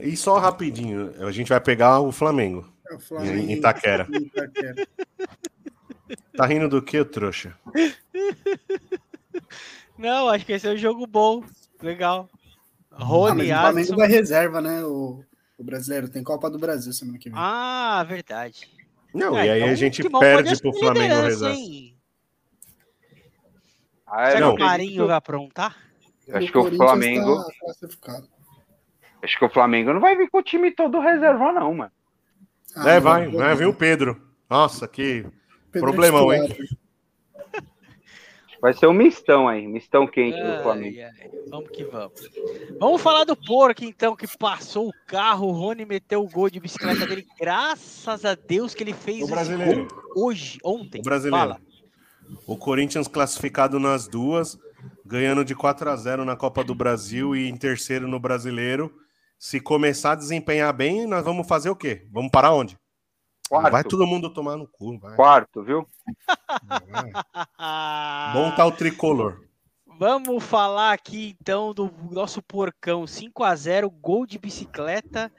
E 0.00 0.16
só 0.16 0.38
rapidinho, 0.38 1.12
a 1.26 1.30
gente 1.30 1.48
vai 1.48 1.60
pegar 1.60 2.00
o 2.00 2.10
Flamengo. 2.10 2.68
É 2.90 2.94
o 2.94 2.96
Em 2.96 3.00
Flamengo. 3.00 3.50
Itaquera. 3.50 4.08
em 4.12 4.22
Itaquera. 4.22 4.88
Tá 6.36 6.46
rindo 6.46 6.68
do 6.68 6.82
que, 6.82 7.02
trouxa? 7.04 7.56
Não, 9.96 10.28
acho 10.28 10.44
que 10.44 10.52
esse 10.52 10.66
é 10.66 10.72
um 10.72 10.76
jogo 10.76 11.06
bom. 11.06 11.42
Legal. 11.82 12.28
Ah, 12.90 13.04
Rony, 13.04 13.48
mas 13.48 13.56
o 13.56 13.60
Flamengo 13.60 13.96
vai 13.96 14.08
reserva, 14.08 14.60
né? 14.60 14.84
O, 14.84 15.24
o 15.56 15.64
brasileiro 15.64 16.08
tem 16.08 16.22
Copa 16.22 16.50
do 16.50 16.58
Brasil 16.58 16.92
semana 16.92 17.18
que 17.18 17.30
vem. 17.30 17.38
Ah, 17.40 18.04
verdade. 18.06 18.68
Não, 19.14 19.36
É, 19.38 19.46
e 19.46 19.50
aí 19.50 19.60
então 19.60 19.72
a 19.72 19.76
gente 19.76 20.02
perde 20.08 20.60
pro 20.60 20.72
Flamengo 20.72 21.14
reserva. 21.14 21.54
hein? 21.54 21.93
Ah, 24.16 24.30
Será 24.30 24.40
não, 24.46 24.54
que 24.56 24.62
o 24.62 24.66
Marinho 24.66 25.06
vai 25.06 25.16
aprontar? 25.16 25.76
acho 26.32 26.50
que 26.52 26.58
o 26.58 26.76
Flamengo, 26.76 27.36
tá 28.00 28.22
acho 29.22 29.38
que 29.38 29.44
o 29.44 29.50
Flamengo 29.50 29.92
não 29.92 30.00
vai 30.00 30.16
vir 30.16 30.30
com 30.30 30.38
o 30.38 30.42
time 30.42 30.70
todo 30.70 31.00
reserva 31.00 31.52
não, 31.52 31.74
mano. 31.74 31.92
Ah, 32.76 32.90
É, 32.90 33.00
vai, 33.00 33.26
o 33.26 33.32
vai 33.32 33.54
vir 33.56 33.66
o 33.66 33.74
Pedro. 33.74 34.20
Nossa, 34.48 34.86
que 34.86 35.26
Pedro 35.72 35.88
é 35.88 35.92
problemão, 35.92 36.32
hein? 36.32 36.48
Vai 38.60 38.72
ser 38.72 38.86
um 38.86 38.94
mistão 38.94 39.46
aí, 39.46 39.66
mistão 39.66 40.06
quente 40.06 40.40
do 40.40 40.52
Ai, 40.52 40.62
Flamengo. 40.62 40.96
ai, 40.98 41.30
Vamos 41.48 41.70
que 41.70 41.84
vamos. 41.84 42.30
Vamos 42.80 43.02
falar 43.02 43.24
do 43.24 43.36
porco, 43.36 43.84
então, 43.84 44.16
que 44.16 44.26
passou 44.38 44.88
o 44.88 44.92
carro. 45.06 45.48
O 45.48 45.52
Rony 45.52 45.84
meteu 45.84 46.22
o 46.22 46.28
gol 46.30 46.48
de 46.48 46.60
bicicleta 46.60 47.06
dele. 47.06 47.26
Graças 47.38 48.24
a 48.24 48.34
Deus 48.34 48.74
que 48.74 48.82
ele 48.82 48.94
fez 48.94 49.20
O 49.20 49.24
esse 49.24 49.32
brasileiro. 49.32 49.86
gol 50.14 50.28
hoje, 50.28 50.58
ontem. 50.64 51.00
O 51.02 51.04
brasileiro. 51.04 51.36
Fala. 51.36 51.60
O 52.46 52.56
Corinthians 52.56 53.08
classificado 53.08 53.78
nas 53.78 54.06
duas, 54.08 54.58
ganhando 55.04 55.44
de 55.44 55.54
4 55.54 55.90
a 55.90 55.96
0 55.96 56.24
na 56.24 56.36
Copa 56.36 56.62
do 56.64 56.74
Brasil 56.74 57.34
e 57.34 57.48
em 57.48 57.56
terceiro 57.56 58.06
no 58.08 58.18
Brasileiro. 58.20 58.92
Se 59.38 59.60
começar 59.60 60.12
a 60.12 60.16
desempenhar 60.16 60.72
bem, 60.72 61.06
nós 61.06 61.24
vamos 61.24 61.46
fazer 61.46 61.70
o 61.70 61.76
quê? 61.76 62.06
Vamos 62.10 62.30
parar 62.30 62.52
onde? 62.52 62.78
Quarto, 63.48 63.72
Vai 63.72 63.84
todo 63.84 64.06
mundo 64.06 64.32
tomar 64.32 64.56
no 64.56 64.66
cu, 64.66 64.98
vai. 64.98 65.14
quarto, 65.16 65.62
viu? 65.62 65.86
vai. 66.66 67.12
Bom 68.32 68.50
tá 68.56 68.64
o 68.66 68.72
tricolor. 68.72 69.44
Vamos 69.98 70.42
falar 70.42 70.92
aqui 70.92 71.36
então 71.40 71.72
do 71.72 71.90
nosso 72.10 72.42
porcão 72.42 73.06
5 73.06 73.44
a 73.44 73.54
0 73.54 73.88
gol 73.90 74.26
de 74.26 74.38
bicicleta 74.38 75.30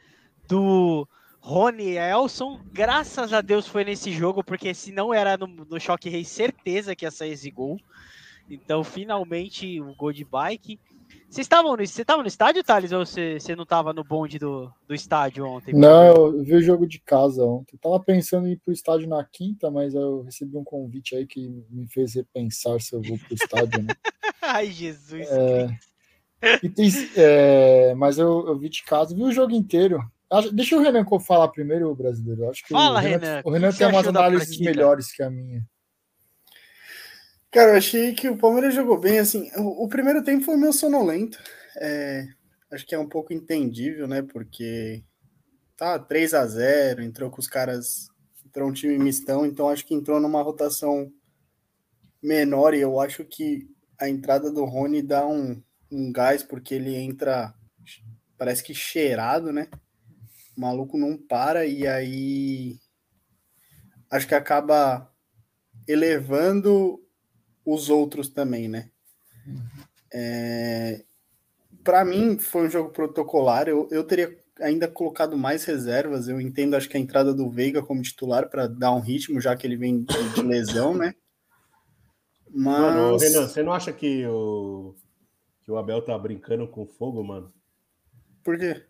do 0.48 1.08
Rony 1.46 1.96
Elson. 1.96 2.60
Graças 2.74 3.32
a 3.32 3.40
Deus 3.40 3.68
foi 3.68 3.84
nesse 3.84 4.12
jogo, 4.12 4.44
porque 4.44 4.74
se 4.74 4.92
não 4.92 5.14
era 5.14 5.38
no, 5.38 5.46
no 5.46 5.80
Choque 5.80 6.10
Rei, 6.10 6.26
certeza 6.26 6.96
que 6.96 7.06
ia 7.06 7.12
sair 7.12 7.34
esse 7.34 7.52
gol. 7.52 7.78
Então, 8.50 8.84
finalmente, 8.84 9.80
o 9.80 9.94
gol 9.94 10.12
de 10.12 10.26
bike. 10.26 10.80
Vocês 11.30 11.46
estavam 11.46 11.78
no, 11.78 11.86
você 11.86 12.02
estava 12.02 12.24
no 12.24 12.28
estádio, 12.28 12.64
Thales, 12.64 12.92
ou 12.92 13.06
você, 13.06 13.40
você 13.40 13.56
não 13.56 13.62
estava 13.62 13.94
no 13.94 14.04
bonde 14.04 14.40
do, 14.40 14.72
do 14.88 14.96
estádio 14.96 15.46
ontem? 15.46 15.76
Não, 15.76 16.08
eu 16.08 16.44
vi 16.44 16.56
o 16.56 16.62
jogo 16.64 16.88
de 16.88 17.00
casa 17.00 17.46
ontem. 17.46 17.78
Tava 17.78 18.00
pensando 18.00 18.48
em 18.48 18.54
ir 18.54 18.58
pro 18.58 18.74
estádio 18.74 19.08
na 19.08 19.24
quinta, 19.24 19.70
mas 19.70 19.94
eu 19.94 20.24
recebi 20.24 20.58
um 20.58 20.64
convite 20.64 21.16
aí 21.16 21.28
que 21.28 21.48
me 21.70 21.88
fez 21.88 22.16
repensar 22.16 22.82
se 22.82 22.96
eu 22.96 23.04
vou 23.04 23.20
pro 23.20 23.36
estádio, 23.36 23.84
né? 23.84 23.94
Ai, 24.42 24.72
Jesus. 24.72 25.28
É, 25.30 25.68
tem- 26.70 26.90
é, 27.16 27.94
mas 27.94 28.18
eu, 28.18 28.48
eu 28.48 28.58
vi 28.58 28.68
de 28.68 28.84
casa, 28.84 29.14
vi 29.14 29.22
o 29.22 29.32
jogo 29.32 29.54
inteiro. 29.54 30.00
Acho- 30.32 30.52
deixa 30.52 30.76
o 30.76 30.82
Renan 30.82 31.06
falar 31.20 31.48
primeiro, 31.50 31.90
o 31.90 31.96
brasileiro. 31.96 32.50
Acho 32.50 32.64
que 32.64 32.74
Fala, 32.74 33.00
o 33.00 33.02
Renan, 33.02 33.18
Renan, 33.20 33.42
o 33.46 33.50
Renan 33.52 33.72
tem 33.72 33.88
umas 33.88 34.08
análises 34.08 34.60
melhores 34.60 35.12
que 35.12 35.22
a 35.24 35.30
minha. 35.30 35.64
Cara, 37.52 37.72
eu 37.72 37.78
achei 37.78 38.14
que 38.14 38.28
o 38.28 38.38
Palmeiras 38.38 38.74
jogou 38.76 39.00
bem, 39.00 39.20
assim, 39.20 39.50
o, 39.56 39.86
o 39.86 39.88
primeiro 39.88 40.22
tempo 40.22 40.44
foi 40.44 40.58
meio 40.58 40.74
sonolento, 40.74 41.40
é, 41.78 42.28
acho 42.70 42.86
que 42.86 42.94
é 42.94 43.00
um 43.00 43.08
pouco 43.08 43.32
entendível, 43.32 44.10
né, 44.10 44.22
porque 44.22 45.02
tá 45.78 45.98
3 45.98 46.34
a 46.34 46.46
0 46.46 47.02
entrou 47.02 47.30
com 47.30 47.40
os 47.40 47.48
caras, 47.48 48.10
entrou 48.46 48.68
um 48.68 48.74
time 48.74 48.98
mistão, 48.98 49.46
então 49.46 49.70
acho 49.70 49.86
que 49.86 49.94
entrou 49.94 50.20
numa 50.20 50.42
rotação 50.42 51.10
menor 52.22 52.74
e 52.74 52.82
eu 52.82 53.00
acho 53.00 53.24
que 53.24 53.70
a 53.98 54.10
entrada 54.10 54.52
do 54.52 54.66
Rony 54.66 55.02
dá 55.02 55.26
um, 55.26 55.62
um 55.90 56.12
gás, 56.12 56.44
porque 56.44 56.76
ele 56.76 56.94
entra, 56.96 57.54
parece 58.38 58.62
que 58.64 58.74
cheirado, 58.74 59.54
né, 59.54 59.70
o 60.56 60.62
maluco 60.62 60.98
não 60.98 61.18
para 61.18 61.66
e 61.66 61.88
aí 61.88 62.78
acho 64.10 64.28
que 64.28 64.36
acaba 64.36 65.12
elevando 65.88 67.00
os 67.66 67.90
outros 67.90 68.30
também, 68.30 68.68
né? 68.68 68.90
É, 70.14 71.04
para 71.84 72.06
mim 72.06 72.38
foi 72.38 72.68
um 72.68 72.70
jogo 72.70 72.90
protocolar. 72.92 73.68
Eu, 73.68 73.88
eu 73.92 74.04
teria 74.04 74.38
ainda 74.60 74.88
colocado 74.88 75.38
mais 75.38 75.66
reservas. 75.66 76.28
Eu 76.28 76.40
entendo, 76.40 76.76
acho 76.76 76.88
que 76.88 76.98
a 76.98 77.00
entrada 77.00 77.34
do 77.34 77.50
Veiga 77.50 77.84
como 77.84 78.02
titular 78.02 78.50
para 78.50 78.68
dar 78.68 78.94
um 78.94 79.02
ritmo, 79.02 79.42
já 79.42 79.56
que 79.56 79.68
ele 79.68 79.78
vem 79.78 80.04
de, 80.04 80.34
de 80.34 80.42
lesão, 80.42 80.96
né? 80.96 81.14
Mano, 82.50 83.14
Mas 83.14 83.24
Renan, 83.24 83.48
você 83.48 83.62
não 83.62 83.74
acha 83.74 83.92
que 83.92 84.26
o, 84.28 84.96
que 85.64 85.72
o 85.72 85.78
Abel 85.78 86.02
tá 86.02 86.18
brincando 86.18 86.68
com 86.68 86.86
fogo, 86.86 87.24
mano? 87.24 87.54
por 88.44 88.58
quê? 88.60 88.86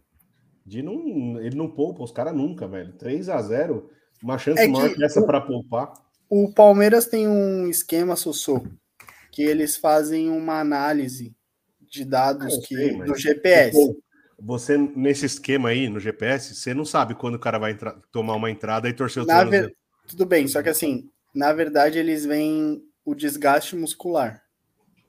De 0.65 0.81
não, 0.81 1.39
ele 1.39 1.55
não 1.55 1.69
poupa 1.69 2.03
os 2.03 2.11
caras 2.11 2.33
nunca, 2.35 2.67
velho. 2.67 2.93
3 2.93 3.29
a 3.29 3.41
0 3.41 3.89
uma 4.23 4.37
chance 4.37 4.61
É 4.61 4.67
maior 4.67 4.93
que 4.93 5.03
essa 5.03 5.21
pra 5.23 5.39
poupar. 5.41 5.93
O 6.29 6.51
Palmeiras 6.51 7.05
tem 7.05 7.27
um 7.27 7.67
esquema, 7.69 8.15
Sossô, 8.15 8.65
que 9.31 9.43
eles 9.43 9.77
fazem 9.77 10.29
uma 10.29 10.59
análise 10.59 11.35
de 11.81 12.03
dados 12.03 12.53
Ah, 12.53 12.55
eu 12.55 12.61
que, 12.61 12.75
sei, 12.75 12.97
mas- 12.97 13.07
do 13.11 13.15
GPS. 13.15 13.95
Você, 14.39 14.77
nesse 14.77 15.25
esquema 15.25 15.69
aí, 15.69 15.87
no 15.87 15.99
GPS, 15.99 16.55
você 16.55 16.73
não 16.73 16.83
sabe 16.83 17.15
quando 17.15 17.35
o 17.35 17.39
cara 17.39 17.57
vai 17.59 17.71
entrar- 17.71 17.97
tomar 18.11 18.35
uma 18.35 18.49
entrada 18.51 18.89
e 18.89 18.93
torcer 18.93 19.23
o 19.23 19.25
ver... 19.49 19.75
Tudo 20.07 20.25
bem, 20.25 20.47
só 20.47 20.61
que 20.61 20.69
assim, 20.69 21.09
na 21.33 21.53
verdade 21.53 21.97
eles 21.97 22.25
veem 22.25 22.83
o 23.05 23.15
desgaste 23.15 23.75
muscular. 23.75 24.41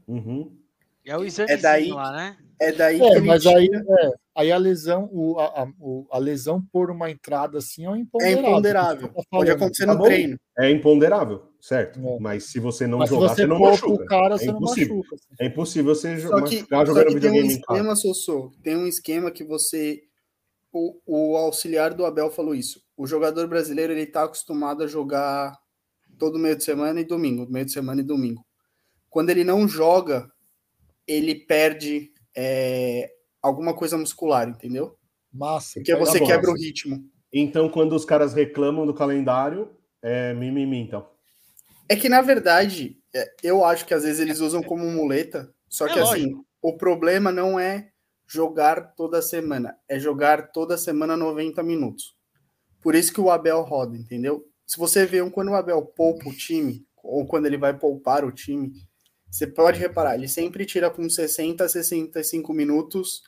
Uhum. 0.07 0.57
É 1.05 1.17
o 1.17 1.25
examezinho 1.25 1.63
daí- 1.63 1.91
lá, 1.91 2.13
né? 2.13 2.37
É 2.61 2.73
daí 2.73 2.97
É, 3.01 3.11
que 3.11 3.17
ele 3.17 3.27
mas 3.27 3.43
tira- 3.43 3.59
aí, 3.59 3.69
é, 3.73 4.11
aí 4.37 4.53
a 4.53 4.57
lesão, 4.59 5.09
o, 5.13 5.39
a, 5.39 5.63
a- 5.63 5.73
a 6.13 6.19
lesão 6.19 6.63
por 6.73 6.91
uma 6.91 7.11
entrada 7.11 7.59
assim 7.59 7.85
é 7.85 7.91
um 7.91 7.97
é 7.97 7.99
imponderável. 8.01 8.49
imponderável. 8.51 9.07
Isso 9.07 9.13
que 9.15 9.19
eu 9.19 9.23
tô 9.25 9.29
Pode 9.39 9.51
acontecer 9.51 9.87
Tá 9.87 9.93
no 9.93 9.99
bom. 9.99 10.05
treino. 10.05 10.37
É 10.59 10.71
imponderável, 10.71 11.43
certo? 11.61 11.99
É. 11.99 12.19
Mas 12.21 12.45
se 12.45 12.61
você 12.61 12.87
não 12.87 12.99
Mas 12.99 13.11
jogar, 13.11 13.29
você 13.31 13.35
você 13.43 13.47
não 13.47 13.59
machuca. 13.59 14.03
o 14.05 14.07
cara, 14.07 14.35
É 14.35 14.39
você 14.39 14.47
não 14.47 14.57
impossível. 14.59 14.97
machuca. 14.99 15.15
assim. 15.17 15.35
É 15.41 15.47
impossível 15.47 15.95
você 15.95 16.21
Só 16.21 16.29
que, 16.43 16.57
machucar 16.57 16.81
só 16.81 16.87
jogando 16.87 17.05
que 17.07 17.21
tem 17.21 17.31
um 17.31 17.33
videogame 17.33 17.55
em 17.55 17.61
casa. 17.61 17.79
esquema, 17.81 17.97
Sossô, 17.97 18.53
tem 18.63 18.77
um 18.77 18.87
esquema 18.87 19.31
que 19.31 19.43
você. 19.45 20.01
O, 20.73 21.01
o 21.07 21.37
auxiliar 21.37 21.95
do 21.95 22.05
Abel 22.05 22.31
falou 22.31 22.55
isso. 22.55 22.81
O 22.97 23.07
jogador 23.07 23.47
brasileiro 23.49 23.93
ele 23.93 24.03
está 24.03 24.25
acostumado 24.25 24.83
a 24.83 24.87
jogar 24.87 25.53
todo 26.19 26.39
meio 26.39 26.55
de 26.57 26.65
semana 26.65 27.01
e 27.01 27.05
domingo, 27.05 27.47
meio 27.51 27.65
de 27.65 27.73
semana 27.73 28.01
e 28.01 28.05
domingo. 28.05 28.45
Quando 29.09 29.31
ele 29.31 29.43
não 29.45 29.67
joga, 29.67 30.29
ele 31.07 31.35
perde 31.35 32.11
é, 32.37 33.09
alguma 33.47 33.75
coisa 33.75 33.97
muscular, 33.97 34.49
entendeu? 34.49 34.97
Massa. 35.33 35.75
Porque 35.75 35.93
então 35.93 36.05
você 36.05 36.19
quebra 36.21 36.51
o 36.51 36.55
ritmo. 36.55 37.05
Então, 37.33 37.69
quando 37.69 37.95
os 37.95 38.05
caras 38.05 38.33
reclamam 38.33 38.87
do 38.87 38.95
calendário, 38.95 39.71
é 40.03 40.33
mimimi, 40.35 40.79
então. 40.79 41.07
É 41.89 41.95
que, 41.95 42.09
na 42.09 42.23
verdade, 42.23 42.99
é, 43.15 43.31
eu 43.43 43.65
acho 43.65 43.87
que 43.87 43.95
às 43.95 44.03
vezes 44.03 44.21
eles 44.21 44.41
usam 44.41 44.63
como 44.63 44.85
muleta, 44.91 45.53
só 45.69 45.87
É 45.87 45.93
que 45.93 45.99
assim, 45.99 46.33
o 46.63 46.77
problema 46.77 47.31
não 47.31 47.59
é 47.59 47.91
jogar 48.29 48.95
toda 48.95 49.23
semana, 49.23 49.77
é 49.89 49.99
jogar 49.99 50.51
toda 50.51 50.77
semana 50.77 51.17
90 51.17 51.63
minutos. 51.63 52.17
Por 52.81 52.95
isso 52.95 53.13
que 53.13 53.21
o 53.21 53.31
Abel 53.31 53.63
roda, 53.63 53.97
entendeu? 53.97 54.45
Se 54.67 54.79
você 54.79 55.07
vê 55.07 55.23
um, 55.23 55.31
quando 55.31 55.51
o 55.51 55.55
Abel 55.55 55.83
poupa 55.83 56.29
o 56.29 56.33
time, 56.33 56.85
ou 57.03 57.27
quando 57.27 57.47
ele 57.47 57.57
vai 57.57 57.77
poupar 57.77 58.25
o 58.25 58.33
time, 58.33 58.73
você 59.31 59.47
pode 59.47 59.79
reparar, 59.79 60.15
ele 60.15 60.29
sempre 60.29 60.65
tira 60.65 60.91
com 60.91 61.09
60 61.09 61.65
a 61.65 61.69
65 61.69 62.53
minutos 62.53 63.23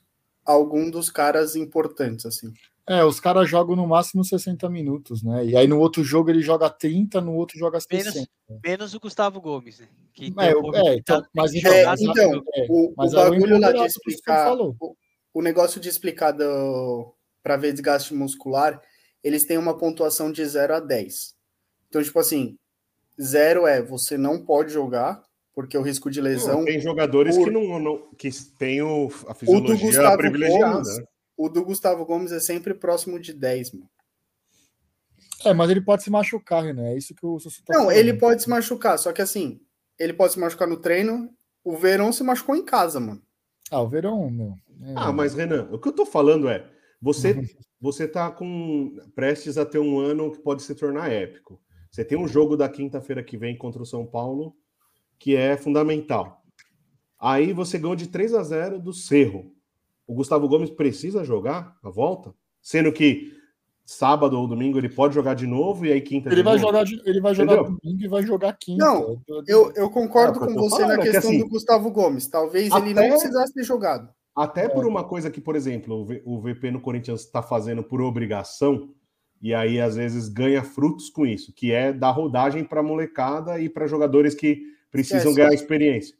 algum 0.49 0.91
dos 0.91 1.11
caras 1.11 1.55
importantes, 1.55 2.25
assim. 2.25 2.53
É, 2.89 3.05
os 3.05 3.21
caras 3.21 3.49
jogam 3.49 3.77
no 3.77 3.87
máximo 3.87 4.25
60 4.25 4.67
minutos, 4.71 5.23
né? 5.23 5.45
E 5.45 5.55
aí 5.55 5.67
no 5.67 5.79
outro 5.79 6.03
jogo 6.03 6.31
ele 6.31 6.41
joga 6.41 6.71
30, 6.71 7.21
no 7.21 7.35
outro 7.35 7.59
joga 7.59 7.79
60. 7.79 8.15
Menos, 8.15 8.29
menos 8.65 8.95
o 8.95 9.01
Gustavo 9.01 9.43
Gomes, 9.43 9.79
né? 9.79 9.89
Que 10.15 10.33
É, 10.39 10.55
tem 10.55 10.57
um 10.57 10.75
é, 10.75 10.95
então, 10.95 11.23
mas 11.35 11.55
É, 11.55 11.85
então, 12.01 12.43
é, 12.55 12.67
o, 12.71 12.95
mas 12.97 13.13
o 13.13 13.19
é 13.19 13.27
o 13.27 13.31
bagulho 13.31 13.61
lá 13.61 13.73
de 13.73 13.85
explicar. 13.85 14.57
O, 14.57 14.97
o 15.35 15.43
negócio 15.43 15.79
de 15.79 15.89
explicar 15.91 16.33
do, 16.33 17.15
para 17.43 17.59
ver 17.59 17.73
desgaste 17.73 18.15
muscular, 18.15 18.81
eles 19.23 19.45
têm 19.45 19.59
uma 19.59 19.77
pontuação 19.77 20.33
de 20.33 20.43
0 20.43 20.77
a 20.77 20.81
10. 20.81 21.35
Então, 21.91 22.03
tipo 22.03 22.19
assim, 22.19 22.57
0 23.21 23.67
é 23.67 23.83
você 23.83 24.17
não 24.17 24.43
pode 24.43 24.73
jogar, 24.73 25.23
porque 25.59 25.77
o 25.77 25.83
risco 25.83 26.09
de 26.09 26.21
lesão. 26.21 26.65
Tem 26.65 26.79
jogadores 26.79 27.37
por- 27.37 27.43
que 27.47 27.51
não, 27.51 27.81
não 27.81 27.99
que 28.17 28.31
têm 28.61 28.81
o, 28.81 29.09
a 29.27 29.33
O 29.33 29.33
do 29.33 29.35
fisiologia 29.35 29.87
Gustavo 29.89 30.17
privilegiada. 30.19 30.73
Gomes, 30.75 30.99
né? 30.99 31.05
o 31.37 31.49
do 31.49 31.65
Gustavo 31.65 32.07
Gomes 32.07 32.31
é 32.31 32.39
sempre 32.39 32.75
próximo 32.75 33.19
de 33.19 33.33
10, 33.33 33.73
mano. 33.73 33.91
É, 35.45 35.53
mas 35.53 35.69
ele 35.69 35.81
pode 35.81 36.05
se 36.05 36.11
machucar, 36.11 36.63
né? 36.73 36.93
É 36.93 36.97
isso 36.97 37.13
que 37.13 37.27
o 37.27 37.41
Sussu 37.41 37.65
tá 37.65 37.73
Não, 37.75 37.87
falando. 37.87 37.97
ele 37.97 38.15
pode 38.15 38.41
se 38.41 38.49
machucar, 38.49 38.97
só 39.01 39.13
que 39.13 39.21
assim, 39.21 39.61
ele 39.99 40.13
pode 40.13 40.35
se 40.35 40.39
machucar 40.39 40.69
no 40.69 40.77
treino. 40.77 41.29
O 41.65 41.77
Verão 41.77 42.13
se 42.13 42.23
machucou 42.23 42.55
em 42.55 42.65
casa, 42.65 43.01
mano. 43.01 43.21
Ah, 43.69 43.81
o 43.83 43.89
Verão, 43.89 44.31
meu. 44.31 44.55
é- 44.81 44.93
Ah, 44.95 45.11
mas 45.13 45.35
Renan, 45.35 45.69
o 45.73 45.79
que 45.81 45.89
eu 45.89 45.93
tô 45.93 46.07
falando 46.07 46.49
é, 46.49 46.71
você 47.03 47.35
você 47.81 48.07
tá 48.07 48.31
com 48.31 48.97
prestes 49.13 49.59
a 49.59 49.67
ter 49.67 49.81
um 49.81 49.99
ano 49.99 50.31
que 50.31 50.39
pode 50.39 50.63
se 50.63 50.73
tornar 50.77 51.11
épico. 51.11 51.61
Você 51.91 52.05
tem 52.05 52.17
um 52.17 52.29
jogo 52.29 52.57
da 52.57 52.69
quinta-feira 52.69 53.25
que 53.25 53.37
vem 53.37 53.59
contra 53.59 53.83
o 53.83 53.87
São 53.87 54.07
Paulo 54.07 54.55
que 55.19 55.35
é 55.37 55.57
fundamental. 55.57 56.43
Aí 57.19 57.53
você 57.53 57.79
ganhou 57.79 57.97
de 57.97 58.07
3 58.07 58.35
a 58.35 58.43
0 58.43 58.79
do 58.79 58.93
Cerro. 58.93 59.53
O 60.07 60.15
Gustavo 60.15 60.49
Gomes 60.49 60.71
precisa 60.71 61.25
jogar 61.25 61.77
a 61.83 61.91
volta, 61.91 62.33
sendo 62.63 62.93
que 62.93 63.37
sábado 63.85 64.39
ou 64.39 64.47
domingo 64.47 64.79
ele 64.79 64.89
pode 64.89 65.15
jogar 65.15 65.35
de 65.35 65.47
novo 65.47 65.85
e 65.87 65.93
aí 65.93 66.01
quinta 66.01 66.29
Ele 66.31 66.43
vai 66.43 66.55
novo. 66.59 66.67
jogar, 66.67 66.85
ele 67.05 67.21
vai 67.21 67.35
jogar 67.35 67.55
Entendeu? 67.55 67.79
domingo 67.83 68.05
e 68.05 68.09
vai 68.09 68.23
jogar 68.23 68.53
quinta. 68.59 68.85
Não, 68.85 69.21
Eu, 69.47 69.73
eu 69.75 69.91
concordo 69.91 70.39
É, 70.39 70.47
que 70.47 70.51
eu 70.53 70.55
com 70.55 70.61
você 70.61 70.83
falando 70.83 70.89
na 70.89 70.95
é 71.03 71.07
que, 71.07 71.11
questão 71.11 71.31
assim, 71.31 71.39
do 71.41 71.49
Gustavo 71.49 71.91
Gomes. 71.91 72.27
Talvez 72.29 72.73
ele 72.73 72.95
não 72.95 73.03
até- 73.03 73.09
precisasse 73.11 73.53
ter 73.55 73.65
jogado. 73.65 74.09
Até 74.37 74.69
por 74.69 74.87
uma 74.87 75.03
coisa 75.03 75.31
que, 75.31 75.41
por 75.41 75.57
exemplo, 75.57 75.97
o 75.97 76.05
V- 76.05 76.23
o 76.25 76.41
VP 76.41 76.71
no 76.71 76.81
Corinthians 76.81 77.23
está 77.23 77.43
fazendo 77.43 77.83
por 77.83 78.01
obrigação, 78.01 78.91
e 79.43 79.53
aí 79.53 79.81
às 79.81 79.97
vezes 79.97 80.29
ganha 80.29 80.63
frutos 80.63 81.11
com 81.11 81.27
isso, 81.27 81.53
que 81.53 81.73
é 81.73 81.93
dar 81.93 82.11
rodagem 82.13 82.63
para 82.63 82.83
molecada 82.83 83.59
e 83.61 83.69
para 83.69 83.89
jogadores 83.89 84.35
que 84.37 84.63
precisam 84.91 85.31
Esquece. 85.31 85.37
ganhar 85.37 85.55
experiência. 85.55 86.17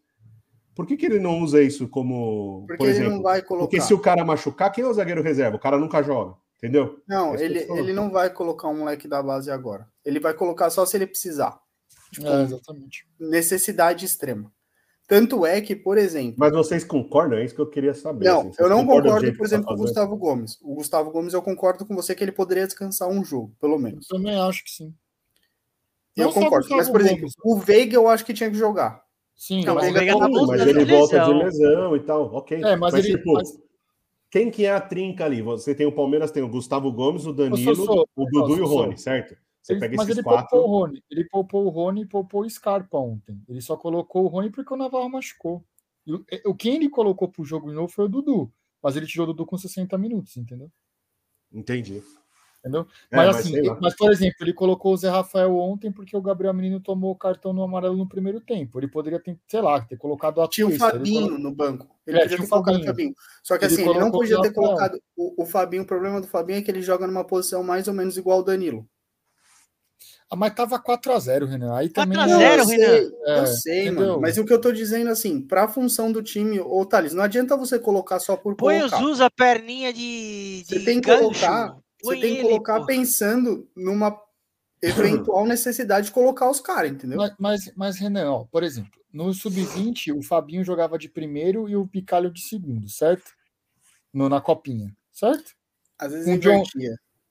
Por 0.75 0.87
que, 0.87 0.97
que 0.97 1.07
ele 1.07 1.19
não 1.19 1.41
usa 1.41 1.61
isso 1.63 1.89
como. 1.89 2.65
Porque 2.67 2.77
por 2.79 2.85
ele 2.89 2.93
exemplo, 2.99 3.15
não 3.15 3.23
vai 3.23 3.43
colocar. 3.43 3.67
porque 3.67 3.81
se 3.81 3.93
o 3.93 3.99
cara 3.99 4.25
machucar, 4.25 4.71
quem 4.71 4.85
é 4.85 4.87
o 4.87 4.93
zagueiro 4.95 5.23
reserva? 5.23 5.57
O 5.57 5.61
cara 5.61 5.77
nunca 5.79 6.03
joga, 6.03 6.37
entendeu? 6.57 7.03
Não, 7.09 7.35
Esse 7.35 7.45
ele, 7.45 7.65
eu 7.69 7.77
ele 7.79 7.93
não 7.93 8.11
vai 8.11 8.31
colocar 8.31 8.69
um 8.69 8.79
moleque 8.79 9.09
da 9.09 9.21
base 9.23 9.51
agora. 9.51 9.89
Ele 10.05 10.21
vai 10.21 10.35
colocar 10.35 10.71
só 10.71 10.87
se 10.87 10.97
ele 10.97 11.07
precisar. 11.07 11.59
Tipo, 12.13 12.29
É, 12.29 12.43
exatamente. 12.45 13.07
necessidade 13.19 14.05
extrema. 14.07 14.53
Tanto 15.09 15.45
é 15.47 15.61
que, 15.61 15.75
por 15.75 15.97
exemplo. 15.97 16.37
Mas 16.39 16.53
vocês 16.53 16.85
concordam? 16.85 17.39
É 17.39 17.45
isso 17.45 17.55
que 17.55 17.61
eu 17.61 17.69
queria 17.71 17.95
saber. 17.95 18.27
Não, 18.27 18.41
assim, 18.43 18.53
eu 18.59 18.69
não 18.69 18.87
concordo, 18.87 19.33
por 19.33 19.39
tá 19.39 19.45
exemplo, 19.45 19.67
com 19.67 19.73
o? 19.75 19.77
Gustavo 19.79 20.17
Gomes. 20.17 20.59
O 20.63 20.75
Gustavo 20.75 21.11
Gomes, 21.11 21.33
eu 21.33 21.41
concordo 21.43 21.87
com 21.87 21.97
você 21.97 22.15
que 22.15 22.23
ele 22.23 22.31
poderia 22.31 22.67
descansar 22.67 23.09
um 23.09 23.25
jogo, 23.25 23.53
pelo 23.59 23.79
menos. 23.79 24.07
Também 24.07 24.39
acho 24.39 24.63
que 24.63 24.71
sim. 24.71 24.95
Eu 26.23 26.33
concordo. 26.33 26.67
Mas, 26.71 26.89
por 26.89 27.01
exemplo, 27.01 27.21
Gomes. 27.21 27.35
o 27.45 27.57
Veiga 27.57 27.95
eu 27.97 28.09
acho 28.09 28.25
que 28.25 28.35
tinha 28.35 28.51
que 28.51 28.57
jogar. 28.57 29.03
Sim, 29.37 29.65
Não, 29.65 29.75
mas, 29.77 29.89
o 29.89 29.93
Veiga 29.93 30.11
ele- 30.13 30.19
tá 30.21 30.29
Mas 30.29 30.39
voltando 30.39 30.69
ele 30.69 30.85
de 30.85 30.91
volta 30.93 31.19
de 31.21 31.33
lesão. 31.33 31.39
lesão 31.39 31.97
e 31.97 32.01
tal, 32.01 32.35
ok. 32.35 32.63
É, 32.65 32.77
mas 32.77 32.95
ele- 32.95 33.17
tipo, 33.17 33.33
mas- 33.35 33.59
quem 34.31 34.51
que 34.51 34.65
é 34.67 34.73
a 34.73 34.81
trinca 34.81 35.25
ali? 35.25 35.41
Você 35.43 35.75
tem 35.75 35.87
o 35.87 35.93
Palmeiras, 35.93 36.31
tem 36.31 36.43
o 36.43 36.49
Gustavo 36.49 36.91
Gomes, 36.93 37.25
o 37.27 37.33
Danilo, 37.33 37.75
Sossô, 37.77 38.07
o 38.17 38.25
Dudu 38.25 38.57
e 38.57 38.61
o. 38.61 38.67
Rony, 38.67 38.99
certo? 38.99 39.37
Você 39.63 39.75
ele- 39.75 39.81
pega 39.81 39.97
mas 39.97 40.07
esses 40.07 40.19
ele 40.19 40.25
quatro. 40.25 40.49
poupou 40.51 40.69
o 40.69 40.79
Rony. 40.81 41.03
Ele 41.11 41.25
poupou 41.29 41.67
o 41.67 41.69
Rony 41.69 42.03
e 42.03 42.07
poupou 42.07 42.43
o 42.43 42.51
Scarpa 42.51 42.99
ontem. 42.99 43.41
Ele 43.49 43.61
só 43.61 43.77
colocou 43.77 44.25
o 44.25 44.29
Rony 44.29 44.51
porque 44.51 44.73
o 44.73 44.77
Navarro 44.77 45.09
machucou. 45.11 45.63
E 46.07 46.13
o, 46.15 46.25
o 46.47 46.55
quem 46.55 46.77
ele 46.77 46.89
colocou 46.89 47.29
pro 47.29 47.45
jogo 47.45 47.69
de 47.69 47.75
novo 47.75 47.93
foi 47.93 48.07
o 48.07 48.09
Dudu. 48.09 48.51
Mas 48.83 48.97
ele 48.97 49.07
tirou 49.07 49.25
o 49.25 49.27
Dudu 49.29 49.45
com 49.45 49.59
60 49.59 49.99
minutos, 49.99 50.37
entendeu? 50.37 50.71
Entendi. 51.53 52.03
Entendeu? 52.69 52.87
É, 53.11 53.17
mas 53.17 53.27
mas 53.29 53.37
assim, 53.37 53.63
mas 53.81 53.97
por 53.97 54.11
exemplo, 54.13 54.37
ele 54.41 54.53
colocou 54.53 54.93
o 54.93 54.97
Zé 54.97 55.09
Rafael 55.09 55.57
ontem 55.57 55.91
porque 55.91 56.17
o 56.17 56.21
Gabriel 56.23 56.53
Menino 56.55 56.81
tomou 56.81 57.11
o 57.13 57.17
cartão 57.17 57.53
no 57.53 57.63
amarelo 57.63 57.97
no 57.97 58.09
primeiro 58.09 58.41
tempo. 58.41 58.79
Ele 58.79 58.89
poderia 58.89 59.19
ter, 59.19 59.39
sei 59.49 59.61
lá, 59.61 59.81
ter 59.81 59.97
colocado 59.97 60.41
a 60.41 60.49
Tinha 60.49 60.67
o 60.67 60.73
Fabinho 60.73 61.21
colocou- 61.23 61.39
no 61.39 61.55
banco. 61.55 61.89
Ele 62.07 62.19
É, 62.19 62.23
podia 62.23 62.37
ter 62.39 62.45
o 62.45 62.49
colocado 62.49 62.77
o 62.81 62.85
Fabinho. 62.85 63.15
Só 63.43 63.57
que 63.59 63.65
Ele 63.65 63.73
assim, 63.75 63.89
ele 63.89 63.99
não 63.99 64.11
podia 64.11 64.41
ter 64.43 64.53
colocado 64.53 65.01
o, 65.17 65.43
o 65.43 65.47
Fabinho. 65.47 65.83
O 65.83 65.87
problema 65.87 66.21
do 66.21 66.27
Fabinho 66.27 66.59
é 66.59 66.63
que 66.63 66.71
ele 66.71 66.83
joga 66.83 67.07
numa 67.07 67.25
posição 67.25 67.63
mais 67.63 67.89
ou 67.89 67.95
menos 67.95 68.17
igual 68.17 68.39
ao 68.39 68.45
Danilo. 68.45 68.89
Ah, 70.31 70.37
mas 70.37 70.55
tava 70.55 70.79
4x0, 70.79 71.47
Renan. 71.47 71.75
Aí 71.75 71.89
também. 71.89 72.19
4 72.19 72.35
a 72.35 72.39
Não, 72.39 72.39
0, 72.41 72.63
eu 72.63 72.67
Renan. 72.67 72.85
sei, 72.87 73.13
É, 73.25 73.39
eu 73.41 73.47
sei, 73.47 73.87
entendeu? 73.87 74.07
mano. 74.09 74.21
Mas 74.21 74.37
o 74.37 74.45
que 74.45 74.53
eu 74.53 74.61
tô 74.61 74.71
dizendo, 74.71 75.09
assim, 75.11 75.41
pra 75.41 75.67
função 75.67 76.13
do 76.13 76.23
time, 76.23 76.61
ô 76.61 76.85
Thales, 76.85 77.15
não 77.15 77.23
adianta 77.25 77.57
você 77.57 77.79
colocar 77.79 78.19
só 78.21 78.37
por 78.37 78.55
Põe 78.55 78.77
o 78.77 78.79
colocar. 78.81 78.99
Zuz 78.99 79.21
a 79.23 79.31
perninha 79.31 79.91
de, 79.93 80.65
Você 80.67 80.79
de 80.81 80.85
tem 80.85 81.01
que 81.01 81.09
gancho. 81.09 81.23
colocar, 81.23 81.75
você 82.03 82.21
tem 82.21 82.35
que 82.35 82.41
ele, 82.41 82.43
colocar 82.49 82.81
pô. 82.81 82.87
pensando 82.87 83.69
numa 83.77 84.21
eventual 84.83 85.45
necessidade 85.47 86.07
de 86.07 86.13
colocar 86.13 86.51
os 86.51 86.61
caras, 86.61 86.91
entendeu? 86.91 87.19
Mas, 87.19 87.35
mas, 87.39 87.73
mas, 87.77 87.99
Renan, 87.99 88.31
ó, 88.33 88.45
por 88.45 88.63
exemplo, 88.63 89.01
no 89.13 89.33
Sub-20, 89.33 90.17
o 90.17 90.23
Fabinho 90.23 90.65
jogava 90.65 90.99
de 90.99 91.09
primeiro 91.09 91.69
e 91.69 91.77
o 91.77 91.87
Picalho 91.87 92.31
de 92.31 92.41
segundo, 92.43 92.89
certo? 92.89 93.33
No, 94.13 94.29
na 94.29 94.41
copinha, 94.41 94.95
certo? 95.13 95.53
Às 95.99 96.13
vezes 96.13 96.37
o 96.37 96.39
John-. 96.39 96.63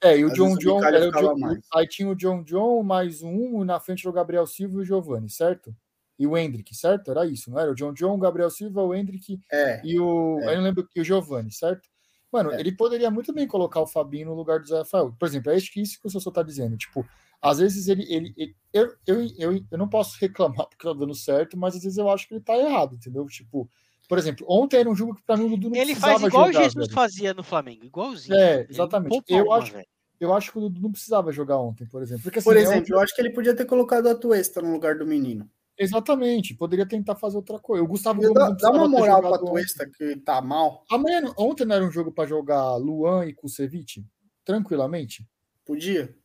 É, 0.01 0.18
e 0.18 0.24
o 0.26 0.28
Às 0.28 0.34
John 0.34 0.43
vezes 0.49 0.57
o 0.57 0.59
John. 0.59 0.78
O 0.80 1.11
John- 1.11 1.38
mais. 1.38 1.59
aí 1.74 1.88
tinha 1.88 2.09
o 2.09 2.15
John 2.15 2.43
John, 2.43 2.84
mais 2.84 3.22
um, 3.24 3.61
e 3.61 3.65
na 3.65 3.80
frente 3.80 4.01
era 4.05 4.09
o 4.11 4.13
Gabriel 4.13 4.45
Silva 4.45 4.76
e 4.78 4.82
o 4.82 4.86
Giovanni, 4.86 5.30
certo? 5.30 5.76
E 6.20 6.26
o 6.28 6.38
Hendrick, 6.38 6.76
certo? 6.76 7.11
Era 7.11 7.26
isso, 7.26 7.49
não 7.51 7.59
era? 7.59 7.72
O 7.72 7.76
John 7.76 7.93
John, 7.93 8.15
o 8.15 8.20
Gabriel 8.20 8.49
Silva, 8.49 8.82
o 8.84 8.93
Hendrick 8.93 9.39
É, 9.51 9.82
e 9.84 9.99
o. 9.99 10.39
É. 10.41 10.47
Aí 10.49 10.53
eu 10.53 10.57
não 10.57 10.63
lembro 10.63 10.88
que 10.88 10.99
o 10.99 11.03
Giovanni, 11.03 11.51
certo? 11.51 11.88
Mano, 12.32 12.51
É. 12.51 12.59
ele 12.59 12.71
poderia 12.71 13.09
muito 13.09 13.34
bem 13.34 13.47
colocar 13.47 13.80
o 13.82 13.88
Fabinho 13.88 14.28
no 14.28 14.34
lugar 14.36 14.59
do 14.59 14.67
Zé 14.67 14.80
Rafael. 14.80 15.13
Por 15.17 15.25
exemplo, 15.28 15.51
é 15.51 15.57
isso 15.57 15.71
que 15.71 15.82
isso 15.82 15.99
que 15.99 16.07
o 16.07 16.09
Sossô 16.09 16.32
tá 16.32 16.43
dizendo. 16.43 16.75
Tipo, 16.78 17.05
às 17.41 17.59
vezes 17.59 17.88
ele. 17.88 18.03
ele, 18.13 18.34
ele- 18.36 18.55
eu, 18.73 18.93
eu, 19.07 19.28
eu, 19.38 19.63
eu 19.71 19.78
não 19.78 19.88
posso 19.88 20.17
reclamar 20.19 20.67
porque 20.69 20.86
tá 20.88 20.93
dando 20.93 21.15
certo, 21.15 21.57
mas 21.57 21.75
às 21.75 21.84
vezes 21.84 21.97
eu 21.97 22.09
acho 22.09 22.28
que 22.28 22.34
ele 22.34 22.41
tá 22.43 22.57
errado, 22.57 22.95
entendeu? 22.95 23.25
Tipo, 23.28 23.69
por 24.09 24.17
exemplo, 24.17 24.45
ontem 24.49 24.78
era 24.78 24.89
um 24.89 24.95
jogo 24.95 25.15
que 25.15 25.23
pra 25.23 25.38
mim 25.38 25.45
o 25.45 25.49
Dudu 25.51 25.69
não 25.69 25.75
Ele 25.78 25.95
faz 25.95 26.21
igual 26.21 26.47
jogar, 26.47 26.59
o 26.59 26.63
Jesus 26.63 26.88
velho. 26.88 26.93
fazia 26.95 27.34
no 27.34 27.43
Flamengo, 27.43 27.86
igualzinho. 27.86 28.38
É, 28.38 28.65
exatamente. 28.69 29.09
poupa 29.09 29.34
Eu 29.34 29.51
acho- 29.53 29.73
velho. 29.73 29.88
Eu 30.19 30.34
acho 30.34 30.51
que 30.51 30.57
o 30.57 30.61
Dudu 30.61 30.82
não 30.82 30.91
precisava 30.91 31.32
jogar 31.32 31.57
ontem, 31.59 31.86
por 31.88 32.01
exemplo. 32.01 32.23
Porque, 32.23 32.39
assim, 32.39 32.49
por 32.49 32.57
é 32.57 32.59
um 32.59 32.63
exemplo, 32.63 32.95
eu 32.95 32.99
acho 32.99 33.13
que 33.13 33.21
ele 33.21 33.30
podia 33.34 33.55
ter 33.55 33.65
colocado 33.65 34.07
a 34.07 34.15
Tuesta 34.15 34.61
no 34.63 34.71
lugar 34.71 34.97
do 34.97 35.05
menino. 35.05 35.47
Exatamente, 35.78 36.55
poderia 36.55 36.88
tentar 36.88 37.15
fazer 37.15 37.38
outra 37.38 37.59
coisa. 37.59 37.84
O 37.84 37.88
Gustavo 37.88 38.19
Gomes 38.21 38.34
dá 38.34 38.47
precisava 38.47 38.78
uma 38.78 38.88
moral 38.88 39.21
pra. 39.21 39.38
Tuesta 39.38 39.89
que 39.89 40.15
tá 40.17 40.41
mal. 40.41 40.84
Amanhã, 40.89 41.21
não- 41.21 41.34
ontem 41.38 41.65
não 41.65 41.75
era 41.75 41.86
um 41.86 41.91
jogo 41.91 42.11
para 42.11 42.28
jogar 42.28 42.75
Luan 42.78 43.25
e 43.25 43.34
Kusevich? 43.34 44.03
Tranquilamente? 44.43 45.28
Podia. 45.65 46.15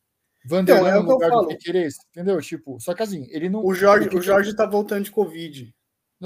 Vanderlei 0.45 0.89
Então, 0.91 1.01
é 1.01 1.03
no 1.03 1.09
lugar 1.11 1.29
do. 1.29 1.47
Piqueires, 1.47 1.95
entendeu? 2.09 2.41
Tipo, 2.41 2.79
só 2.79 2.93
que 2.93 3.03
assim, 3.03 3.27
ele 3.29 3.49
não. 3.49 3.63
O 3.63 3.73
Jorge, 3.73 4.09
o 4.09 4.21
Jorge 4.21 4.55
tá 4.55 4.65
voltando 4.65 5.03
de 5.05 5.11
Covid. 5.11 5.73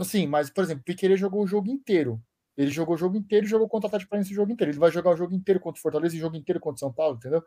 Sim, 0.03 0.27
mas, 0.27 0.49
por 0.49 0.63
exemplo, 0.63 0.81
o 0.81 0.85
Piqueires 0.85 1.19
jogou 1.19 1.43
o 1.43 1.47
jogo 1.47 1.69
inteiro. 1.69 2.21
Ele 2.55 2.71
jogou 2.71 2.95
o 2.95 2.97
jogo 2.97 3.17
inteiro 3.17 3.45
e 3.45 3.49
jogou 3.49 3.67
contra 3.67 3.85
o 3.85 3.89
Atlético 3.89 4.09
Paranaense 4.09 4.31
o 4.31 4.35
jogo 4.35 4.51
inteiro. 4.51 4.71
Ele 4.71 4.79
vai 4.79 4.91
jogar 4.91 5.11
o 5.11 5.15
jogo 5.17 5.33
inteiro 5.33 5.59
contra 5.59 5.77
o 5.79 5.81
Fortaleza 5.81 6.15
e 6.15 6.17
o 6.17 6.21
jogo 6.21 6.35
inteiro 6.35 6.59
contra 6.59 6.75
o 6.77 6.79
São 6.79 6.91
Paulo, 6.93 7.17
entendeu? 7.17 7.43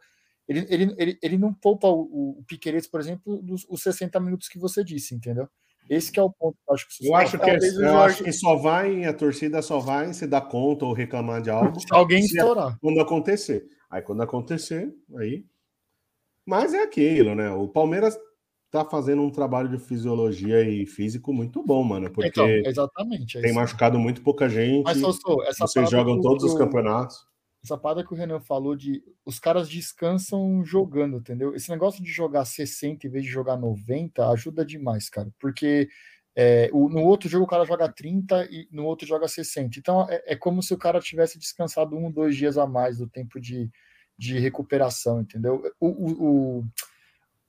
Ele, 0.48 0.66
ele, 0.68 0.94
ele, 0.98 1.18
ele 1.22 1.38
não 1.38 1.52
poupa 1.52 1.88
o, 1.88 2.38
o 2.38 2.44
Piqueires, 2.46 2.86
por 2.86 3.00
exemplo, 3.00 3.40
dos 3.42 3.64
os 3.68 3.82
60 3.82 4.18
minutos 4.20 4.48
que 4.48 4.58
você 4.58 4.82
disse, 4.84 5.14
entendeu? 5.14 5.48
Esse 5.88 6.12
que 6.12 6.20
é 6.20 6.22
o 6.22 6.30
ponto. 6.30 6.56
que 6.56 6.68
Eu 6.70 6.74
acho 6.74 6.86
que, 6.88 7.08
Eu 7.08 7.14
acho 7.16 7.38
que, 7.38 7.50
é- 7.50 7.56
eu 7.56 7.60
Jorge- 7.72 7.96
acho 7.96 8.24
que 8.24 8.32
só 8.32 8.54
vai, 8.56 9.04
a 9.04 9.12
torcida 9.12 9.60
só 9.62 9.78
vai 9.80 10.12
se 10.12 10.26
dar 10.26 10.42
conta 10.42 10.84
ou 10.84 10.92
reclamar 10.92 11.42
de 11.42 11.50
algo 11.50 11.80
se 11.80 11.86
alguém 11.90 12.22
se- 12.22 12.36
estourar. 12.36 12.78
quando 12.80 13.00
acontecer. 13.00 13.66
Aí 13.90 14.00
quando 14.02 14.22
acontecer, 14.22 14.92
aí. 15.16 15.44
Mas 16.46 16.74
é 16.74 16.82
aquilo, 16.82 17.34
né? 17.34 17.50
O 17.50 17.68
Palmeiras 17.68 18.16
tá 18.70 18.84
fazendo 18.84 19.20
um 19.22 19.30
trabalho 19.30 19.68
de 19.68 19.78
fisiologia 19.78 20.62
e 20.62 20.86
físico 20.86 21.32
muito 21.32 21.60
bom, 21.62 21.82
mano. 21.82 22.08
Porque 22.10 22.28
Então, 22.28 22.46
exatamente. 22.48 23.38
é 23.38 23.40
tem 23.40 23.50
isso. 23.50 23.58
machucado 23.58 23.98
muito 23.98 24.22
pouca 24.22 24.48
gente. 24.48 24.84
Mas, 24.84 24.98
Sossô, 24.98 25.42
essa 25.42 25.66
Vocês 25.66 25.90
jogam 25.90 26.16
que 26.16 26.22
todos 26.22 26.44
os 26.44 26.54
campeonatos. 26.54 27.16
Essa 27.62 27.76
parada 27.76 28.04
que 28.04 28.12
o 28.12 28.16
Renan 28.16 28.40
falou 28.40 28.74
de 28.74 29.02
os 29.24 29.38
caras 29.38 29.68
descansam 29.68 30.64
jogando, 30.64 31.18
entendeu? 31.18 31.54
Esse 31.54 31.70
negócio 31.70 32.02
de 32.02 32.10
jogar 32.10 32.44
60 32.44 33.06
em 33.06 33.10
vez 33.10 33.24
de 33.24 33.30
jogar 33.30 33.56
90 33.56 34.28
ajuda 34.30 34.64
demais, 34.64 35.10
cara. 35.10 35.30
Porque 35.38 35.88
é, 36.34 36.70
o- 36.72 36.88
no 36.88 37.00
outro 37.02 37.28
jogo 37.28 37.44
o 37.44 37.48
cara 37.48 37.64
joga 37.64 37.88
30 37.92 38.44
e 38.50 38.66
no 38.72 38.84
outro 38.86 39.06
joga 39.06 39.28
60. 39.28 39.78
Então 39.78 40.06
é, 40.08 40.22
é 40.28 40.36
como 40.36 40.62
se 40.62 40.72
o 40.72 40.78
cara 40.78 41.00
tivesse 41.00 41.38
descansado 41.38 41.96
um, 41.96 42.10
dois 42.10 42.34
dias 42.36 42.56
a 42.56 42.66
mais 42.66 42.98
do 42.98 43.06
tempo 43.06 43.38
de, 43.40 43.70
de 44.16 44.38
recuperação, 44.38 45.20
entendeu? 45.20 45.62
O, 45.78 45.88
o, 45.88 46.58
o 46.60 46.64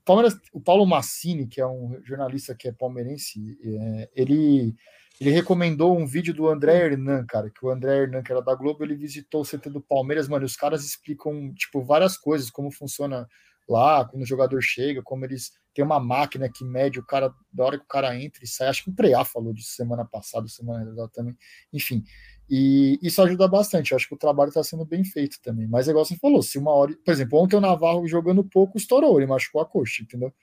Palmeiras, 0.03 0.37
o 0.51 0.59
Paulo 0.59 0.85
Massini, 0.85 1.47
que 1.47 1.61
é 1.61 1.67
um 1.67 2.01
jornalista 2.03 2.53
que 2.55 2.67
é 2.67 2.71
palmeirense, 2.71 3.57
é, 3.63 4.09
ele 4.15 4.75
ele 5.21 5.29
recomendou 5.29 5.95
um 5.95 6.07
vídeo 6.07 6.33
do 6.33 6.49
André 6.49 6.83
Hernan, 6.83 7.23
cara, 7.27 7.47
que 7.51 7.63
o 7.63 7.69
André 7.69 7.95
Hernan, 7.95 8.23
que 8.23 8.31
era 8.31 8.41
da 8.41 8.55
Globo, 8.55 8.83
ele 8.83 8.95
visitou 8.95 9.41
o 9.41 9.45
CT 9.45 9.69
do 9.69 9.79
Palmeiras, 9.79 10.27
mano, 10.27 10.43
e 10.43 10.47
os 10.47 10.55
caras 10.55 10.83
explicam, 10.83 11.53
tipo, 11.53 11.83
várias 11.83 12.17
coisas, 12.17 12.49
como 12.49 12.71
funciona 12.71 13.27
lá, 13.69 14.03
quando 14.03 14.23
o 14.23 14.25
jogador 14.25 14.59
chega, 14.63 15.03
como 15.03 15.23
eles 15.23 15.51
têm 15.75 15.85
uma 15.85 15.99
máquina 15.99 16.49
que 16.51 16.65
mede 16.65 16.99
o 16.99 17.05
cara, 17.05 17.31
da 17.53 17.63
hora 17.63 17.77
que 17.77 17.85
o 17.85 17.87
cara 17.87 18.19
entra 18.19 18.43
e 18.43 18.47
sai, 18.47 18.67
acho 18.67 18.83
que 18.83 18.89
o 18.89 18.95
Preá 18.95 19.23
falou 19.23 19.53
disso 19.53 19.75
semana 19.75 20.03
passada, 20.03 20.47
semana 20.47 20.91
também, 21.13 21.37
enfim, 21.71 22.03
e 22.49 22.97
isso 23.03 23.21
ajuda 23.21 23.47
bastante, 23.47 23.91
eu 23.91 23.97
acho 23.97 24.07
que 24.07 24.15
o 24.15 24.17
trabalho 24.17 24.49
está 24.49 24.63
sendo 24.63 24.85
bem 24.85 25.03
feito 25.03 25.37
também, 25.43 25.67
mas 25.67 25.87
é 25.87 25.91
igual 25.91 26.03
você 26.03 26.17
falou, 26.17 26.41
se 26.41 26.57
uma 26.57 26.71
hora, 26.71 26.97
por 27.05 27.11
exemplo, 27.11 27.39
ontem 27.39 27.55
o 27.55 27.61
Navarro 27.61 28.07
jogando 28.07 28.43
pouco 28.43 28.75
estourou, 28.75 29.19
ele 29.19 29.27
machucou 29.27 29.61
a 29.61 29.65
coxa, 29.67 30.01
entendeu? 30.01 30.33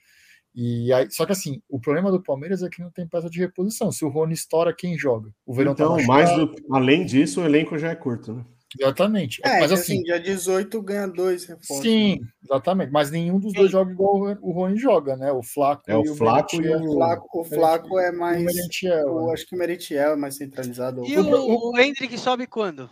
E 0.55 0.91
aí, 0.91 1.09
só 1.11 1.25
que 1.25 1.31
assim, 1.31 1.61
o 1.69 1.79
problema 1.79 2.11
do 2.11 2.21
Palmeiras 2.21 2.63
é 2.63 2.69
que 2.69 2.81
não 2.81 2.91
tem 2.91 3.07
peça 3.07 3.29
de 3.29 3.39
reposição. 3.39 3.91
Se 3.91 4.03
o 4.03 4.09
Rony 4.09 4.33
estoura, 4.33 4.75
quem 4.75 4.97
joga? 4.97 5.29
O 5.45 5.53
Verão 5.53 5.75
tá 5.75 5.83
então, 5.83 5.97
tá 5.97 6.03
mais 6.03 6.35
do, 6.35 6.53
além 6.71 7.05
disso, 7.05 7.41
o 7.41 7.45
elenco 7.45 7.77
já 7.77 7.89
é 7.89 7.95
curto, 7.95 8.33
né? 8.33 8.45
Exatamente. 8.77 9.41
É, 9.43 9.61
mas 9.61 9.71
assim, 9.71 9.93
assim, 9.93 10.03
dia 10.03 10.19
18 10.19 10.81
ganha 10.83 11.07
dois 11.07 11.45
reforços. 11.45 11.81
Sim, 11.81 12.19
exatamente. 12.43 12.91
Mas 12.91 13.09
nenhum 13.09 13.39
dos 13.39 13.51
dois 13.51 13.71
joga 13.71 13.91
igual 13.91 14.37
o 14.41 14.51
Rony 14.51 14.77
joga, 14.77 15.15
né? 15.15 15.31
O 15.31 15.41
Flaco 15.41 15.81
é, 15.87 15.97
o 15.97 16.05
e 16.05 16.09
o 16.09 16.15
Flaco 16.15 16.55
e 16.55 16.75
o 16.75 16.93
Flaco, 16.93 17.41
o 17.41 17.43
Flaco 17.43 17.99
é 17.99 18.11
mais. 18.11 18.39
O 18.39 18.45
Merentiel, 18.45 19.25
né? 19.25 19.33
acho 19.33 19.47
que 19.47 19.55
o 19.55 19.57
Merentiel 19.57 20.13
é 20.13 20.15
mais 20.15 20.35
centralizado. 20.35 21.03
E 21.03 21.17
o, 21.17 21.23
o, 21.23 21.71
o 21.71 21.79
Hendrick 21.79 22.15
sobe 22.19 22.45
quando? 22.45 22.87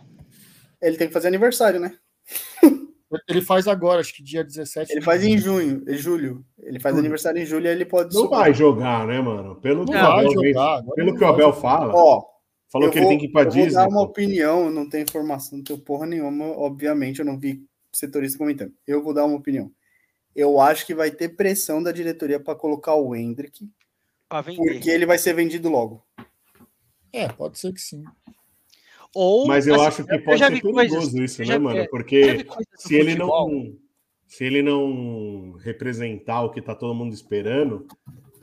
Ele 0.82 0.96
tem 0.96 1.06
que 1.06 1.12
fazer 1.12 1.28
aniversário, 1.28 1.78
né? 1.78 1.96
Ele 3.26 3.40
faz 3.40 3.66
agora, 3.66 4.00
acho 4.00 4.14
que 4.14 4.22
dia 4.22 4.44
17. 4.44 4.92
Ele 4.92 5.00
faz 5.00 5.24
em 5.24 5.38
junho, 5.38 5.82
em 5.88 5.96
julho. 5.96 6.44
Ele 6.58 6.78
faz 6.78 6.96
aniversário 6.96 7.40
em 7.40 7.46
julho 7.46 7.66
e 7.66 7.70
ele 7.70 7.86
pode. 7.86 8.14
Não 8.14 8.22
subir. 8.22 8.36
vai 8.36 8.52
jogar, 8.52 9.06
né, 9.06 9.20
mano? 9.20 9.56
Pelo 9.56 9.86
que, 9.86 9.92
não 9.92 10.12
Abel, 10.12 10.32
jogar, 10.32 10.82
pelo 10.94 11.16
que 11.16 11.24
o 11.24 11.26
Abel 11.26 11.52
fala. 11.54 11.94
Ó, 11.94 12.22
falou 12.70 12.90
que 12.90 13.00
vou, 13.00 13.08
ele 13.08 13.16
tem 13.16 13.18
que 13.18 13.26
ir 13.26 13.32
pra 13.32 13.42
eu 13.42 13.48
Disney. 13.48 13.70
Vou 13.70 13.82
dar 13.82 13.88
uma 13.88 14.02
opinião, 14.02 14.70
não 14.70 14.86
tenho 14.88 15.04
informação, 15.04 15.56
não 15.56 15.64
tenho 15.64 15.78
porra 15.78 16.06
nenhuma. 16.06 16.44
Obviamente, 16.58 17.20
eu 17.20 17.24
não 17.24 17.38
vi 17.38 17.64
setorista 17.90 18.36
comentando. 18.36 18.74
Eu 18.86 19.02
vou 19.02 19.14
dar 19.14 19.24
uma 19.24 19.36
opinião. 19.36 19.72
Eu 20.36 20.60
acho 20.60 20.84
que 20.84 20.94
vai 20.94 21.10
ter 21.10 21.30
pressão 21.30 21.82
da 21.82 21.90
diretoria 21.90 22.38
para 22.38 22.54
colocar 22.54 22.94
o 22.94 23.16
Hendrick. 23.16 23.66
Porque 24.28 24.90
ele 24.90 25.06
vai 25.06 25.16
ser 25.16 25.32
vendido 25.32 25.70
logo. 25.70 26.04
É, 27.10 27.26
pode 27.28 27.58
ser 27.58 27.72
que 27.72 27.80
sim. 27.80 28.04
Ou, 29.14 29.46
Mas 29.46 29.66
eu 29.66 29.74
assim, 29.74 29.86
acho 29.86 30.04
que 30.04 30.18
pode 30.18 30.38
ser 30.38 30.48
perigoso 30.48 30.74
coisas, 30.74 31.14
isso, 31.14 31.44
né, 31.44 31.58
mano? 31.58 31.86
Porque 31.90 32.46
se 32.76 32.94
ele 32.94 33.14
não 33.14 33.74
se 34.26 34.44
ele 34.44 34.62
não 34.62 35.52
representar 35.58 36.42
o 36.42 36.50
que 36.50 36.60
tá 36.60 36.74
todo 36.74 36.94
mundo 36.94 37.14
esperando, 37.14 37.86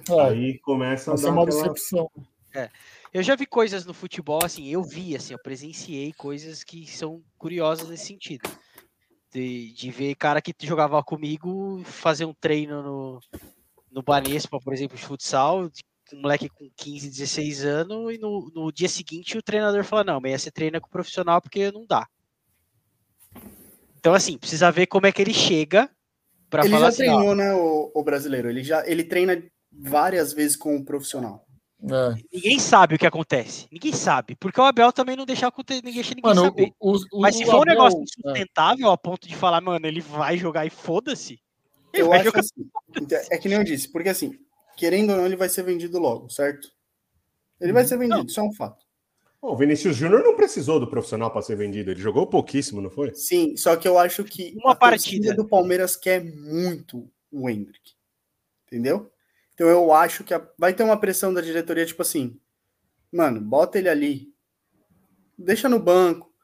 é, 0.10 0.22
aí 0.22 0.60
começa 0.60 1.14
a 1.14 1.16
dar 1.16 1.32
uma 1.32 1.44
aquela... 1.44 1.62
decepção. 1.62 2.10
É. 2.54 2.70
Eu 3.14 3.24
já 3.24 3.36
vi 3.36 3.46
coisas 3.46 3.86
no 3.86 3.94
futebol, 3.94 4.44
assim, 4.44 4.68
eu 4.68 4.84
vi, 4.84 5.16
assim, 5.16 5.34
eu 5.34 5.40
presenciei 5.40 6.12
coisas 6.14 6.64
que 6.64 6.86
são 6.86 7.22
curiosas 7.38 7.88
nesse 7.88 8.08
sentido. 8.08 8.50
De, 9.32 9.74
de 9.74 9.92
ver 9.92 10.16
cara 10.16 10.42
que 10.42 10.54
jogava 10.62 11.02
comigo 11.04 11.82
fazer 11.84 12.26
um 12.26 12.34
treino 12.34 12.82
no, 12.82 13.20
no 13.92 14.02
Banespa, 14.02 14.60
por 14.60 14.74
exemplo, 14.74 14.98
de 14.98 15.04
futsal, 15.04 15.70
um 16.14 16.22
moleque 16.22 16.50
com 16.50 16.70
15, 16.76 17.10
16 17.10 17.66
anos, 17.66 18.14
e 18.14 18.18
no, 18.18 18.52
no 18.54 18.72
dia 18.72 18.90
seguinte 18.90 19.38
o 19.38 19.42
treinador 19.42 19.84
fala: 19.84 20.04
Não, 20.04 20.18
amanhã 20.18 20.38
você 20.38 20.52
treina 20.52 20.80
com 20.80 20.88
o 20.88 20.92
profissional 20.92 21.42
porque 21.42 21.72
não 21.72 21.86
dá. 21.86 22.08
Então, 23.98 24.14
assim, 24.14 24.38
precisa 24.38 24.72
ver 24.72 24.86
como 24.86 25.08
é 25.08 25.12
que 25.12 25.22
ele 25.22 25.34
chega 25.34 25.90
para 26.48 26.64
falar. 26.64 26.76
Ele 26.76 26.82
já 26.82 26.88
assim, 26.90 26.98
treinou, 26.98 27.30
ó, 27.30 27.36
né, 27.36 27.54
o, 27.56 27.92
o, 27.96 28.04
brasileiro? 28.04 28.50
Ele 28.50 28.64
já 28.64 28.86
ele 28.88 29.04
treina 29.04 29.44
várias 29.72 30.32
vezes 30.32 30.56
com 30.56 30.76
o 30.76 30.86
profissional. 30.86 31.46
É. 31.84 32.16
Ninguém 32.32 32.60
sabe 32.60 32.96
o 32.96 33.00
que 33.00 33.06
acontece. 33.06 33.68
Ninguém 33.72 33.94
sabe. 33.94 34.36
Porque 34.36 34.60
o 34.60 34.64
Abel 34.64 34.94
também 34.94 35.16
não 35.16 35.26
deixa 35.26 35.52
ninguém, 35.58 35.82
ninguém 35.82 36.22
mano, 36.22 36.44
saber. 36.44 36.72
O, 36.80 36.98
o, 37.12 37.22
Mas 37.22 37.36
se 37.36 37.46
for 37.46 37.62
um 37.62 37.70
negócio 37.70 38.00
é. 38.00 38.04
insustentável 38.04 38.90
é. 38.90 38.94
a 38.94 38.98
ponto 38.98 39.28
de 39.28 39.36
falar, 39.36 39.60
mano, 39.62 39.86
ele 39.86 40.02
vai 40.02 40.38
jogar 40.38 40.66
e 40.66 40.70
foda-se. 40.70 41.40
Eu 41.92 42.14
acho 42.14 42.26
jogar... 42.26 42.40
assim. 42.42 42.70
É 43.32 43.38
que 43.38 43.50
nem 43.50 43.58
eu 43.58 43.64
disse, 43.64 43.92
porque 43.92 44.10
assim, 44.10 44.38
querendo 44.76 45.12
ou 45.12 45.18
não, 45.18 45.26
ele 45.26 45.36
vai 45.36 45.50
ser 45.50 45.64
vendido 45.64 46.00
logo, 46.00 46.30
certo? 46.30 46.72
Ele 47.60 47.74
vai 47.74 47.86
ser 47.86 47.98
vendido, 47.98 48.20
não. 48.20 48.26
isso 48.26 48.40
é 48.40 48.44
um 48.44 48.54
fato. 48.54 48.86
o 49.42 49.56
Vinícius 49.56 49.96
Júnior 49.96 50.24
não 50.24 50.36
precisou 50.36 50.80
do 50.80 50.90
profissional 50.90 51.32
para 51.32 51.42
ser 51.42 51.56
vendido, 51.56 51.92
ele 51.92 52.00
jogou 52.00 52.28
pouquíssimo, 52.28 52.82
não 52.82 52.90
foi? 52.90 53.14
Sim, 53.14 53.56
só 53.56 53.76
que 53.76 53.88
eu 53.88 53.98
acho 53.98 54.24
que 54.24 54.54
uma 54.58 54.76
partida 54.76 55.34
do 55.34 55.48
Palmeiras 55.48 55.96
quer 55.96 56.24
muito 56.24 57.10
o 57.32 57.50
Hendrick. 57.50 57.94
Entendeu? 58.68 59.12
Então 59.54 59.68
eu 59.68 59.94
acho 59.94 60.24
que 60.24 60.34
a... 60.34 60.46
vai 60.58 60.74
ter 60.74 60.84
uma 60.84 61.00
pressão 61.00 61.34
da 61.34 61.42
diretoria, 61.42 61.86
tipo 61.86 62.02
assim, 62.02 62.38
mano, 63.12 63.40
bota 63.40 63.80
ele 63.80 63.88
ali, 63.88 64.34
deixa 65.38 65.70
no 65.70 65.80
banco, 65.80 66.35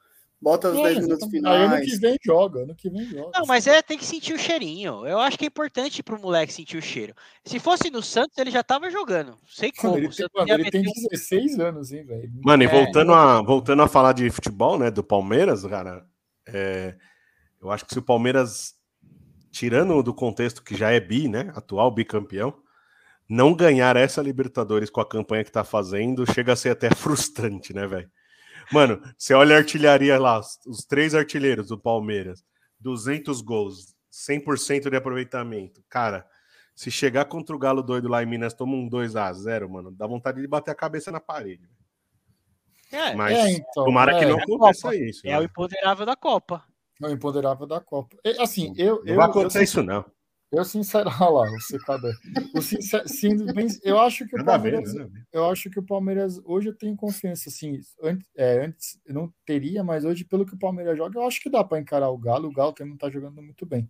Bota 0.42 0.70
os 0.70 0.78
é, 0.78 0.94
10 0.94 1.06
minutos 1.06 1.30
finais. 1.30 1.72
Ano 1.72 1.82
que 1.84 1.96
vem 1.98 2.16
joga, 2.20 2.62
ano 2.64 2.74
que 2.74 2.90
vem 2.90 3.04
joga. 3.04 3.30
Não, 3.38 3.46
mas 3.46 3.68
é, 3.68 3.80
tem 3.80 3.96
que 3.96 4.04
sentir 4.04 4.34
o 4.34 4.38
cheirinho. 4.38 5.06
Eu 5.06 5.20
acho 5.20 5.38
que 5.38 5.44
é 5.44 5.46
importante 5.46 6.02
pro 6.02 6.20
moleque 6.20 6.52
sentir 6.52 6.76
o 6.76 6.82
cheiro. 6.82 7.14
Se 7.44 7.60
fosse 7.60 7.90
no 7.90 8.02
Santos, 8.02 8.36
ele 8.38 8.50
já 8.50 8.64
tava 8.64 8.90
jogando. 8.90 9.36
Sei 9.46 9.70
como. 9.70 9.96
Ele, 9.96 10.08
tem, 10.08 10.26
mano, 10.34 10.50
ele 10.52 10.68
tem 10.68 10.82
16 10.82 11.58
um... 11.58 11.62
anos, 11.62 11.92
hein, 11.92 12.04
velho. 12.04 12.28
Mano, 12.42 12.64
e 12.64 12.66
é, 12.66 12.68
voltando, 12.68 13.14
a, 13.14 13.40
voltando 13.40 13.82
a 13.82 13.88
falar 13.88 14.14
de 14.14 14.28
futebol, 14.30 14.76
né, 14.76 14.90
do 14.90 15.04
Palmeiras, 15.04 15.64
cara, 15.64 16.04
é, 16.48 16.96
eu 17.60 17.70
acho 17.70 17.86
que 17.86 17.92
se 17.92 18.00
o 18.00 18.02
Palmeiras, 18.02 18.74
tirando 19.52 20.02
do 20.02 20.12
contexto 20.12 20.64
que 20.64 20.74
já 20.74 20.90
é 20.90 20.98
bi, 20.98 21.28
né, 21.28 21.52
atual 21.54 21.88
bicampeão, 21.94 22.52
não 23.28 23.54
ganhar 23.54 23.96
essa 23.96 24.20
Libertadores 24.20 24.90
com 24.90 25.00
a 25.00 25.08
campanha 25.08 25.44
que 25.44 25.52
tá 25.52 25.62
fazendo, 25.62 26.26
chega 26.32 26.52
a 26.52 26.56
ser 26.56 26.70
até 26.70 26.90
frustrante, 26.96 27.72
né, 27.72 27.86
velho? 27.86 28.10
Mano, 28.72 29.02
você 29.18 29.34
olha 29.34 29.56
a 29.56 29.58
artilharia 29.58 30.18
lá, 30.18 30.40
os 30.66 30.84
três 30.84 31.14
artilheiros 31.14 31.68
do 31.68 31.78
Palmeiras, 31.78 32.44
200 32.80 33.40
gols, 33.40 33.94
100% 34.10 34.88
de 34.88 34.96
aproveitamento. 34.96 35.84
Cara, 35.88 36.26
se 36.74 36.90
chegar 36.90 37.26
contra 37.26 37.54
o 37.54 37.58
Galo 37.58 37.82
doido 37.82 38.08
lá 38.08 38.22
em 38.22 38.26
Minas, 38.26 38.54
toma 38.54 38.74
um 38.74 38.88
2 38.88 39.14
a 39.16 39.32
0 39.32 39.68
mano, 39.68 39.90
dá 39.90 40.06
vontade 40.06 40.40
de 40.40 40.46
bater 40.46 40.70
a 40.70 40.74
cabeça 40.74 41.12
na 41.12 41.20
parede. 41.20 41.68
É, 42.90 43.14
Mas 43.14 43.36
é, 43.36 43.50
então, 43.52 43.84
tomara 43.84 44.12
é, 44.12 44.18
que 44.18 44.26
não 44.26 44.38
é 44.38 44.42
aconteça 44.42 44.94
isso. 44.94 45.26
É 45.26 45.30
né? 45.30 45.40
o 45.40 45.42
imponderável 45.42 46.04
da 46.04 46.14
Copa. 46.14 46.62
É 47.02 47.06
o 47.06 47.10
imponderável 47.10 47.66
da 47.66 47.80
Copa. 47.80 48.16
Assim, 48.38 48.74
eu. 48.76 48.96
Não 48.96 49.06
eu, 49.06 49.16
vai 49.16 49.26
acontecer 49.26 49.60
eu, 49.60 49.62
isso, 49.62 49.82
não. 49.82 50.04
Eu, 50.52 50.64
sinceramente, 50.64 51.16
olha 51.22 51.30
lá, 51.30 51.56
o 51.56 51.60
secador. 51.60 52.14
O 52.54 52.60
sincer, 52.60 53.08
sim, 53.08 53.30
eu 53.82 53.98
acho 53.98 54.26
que 54.26 54.38
o 54.38 54.44
Palmeiras, 54.44 54.94
eu 55.32 55.50
acho 55.50 55.70
que 55.70 55.78
o 55.78 55.82
Palmeiras 55.82 56.38
hoje 56.44 56.68
eu 56.68 56.76
tenho 56.76 56.94
confiança, 56.94 57.48
assim, 57.48 57.80
antes, 58.02 58.28
é, 58.36 58.66
antes 58.66 59.00
eu 59.06 59.14
não 59.14 59.32
teria, 59.46 59.82
mas 59.82 60.04
hoje 60.04 60.24
pelo 60.24 60.44
que 60.44 60.54
o 60.54 60.58
Palmeiras 60.58 60.96
joga, 60.96 61.18
eu 61.18 61.26
acho 61.26 61.40
que 61.40 61.48
dá 61.48 61.64
para 61.64 61.80
encarar 61.80 62.10
o 62.10 62.18
Galo. 62.18 62.48
O 62.48 62.52
Galo 62.52 62.72
também 62.72 62.90
não 62.90 62.96
está 62.96 63.08
jogando 63.08 63.40
muito 63.40 63.64
bem. 63.64 63.88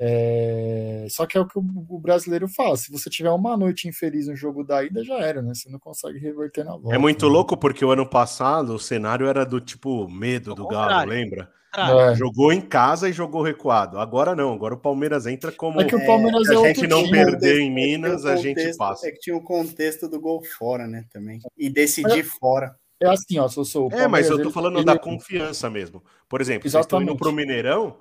É, 0.00 1.08
só 1.10 1.26
que 1.26 1.36
é 1.36 1.40
o 1.40 1.46
que 1.46 1.58
o, 1.58 1.62
o, 1.88 1.98
brasileiro 1.98 2.46
fala: 2.46 2.76
se 2.76 2.92
você 2.92 3.10
tiver 3.10 3.30
uma 3.30 3.56
noite 3.56 3.88
infeliz 3.88 4.28
no 4.28 4.36
jogo 4.36 4.62
da 4.62 4.84
ida, 4.84 5.02
já 5.02 5.18
era, 5.18 5.42
né? 5.42 5.52
Você 5.52 5.68
não 5.68 5.80
consegue 5.80 6.20
reverter 6.20 6.64
na 6.64 6.76
volta. 6.76 6.94
É 6.94 6.98
muito 6.98 7.26
né? 7.26 7.32
louco 7.32 7.56
porque 7.56 7.84
o 7.84 7.90
ano 7.90 8.08
passado 8.08 8.74
o 8.74 8.78
cenário 8.78 9.26
era 9.26 9.44
do 9.44 9.60
tipo 9.60 10.08
medo 10.08 10.54
do 10.54 10.68
Galo, 10.68 11.10
lembra? 11.10 11.52
É. 11.76 12.14
Jogou 12.14 12.52
em 12.52 12.60
casa 12.60 13.08
e 13.08 13.12
jogou 13.12 13.42
recuado. 13.42 13.98
Agora 13.98 14.34
não, 14.34 14.54
agora 14.54 14.74
o 14.74 14.80
Palmeiras 14.80 15.26
entra 15.26 15.52
como. 15.52 15.80
É 15.80 15.84
que 15.84 15.94
o 15.94 16.06
Palmeiras 16.06 16.48
é, 16.48 16.54
é 16.54 16.58
a 16.58 16.66
gente 16.66 16.86
não 16.86 17.08
perder 17.08 17.60
em 17.60 17.70
Minas, 17.70 18.24
é 18.24 18.32
a 18.32 18.36
gente 18.36 18.76
passa. 18.76 19.06
É 19.06 19.10
que 19.10 19.18
tinha 19.20 19.36
o 19.36 19.42
contexto 19.42 20.08
do 20.08 20.20
gol 20.20 20.42
fora, 20.58 20.86
né? 20.86 21.04
Também. 21.12 21.40
E 21.56 21.68
decidir 21.68 22.20
é, 22.20 22.24
fora. 22.24 22.74
É 23.00 23.08
assim, 23.08 23.38
ó, 23.38 23.46
se 23.48 23.58
eu 23.58 23.64
sou. 23.64 23.88
É, 23.92 24.08
mas 24.08 24.28
eu 24.28 24.42
tô 24.42 24.50
falando 24.50 24.78
ele, 24.78 24.84
da 24.84 24.92
ele... 24.92 25.00
confiança 25.00 25.68
mesmo. 25.68 26.02
Por 26.28 26.40
exemplo, 26.40 26.66
Exatamente. 26.66 26.72
vocês 26.72 26.84
estão 26.84 27.02
indo 27.02 27.16
pro 27.16 27.32
Mineirão 27.32 27.98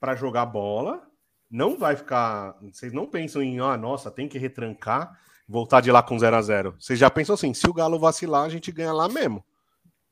para 0.00 0.14
jogar 0.14 0.46
bola, 0.46 1.02
não 1.50 1.76
vai 1.76 1.96
ficar. 1.96 2.56
Vocês 2.72 2.92
não 2.92 3.06
pensam 3.06 3.42
em, 3.42 3.58
ah, 3.58 3.76
nossa, 3.76 4.10
tem 4.10 4.28
que 4.28 4.38
retrancar, 4.38 5.18
voltar 5.46 5.80
de 5.80 5.90
lá 5.90 6.02
com 6.02 6.18
0 6.18 6.36
a 6.36 6.42
0 6.42 6.76
Vocês 6.78 6.98
já 6.98 7.10
pensam 7.10 7.34
assim, 7.34 7.52
se 7.52 7.68
o 7.68 7.74
Galo 7.74 7.98
vacilar, 7.98 8.44
a 8.44 8.48
gente 8.48 8.70
ganha 8.70 8.92
lá 8.92 9.08
mesmo. 9.08 9.44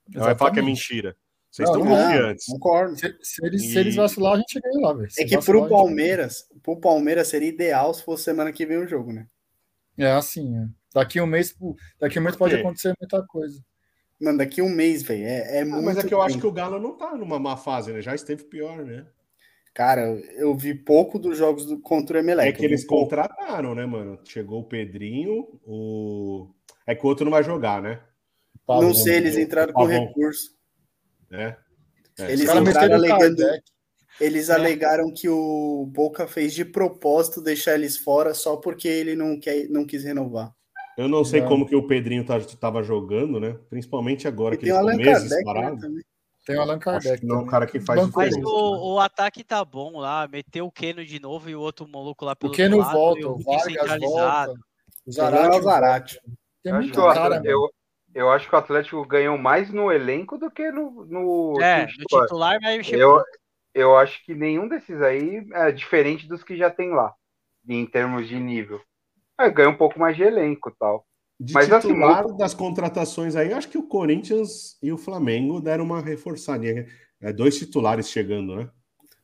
Vai 0.09 0.35
falar 0.35 0.51
que 0.51 0.59
é 0.59 0.63
mentira. 0.63 1.17
Vocês 1.57 1.71
estão 1.71 1.87
confiantes. 1.87 2.47
Concordo. 2.47 2.99
Se, 2.99 3.17
se, 3.23 3.47
eles, 3.47 3.63
e... 3.63 3.69
se 3.69 3.79
eles 3.79 3.97
vacilar, 3.97 4.35
a 4.35 4.37
gente 4.37 4.61
ganha 4.61 4.87
lá, 4.87 4.93
velho. 4.93 5.09
É 5.19 5.25
que 5.25 5.39
pro 5.39 5.67
Palmeiras, 5.67 6.47
pro 6.63 6.79
Palmeiras 6.79 7.29
seria 7.29 7.49
ideal 7.49 7.95
se 7.95 8.03
fosse 8.03 8.25
semana 8.25 8.53
que 8.53 8.67
vem 8.67 8.77
o 8.77 8.87
jogo, 8.87 9.11
né? 9.11 9.27
É 9.97 10.11
assim, 10.13 10.55
é. 10.55 10.69
Daqui 10.93 11.19
um 11.19 11.27
mês, 11.27 11.57
daqui 11.99 12.19
um 12.19 12.23
mês 12.23 12.37
pode 12.37 12.55
acontecer 12.55 12.93
muita 13.01 13.27
coisa. 13.27 13.59
Mano, 14.21 14.39
daqui 14.39 14.61
um 14.61 14.69
mês, 14.69 15.03
velho, 15.03 15.25
é, 15.25 15.59
é 15.59 15.63
ah, 15.63 15.65
muito. 15.65 15.85
Mas 15.85 15.97
é 15.97 16.07
que 16.07 16.13
eu 16.13 16.21
acho 16.21 16.39
que 16.39 16.47
o 16.47 16.53
Galo 16.53 16.79
não 16.79 16.95
tá 16.95 17.15
numa 17.17 17.39
má 17.39 17.57
fase, 17.57 17.91
né? 17.91 18.03
Já 18.03 18.15
esteve 18.15 18.45
pior, 18.45 18.85
né? 18.85 19.07
Cara, 19.73 20.03
eu 20.37 20.55
vi 20.55 20.75
pouco 20.75 21.19
dos 21.19 21.39
jogos 21.39 21.65
do, 21.65 21.81
contra 21.81 22.19
o 22.19 22.21
Emelec. 22.21 22.49
É 22.49 22.53
que 22.53 22.65
eles 22.65 22.85
pouco. 22.85 23.05
contrataram, 23.05 23.75
né, 23.75 23.87
mano? 23.87 24.19
Chegou 24.25 24.61
o 24.61 24.65
Pedrinho, 24.65 25.59
o. 25.67 26.51
É 26.87 26.95
que 26.95 27.05
o 27.05 27.09
outro 27.09 27.25
não 27.25 27.33
vai 27.33 27.43
jogar, 27.43 27.81
né? 27.81 28.01
Não 28.69 28.93
sei, 28.93 29.17
eles 29.17 29.39
entraram 29.39 29.73
com 29.73 29.85
recurso. 29.85 30.56
É. 31.37 31.57
é. 32.18 32.32
Eles 32.32 32.49
entraram 32.49 32.95
alegando. 32.95 33.43
Eles 34.20 34.49
é. 34.49 34.55
alegaram 34.55 35.12
que 35.12 35.28
o 35.28 35.87
Boca 35.93 36.26
fez 36.26 36.55
de 36.55 36.64
propósito 36.64 37.43
deixar 37.43 37.74
eles 37.74 37.97
fora 37.97 38.32
só 38.34 38.57
porque 38.57 38.89
ele 38.89 39.14
não, 39.14 39.39
quer, 39.39 39.68
não 39.68 39.84
quis 39.87 40.05
renovar. 40.05 40.53
Eu 40.97 41.09
não 41.09 41.22
sei 41.24 41.43
Não. 41.43 41.49
como 41.49 41.66
que 41.66 41.76
o 41.76 41.87
Pedrinho 41.87 42.24
tá, 42.24 42.41
tava 42.59 42.82
jogando, 42.82 43.39
né? 43.39 43.59
Principalmente 43.68 44.26
agora 44.26 44.55
E 44.55 44.59
que 44.59 44.64
tem 44.64 44.72
ele 44.74 44.78
o 44.78 44.80
ficou 44.80 44.91
Allan 44.91 45.12
meses 45.12 45.30
né, 45.30 45.43
parado. 45.45 45.78
também. 45.78 46.03
Tem 46.47 46.57
o 46.57 46.61
Allan 46.61 46.78
Kardec. 46.78 47.26
não 47.26 47.34
é 47.34 47.39
um 47.39 47.41
também. 47.41 47.51
cara 47.51 47.66
que 47.66 47.80
faz 47.80 48.09
Mas 48.14 48.34
o, 48.37 48.95
o 48.95 49.01
ataque 49.01 49.45
tá 49.45 49.62
bom 49.62 49.99
lá, 49.99 50.26
meteu 50.26 50.64
o 50.64 50.72
Keno 50.72 51.05
de 51.05 51.20
novo 51.20 51.51
e 51.51 51.57
o 51.57 51.61
outro 51.61 51.87
maluco 51.87 52.24
lá 52.24 52.32
O 52.32 52.37
pelo 52.37 52.53
Keno 52.53 52.76
outro 52.78 52.93
lado, 52.93 52.99
volta, 52.99 53.28
o 53.28 53.34
o 53.34 53.39
Vargas 53.43 54.01
volta. 54.01 54.55
O 55.07 55.12
Zarate, 55.12 56.18
o. 56.24 56.30
Tem 56.62 56.72
muito 56.72 57.01
o 57.01 57.12
cara, 57.12 57.43
eu, 57.45 57.68
eu 58.17 58.31
acho 58.31 58.49
que 58.49 58.55
o 58.55 58.59
Atlético 58.59 59.05
ganhou 59.07 59.39
mais 59.39 59.71
no 59.71 59.93
elenco 59.93 60.39
do 60.39 60.51
que 60.51 60.71
no, 60.71 61.05
no 61.07 61.62
É, 61.62 61.85
time 61.85 61.87
no 61.87 61.93
titular. 61.93 62.25
titular 62.25 62.61
vai 62.61 62.77
mexer 62.79 62.99
Eu, 62.99 63.23
eu 63.75 63.97
acho 63.97 64.25
que 64.25 64.35
nenhum 64.35 64.69
desses 64.69 65.01
aí 65.03 65.47
é 65.53 65.73
diferente 65.73 66.27
dos 66.29 66.43
que 66.45 66.57
já 66.57 66.71
tem 66.71 66.91
lá, 66.91 67.14
em 67.69 67.87
termos 67.87 68.29
de 68.29 68.39
nível. 68.39 68.81
É, 69.39 69.51
ganha 69.51 69.69
um 69.71 69.77
pouco 69.77 69.99
mais 69.99 70.17
de 70.17 70.23
elenco 70.23 70.71
e 70.71 70.75
tal. 70.79 71.07
De 71.39 71.55
Mas, 71.55 71.71
assim, 71.73 71.89
titular 71.89 72.27
das 72.37 72.55
contratações 72.55 73.37
aí, 73.37 73.53
acho 73.53 73.69
que 73.69 73.77
o 73.79 73.87
Corinthians 73.87 74.79
e 74.83 74.91
o 74.91 74.97
Flamengo 74.99 75.61
deram 75.61 75.85
uma 75.85 76.01
reforçadinha. 76.01 76.87
É, 77.21 77.33
dois 77.33 77.59
titulares 77.59 78.09
chegando, 78.11 78.57
né? 78.57 78.71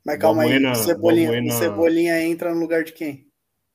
Mas 0.04 0.18
calma 0.18 0.42
aí, 0.42 0.58
o 0.70 0.74
Cebolinha, 0.74 1.30
Balbuena- 1.32 1.44
o 1.46 1.50
Cebolinha 1.50 2.22
entra 2.22 2.52
no 2.54 2.60
lugar 2.60 2.84
de 2.84 2.92
quem? 2.92 3.28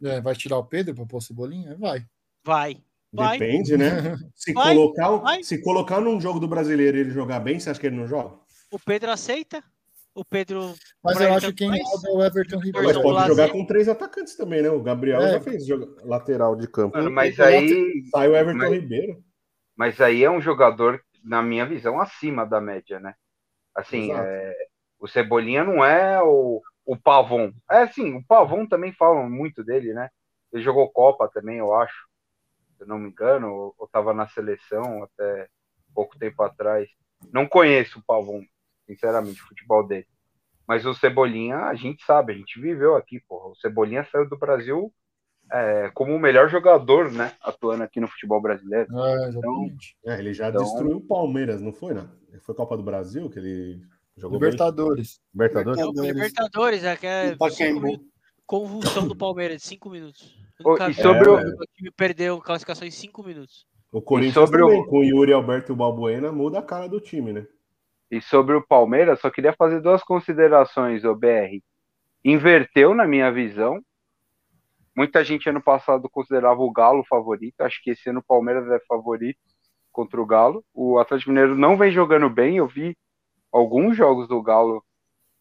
É, 0.03 0.21
vai 0.21 0.35
tirar 0.35 0.57
o 0.57 0.65
Pedro 0.65 0.95
para 0.95 1.05
pôr 1.05 1.21
Cebolinha? 1.21 1.75
Vai. 1.77 2.05
Vai. 2.43 2.83
Vai. 3.13 3.37
Depende, 3.37 3.77
né? 3.77 3.87
Se, 4.35 4.53
Vai, 4.53 4.75
colocar, 4.75 5.09
vai. 5.17 5.43
se 5.43 5.61
colocar 5.61 5.99
num 6.01 6.19
jogo 6.19 6.39
do 6.39 6.47
brasileiro 6.47 6.97
e 6.97 6.99
ele 7.01 7.09
jogar 7.11 7.39
bem, 7.39 7.59
você 7.59 7.69
acha 7.69 7.79
que 7.79 7.87
ele 7.87 7.95
não 7.95 8.07
joga? 8.07 8.37
O 8.71 8.77
Pedro 8.79 9.11
aceita. 9.11 9.63
O 10.13 10.25
Pedro. 10.25 10.73
Mas 11.03 11.21
eu 11.21 11.31
acho 11.33 11.47
que 11.53 11.69
quem 11.69 11.69
roda 11.83 12.09
é 12.09 12.11
o 12.11 12.23
Everton 12.23 12.57
Ribeiro. 12.59 12.87
Mas 12.87 12.97
pode 12.97 13.27
jogar 13.27 13.49
com 13.51 13.65
três 13.65 13.87
atacantes 13.87 14.35
também, 14.35 14.61
né? 14.63 14.69
O 14.69 14.81
Gabriel 14.81 15.21
É. 15.21 15.33
já 15.33 15.41
fez 15.41 15.63
lateral 16.03 16.55
de 16.55 16.67
campo. 16.67 16.97
Mano, 16.97 17.11
mas 17.11 17.37
o 17.37 17.43
aí, 17.43 18.03
Sai 18.11 18.27
o 18.27 18.35
Everton 18.35 18.57
mas- 18.57 18.71
Ribeiro. 18.71 19.23
mas 19.75 20.01
aí 20.01 20.23
é 20.23 20.29
um 20.31 20.41
jogador, 20.41 20.99
na 21.23 21.43
minha 21.43 21.65
visão, 21.67 22.01
acima 22.01 22.45
da 22.47 22.59
média, 22.59 22.99
né? 22.99 23.13
Assim, 23.75 24.11
é, 24.11 24.55
o 24.99 25.07
Cebolinha 25.07 25.63
não 25.63 25.85
é 25.85 26.19
o, 26.23 26.63
o 26.83 26.97
Pavon. 26.97 27.51
É 27.69 27.83
assim, 27.83 28.15
o 28.15 28.25
Pavon 28.25 28.65
também 28.65 28.91
falam 28.93 29.29
muito 29.29 29.63
dele, 29.63 29.93
né? 29.93 30.09
Ele 30.51 30.63
jogou 30.63 30.89
Copa 30.89 31.29
também, 31.31 31.57
eu 31.59 31.71
acho. 31.75 32.06
Se 32.77 32.83
eu 32.83 32.87
não 32.87 32.99
me 32.99 33.09
engano, 33.09 33.51
ou, 33.51 33.75
ou 33.77 33.87
tava 33.87 34.13
na 34.13 34.27
seleção 34.27 35.03
até 35.03 35.47
pouco 35.93 36.17
tempo 36.17 36.43
atrás. 36.43 36.87
Não 37.33 37.47
conheço 37.47 37.99
o 37.99 38.03
Pavon, 38.03 38.43
sinceramente, 38.85 39.41
o 39.41 39.47
futebol 39.47 39.85
dele. 39.85 40.05
Mas 40.67 40.85
o 40.85 40.93
Cebolinha, 40.93 41.57
a 41.59 41.73
gente 41.75 42.03
sabe, 42.05 42.33
a 42.33 42.35
gente 42.35 42.59
viveu 42.61 42.95
aqui, 42.95 43.19
porra. 43.27 43.47
O 43.49 43.55
Cebolinha 43.55 44.05
saiu 44.11 44.29
do 44.29 44.37
Brasil 44.37 44.93
é, 45.51 45.89
como 45.93 46.13
o 46.13 46.19
melhor 46.19 46.49
jogador, 46.49 47.11
né? 47.11 47.33
Atuando 47.41 47.83
aqui 47.83 47.99
no 47.99 48.07
futebol 48.07 48.41
brasileiro. 48.41 48.87
É, 48.99 49.27
exatamente. 49.29 49.97
É, 50.05 50.19
ele 50.19 50.33
já 50.33 50.49
Então- 50.49 50.61
destruiu 50.63 50.97
o 50.97 51.07
Palmeiras, 51.07 51.61
não 51.61 51.71
foi, 51.71 51.93
né? 51.93 52.07
Foi 52.41 52.53
Copa 52.53 52.77
do 52.77 52.83
Brasil 52.83 53.29
que 53.29 53.39
ele 53.39 53.81
jogou 54.15 54.37
bem? 54.37 54.49
Libertadores. 54.49 55.21
Libertadores? 55.33 55.81
Libertadores, 55.95 56.83
é 56.83 56.95
que 56.97 57.07
é 57.07 57.35
convulsão 58.45 59.07
do 59.07 59.15
Palmeiras, 59.15 59.63
cinco 59.63 59.89
minutos. 59.89 60.37
Nunca 60.59 60.89
e 60.89 60.93
sobre 60.93 61.29
um 61.29 61.33
o- 61.35 61.65
time 61.75 61.91
perdeu 61.91 62.41
classificação 62.41 62.87
em 62.87 62.91
cinco 62.91 63.23
minutos. 63.23 63.65
O 63.91 64.01
Corinthians 64.01 64.33
sobre 64.33 64.61
o- 64.63 64.67
também, 64.67 64.85
com 64.87 64.99
o 64.99 65.03
Yuri 65.03 65.31
Alberto 65.33 65.71
e 65.71 65.73
o 65.73 65.75
Balbuena, 65.75 66.31
muda 66.31 66.59
a 66.59 66.63
cara 66.63 66.87
do 66.89 66.99
time, 66.99 67.31
né? 67.31 67.47
E 68.09 68.21
sobre 68.21 68.55
o 68.55 68.65
Palmeiras, 68.65 69.19
só 69.19 69.29
queria 69.29 69.53
fazer 69.53 69.81
duas 69.81 70.01
considerações, 70.03 71.03
o 71.03 71.13
BR. 71.15 71.61
Inverteu 72.23 72.93
na 72.95 73.05
minha 73.05 73.31
visão. 73.31 73.81
Muita 74.95 75.23
gente 75.23 75.47
ano 75.49 75.61
passado 75.61 76.09
considerava 76.09 76.59
o 76.61 76.71
Galo 76.71 77.03
favorito. 77.05 77.61
Acho 77.61 77.81
que 77.83 77.91
esse 77.91 78.09
ano 78.09 78.19
o 78.19 78.23
Palmeiras 78.23 78.67
é 78.71 78.79
favorito 78.87 79.39
contra 79.91 80.19
o 80.19 80.25
Galo. 80.25 80.65
O 80.73 80.97
Atlético 80.97 81.29
Mineiro 81.31 81.55
não 81.55 81.77
vem 81.77 81.91
jogando 81.91 82.29
bem. 82.29 82.57
Eu 82.57 82.67
vi 82.67 82.97
alguns 83.51 83.95
jogos 83.95 84.27
do 84.27 84.41
Galo 84.41 84.83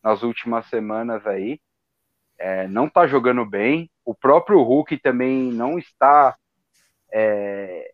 nas 0.02 0.22
últimas 0.22 0.66
semanas 0.66 1.26
aí. 1.26 1.58
É, 2.38 2.68
não 2.68 2.88
tá 2.88 3.06
jogando 3.06 3.44
bem. 3.44 3.90
O 4.04 4.14
próprio 4.14 4.62
Hulk 4.62 4.98
também 4.98 5.50
não 5.52 5.78
está 5.78 6.36
é, 7.12 7.92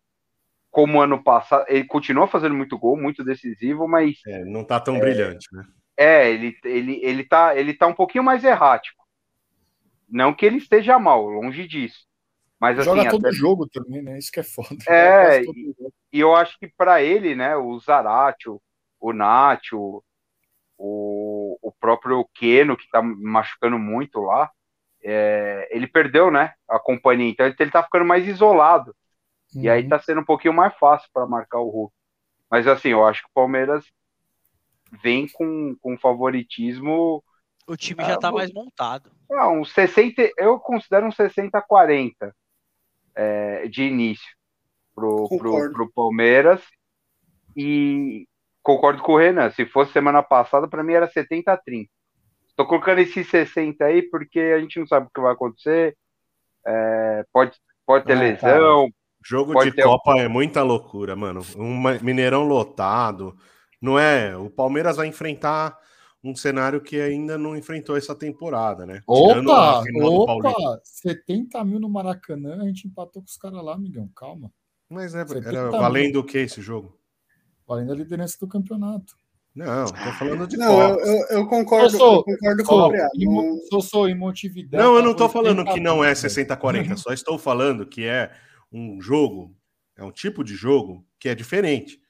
como 0.70 1.01
ano 1.01 1.22
passado. 1.22 1.64
Ele 1.68 1.84
continua 1.84 2.26
fazendo 2.26 2.55
muito 2.55 2.78
gol, 2.78 2.97
muito 2.97 3.22
decisivo, 3.24 3.86
mas 3.86 4.18
É, 4.26 4.45
não 4.45 4.64
tá 4.64 4.80
tão 4.80 4.99
brilhante, 4.99 5.47
né? 5.53 5.64
é, 5.97 6.30
ele, 6.30 6.57
ele, 6.64 7.01
ele, 7.05 7.24
tá, 7.24 7.57
ele 7.57 7.74
tá 7.74 7.86
um 7.86 7.95
pouquinho 7.95 8.24
mais 8.24 8.43
errático. 8.45 9.03
Não 10.09 10.34
que 10.34 10.45
ele 10.45 10.57
esteja 10.59 10.99
mal, 10.99 11.24
longe 11.26 11.66
disso. 11.66 12.07
Mas 12.61 12.78
assim, 12.78 12.90
Joga 12.90 13.11
todo 13.11 13.26
até- 13.26 13.32
jogo 13.34 13.68
também, 13.68 14.03
né? 14.03 14.18
Isso 14.18 14.30
que 14.30 14.40
é 14.40 14.43
foda. 14.43 14.76
É, 14.88 15.43
jogo. 15.43 15.55
e 16.12 16.20
eu 16.20 16.34
acho 16.34 16.59
que 16.59 16.68
para 16.68 17.03
ele, 17.03 17.34
né, 17.34 17.57
o 17.57 17.78
Zarate, 17.80 18.49
o, 18.49 18.61
o 19.01 19.12
Nath, 19.12 19.72
o, 19.72 20.03
o, 21.62 21.68
o 21.68 21.72
próprio 21.72 22.24
Keno, 22.34 22.76
que 22.76 22.88
tá 22.90 23.03
machucando 23.03 23.78
muito 23.78 24.20
lá, 24.20 24.50
é, 25.05 25.68
ele 25.70 25.86
perdeu, 25.86 26.30
né, 26.30 26.55
a 26.68 26.78
companhia. 26.78 27.30
Então 27.30 27.46
ele, 27.46 27.57
ele 27.59 27.70
tá 27.70 27.82
ficando 27.82 28.05
mais 28.05 28.26
isolado. 28.26 28.94
E 29.61 29.68
aí 29.68 29.82
Uhum. 29.82 29.88
tá 29.88 30.00
sendo 30.00 30.20
um 30.20 30.24
pouquinho 30.24 30.55
mais 30.55 30.74
fácil 30.78 31.09
para 31.12 31.26
marcar 31.26 31.61
o 31.61 31.70
Hulk. 31.70 31.94
Mas 32.50 32.66
assim, 32.68 32.90
eu 32.90 33.07
acho 33.07 33.22
que 33.22 33.28
o 33.28 33.34
Palmeiras 33.34 33.84
vem 35.03 35.26
com, 35.28 35.74
com 35.80 35.98
favoritismo 35.98 37.22
O 37.66 37.76
time 37.76 38.05
já 38.05 38.16
tá 38.18 38.30
vou- 38.30 38.38
mais 38.38 38.53
montado. 38.53 39.11
Ah, 39.30 39.48
um 39.50 39.64
60, 39.64 40.30
eu 40.36 40.59
considero 40.61 41.07
um 41.07 41.12
60-40 41.12 42.34
é, 43.16 43.68
de 43.68 43.84
início 43.84 44.28
pro, 44.94 45.28
pro, 45.38 45.72
pro 45.72 45.92
Palmeiras. 45.92 46.62
E 47.57 48.26
concordo 48.62 49.02
com 49.02 49.12
o 49.12 49.18
Renan. 49.18 49.50
Se 49.50 49.66
fosse 49.66 49.92
semana 49.92 50.22
passada, 50.22 50.68
para 50.68 50.82
mim 50.82 50.92
era 50.92 51.08
70-30. 51.08 51.88
Estou 52.48 52.66
colocando 52.66 52.98
esse 53.00 53.24
60 53.24 53.84
aí 53.84 54.02
porque 54.02 54.38
a 54.38 54.60
gente 54.60 54.78
não 54.78 54.86
sabe 54.86 55.06
o 55.06 55.10
que 55.14 55.20
vai 55.20 55.32
acontecer. 55.32 55.96
É, 56.66 57.24
pode, 57.32 57.52
pode 57.86 58.04
ter 58.04 58.12
Ah, 58.16 58.20
lesão. 58.20 58.88
Jogo 59.24 59.52
Pode 59.52 59.70
de 59.70 59.76
ter- 59.76 59.82
Copa 59.84 60.18
é 60.18 60.26
muita 60.28 60.62
loucura, 60.64 61.14
mano. 61.14 61.40
Um 61.56 61.80
Mineirão 62.02 62.42
lotado. 62.44 63.36
Não 63.80 63.98
é? 63.98 64.36
O 64.36 64.50
Palmeiras 64.50 64.96
vai 64.96 65.06
enfrentar 65.06 65.78
um 66.24 66.34
cenário 66.36 66.80
que 66.80 67.00
ainda 67.00 67.38
não 67.38 67.56
enfrentou 67.56 67.96
essa 67.96 68.14
temporada, 68.16 68.84
né? 68.84 69.00
Tirando 69.08 69.48
Opa! 69.50 69.80
a. 69.80 70.50
Opa! 70.52 70.80
70 70.84 71.64
mil 71.64 71.80
no 71.80 71.88
Maracanã, 71.88 72.62
a 72.62 72.66
gente 72.66 72.86
empatou 72.86 73.22
com 73.22 73.28
os 73.28 73.36
caras 73.36 73.62
lá, 73.64 73.74
amigão. 73.74 74.08
Calma. 74.14 74.50
Mas 74.90 75.14
é, 75.14 75.24
70 75.26 75.48
era 75.48 75.62
mil. 75.70 75.70
valendo 75.80 76.16
o 76.20 76.24
que 76.24 76.38
esse 76.38 76.60
jogo? 76.60 76.96
Valendo 77.66 77.92
a 77.92 77.96
liderança 77.96 78.36
do 78.40 78.46
campeonato. 78.48 79.14
Não, 79.54 79.84
tô 79.86 80.12
falando 80.18 80.46
de 80.46 80.56
Não, 80.56 80.80
eu, 80.80 80.98
eu, 81.00 81.26
eu 81.28 81.46
concordo, 81.46 81.96
Sou, 81.96 82.16
eu 82.16 82.22
concordo 82.24 82.62
com 82.64 82.68
Sou, 82.70 82.86
o 82.86 82.88
Priado. 82.88 83.10
em 83.14 83.26
Mo- 83.26 83.60
sou, 83.68 83.80
sou 83.82 84.08
em 84.08 84.14
Montevidéu. 84.14 84.80
Não, 84.80 84.96
eu 84.96 85.02
não 85.02 85.14
tô 85.14 85.28
falando 85.28 85.58
80 85.58 85.74
que 85.74 85.80
não 85.80 86.02
é 86.02 86.08
mil, 86.08 86.16
60-40, 86.16 86.96
só 86.96 87.12
estou 87.12 87.36
falando 87.38 87.86
que 87.86 88.02
é 88.04 88.30
um 88.72 88.98
jogo, 89.00 89.54
é 89.96 90.02
um 90.02 90.10
tipo 90.10 90.42
de 90.42 90.54
jogo 90.54 91.04
que 91.20 91.28
é 91.28 91.34
diferente. 91.34 92.00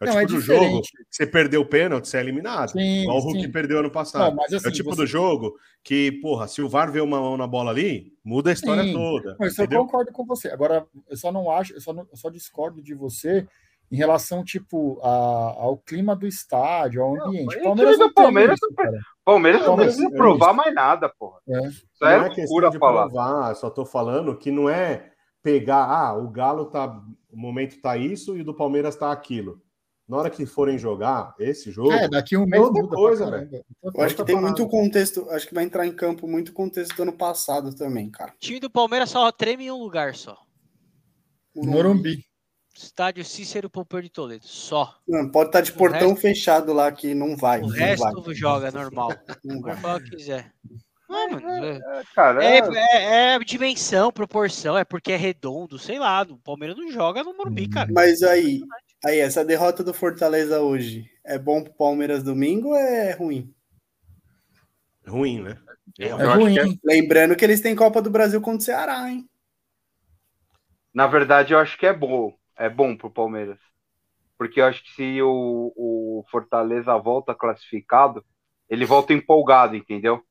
É 0.00 0.04
o 0.04 0.06
Não, 0.06 0.12
tipo 0.20 0.24
é 0.24 0.36
do 0.36 0.40
jogo 0.40 0.82
que 0.82 0.88
você 1.10 1.26
perdeu 1.26 1.62
o 1.62 1.66
pênalti, 1.66 2.06
você 2.08 2.16
é 2.18 2.20
eliminado. 2.20 2.70
Sim, 2.72 3.02
igual 3.02 3.18
o 3.18 3.20
Hulk 3.20 3.40
sim. 3.42 3.50
perdeu 3.50 3.78
ano 3.78 3.88
Não, 3.88 3.92
passado. 3.92 4.36
mas 4.36 4.52
assim, 4.52 4.66
é 4.66 4.68
o 4.68 4.72
tipo 4.72 4.90
você- 4.90 5.00
do 5.02 5.06
jogo 5.06 5.56
que, 5.82 6.12
porra, 6.20 6.46
se 6.46 6.62
o 6.62 6.68
VAR 6.68 6.92
vê 6.92 7.00
uma 7.00 7.20
mão 7.20 7.36
na 7.36 7.46
bola 7.46 7.72
ali, 7.72 8.12
muda 8.24 8.50
a 8.50 8.52
história 8.52 8.84
Sim, 8.84 8.92
toda. 8.92 9.36
Mas 9.40 9.58
eu 9.58 9.66
concordo 9.68 10.12
com 10.12 10.24
você. 10.24 10.48
Agora, 10.48 10.86
eu 11.08 11.16
só 11.16 11.32
não 11.32 11.50
acho, 11.50 11.74
eu 11.74 11.80
só, 11.80 11.92
não- 11.92 12.06
eu 12.08 12.16
só 12.16 12.30
discordo 12.30 12.80
de 12.80 12.94
você 12.94 13.46
em 13.92 13.96
relação, 13.96 14.42
tipo, 14.44 14.98
a- 15.02 15.54
ao 15.58 15.76
clima 15.78 16.16
do 16.16 16.26
estádio, 16.26 17.02
ao 17.02 17.14
ambiente. 17.26 17.46
mas 17.46 17.56
O 17.56 17.60
o 17.60 17.62
Palmeiras 17.64 17.98
não 17.98 18.12
Palmeiras 18.12 18.58
isso, 18.62 18.74
cara. 18.74 18.98
Palmeiras 19.24 19.60
não 19.60 19.66
Palmeiras 19.68 19.94
precisa 19.94 20.14
é 20.14 20.18
provar 20.18 20.52
mais 20.52 20.74
nada, 20.74 21.08
porra. 21.18 21.38
É. 21.48 21.66
Isso 21.68 21.86
Não 22.00 22.08
é 22.08 22.14
é 22.14 22.18
loucura 22.18 22.34
questão 22.34 22.70
de 22.70 22.78
falar. 22.78 23.02
provar, 23.08 23.54
só 23.56 23.70
tô 23.70 23.84
falando 23.84 24.36
que 24.36 24.50
não 24.50 24.68
é 24.68 25.10
pegar, 25.42 25.84
ah, 25.84 26.14
o 26.16 26.28
Galo 26.30 26.66
tá, 26.66 26.86
o 27.30 27.36
momento 27.36 27.80
tá 27.80 27.96
isso 27.96 28.36
e 28.36 28.40
o 28.40 28.44
do 28.44 28.54
Palmeiras 28.54 28.96
tá 28.96 29.12
aquilo. 29.12 29.60
Na 30.06 30.18
hora 30.18 30.28
que 30.28 30.44
forem 30.44 30.76
jogar 30.76 31.34
esse 31.38 31.70
jogo, 31.70 31.92
É, 31.92 32.06
daqui 32.08 32.36
um 32.36 32.44
mês 32.44 32.62
outra 32.62 32.82
muda 32.82 32.94
coisa, 32.94 33.26
pra 33.26 33.38
caramba. 33.38 33.64
Eu 33.82 34.02
acho 34.02 34.14
que 34.16 34.24
tem 34.24 34.34
parada. 34.34 34.54
muito 34.54 34.70
contexto, 34.70 35.30
acho 35.30 35.46
que 35.48 35.54
vai 35.54 35.64
entrar 35.64 35.86
em 35.86 35.92
campo 35.96 36.26
muito 36.28 36.52
contexto 36.52 36.94
do 36.94 37.02
ano 37.04 37.12
passado 37.16 37.74
também, 37.74 38.10
cara. 38.10 38.32
O 38.32 38.38
time 38.38 38.60
do 38.60 38.68
Palmeiras 38.68 39.08
só 39.10 39.30
treme 39.32 39.64
em 39.66 39.70
um 39.70 39.78
lugar 39.78 40.14
só. 40.14 40.36
Morumbi. 41.54 42.24
Estádio 42.76 43.24
Cícero 43.24 43.70
Pompeu 43.70 44.02
de 44.02 44.08
Toledo. 44.10 44.44
Só. 44.46 44.98
Mano, 45.08 45.30
pode 45.30 45.48
estar 45.50 45.60
de 45.60 45.70
O 45.70 45.74
portão 45.74 46.08
resto- 46.10 46.20
fechado 46.20 46.72
lá 46.72 46.90
que 46.90 47.14
não 47.14 47.36
vai. 47.36 47.60
O 47.60 47.62
não 47.62 47.68
resto 47.70 48.22
vai, 48.22 48.34
joga 48.34 48.70
normal. 48.72 49.10
não 49.44 49.60
vai. 49.60 49.76
Falar 49.76 49.96
o 49.96 50.02
que 50.02 50.10
quiser. 50.16 50.52
Ah, 51.08 51.28
mano, 51.30 51.48
é, 51.48 51.80
É, 52.40 52.44
é, 52.44 52.58
é- 52.58 53.04
é- 53.32 53.34
é 53.34 53.38
dimensão, 53.38 54.10
proporção, 54.10 54.76
é 54.76 54.84
porque 54.84 55.12
é 55.12 55.16
redondo, 55.16 55.78
sei 55.78 55.98
lá. 55.98 56.22
O 56.22 56.36
Palmeiras 56.38 56.76
não 56.76 56.90
joga 56.90 57.22
no 57.22 57.36
Morumbi, 57.36 57.68
cara. 57.68 57.88
Mas 57.92 58.22
aí, 58.22 58.62
aí, 59.04 59.20
essa 59.20 59.44
derrota 59.44 59.84
do 59.84 59.94
Fortaleza 59.94 60.60
hoje 60.60 61.08
é 61.24 61.38
bom 61.38 61.62
pro 61.62 61.72
Palmeiras 61.74 62.22
domingo 62.22 62.68
ou 62.70 62.76
é 62.76 63.12
ruim? 63.12 63.54
ruim, 65.06 65.42
né? 65.42 65.58
É 65.98 66.06
É 66.08 66.12
ruim. 66.12 66.54
que 66.54 66.60
é-? 66.60 66.78
Lembrando 66.82 67.36
que 67.36 67.44
eles 67.44 67.60
têm 67.60 67.76
Copa 67.76 68.00
do 68.02 68.10
Brasil 68.10 68.40
contra 68.40 68.58
o 68.58 68.62
Ceará, 68.62 69.08
hein? 69.08 69.28
Na 70.92 71.06
verdade, 71.06 71.52
eu 71.52 71.58
acho 71.58 71.76
que 71.78 71.86
é 71.86 71.92
bom. 71.92 72.34
É 72.56 72.68
bom 72.68 72.96
pro 72.96 73.10
Palmeiras. 73.10 73.58
Porque 74.38 74.60
eu 74.60 74.66
acho 74.66 74.82
que 74.84 74.92
se 74.92 75.22
o, 75.22 75.72
o 75.76 76.24
Fortaleza 76.30 76.96
volta 76.98 77.34
classificado, 77.34 78.24
ele 78.68 78.84
volta 78.84 79.12
empolgado, 79.12 79.76
entendeu? 79.76 80.22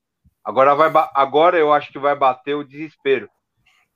Agora, 0.43 0.75
vai, 0.75 0.91
agora 1.13 1.57
eu 1.57 1.71
acho 1.71 1.91
que 1.91 1.99
vai 1.99 2.15
bater 2.15 2.55
o 2.55 2.63
desespero. 2.63 3.29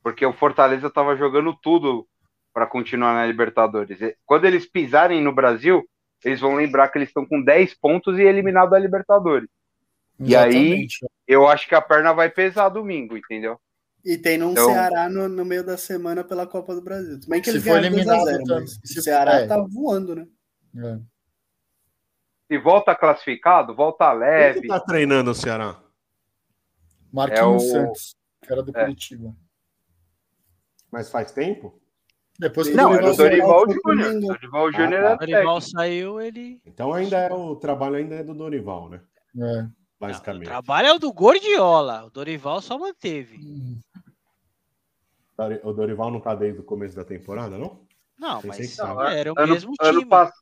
Porque 0.01 0.25
o 0.25 0.34
Fortaleza 0.34 0.88
estava 0.88 1.15
jogando 1.17 1.53
tudo 1.61 2.07
para 2.53 2.65
continuar 2.65 3.13
na 3.13 3.25
Libertadores. 3.25 3.99
Quando 4.25 4.45
eles 4.45 4.65
pisarem 4.65 5.21
no 5.21 5.34
Brasil, 5.34 5.88
eles 6.23 6.39
vão 6.39 6.55
lembrar 6.55 6.88
que 6.89 6.97
eles 6.97 7.09
estão 7.09 7.25
com 7.25 7.41
10 7.41 7.73
pontos 7.78 8.17
e 8.17 8.23
eliminados 8.23 8.71
da 8.71 8.80
Libertadores. 8.80 9.49
E 10.19 10.36
aí- 10.36 10.55
Exatamente. 10.55 11.05
Eu 11.28 11.47
acho 11.47 11.67
que 11.67 11.75
a 11.75 11.82
perna 11.82 12.13
vai 12.13 12.30
pesar 12.30 12.69
domingo, 12.69 13.17
entendeu? 13.17 13.59
E 14.10 14.18
tem 14.18 14.41
um 14.41 14.51
Então- 14.51 14.70
Ceará 14.70 15.10
no, 15.10 15.28
no 15.28 15.43
meio 15.43 15.66
da 15.66 15.76
semana 15.76 16.24
pela 16.24 16.47
Copa 16.47 16.74
do 16.74 16.82
Brasil. 16.82 17.20
Bem 17.28 17.41
que 17.41 17.51
2 17.51 17.68
a 17.68 17.78
eliminado 17.78 18.24
0, 18.24 18.43
também. 18.45 18.62
mas 18.62 18.80
Se 18.84 18.99
o 18.99 19.01
Ceará 19.01 19.34
é. 19.41 19.47
tá 19.47 19.58
voando, 19.70 20.16
né? 20.16 20.28
É. 20.78 20.99
Se 22.47 22.58
volta 22.58 22.95
classificado, 22.95 23.76
volta 23.76 24.10
Quem 24.12 24.20
leve. 24.20 24.62
que 24.62 24.68
tá 24.68 24.80
treinando 24.80 25.32
o 25.32 25.36
Ceará? 25.36 25.78
Marquinhos 27.12 27.41
É 27.41 27.45
o- 27.45 27.60
Santos, 27.60 28.16
que 28.41 28.53
era 28.53 28.64
do 28.64 28.72
É. 28.78 28.82
Curitiba. 28.86 29.36
Mas 30.89 31.10
faz 31.12 31.34
tempo? 31.34 31.82
Depois 32.39 32.70
que 32.70 32.76
Não, 32.76 32.91
o 32.91 32.93
era 32.93 33.12
o 33.12 33.16
Dorival 33.16 33.66
Dorival 33.66 33.66
foi 33.66 33.82
pro 33.82 33.91
Júnior. 33.91 34.14
Mengão. 34.14 34.28
Dorival 34.36 34.72
Júnior 34.72 34.93
Ah, 34.93 34.95
era 35.08 35.16
O 35.16 35.18
Dorival 35.18 35.41
técnico. 35.60 35.78
saiu, 35.78 36.22
ele. 36.22 36.62
Então 36.66 36.93
ainda 36.93 37.18
é 37.18 37.34
o 37.34 37.55
trabalho 37.58 37.95
ainda 37.95 38.16
é 38.16 38.24
do 38.24 38.34
Dorival, 38.34 38.89
né? 38.89 39.01
É. 39.36 39.39
Não, 39.39 39.66
o 39.66 39.72
Basicamente. 39.99 40.45
trabalho 40.45 40.88
é 40.88 40.93
o 40.93 40.99
do 40.99 41.12
Gordiola. 41.12 42.05
O 42.05 42.10
Dorival 42.12 42.62
só 42.62 42.78
manteve. 42.78 43.38
O 45.64 45.74
Dorival 45.74 46.12
não 46.12 46.20
tá 46.20 46.34
desde 46.34 46.60
o 46.60 46.64
começo 46.64 46.96
da 46.96 47.04
temporada, 47.06 47.58
não? 47.58 47.86
Não, 48.18 48.42
Pensei 48.42 48.66
mas 48.66 48.76
que. 48.76 48.82
Não, 48.82 49.02
era 49.08 49.32
o 49.34 49.36
ano, 49.38 49.54
mesmo 49.54 49.74
ano 49.80 50.00
time. 50.00 50.10
pass- 50.10 50.34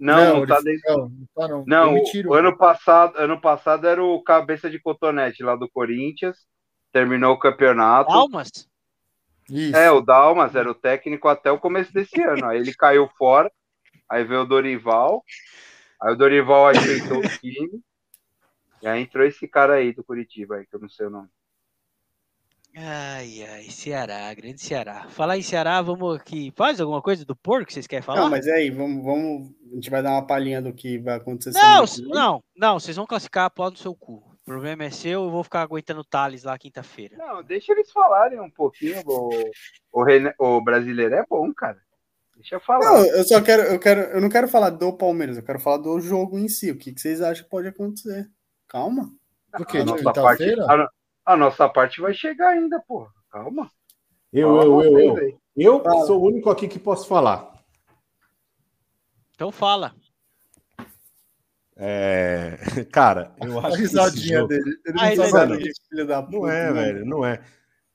Não, 0.00 0.40
não, 0.40 0.46
tá 0.46 0.56
ele- 0.56 0.64
desde... 0.64 0.88
não, 0.88 1.08
não 1.08 1.26
tá 1.34 1.48
não. 1.48 1.64
Não, 1.66 2.02
o 2.26 2.34
ano 2.34 2.56
passado, 2.56 3.16
ano 3.18 3.40
passado 3.40 3.86
era 3.86 4.02
o 4.02 4.22
cabeça 4.22 4.70
de 4.70 4.78
cotonete 4.80 5.42
lá 5.42 5.54
do 5.56 5.68
Corinthians. 5.68 6.46
Terminou 6.92 7.34
o 7.34 7.38
campeonato. 7.38 8.10
Palmas? 8.10 8.50
Isso. 9.50 9.76
É, 9.76 9.90
o 9.90 10.00
Dalmas 10.00 10.54
era 10.56 10.70
o 10.70 10.74
técnico 10.74 11.28
até 11.28 11.52
o 11.52 11.58
começo 11.58 11.92
desse 11.92 12.20
ano. 12.22 12.46
Aí 12.46 12.58
ele 12.58 12.74
caiu 12.74 13.08
fora. 13.18 13.52
Aí 14.08 14.24
veio 14.24 14.42
o 14.42 14.46
Dorival. 14.46 15.22
Aí 16.00 16.12
o 16.12 16.16
Dorival 16.16 16.68
ajeitou 16.68 17.18
o 17.18 17.28
time. 17.38 17.80
E 18.80 18.86
aí 18.88 19.02
entrou 19.02 19.24
esse 19.24 19.46
cara 19.48 19.74
aí 19.74 19.92
do 19.92 20.04
Curitiba, 20.04 20.56
aí, 20.56 20.66
que 20.66 20.74
eu 20.76 20.80
não 20.80 20.88
sei 20.88 21.06
o 21.06 21.10
nome. 21.10 21.28
Ai, 22.78 23.42
ai, 23.42 23.62
Ceará, 23.70 24.34
grande 24.34 24.60
Ceará. 24.60 25.06
Falar 25.08 25.38
em 25.38 25.42
Ceará, 25.42 25.80
vamos 25.80 26.14
aqui. 26.14 26.52
Faz 26.54 26.78
alguma 26.78 27.00
coisa 27.00 27.24
do 27.24 27.34
porco 27.34 27.64
que 27.66 27.72
vocês 27.72 27.86
querem 27.86 28.02
falar? 28.02 28.20
Não, 28.20 28.30
mas 28.30 28.46
aí, 28.46 28.68
vamos, 28.70 29.02
vamos. 29.02 29.50
A 29.72 29.74
gente 29.76 29.88
vai 29.88 30.02
dar 30.02 30.10
uma 30.10 30.26
palhinha 30.26 30.60
do 30.60 30.74
que 30.74 30.98
vai 30.98 31.14
acontecer. 31.16 31.58
Não, 31.58 31.84
não, 32.08 32.44
não, 32.54 32.78
vocês 32.78 32.94
vão 32.94 33.06
classificar 33.06 33.46
a 33.46 33.50
pau 33.50 33.70
no 33.70 33.78
seu 33.78 33.94
cu. 33.94 34.16
O 34.16 34.44
problema 34.44 34.84
é 34.84 34.90
seu, 34.90 35.24
eu 35.24 35.30
vou 35.30 35.42
ficar 35.42 35.62
aguentando 35.62 36.00
o 36.00 36.04
Thales 36.04 36.44
lá 36.44 36.56
quinta-feira. 36.58 37.16
Não, 37.16 37.42
deixa 37.42 37.72
eles 37.72 37.90
falarem 37.90 38.38
um 38.40 38.50
pouquinho. 38.50 39.00
O, 39.06 39.30
o, 39.90 40.04
René- 40.04 40.34
o 40.38 40.60
brasileiro 40.60 41.14
é 41.14 41.24
bom, 41.28 41.52
cara. 41.54 41.78
Deixa 42.36 42.56
eu 42.56 42.60
falar. 42.60 42.84
Não, 42.84 43.06
eu 43.06 43.24
só 43.24 43.40
quero, 43.40 43.62
eu 43.62 43.80
quero, 43.80 44.00
eu 44.02 44.20
não 44.20 44.28
quero 44.28 44.46
falar 44.46 44.68
do 44.68 44.92
Palmeiras, 44.92 45.38
eu 45.38 45.42
quero 45.42 45.58
falar 45.58 45.78
do 45.78 45.98
jogo 45.98 46.38
em 46.38 46.46
si. 46.46 46.70
O 46.70 46.76
que, 46.76 46.92
que 46.92 47.00
vocês 47.00 47.22
acham 47.22 47.42
que 47.42 47.50
pode 47.50 47.68
acontecer? 47.68 48.28
Calma. 48.68 49.10
Do 49.56 49.64
quê? 49.64 49.78
a, 49.78 49.84
De 49.84 49.86
nossa 49.86 50.12
parte, 50.12 50.44
quinta-feira? 50.44 50.66
a, 50.70 50.90
a 51.26 51.36
nossa 51.36 51.68
parte 51.68 52.00
vai 52.00 52.14
chegar 52.14 52.50
ainda, 52.50 52.80
porra. 52.80 53.10
Calma. 53.30 53.70
Eu, 54.32 54.48
Fala 54.56 54.64
eu, 54.64 54.82
eu, 54.82 54.98
eu. 54.98 55.16
aí. 55.16 55.36
Eu 55.56 55.82
Fala. 55.82 56.06
sou 56.06 56.20
o 56.22 56.26
único 56.26 56.48
aqui 56.50 56.68
que 56.68 56.78
posso 56.78 57.06
falar. 57.08 57.52
Então 59.34 59.50
fala. 59.52 59.94
É, 61.76 62.56
Cara, 62.92 63.34
eu 63.40 63.58
A 63.58 63.66
acho 63.68 63.76
que 63.76 63.82
esse 63.84 63.94
risadinha 63.94 64.38
jogo... 64.38 64.48
dele. 64.48 64.70
Ele 64.86 64.98
Ah, 64.98 65.02
não 65.04 65.04
ele 65.12 65.12
é 65.12 65.16
sabe 65.28 65.32
Mano, 65.32 65.54
nada. 65.60 65.70
Filho 65.90 66.06
da 66.06 66.22
puta, 66.22 66.36
Não 66.38 66.48
é, 66.48 66.64
mano. 66.70 66.74
velho, 66.74 67.04
não 67.06 67.24
é. 67.24 67.42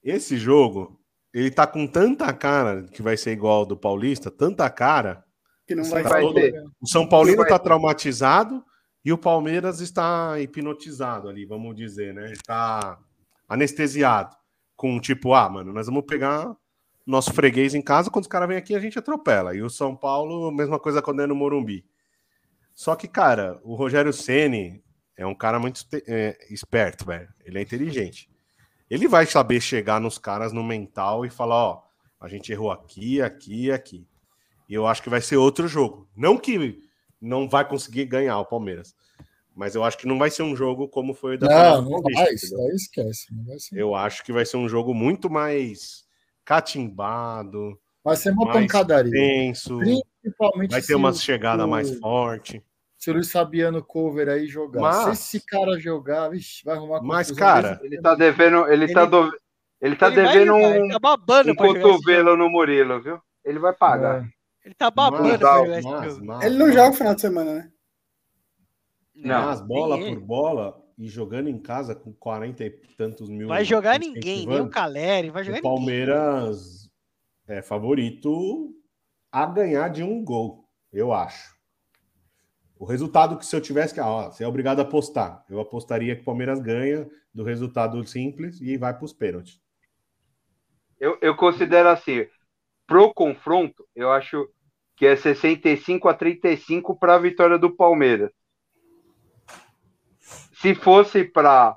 Esse 0.03 0.37
jogo, 0.37 0.99
ele 1.33 1.49
tá 1.51 1.65
com 1.67 1.87
tanta 1.87 2.31
cara 2.33 2.83
que 2.83 3.01
vai 3.01 3.17
ser 3.17 3.31
igual 3.31 3.59
ao 3.59 3.65
do 3.65 3.77
Paulista, 3.77 4.29
tanta 4.31 4.69
cara. 4.69 5.23
Que 5.67 5.75
não 5.75 5.83
vai, 5.83 6.03
tá 6.03 6.09
vai 6.09 6.21
todo- 6.21 6.33
ter. 6.35 6.53
O 6.81 6.87
São 6.87 7.07
Paulino 7.07 7.45
tá 7.45 7.57
ter. 7.57 7.63
traumatizado 7.65 8.63
e 9.05 9.11
o 9.13 9.17
Palmeiras 9.17 9.79
está 9.79 10.39
hipnotizado 10.39 11.27
ali, 11.29 11.45
vamos 11.45 11.75
dizer, 11.75 12.13
né? 12.13 12.25
Ele 12.25 12.37
tá 12.45 12.99
anestesiado. 13.51 14.35
Com 14.75 14.99
tipo, 14.99 15.33
ah, 15.33 15.49
mano, 15.49 15.73
nós 15.73 15.85
vamos 15.87 16.05
pegar 16.05 16.55
nosso 17.05 17.33
freguês 17.33 17.75
em 17.75 17.81
casa, 17.81 18.09
quando 18.09 18.23
os 18.23 18.29
caras 18.29 18.47
vêm 18.47 18.57
aqui 18.57 18.73
a 18.73 18.79
gente 18.79 18.97
atropela. 18.97 19.53
E 19.53 19.61
o 19.61 19.69
São 19.69 19.95
Paulo, 19.95 20.51
mesma 20.51 20.79
coisa 20.79 21.01
quando 21.01 21.21
é 21.21 21.27
no 21.27 21.35
Morumbi. 21.35 21.85
Só 22.73 22.95
que, 22.95 23.07
cara, 23.07 23.59
o 23.63 23.75
Rogério 23.75 24.13
Ceni 24.13 24.81
é 25.17 25.25
um 25.25 25.35
cara 25.35 25.59
muito 25.59 25.85
é, 26.07 26.37
esperto, 26.49 27.05
velho. 27.05 27.27
Ele 27.43 27.59
é 27.59 27.61
inteligente. 27.61 28.29
Ele 28.89 29.07
vai 29.07 29.25
saber 29.25 29.59
chegar 29.59 29.99
nos 29.99 30.17
caras 30.17 30.53
no 30.53 30.63
mental 30.63 31.25
e 31.25 31.29
falar, 31.29 31.55
ó, 31.55 31.83
a 32.19 32.27
gente 32.29 32.51
errou 32.51 32.71
aqui, 32.71 33.21
aqui 33.21 33.69
aqui. 33.69 34.07
E 34.69 34.73
eu 34.73 34.87
acho 34.87 35.03
que 35.03 35.09
vai 35.09 35.21
ser 35.21 35.35
outro 35.35 35.67
jogo. 35.67 36.09
Não 36.15 36.37
que 36.37 36.81
não 37.19 37.49
vai 37.49 37.67
conseguir 37.67 38.05
ganhar 38.05 38.39
o 38.39 38.45
Palmeiras, 38.45 38.95
mas 39.55 39.75
eu 39.75 39.83
acho 39.83 39.97
que 39.97 40.07
não 40.07 40.17
vai 40.17 40.29
ser 40.29 40.43
um 40.43 40.55
jogo 40.55 40.87
como 40.87 41.13
foi 41.13 41.35
o 41.35 41.39
da 41.39 41.47
Não, 41.47 41.81
não 41.89 42.01
vai. 42.01 42.33
Isso 42.33 42.55
daí 42.55 42.75
esquece. 42.75 43.33
Não 43.35 43.43
vai 43.45 43.59
ser. 43.59 43.77
Eu 43.77 43.93
acho 43.95 44.23
que 44.23 44.31
vai 44.33 44.45
ser 44.45 44.57
um 44.57 44.67
jogo 44.69 44.93
muito 44.93 45.29
mais 45.29 46.05
catimbado, 46.43 47.77
Vai 48.03 48.15
ser 48.15 48.31
uma 48.31 48.45
mais 48.45 48.57
pancadaria. 48.61 49.11
tenso, 49.11 49.77
Principalmente 49.79 50.71
vai 50.71 50.81
ter 50.81 50.95
uma 50.95 51.09
o- 51.09 51.13
chegada 51.13 51.65
o- 51.65 51.69
mais 51.69 51.97
forte. 51.99 52.63
Se 52.97 53.09
o 53.09 53.13
Luiz 53.13 53.31
Fabiano 53.31 53.83
cover 53.83 54.29
aí 54.29 54.45
jogar. 54.47 54.79
Mas- 54.81 55.17
Se 55.19 55.37
esse 55.37 55.45
cara 55.45 55.79
jogar, 55.79 56.29
vixe, 56.29 56.63
vai 56.63 56.75
arrumar 56.77 57.01
Mas, 57.01 57.31
cara, 57.31 57.79
Ele 57.83 57.99
tá 57.99 58.13
devendo. 58.15 58.67
Ele, 58.67 58.93
tá, 58.93 59.01
Ele- 59.01 59.09
do- 59.11 59.33
ele 59.81 59.95
tá 59.95 60.07
ele 60.07 60.15
vai 60.21 60.25
devendo 60.33 60.45
jogar, 60.47 60.67
um, 60.67 60.75
ele 60.75 60.93
tá 60.93 60.99
babando 60.99 61.51
um 61.51 61.55
cotovelo 61.55 62.37
no 62.37 62.49
Murilo, 62.49 63.01
viu? 63.01 63.19
Ele 63.43 63.57
vai 63.59 63.73
pagar. 63.73 64.23
É. 64.23 64.27
Ele 64.65 64.75
tá 64.75 64.91
babando 64.91 65.23
Mas- 65.23 65.83
mas- 65.83 66.19
mas- 66.19 66.45
Ele 66.45 66.57
não 66.57 66.67
joga 66.71 66.89
no 66.89 66.93
final 66.93 67.15
de 67.15 67.21
semana, 67.21 67.53
né? 67.55 67.71
Não, 69.23 69.45
Mas 69.45 69.61
bola 69.61 69.97
por 69.97 70.19
bola 70.19 70.83
e 70.97 71.07
jogando 71.07 71.47
em 71.47 71.59
casa 71.59 71.95
com 71.95 72.11
40 72.13 72.63
e 72.63 72.69
tantos 72.97 73.29
mil. 73.29 73.47
Vai 73.47 73.63
jogar 73.63 73.99
ninguém, 73.99 74.45
nem 74.45 74.61
o 74.61 74.69
Caleri, 74.69 75.29
vai 75.29 75.43
jogar 75.43 75.59
O 75.59 75.61
Palmeiras 75.61 76.89
é 77.47 77.61
favorito 77.61 78.73
a 79.31 79.45
ganhar 79.45 79.89
de 79.89 80.03
um 80.03 80.23
gol, 80.23 80.67
eu 80.91 81.13
acho. 81.13 81.55
O 82.77 82.85
resultado 82.85 83.37
que 83.37 83.45
se 83.45 83.55
eu 83.55 83.61
tivesse 83.61 83.93
que. 83.93 83.99
ah, 83.99 84.31
você 84.31 84.43
é 84.43 84.47
obrigado 84.47 84.79
a 84.79 84.81
apostar. 84.81 85.45
Eu 85.47 85.59
apostaria 85.59 86.15
que 86.15 86.23
o 86.23 86.25
Palmeiras 86.25 86.59
ganha 86.59 87.07
do 87.31 87.43
resultado 87.43 88.03
simples 88.05 88.59
e 88.59 88.75
vai 88.75 88.93
para 88.93 89.05
os 89.05 89.13
pênaltis. 89.13 89.61
Eu, 90.99 91.17
eu 91.21 91.35
considero 91.35 91.89
assim, 91.89 92.25
pro 92.87 93.13
confronto, 93.13 93.87
eu 93.95 94.11
acho 94.11 94.49
que 94.95 95.05
é 95.05 95.15
65 95.15 96.09
a 96.09 96.13
35 96.13 96.95
para 96.97 97.15
a 97.15 97.19
vitória 97.19 97.57
do 97.57 97.75
Palmeiras. 97.75 98.31
Se 100.61 100.75
fosse 100.75 101.23
para 101.23 101.75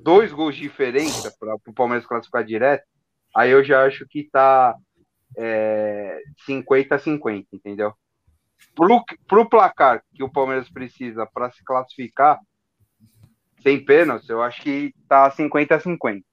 dois 0.00 0.30
gols 0.30 0.54
de 0.54 0.60
diferença 0.60 1.34
para 1.40 1.54
o 1.54 1.72
Palmeiras 1.72 2.06
classificar 2.06 2.44
direto, 2.44 2.84
aí 3.34 3.50
eu 3.50 3.64
já 3.64 3.86
acho 3.86 4.06
que 4.06 4.28
tá 4.30 4.76
é, 5.34 6.20
50 6.44 6.94
a 6.94 6.98
50, 6.98 7.48
entendeu? 7.52 7.94
Pro, 8.74 9.02
pro 9.26 9.48
placar 9.48 10.02
que 10.14 10.22
o 10.22 10.30
Palmeiras 10.30 10.68
precisa 10.68 11.26
para 11.26 11.50
se 11.50 11.64
classificar 11.64 12.38
sem 13.62 13.82
pênaltis, 13.82 14.28
eu 14.28 14.42
acho 14.42 14.62
que 14.62 14.94
tá 15.08 15.30
50 15.30 15.74
a 15.74 15.80
50. 15.80 16.24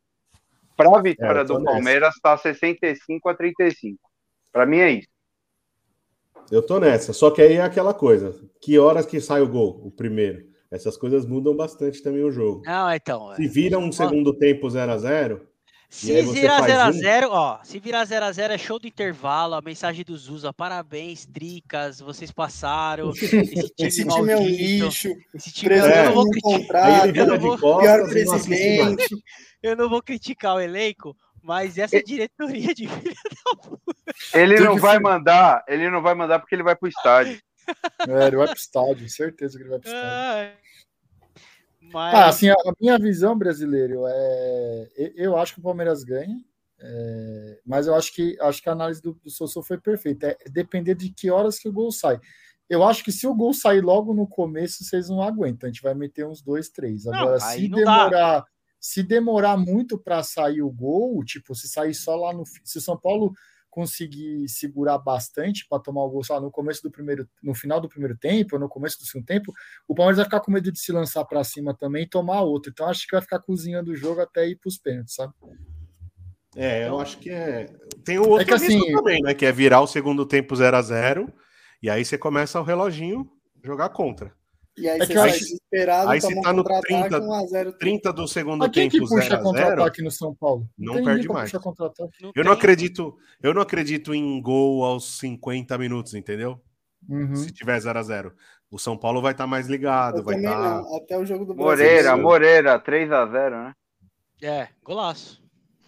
Para 0.76 0.98
a 0.98 1.02
vitória 1.02 1.40
É, 1.40 1.44
do. 1.46 1.64
Palmeiras 1.64 2.14
tá 2.22 2.38
65 2.38 3.30
a 3.30 3.34
35. 3.34 3.98
Para 4.52 4.66
mim 4.66 4.80
é 4.80 4.92
isso. 4.92 5.08
Eu 6.52 6.62
tô 6.66 6.80
nessa. 6.80 7.14
Só 7.14 7.32
que 7.32 7.42
aí 7.42 7.54
é 7.54 7.62
aquela 7.62 7.94
coisa. 7.94 8.40
Que 8.62 8.78
horas 8.78 9.06
que 9.06 9.22
sai 9.22 9.42
o 9.42 9.48
gol? 9.48 9.82
O 9.86 9.90
primeiro. 9.90 10.53
Essas 10.74 10.98
coisas 10.98 11.24
mudam 11.26 11.56
bastante 11.56 12.02
também 12.02 12.24
o 12.24 12.32
jogo. 12.32 12.64
Não, 12.66 12.92
então. 12.92 13.36
Se 13.36 13.48
vira 13.48 13.78
um 13.78 13.92
segundo 13.92 14.34
tempo 14.34 14.68
0 14.68 14.92
a 14.92 14.98
0 14.98 15.48
Se 15.88 16.20
virar 16.24 16.62
faz 16.62 16.96
um- 16.96 17.00
0x0, 17.00 17.28
ó, 17.30 17.60
se 17.64 17.78
virar 17.80 18.04
0x0 18.08 18.50
é 18.52 18.58
show 18.58 18.80
do 18.80 18.88
intervalo, 18.88 19.54
a 19.54 19.62
mensagem 19.62 20.04
do 20.04 20.18
Zusa, 20.18 20.52
parabéns, 20.52 21.28
tricas, 21.28 22.00
vocês 22.00 22.32
passaram. 22.32 23.12
Esse 23.14 23.30
time, 23.30 23.44
Esse 23.78 24.08
time 24.08 24.32
é 24.32 24.38
um 24.38 24.48
lixo. 24.48 25.10
Esse 25.36 25.52
time 25.54 25.76
eu, 25.78 26.06
não 26.06 26.14
vou 26.14 26.26
criticar, 26.32 26.52
Aí 26.52 26.58
contrato. 26.64 27.08
ele 27.10 27.20
eu, 27.22 27.28
não 27.28 27.40
vou, 27.40 27.56
de 27.56 27.62
costas 27.62 27.86
Pior 27.86 28.18
e 28.18 28.26
não 28.26 28.32
presidente. 28.32 29.16
eu 29.62 29.76
não 29.78 29.90
vou 29.90 30.02
criticar 30.02 30.56
o 30.56 30.60
elenco, 30.60 31.16
mas 31.44 31.78
essa 31.78 32.02
diretoria 32.02 32.74
de 32.74 32.90
Ele 34.34 34.56
Tem 34.56 34.66
não 34.66 34.76
que 34.76 34.82
vai 34.82 34.96
ser- 34.98 35.04
mandar, 35.04 35.64
ele 35.68 35.90
não 35.92 36.02
vai 36.02 36.16
mandar 36.16 36.40
porque 36.40 36.56
ele 36.56 36.64
vai 36.64 36.76
pro 36.76 36.90
estádio. 36.90 37.40
É, 38.10 38.28
ele 38.28 38.36
vai 38.36 38.48
pro 38.48 38.58
estádio, 38.58 39.10
certeza 39.10 39.58
que 39.58 39.64
ele 39.64 39.70
vai 39.70 39.80
pro 39.80 39.88
estádio. 39.88 40.10
Ai. 40.10 40.54
Mas 41.94 42.14
Ah, 42.14 42.28
assim, 42.28 42.50
a 42.50 42.54
a 42.54 42.74
minha 42.80 42.98
visão 42.98 43.38
brasileiro 43.38 44.04
é. 44.08 44.90
Eu 45.16 45.38
acho 45.38 45.54
que 45.54 45.60
o 45.60 45.64
Palmeiras 45.64 46.04
ganha. 46.04 46.38
É, 46.86 47.60
mas 47.66 47.88
eu 47.88 47.96
acho 47.96 48.14
que 48.14 48.38
acho 48.42 48.62
que 48.62 48.68
a 48.68 48.74
análise 48.74 49.02
do, 49.02 49.14
do 49.14 49.30
Sossô 49.30 49.62
foi 49.62 49.78
perfeita. 49.78 50.28
É 50.28 50.50
depender 50.50 50.96
de 50.96 51.10
que 51.10 51.32
horas 51.32 51.58
que 51.58 51.70
o 51.70 51.74
gol 51.74 51.92
sai. 51.92 52.20
Eu 52.70 52.84
acho 52.84 53.04
que 53.04 53.12
se 53.12 53.28
o 53.28 53.36
gol 53.36 53.54
sair 53.54 53.82
logo 53.82 54.14
no 54.14 54.28
começo, 54.28 54.84
vocês 54.84 55.08
não 55.10 55.22
aguentam. 55.22 55.68
A 55.68 55.72
gente 55.72 55.82
vai 55.82 55.94
meter 55.94 56.26
uns 56.26 56.42
dois, 56.42 56.70
três. 56.70 57.06
Agora, 57.08 57.38
Não, 57.38 57.40
se 57.40 57.68
demorar, 57.68 58.46
se 58.80 59.04
demorar 59.04 59.58
muito 59.58 59.98
para 59.98 60.24
sair 60.24 60.62
o 60.62 60.72
gol, 60.72 61.24
tipo, 61.24 61.54
se 61.54 61.68
sair 61.70 61.94
só 61.94 62.16
lá 62.16 62.34
no. 62.34 62.44
Se 62.64 62.78
o 62.78 62.82
São 62.82 62.98
Paulo 62.98 63.34
conseguir 63.74 64.48
segurar 64.48 65.00
bastante 65.00 65.66
para 65.68 65.80
tomar 65.82 66.04
o 66.04 66.10
gol 66.12 66.24
só 66.24 66.40
no 66.40 66.52
começo 66.52 66.84
do 66.84 66.92
primeiro, 66.92 67.28
no 67.42 67.56
final 67.56 67.82
do 67.82 67.90
primeiro 67.90 68.16
tempo, 68.16 68.56
ou 68.56 68.60
no 68.60 68.70
começo 68.70 69.00
do 69.00 69.06
segundo 69.06 69.26
tempo, 69.26 69.52
o 69.88 69.96
Palmeiras 69.96 70.18
vai 70.18 70.26
ficar 70.26 70.42
com 70.42 70.52
medo 70.52 70.72
de 70.72 70.78
se 70.80 70.92
lançar 70.92 71.26
para 71.26 71.44
cima 71.44 71.74
também 71.76 72.04
e 72.04 72.08
tomar 72.08 72.42
outro. 72.42 72.70
Então 72.70 72.88
acho 72.88 73.08
que 73.08 73.14
vai 73.16 73.22
ficar 73.22 73.40
cozinhando 73.40 73.92
o 73.92 73.96
jogo 73.96 74.22
até 74.22 74.48
ir 74.48 74.58
para 74.58 74.68
os 74.70 74.78
pênaltis, 74.78 75.16
sabe? 75.16 75.34
É, 76.56 76.88
eu 76.88 77.00
acho 77.00 77.18
que 77.18 77.32
é. 77.32 77.66
Tem 78.06 78.20
o 78.20 78.30
outro 78.30 78.46
que 78.46 78.54
assim- 78.54 78.92
também, 78.92 79.20
né? 79.24 79.34
Que 79.34 79.48
é 79.48 79.52
virar 79.52 79.82
o 79.82 79.88
segundo 79.88 80.24
tempo 80.24 80.56
0 80.56 80.78
a 80.78 80.82
0 80.84 81.34
e 81.82 81.90
aí 81.90 82.06
você 82.06 82.16
começa 82.16 82.62
o 82.62 82.64
reloginho 82.64 83.28
jogar 83.64 83.90
contra. 83.90 84.36
E 84.76 84.90
aí 84.90 85.00
É 85.00 85.06
você 85.06 85.14
que 85.14 85.20
acho- 85.20 85.40
desesperado, 85.40 86.10
aí 86.10 86.20
tá 86.20 86.30
no 86.30 86.64
contra-ataque 86.64 86.88
30 86.88 87.20
1x0. 87.22 87.78
30 87.78 88.14
do 88.14 88.28
segundo 88.28 88.58
Mas 88.60 88.72
quem 88.72 88.90
que 88.90 88.98
tempo 88.98 89.08
puxa 89.10 89.22
0 89.22 89.34
a 89.36 89.38
0 89.38 89.44
contra-ataque 89.44 90.02
no 90.02 90.10
São 90.12 90.34
Paulo? 90.34 90.68
não 90.78 90.94
tem 90.96 91.04
perde 91.06 91.28
mais. 91.28 91.52
Não 91.54 92.32
Eu 92.36 92.44
não 92.44 92.52
acredito, 92.52 93.16
eu 93.42 93.54
não 93.54 93.62
acredito 93.62 94.16
em 94.16 94.42
gol 94.42 94.84
aos 94.84 95.20
50 95.20 95.78
minutos, 95.78 96.16
entendeu? 96.16 96.60
Uhum. 97.08 97.36
Se 97.36 97.52
tiver 97.52 97.80
0 97.80 98.00
a 98.00 98.04
0 98.04 98.34
O 98.72 98.80
São 98.80 98.98
Paulo 98.98 99.22
vai 99.22 99.34
estar 99.34 99.46
mais 99.46 99.68
ligado, 99.68 100.18
Eu 100.20 100.24
vai 100.24 100.38
não. 100.38 100.96
Até 100.98 101.20
o 101.20 101.26
jogo 101.26 101.46
do 101.46 101.54
Brasil. 101.54 101.70
Moreira, 101.86 102.04
Brasil. 102.04 102.24
Moreira, 102.24 102.80
3x0, 102.80 103.50
né? 103.52 103.74
É, 104.42 104.68
golaço. 104.84 105.44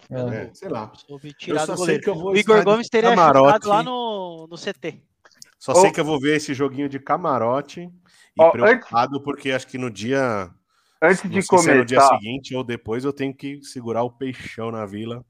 É. 0.08 0.20
É, 0.44 0.50
sei 0.54 0.68
lá. 0.68 0.92
Eu 1.08 1.18
tirar 1.36 1.66
só 1.66 1.76
sei 1.76 1.98
que 1.98 2.08
eu 2.08 2.14
vou 2.14 2.30
O 2.30 2.36
Igor 2.36 2.62
Gomes 2.62 2.88
teria 2.88 3.10
camarote. 3.10 3.46
chutado 3.54 3.68
lá 3.68 3.82
no, 3.82 4.46
no 4.48 4.56
CT. 4.56 5.02
Só 5.58 5.74
sei 5.74 5.90
que 5.90 5.98
eu 5.98 6.04
vou 6.04 6.20
ver 6.20 6.36
esse 6.36 6.54
joguinho 6.54 6.88
de 6.88 7.00
camarote 7.00 7.90
e 8.36 8.42
Ó, 8.42 8.50
preocupado 8.50 9.20
porque 9.22 9.50
acho 9.50 9.66
que 9.66 9.78
no 9.78 9.90
dia 9.90 10.50
Antes 11.02 11.22
de 11.22 11.38
é 11.38 11.74
no 11.74 11.84
dia 11.84 11.98
começar, 11.98 12.08
seguinte 12.18 12.54
ou 12.54 12.62
depois 12.64 13.04
eu 13.04 13.12
tenho 13.12 13.34
que 13.34 13.62
segurar 13.62 14.02
o 14.02 14.10
peixão 14.10 14.70
na 14.70 14.84
vila 14.84 15.24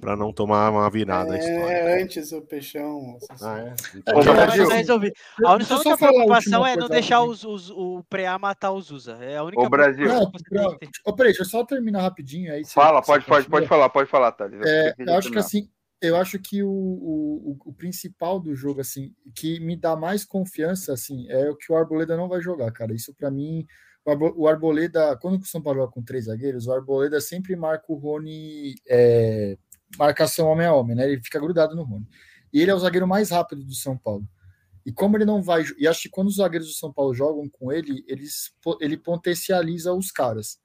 para 0.00 0.16
não 0.16 0.32
tomar 0.32 0.70
uma 0.70 0.88
virada 0.90 1.36
histórica. 1.36 1.70
É, 1.72 2.02
antes 2.02 2.32
o 2.32 2.40
Peixão. 2.40 3.18
Ah, 3.42 3.58
é? 3.58 3.74
É, 4.06 4.16
Ô, 4.16 4.22
Já 4.22 4.46
resolver. 4.46 5.12
A 5.44 5.52
única, 5.54 5.74
única 5.74 5.96
preocupação 5.98 6.66
é 6.66 6.74
não 6.76 6.88
deixar 6.88 7.22
os, 7.22 7.44
os- 7.44 7.70
o 7.70 8.02
Preá 8.08 8.38
matar 8.38 8.72
os 8.72 8.90
Usa. 8.90 9.18
É 9.20 9.36
a 9.36 9.42
única 9.44 9.60
Ô, 9.60 9.68
Brasil. 9.68 10.06
Não, 10.06 10.30
ter. 10.30 10.88
Ô, 11.04 11.12
peraí, 11.14 11.32
deixa 11.32 11.42
eu 11.42 11.46
só 11.46 11.64
terminar 11.64 12.00
rapidinho 12.00 12.52
aí. 12.52 12.64
fala, 12.64 13.02
você 13.02 13.12
pode, 13.12 13.24
pode, 13.26 13.44
continua. 13.44 13.58
pode 13.60 13.68
falar, 13.68 13.88
pode 13.90 14.10
falar, 14.10 14.32
Thales. 14.32 14.60
É, 14.66 14.94
eu 14.98 15.14
acho 15.18 15.30
que 15.30 15.38
assim, 15.38 15.68
eu 16.00 16.16
acho 16.16 16.38
que 16.38 16.62
o, 16.62 16.70
o, 16.70 17.56
o- 17.66 17.72
principal 17.74 18.40
do 18.40 18.54
jogo, 18.54 18.80
assim, 18.80 19.14
que 19.34 19.60
me 19.60 19.76
dá 19.76 19.94
mais 19.96 20.24
confiança, 20.24 20.92
assim, 20.92 21.28
é 21.30 21.50
o 21.50 21.56
que 21.56 21.70
o 21.72 21.76
Arboleda 21.76 22.16
não 22.16 22.28
vai 22.28 22.40
jogar, 22.40 22.70
cara. 22.72 22.94
Isso 22.94 23.14
pra 23.14 23.30
mim, 23.30 23.66
o 24.04 24.10
Arbo- 24.10 24.34
o 24.36 24.48
Arboleda, 24.48 25.16
quando 25.18 25.40
o 25.42 25.46
São 25.46 25.60
Paulo 25.62 25.80
joga 25.80 25.92
com 25.92 26.02
três 26.02 26.24
zagueiros, 26.26 26.66
o 26.66 26.72
Arboleda 26.72 27.20
sempre 27.20 27.54
marca 27.56 27.84
o 27.92 27.96
Rony 27.96 28.74
é, 28.88 29.58
marcação 29.98 30.48
homem 30.48 30.66
a 30.66 30.74
homem, 30.74 30.96
né? 30.96 31.10
Ele 31.10 31.22
fica 31.22 31.38
grudado 31.40 31.74
no 31.76 31.82
Rony. 31.84 32.06
E 32.52 32.60
ele 32.60 32.70
é 32.70 32.74
o 32.74 32.78
zagueiro 32.78 33.06
mais 33.06 33.30
rápido 33.30 33.64
do 33.64 33.74
São 33.74 33.96
Paulo. 33.96 34.26
E 34.84 34.92
como 34.92 35.16
ele 35.16 35.24
não 35.26 35.42
vai. 35.42 35.64
E 35.78 35.86
acho 35.86 36.02
que 36.02 36.08
quando 36.08 36.28
os 36.28 36.36
zagueiros 36.36 36.68
do 36.68 36.74
São 36.74 36.92
Paulo 36.92 37.12
jogam 37.14 37.48
com 37.48 37.70
ele, 37.70 38.02
eles, 38.08 38.50
ele 38.80 38.96
potencializa 38.96 39.92
os 39.92 40.10
caras. 40.10 40.58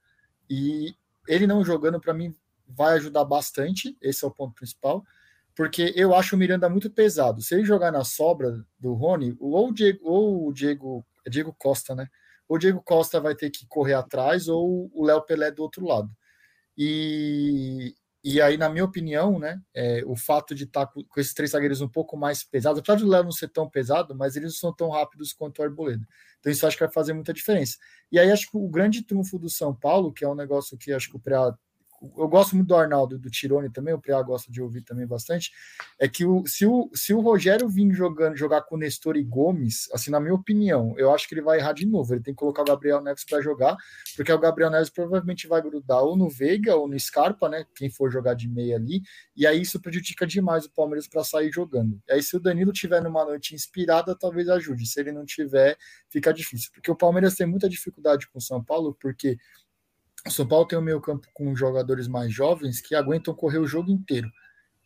E 0.48 0.94
ele 1.28 1.46
não 1.46 1.62
jogando, 1.64 2.00
para 2.00 2.14
mim, 2.14 2.34
vai 2.66 2.94
ajudar 2.94 3.24
bastante. 3.24 3.96
Esse 4.00 4.24
é 4.24 4.28
o 4.28 4.30
ponto 4.30 4.54
principal. 4.54 5.04
Porque 5.56 5.94
eu 5.96 6.14
acho 6.14 6.36
o 6.36 6.38
Miranda 6.38 6.68
muito 6.68 6.90
pesado. 6.90 7.40
Se 7.40 7.54
ele 7.54 7.64
jogar 7.64 7.90
na 7.90 8.04
sobra 8.04 8.62
do 8.78 8.92
Rony, 8.92 9.34
ou 9.40 9.70
o 9.70 9.72
Diego, 9.72 10.00
ou 10.04 10.48
o 10.48 10.52
Diego, 10.52 11.04
é 11.26 11.30
Diego 11.30 11.56
Costa, 11.58 11.94
né? 11.94 12.08
Ou 12.46 12.56
o 12.56 12.58
Diego 12.58 12.82
Costa 12.82 13.18
vai 13.18 13.34
ter 13.34 13.48
que 13.50 13.66
correr 13.66 13.94
atrás, 13.94 14.48
ou 14.48 14.90
o 14.94 15.04
Léo 15.04 15.22
Pelé 15.22 15.50
do 15.50 15.62
outro 15.62 15.86
lado. 15.86 16.10
E, 16.76 17.94
e 18.22 18.40
aí, 18.40 18.58
na 18.58 18.68
minha 18.68 18.84
opinião, 18.84 19.38
né, 19.38 19.58
é, 19.74 20.02
o 20.04 20.14
fato 20.14 20.54
de 20.54 20.64
estar 20.64 20.86
com, 20.88 21.02
com 21.02 21.20
esses 21.20 21.32
três 21.32 21.52
zagueiros 21.52 21.80
um 21.80 21.88
pouco 21.88 22.16
mais 22.18 22.44
pesados, 22.44 22.80
apesar 22.80 22.98
de 22.98 23.04
o 23.04 23.08
Léo 23.08 23.24
não 23.24 23.32
ser 23.32 23.48
tão 23.48 23.68
pesado, 23.68 24.14
mas 24.14 24.36
eles 24.36 24.52
não 24.52 24.58
são 24.58 24.74
tão 24.74 24.90
rápidos 24.90 25.32
quanto 25.32 25.60
o 25.60 25.62
Arboleda. 25.62 26.06
Então, 26.38 26.52
isso 26.52 26.66
acho 26.66 26.76
que 26.76 26.84
vai 26.84 26.92
fazer 26.92 27.14
muita 27.14 27.32
diferença. 27.32 27.78
E 28.12 28.18
aí, 28.18 28.30
acho 28.30 28.50
que 28.50 28.58
o 28.58 28.68
grande 28.68 29.02
trunfo 29.02 29.38
do 29.38 29.48
São 29.48 29.74
Paulo, 29.74 30.12
que 30.12 30.22
é 30.24 30.28
um 30.28 30.34
negócio 30.34 30.76
que 30.76 30.92
acho 30.92 31.08
que 31.08 31.16
o 31.16 31.20
Preá. 31.20 31.56
Eu 32.16 32.28
gosto 32.28 32.54
muito 32.54 32.68
do 32.68 32.76
Arnaldo 32.76 33.18
do 33.18 33.30
Tirone 33.30 33.70
também, 33.70 33.94
o 33.94 34.00
Preá 34.00 34.20
gosta 34.22 34.50
de 34.50 34.60
ouvir 34.60 34.82
também 34.82 35.06
bastante. 35.06 35.52
É 35.98 36.08
que 36.08 36.24
o, 36.24 36.46
se, 36.46 36.66
o, 36.66 36.90
se 36.94 37.14
o 37.14 37.20
Rogério 37.20 37.68
vir 37.68 37.92
jogando, 37.92 38.36
jogar 38.36 38.62
com 38.62 38.76
Nestor 38.76 39.16
e 39.16 39.22
Gomes, 39.22 39.88
assim, 39.92 40.10
na 40.10 40.20
minha 40.20 40.34
opinião, 40.34 40.94
eu 40.98 41.12
acho 41.12 41.28
que 41.28 41.34
ele 41.34 41.42
vai 41.42 41.58
errar 41.58 41.72
de 41.72 41.86
novo. 41.86 42.14
Ele 42.14 42.22
tem 42.22 42.34
que 42.34 42.38
colocar 42.38 42.62
o 42.62 42.64
Gabriel 42.64 43.00
Neves 43.00 43.24
para 43.24 43.40
jogar, 43.40 43.76
porque 44.16 44.32
o 44.32 44.38
Gabriel 44.38 44.70
Neves 44.70 44.90
provavelmente 44.90 45.46
vai 45.46 45.60
grudar 45.62 46.02
ou 46.02 46.16
no 46.16 46.28
Veiga 46.28 46.76
ou 46.76 46.88
no 46.88 46.98
Scarpa, 46.98 47.48
né? 47.48 47.64
Quem 47.74 47.90
for 47.90 48.10
jogar 48.10 48.34
de 48.34 48.48
meia 48.48 48.76
ali, 48.76 49.02
e 49.34 49.46
aí 49.46 49.60
isso 49.60 49.80
prejudica 49.80 50.26
demais 50.26 50.64
o 50.64 50.70
Palmeiras 50.70 51.06
para 51.06 51.24
sair 51.24 51.50
jogando. 51.52 52.00
E 52.08 52.12
aí, 52.12 52.22
se 52.22 52.36
o 52.36 52.40
Danilo 52.40 52.72
tiver 52.72 53.02
numa 53.02 53.24
noite 53.24 53.54
inspirada, 53.54 54.16
talvez 54.16 54.48
ajude. 54.48 54.86
Se 54.86 55.00
ele 55.00 55.12
não 55.12 55.24
tiver, 55.24 55.76
fica 56.08 56.32
difícil. 56.32 56.70
Porque 56.72 56.90
o 56.90 56.96
Palmeiras 56.96 57.34
tem 57.34 57.46
muita 57.46 57.68
dificuldade 57.68 58.28
com 58.28 58.38
o 58.38 58.42
São 58.42 58.62
Paulo, 58.62 58.96
porque 59.00 59.36
o 60.26 60.30
São 60.30 60.46
Paulo 60.46 60.66
tem 60.66 60.78
o 60.78 60.82
meio 60.82 61.00
campo 61.00 61.26
com 61.32 61.54
jogadores 61.54 62.08
mais 62.08 62.32
jovens 62.32 62.80
que 62.80 62.94
aguentam 62.94 63.34
correr 63.34 63.58
o 63.58 63.66
jogo 63.66 63.90
inteiro. 63.90 64.28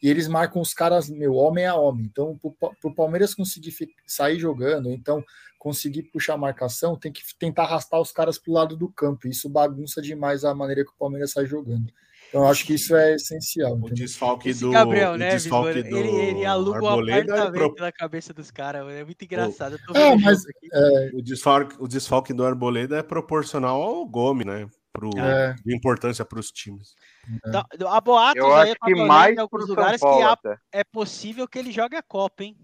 E 0.03 0.09
eles 0.09 0.29
marcam 0.29 0.63
os 0.63 0.73
caras, 0.73 1.11
meu, 1.11 1.35
homem 1.35 1.67
a 1.67 1.75
homem. 1.75 2.07
Então, 2.07 2.39
para 2.59 2.91
o 2.91 2.95
Palmeiras 2.95 3.35
conseguir 3.35 3.75
sair 4.07 4.39
jogando, 4.39 4.91
então 4.91 5.23
conseguir 5.59 6.05
puxar 6.05 6.35
a 6.35 6.39
marcação, 6.39 6.97
tem 6.97 7.13
que 7.13 7.21
tentar 7.39 7.65
arrastar 7.65 8.01
os 8.01 8.11
caras 8.11 8.39
para 8.39 8.51
o 8.51 8.55
lado 8.55 8.77
do 8.77 8.89
campo. 8.89 9.29
Isso 9.29 9.47
bagunça 9.47 10.01
demais 10.01 10.43
a 10.43 10.55
maneira 10.55 10.85
que 10.85 10.91
o 10.91 10.99
Palmeiras 10.99 11.33
sai 11.33 11.45
jogando. 11.45 11.93
Então, 12.31 12.43
eu 12.43 12.47
acho 12.49 12.65
que 12.65 12.75
isso 12.75 12.97
é 12.97 13.15
essencial. 13.17 13.73
O 13.75 13.77
entendeu? 13.79 13.95
desfalque 13.97 14.49
Esse 14.49 14.61
do. 14.61 14.71
Gabriel 14.71 15.13
o 15.13 15.17
Neves, 15.19 15.43
desfalque 15.43 15.83
mano, 15.83 15.97
ele, 15.99 16.09
ele 16.09 16.45
aluga 16.47 16.81
um 16.81 16.87
Arboleda 16.89 17.19
é 17.19 17.21
apartamento 17.41 17.75
pro- 17.75 17.85
na 17.85 17.93
cabeça 17.93 18.33
dos 18.33 18.51
caras. 18.51 18.89
É 18.91 19.05
muito 19.05 19.23
engraçado. 19.23 19.73
Eu 19.75 19.79
tô 19.95 19.99
É, 19.99 20.17
mas- 20.17 20.47
aqui. 20.47 20.69
O 21.13 21.21
desfalque, 21.23 21.77
o 21.79 21.87
desfalque 21.89 22.33
do 22.33 22.43
Arboleda 22.47 22.97
é 22.99 23.03
proporcional 23.03 23.83
ao 23.83 24.07
Gomes, 24.07 24.47
né? 24.47 24.67
Pro, 24.93 25.11
É. 25.17 25.55
De 25.65 25.75
importância 25.75 26.25
para 26.25 26.41
os 26.41 26.51
times. 26.51 26.95
Da- 27.45 27.65
Há 27.89 28.01
boatos 28.01 28.37
Eu 28.43 28.55
aí, 28.55 28.71
acho 28.71 28.81
que 28.81 28.95
mais 28.95 29.37
em 29.37 29.41
alguns 29.41 29.69
lugares 29.69 30.01
Paulo 30.01 30.19
que 30.19 30.49
há- 30.49 30.59
é 30.73 30.83
possível 30.85 31.47
que 31.47 31.59
ele 31.59 31.71
jogue 31.71 31.95
a 31.97 32.03
Copa, 32.03 32.43
hein? 32.43 32.57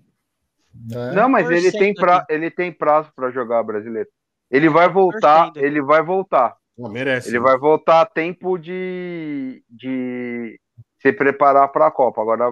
É. 0.92 1.12
Não, 1.12 1.28
mas 1.28 1.48
ele 1.50 1.70
100% 1.70 1.78
tem, 1.78 1.94
pra, 1.94 2.16
aqui. 2.16 2.32
ele 2.32 2.50
tem 2.50 2.72
prazo 2.72 3.12
para 3.14 3.30
jogar 3.30 3.62
brasileiro. 3.62 4.08
Ele 4.50 4.66
É, 4.66 4.70
vai 4.70 4.88
voltar, 4.88 5.52
ele 5.56 5.80
vai 5.80 6.02
voltar. 6.02 6.56
Ah, 6.84 6.88
merece. 6.88 7.28
Ele 7.28 7.38
vai 7.38 7.56
voltar 7.56 8.02
a 8.02 8.06
tempo 8.06 8.58
de, 8.58 9.62
de 9.70 10.60
se 11.00 11.12
preparar 11.12 11.68
para 11.68 11.86
a 11.86 11.90
Copa. 11.90 12.20
Agora 12.20 12.50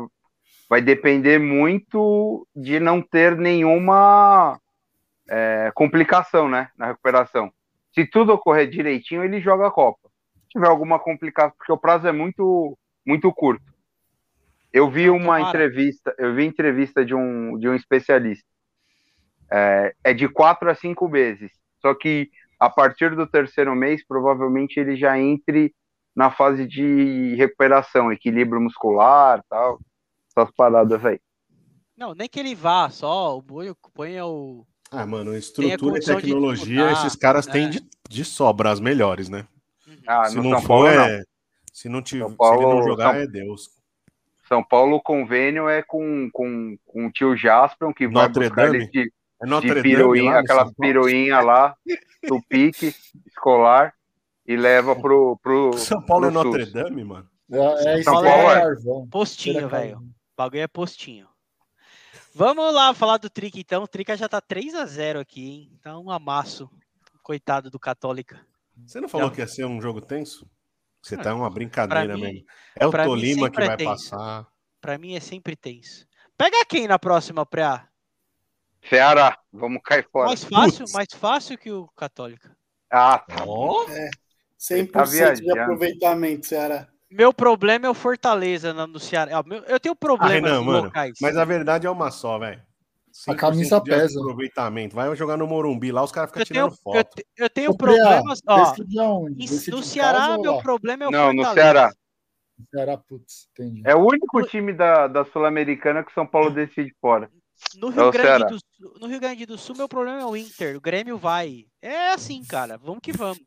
vai 0.71 0.81
depender 0.81 1.39
muito 1.39 2.47
de 2.55 2.81
não 2.81 3.03
ter 3.03 3.37
nenhuma 3.37 4.59
é, 5.29 5.71
complicação 5.75 6.49
né, 6.49 6.71
na 6.79 6.87
recuperação. 6.87 7.53
Se 7.95 8.07
tudo 8.07 8.33
ocorrer 8.33 8.69
direitinho, 8.69 9.23
ele 9.23 9.41
joga 9.41 9.69
a 9.69 9.71
Copa. 9.71 10.09
Se 10.43 10.49
tiver 10.51 10.67
alguma 10.67 10.99
complicação, 10.99 11.55
porque 11.57 11.73
o 11.73 11.79
prazo 11.79 12.09
é 12.09 12.13
muito, 12.13 12.77
muito 13.07 13.33
curto. 13.33 13.65
Eu 14.73 14.91
vi 14.91 15.05
Então, 15.05 15.17
uma 15.17 15.41
entrevista, 15.41 16.15
eu 16.19 16.35
vi 16.35 16.45
entrevista 16.45 17.05
de 17.05 17.15
um, 17.15 17.57
de 17.59 17.69
um 17.69 17.75
especialista. 17.75 18.45
É, 19.51 19.95
é 20.03 20.13
de 20.13 20.29
quatro 20.29 20.69
a 20.69 20.75
cinco 20.75 21.09
meses. 21.09 21.53
Só 21.81 21.95
que 21.95 22.31
a 22.59 22.69
partir 22.69 23.15
do 23.15 23.27
terceiro 23.27 23.75
mês, 23.75 24.05
provavelmente 24.05 24.81
ele 24.81 24.97
já 24.97 25.19
entre 25.19 25.73
na 26.15 26.31
fase 26.31 26.67
de 26.67 27.35
recuperação, 27.37 28.13
equilíbrio 28.13 28.61
muscular, 28.61 29.45
tal, 29.49 29.79
essas 30.29 30.51
paradas 30.53 31.05
aí. 31.05 31.21
Não, 31.97 32.15
nem 32.15 32.29
que 32.29 32.41
ele 32.41 32.55
vá, 32.55 32.89
só 32.91 33.37
o 33.37 33.43
Bolho 33.43 33.77
ponha 33.93 34.27
o. 34.27 34.67
Ah, 35.03 35.07
mano, 35.07 35.37
estrutura 35.37 35.97
e 35.97 36.01
de 36.01 36.07
tecnologia, 36.07 36.93
esses 36.93 37.15
caras 37.17 37.47
né? 37.47 37.53
têm 37.53 37.71
de, 37.71 37.83
de 38.09 38.25
sobra 38.25 38.71
as 38.71 38.81
melhores, 38.81 39.29
né? 39.29 39.47
Ah, 40.07 40.25
se 40.27 40.37
não 40.37 40.51
São 40.51 40.61
for, 40.63 40.69
Paulo, 40.69 40.95
não. 40.95 41.05
é. 41.05 41.23
Se 41.73 41.89
não, 41.89 42.03
tiver, 42.03 42.25
São 42.27 42.37
Paulo- 42.37 42.59
se 42.59 42.65
ele 42.65 42.75
não 42.75 42.83
jogar, 42.85 43.13
São- 43.13 43.21
é 43.23 43.27
Deus. 43.27 43.71
São 44.49 44.63
Paulo, 44.63 44.97
o 44.97 45.03
convênio 45.03 45.69
é 45.69 45.83
com, 45.83 46.29
com, 46.33 46.77
com 46.85 47.07
o 47.07 47.11
tio 47.11 47.35
Jaspion, 47.37 47.93
que 47.93 48.07
vai 48.07 48.25
Notre 48.29 48.49
buscar 48.49 48.67
Dame? 48.67 48.77
eles 48.77 48.91
de, 48.91 49.01
É 49.01 49.45
de 49.45 49.51
Notre 49.51 49.69
Dame 49.69 49.83
piruinha, 49.83 50.43
São 50.47 50.57
Paulo? 50.57 50.75
piruinha 50.79 51.41
lá, 51.41 51.75
do 52.29 52.41
pique 52.49 52.95
escolar, 53.27 53.95
e 54.47 54.55
leva 54.57 54.95
pro, 54.95 55.39
pro, 55.43 55.73
São 55.79 56.03
Paulo 56.03 56.27
é 56.27 56.31
pro 56.31 56.45
Notre 56.45 56.65
SUS. 56.67 56.73
Dame, 56.75 57.03
mano. 57.05 57.27
É, 57.51 57.99
é 57.99 58.03
São 58.03 58.13
Paulo 58.15 58.29
é. 58.29 58.61
Carvão. 58.61 59.09
Postinho, 59.11 59.69
velho. 59.69 59.99
O 59.99 60.03
bagulho 60.37 60.61
é 60.63 60.67
postinho. 60.69 61.27
Vamos 62.35 62.75
lá 62.75 62.93
falar 62.93 63.19
do 63.19 63.31
Trica, 63.31 63.59
então. 63.59 63.85
O 63.85 63.89
Trica 63.89 64.17
já 64.17 64.29
tá 64.29 64.41
3 64.41 64.75
a 64.75 64.85
0 64.85 65.21
aqui, 65.21 65.47
hein? 65.49 65.79
Tá 65.81 65.97
um 65.99 66.11
amasso. 66.11 66.69
Coitado 67.23 67.71
do 67.71 67.79
Católica. 67.79 68.45
Você 68.85 69.01
não 69.01 69.09
falou 69.09 69.29
Já. 69.29 69.35
que 69.35 69.41
ia 69.41 69.47
ser 69.47 69.65
um 69.65 69.81
jogo 69.81 70.01
tenso? 70.01 70.47
Você 71.01 71.15
Ah, 71.15 71.23
tá 71.23 71.35
uma 71.35 71.49
brincadeira 71.49 72.15
mim- 72.17 72.21
mesmo. 72.23 72.47
É 72.75 72.87
o 72.87 72.91
Tolima 72.91 73.51
que 73.51 73.61
é 73.63 73.67
vai 73.67 73.77
tenso. 73.77 74.11
passar. 74.11 74.47
Pra 74.81 74.99
mim 74.99 75.15
é 75.15 75.21
sempre 75.21 75.55
tenso. 75.55 76.07
Pega 76.37 76.65
quem 76.67 76.89
na 76.89 76.99
próxima, 76.99 77.47
Preá? 77.47 77.89
Ceará, 78.89 79.39
vamos 79.53 79.81
cair 79.83 80.07
fora. 80.11 80.27
Mais 80.27 80.45
fácil, 80.45 80.79
Putz. 80.81 80.93
mais 80.93 81.09
fácil 81.15 81.57
que 81.57 81.71
o 81.71 81.87
Católica. 81.97 82.55
Ah, 82.91 83.19
tá. 83.21 83.45
Ó, 83.47 83.87
100% 84.59 84.91
Tá 84.91 85.35
de 85.35 85.59
aproveitamento, 85.59 86.47
Ceará. 86.47 86.89
Meu 87.15 87.33
problema 87.33 87.87
é 87.87 87.91
o 87.91 87.95
Fortaleza 87.95 88.73
no 88.73 88.99
Ceará. 88.99 89.39
Ah, 89.39 89.45
Eu 89.69 89.79
tenho 89.79 89.95
problemas 89.95 90.51
Renan, 90.51 90.63
mano, 90.63 90.85
locais. 90.87 91.13
mas 91.21 91.37
a 91.37 91.45
verdade 91.45 91.87
é 91.87 91.91
uma 91.91 92.11
só, 92.11 92.39
velho. 92.41 92.61
100% 93.13 93.37
camisa 93.37 93.81
pesa. 93.81 94.19
aproveitamento. 94.21 94.97
Vai 94.97 95.15
jogar 95.15 95.37
no 95.37 95.47
Morumbi 95.47 95.93
lá, 95.93 96.03
os 96.03 96.11
caras 96.11 96.31
ficam 96.31 96.43
eu 96.43 96.47
tenho, 96.47 96.67
tirando 96.67 96.73
eu, 96.73 96.77
foto. 97.05 97.15
te- 97.15 97.27
eu 97.37 97.49
tenho 97.49 97.71
Ô, 97.71 97.77
problemas. 97.77 98.41
Ó, 98.49 98.75
em- 99.29 99.71
no 99.71 99.83
Ceará, 99.85 100.19
casa 100.19 100.39
meu 100.39 100.57
lá? 100.57 100.63
problema 100.63 101.05
é 101.05 101.09
o 101.09 101.11
Não, 101.13 101.33
no 101.33 101.45
Fortaleza. 101.45 101.55
Ceará. 101.55 101.93
Ceará, 102.73 102.97
putz, 102.99 103.49
entendi. 103.53 103.83
É 103.85 103.95
o 103.95 104.01
único 104.05 104.43
time 104.47 104.73
da, 104.73 105.07
da 105.07 105.25
Sul-Americana 105.27 106.03
que 106.03 106.11
o 106.11 106.15
São 106.15 106.27
Paulo 106.27 106.51
decide 106.51 106.93
fora. 107.01 107.31
No 107.77 107.89
É 107.91 107.93
Rio, 107.93 108.09
o 108.09 108.11
Grande 108.11 108.45
do 108.47 109.01
no 109.01 109.07
Rio 109.07 109.21
Grande 109.21 109.47
do 109.47 109.57
Sul, 109.57 109.77
meu 109.77 109.89
problema 109.89 110.21
é 110.21 110.27
o 110.27 110.37
Inter. 110.37 110.77
O 110.77 110.81
Grêmio 110.81 111.17
vai. 111.17 111.67
É 111.81 112.13
assim, 112.13 112.45
cara. 112.45 112.77
Vamos 112.77 112.99
que 113.01 113.13
vamos. 113.13 113.39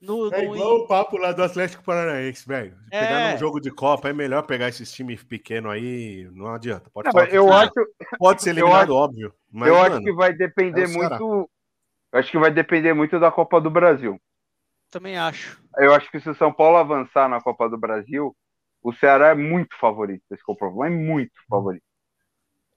No, 0.00 0.32
É 0.32 0.42
no- 0.46 0.54
igual 0.54 0.76
o 0.76 0.86
papo 0.86 1.16
lá 1.16 1.32
do 1.32 1.42
Atlético 1.42 1.82
Paranaense, 1.82 2.46
velho. 2.46 2.76
É. 2.90 3.00
Pegar 3.00 3.32
num 3.32 3.38
jogo 3.38 3.60
de 3.60 3.70
Copa 3.70 4.08
é 4.08 4.12
melhor 4.12 4.42
pegar 4.42 4.68
esses 4.68 4.92
times 4.92 5.24
pequenos 5.24 5.72
aí, 5.72 6.28
não 6.32 6.54
adianta. 6.54 6.88
Pode, 6.90 7.08
Não, 7.12 7.24
eu 7.24 7.52
acho, 7.52 7.72
pode 8.18 8.42
ser 8.42 8.50
eu 8.50 8.54
eliminado, 8.58 8.92
acho- 8.92 8.94
óbvio. 8.94 9.34
Mas, 9.50 9.68
eu 9.68 9.74
mano, 9.74 9.94
acho 9.96 10.04
que 10.04 10.12
vai 10.12 10.32
depender 10.32 10.84
é 10.84 10.86
muito. 10.88 11.50
Eu 12.12 12.18
acho 12.20 12.30
que 12.30 12.38
vai 12.38 12.50
depender 12.50 12.92
muito 12.94 13.18
da 13.18 13.30
Copa 13.32 13.60
do 13.60 13.70
Brasil. 13.70 14.20
Também 14.90 15.18
acho. 15.18 15.60
Eu 15.76 15.92
acho 15.92 16.10
que 16.10 16.20
se 16.20 16.30
o 16.30 16.34
São 16.34 16.52
Paulo 16.52 16.76
avançar 16.78 17.28
na 17.28 17.40
Copa 17.40 17.68
do 17.68 17.76
Brasil, 17.76 18.34
o 18.82 18.92
Ceará 18.92 19.28
é 19.30 19.34
muito 19.34 19.76
favorito. 19.78 20.22
Esse 20.30 20.42
que 20.44 20.50
é 20.50 20.54
é 20.86 20.90
muito 20.90 21.32
favorito. 21.48 21.82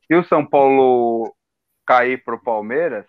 Se 0.07 0.15
o 0.15 0.23
São 0.25 0.45
Paulo 0.45 1.33
cair 1.85 2.21
pro 2.23 2.41
Palmeiras, 2.41 3.05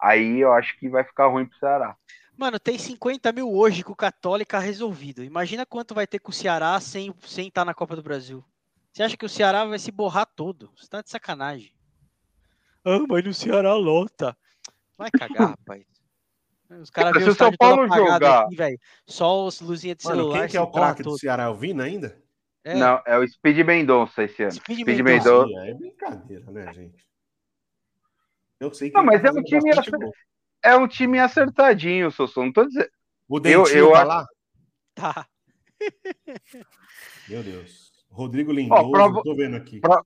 aí 0.00 0.40
eu 0.40 0.52
acho 0.52 0.76
que 0.78 0.88
vai 0.88 1.04
ficar 1.04 1.26
ruim 1.28 1.44
pro 1.46 1.58
Ceará. 1.58 1.94
Mano, 2.36 2.58
tem 2.58 2.78
50 2.78 3.30
mil 3.32 3.52
hoje 3.52 3.82
com 3.84 3.92
o 3.92 3.96
Católica 3.96 4.58
resolvido. 4.58 5.22
Imagina 5.22 5.66
quanto 5.66 5.94
vai 5.94 6.06
ter 6.06 6.18
com 6.18 6.30
o 6.30 6.34
Ceará 6.34 6.78
sem 6.80 7.14
sem 7.26 7.48
estar 7.48 7.64
na 7.64 7.74
Copa 7.74 7.94
do 7.94 8.02
Brasil. 8.02 8.44
Você 8.92 9.02
acha 9.02 9.16
que 9.16 9.24
o 9.24 9.28
Ceará 9.28 9.64
vai 9.64 9.78
se 9.78 9.90
borrar 9.90 10.26
todo? 10.34 10.70
Você 10.76 10.88
tá 10.88 11.02
de 11.02 11.10
sacanagem. 11.10 11.72
Ah, 12.84 12.98
mas 13.08 13.24
no 13.24 13.32
Ceará 13.32 13.74
lota. 13.74 14.36
Vai 14.98 15.10
cagar, 15.10 15.50
rapaz. 15.50 15.84
Os 16.80 16.90
caras 16.90 17.22
se 17.22 17.28
o 17.28 17.34
São 17.34 17.52
Paulo 17.52 17.82
apagado 17.82 18.24
jogar- 18.24 18.44
aqui, 18.46 18.56
velho. 18.56 18.78
Só 19.06 19.46
os 19.46 19.60
luzinhas 19.60 19.98
de 19.98 20.04
mano, 20.06 20.16
celular. 20.22 20.40
quem 20.40 20.48
que 20.48 20.56
é 20.56 20.60
o 20.60 20.70
craque 20.70 21.02
do. 21.02 21.18
Ceará? 21.18 21.44
É 21.44 21.48
o 21.48 21.54
Vina 21.54 21.84
ainda? 21.84 22.20
É, 22.64 22.74
Não, 22.76 23.02
é 23.06 23.18
o 23.18 23.28
Speed 23.28 23.58
Mendonça 23.66 24.22
esse 24.22 24.42
ano. 24.42 24.52
Speed 24.52 24.80
Speed 24.80 25.00
Mendonça. 25.00 25.46
Mendonça. 25.46 25.66
É 25.68 25.74
brincadeira, 25.74 26.50
né, 26.50 26.72
gente? 26.72 27.06
Eu 28.58 28.72
sei 28.72 28.90
que 28.90 28.96
Não, 28.96 29.02
ele 29.04 29.20
tá 29.20 29.32
mas 29.32 29.36
é 29.36 29.40
um 29.40 29.42
time. 29.44 30.12
É 30.62 30.76
um 30.76 30.86
time 30.86 31.18
acertadinho, 31.18 32.10
Sossô. 32.10 32.44
Não 32.44 32.52
tô 32.52 32.64
dizendo. 32.64 32.88
O 33.28 33.40
Dentinho 33.40 33.76
eu 33.78 33.92
tá 33.92 33.98
acho- 33.98 34.08
lá? 34.08 34.26
Tá. 34.94 35.26
Meu 37.28 37.42
Deus. 37.42 37.90
Rodrigo 38.10 38.52
Lindoso, 38.52 38.90
pra 38.90 39.06
vo- 39.08 39.22
tô 39.22 39.34
vendo 39.34 39.56
aqui. 39.56 39.80
pra- 39.80 40.02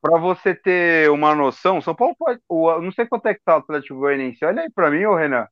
Pra 0.00 0.18
você 0.18 0.54
ter 0.54 1.10
uma 1.10 1.34
noção, 1.34 1.80
São 1.80 1.94
Paulo 1.94 2.14
pode. 2.18 2.38
o- 2.46 2.70
eu 2.70 2.82
não 2.82 2.92
sei 2.92 3.06
quanto 3.06 3.24
é 3.26 3.32
que 3.34 3.40
tá 3.42 3.54
o 3.54 3.60
Atlético 3.60 3.94
Goianiense. 4.00 4.44
Olha 4.44 4.60
aí 4.62 4.70
pra 4.70 4.90
mim, 4.90 5.02
ô 5.06 5.14
Renan. 5.16 5.48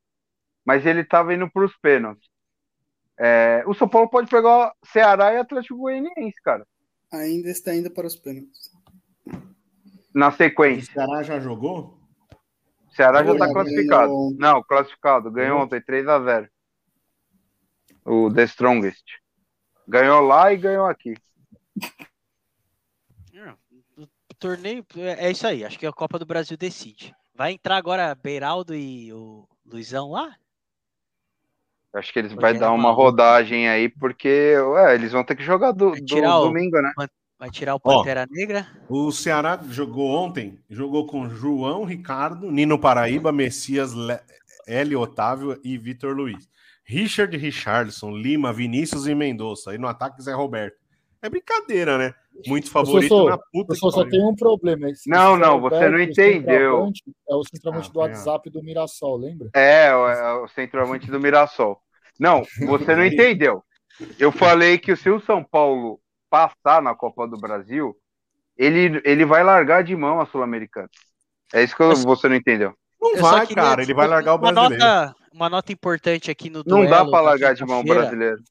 Mas 0.63 0.85
ele 0.85 1.03
tava 1.03 1.33
indo 1.33 1.49
pros 1.49 1.75
pênaltis. 1.77 2.29
É, 3.19 3.63
o 3.65 3.73
São 3.73 3.89
Paulo 3.89 4.07
pode 4.09 4.29
pegar 4.29 4.71
Ceará 4.85 5.33
e 5.33 5.37
Atlético 5.37 5.77
Goianiense, 5.79 6.39
cara. 6.43 6.67
Ainda 7.11 7.49
está 7.49 7.73
indo 7.73 7.89
para 7.89 8.05
os 8.05 8.15
pênaltis. 8.15 8.71
Na 10.13 10.27
O 10.27 10.31
sequência. 10.31 10.93
Ceará 10.93 11.23
já 11.23 11.39
jogou? 11.39 11.97
Ceará 12.95 13.19
já 13.19 13.33
Ganhou, 13.33 13.37
tá 13.39 13.51
classificado. 13.51 14.07
ganhou. 14.07 14.35
Não, 14.37 14.63
classificado. 14.63 15.31
Ganhou 15.31 15.61
ontem 15.61 15.81
3x0. 15.81 16.47
O 18.05 18.31
The 18.31 18.43
Strongest. 18.43 19.03
Ganhou 19.87 20.21
lá 20.21 20.53
e 20.53 20.57
ganhou 20.57 20.85
aqui. 20.85 21.15
O 23.97 24.35
torneio 24.37 24.85
é 24.97 25.27
é 25.27 25.31
isso 25.31 25.47
aí. 25.47 25.63
Acho 25.63 25.79
que 25.79 25.85
a 25.85 25.91
Copa 25.93 26.19
do 26.19 26.25
Brasil 26.25 26.57
decide. 26.57 27.15
Vai 27.33 27.53
entrar 27.53 27.77
agora 27.77 28.13
Beiraldo 28.13 28.75
e 28.75 29.11
o 29.13 29.47
Luizão 29.65 30.11
lá? 30.11 30.35
Acho 31.93 32.11
que 32.11 32.19
eles 32.19 32.33
vão 32.33 32.53
dar 32.57 32.71
uma 32.71 32.91
rodagem 32.91 33.69
aí, 33.69 33.87
porque 33.87 34.55
ué, 34.57 34.95
eles 34.95 35.11
vão 35.11 35.23
ter 35.23 35.35
que 35.35 35.43
jogar 35.43 35.71
do, 35.71 35.91
do 35.91 36.21
domingo, 36.21 36.81
né? 36.81 36.91
Vai 37.43 37.49
tirar 37.51 37.75
o 37.75 37.79
Ó. 37.83 37.97
Pantera 37.97 38.25
Negra? 38.31 38.65
O 38.87 39.11
Ceará 39.11 39.59
jogou 39.69 40.09
ontem, 40.09 40.57
jogou 40.69 41.05
com 41.05 41.27
João, 41.27 41.83
Ricardo, 41.83 42.49
Nino 42.49 42.79
Paraíba, 42.79 43.33
Messias, 43.33 43.91
Le- 43.93 44.21
Hélio 44.65 45.01
Otávio 45.01 45.59
e 45.61 45.77
Vitor 45.77 46.15
Luiz. 46.15 46.47
Richard 46.85 47.35
Richardson, 47.35 48.11
Lima, 48.11 48.53
Vinícius 48.53 49.07
e 49.07 49.13
Mendonça. 49.13 49.75
E 49.75 49.77
no 49.77 49.87
ataque 49.89 50.21
Zé 50.23 50.31
Roberto. 50.31 50.77
É 51.21 51.29
brincadeira, 51.29 51.97
né? 51.97 52.13
Muito 52.47 52.71
favorito 52.71 53.09
Sossô, 53.09 53.29
na 53.29 53.37
puta 53.37 53.73
Eu 53.73 53.75
só, 53.75 54.05
tem 54.05 54.23
um 54.25 54.33
problema. 54.35 54.89
Esse- 54.89 55.09
Não, 55.09 55.35
não, 55.35 55.59
Roberto, 55.59 55.81
você 55.83 55.89
não 55.89 55.99
entendeu. 55.99 56.91
É 57.29 57.35
o 57.35 57.43
centroavante 57.43 57.89
Ah, 57.89 57.91
do 57.91 57.99
WhatsApp 57.99 58.49
do 58.49 58.63
Mirassol, 58.63 59.17
lembra? 59.17 59.49
É, 59.53 59.93
o, 59.93 60.07
é 60.09 60.33
o 60.43 60.47
centroavante 60.47 61.11
do 61.11 61.19
Mirassol. 61.19 61.77
Não, 62.17 62.43
você 62.67 62.95
não 62.95 63.03
entendeu. 63.05 63.61
Eu 64.17 64.31
falei 64.31 64.77
que 64.77 64.95
se 64.95 65.09
o 65.09 65.19
São 65.19 65.43
Paulo 65.43 65.99
passar 66.33 66.81
na 66.81 66.95
Copa 66.95 67.27
do 67.27 67.37
Brasil, 67.37 67.95
ele, 68.57 68.99
ele 69.05 69.23
vai 69.23 69.43
largar 69.43 69.83
de 69.83 69.95
mão 69.95 70.19
a 70.19 70.25
Sul-Americana. 70.25 70.89
É 71.53 71.61
isso 71.61 71.75
que 71.75 71.83
eu- 71.83 71.95
você 71.95 72.27
não 72.27 72.35
entendeu. 72.35 72.73
Não 72.99 73.11
Eu 73.15 73.21
vai, 73.21 73.45
queria 73.45 73.63
cara. 73.63 73.83
Ele 73.83 73.93
vai 73.93 74.07
largar 74.07 74.33
o 74.33 74.37
uma 74.37 74.51
brasileiro. 74.51 74.83
Nota, 74.83 75.15
uma 75.31 75.49
nota 75.49 75.71
importante 75.71 76.31
aqui 76.31 76.49
no 76.49 76.63
Não 76.65 76.81
dá 76.85 76.97
duelo 77.03 77.11
pra 77.11 77.19
da 77.19 77.25
largar 77.25 77.53
de 77.53 77.63
mão 77.63 77.81
o 77.81 77.83
brasileiro. 77.83 78.41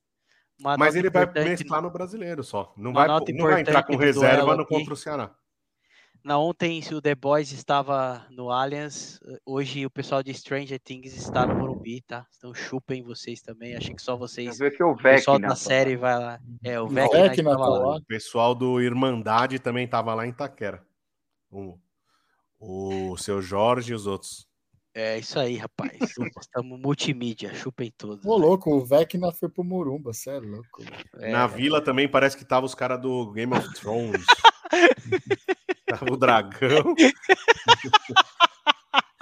uma 0.60 0.76
Mas 0.78 0.94
ele 0.94 1.10
vai 1.10 1.26
mesclar 1.26 1.82
no 1.82 1.90
brasileiro 1.90 2.44
só. 2.44 2.72
Não 2.76 2.92
Uma 2.92 3.06
vai, 3.09 3.34
não 3.34 3.46
vai 3.50 3.60
entrar 3.62 3.82
com 3.82 3.96
reserva 3.96 4.42
duelo 4.42 4.56
no 4.59 4.62
aqui. 4.62 4.74
contra 4.74 4.94
o 4.94 4.96
Ceará. 4.96 5.30
Na 6.24 6.38
ontem, 6.38 6.80
se 6.80 6.94
o 6.94 7.02
The 7.02 7.16
Boys 7.16 7.50
estava 7.50 8.24
no 8.30 8.50
Allianz, 8.50 9.18
hoje 9.44 9.84
o 9.84 9.90
pessoal 9.90 10.22
de 10.22 10.32
Stranger 10.32 10.78
Things 10.78 11.16
está 11.16 11.44
no 11.44 11.56
Morumbi, 11.56 12.00
tá? 12.02 12.24
Então 12.36 12.54
chupem 12.54 13.02
vocês 13.02 13.42
também. 13.42 13.74
Achei 13.74 13.92
que 13.92 14.00
só 14.00 14.16
vocês, 14.16 14.56
Você 14.56 14.70
vê 14.70 14.76
que 14.76 14.84
o 14.84 14.92
o 14.92 14.96
pessoal 14.96 15.36
Vecna. 15.36 15.48
da 15.48 15.56
série 15.56 15.96
vai 15.96 16.16
lá. 16.16 16.40
É, 16.62 16.80
o 16.80 16.84
O 16.84 16.88
Vecna 16.88 17.22
Vecna 17.22 17.52
estava 17.52 17.56
tá 17.56 17.68
lá. 17.68 17.96
O 17.96 18.04
pessoal 18.04 18.54
do 18.54 18.80
Irmandade 18.80 19.58
também 19.58 19.88
tava 19.88 20.14
lá 20.14 20.24
em 20.24 20.30
Itaquera. 20.30 20.86
O, 21.50 21.76
o 22.60 23.16
seu 23.16 23.42
Jorge 23.42 23.90
e 23.90 23.94
os 23.94 24.06
outros. 24.06 24.46
É 24.94 25.18
isso 25.18 25.40
aí, 25.40 25.56
rapaz. 25.56 25.98
Estamos 26.40 26.78
multimídia, 26.78 27.52
chupem 27.52 27.92
todos. 27.98 28.24
Ô, 28.24 28.36
louco, 28.36 28.70
o 28.72 28.84
Vecna 28.84 29.32
foi 29.32 29.48
pro 29.48 29.64
Morumba, 29.64 30.12
você 30.12 30.30
é 30.30 30.38
louco. 30.38 30.84
É, 31.18 31.32
Na 31.32 31.48
vila 31.48 31.80
também 31.82 32.08
parece 32.08 32.36
que 32.36 32.44
tava 32.44 32.64
os 32.64 32.76
caras 32.76 33.00
do 33.00 33.32
Game 33.32 33.52
of 33.52 33.74
Thrones. 33.74 34.24
tava 35.98 36.12
o 36.12 36.16
dragão. 36.16 36.94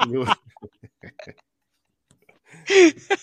O- 0.07 0.25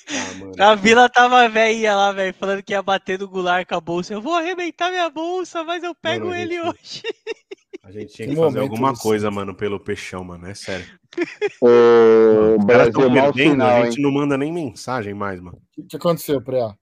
ah, 0.10 0.34
mano. 0.40 0.52
Na 0.58 0.76
vila 0.76 1.10
tava 1.10 1.48
velhinha 1.50 1.96
lá, 1.96 2.12
velho, 2.12 2.34
falando 2.34 2.64
que 2.64 2.74
ia 2.74 2.82
bater 2.82 3.20
no 3.20 3.28
Goulart 3.28 3.68
com 3.68 3.76
a 3.76 3.82
bolsa. 3.82 4.14
Eu 4.14 4.22
vou 4.22 4.34
arrebentar 4.36 4.90
minha 4.90 5.10
bolsa, 5.10 5.64
mas 5.64 5.84
eu 5.84 5.94
pego 5.96 6.28
Mano, 6.28 6.36
ele 6.40 6.56
gente, 6.56 6.68
hoje. 6.68 7.02
A 7.84 7.92
gente 7.92 8.14
tinha 8.14 8.28
Que 8.28 8.36
que 8.36 8.40
fazer 8.42 8.60
alguma 8.60 8.92
isso. 8.94 9.02
coisa, 9.02 9.32
mano, 9.32 9.56
pelo 9.56 9.80
peixão, 9.80 10.24
mano. 10.24 10.48
É 10.48 10.54
sério. 10.54 10.86
O 11.62 12.58
tão 12.58 12.66
Brasil 12.66 13.10
mau 13.10 13.34
perdendo, 13.34 13.52
sinal, 13.52 13.70
a 13.70 13.80
hein? 13.80 13.86
gente 13.92 14.02
não 14.02 14.12
manda 14.12 14.38
nem 14.38 14.52
mensagem 14.52 15.14
mais, 15.14 15.40
mano. 15.40 15.58
O 15.58 15.62
que, 15.72 15.84
que 15.84 15.98
aconteceu, 15.98 16.42
Preá? 16.42 16.74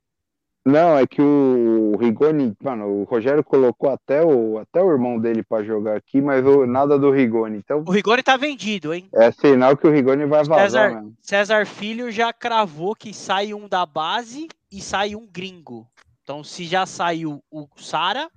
Não, 0.66 0.98
é 0.98 1.06
que 1.06 1.22
o 1.22 1.96
Rigoni, 1.98 2.56
mano, 2.64 2.88
o 2.88 3.04
Rogério 3.04 3.44
colocou 3.44 3.88
até 3.92 4.26
o, 4.26 4.58
até 4.58 4.82
o 4.82 4.92
irmão 4.92 5.20
dele 5.20 5.44
pra 5.44 5.64
jogar 5.64 5.96
aqui, 5.96 6.20
mas 6.20 6.44
o- 6.44 6.66
nada 6.66 6.98
do 6.98 7.12
Rigoni. 7.12 7.60
Então 7.60 7.84
O 7.86 7.92
Rigoni 7.92 8.24
tá 8.24 8.36
vendido, 8.36 8.92
hein? 8.92 9.08
é 9.14 9.32
sinal 9.32 9.78
que 9.78 9.86
o 9.88 9.92
Rigoni 9.92 10.26
vai 10.26 10.44
vazar 10.44 10.60
César, 10.64 10.90
mesmo. 10.96 11.16
César 11.22 11.66
Filho 11.68 12.10
já 12.10 12.34
cravou 12.34 12.96
que 12.96 13.14
sai 13.14 13.54
um 13.54 13.68
da 13.70 13.86
base 13.86 14.48
e 14.72 14.82
sai 14.82 15.16
um 15.16 15.28
gringo. 15.28 15.88
Então, 16.24 16.44
se 16.44 16.66
já 16.66 16.88
saiu 16.88 17.44
o 17.52 17.68
Sara, 17.76 18.28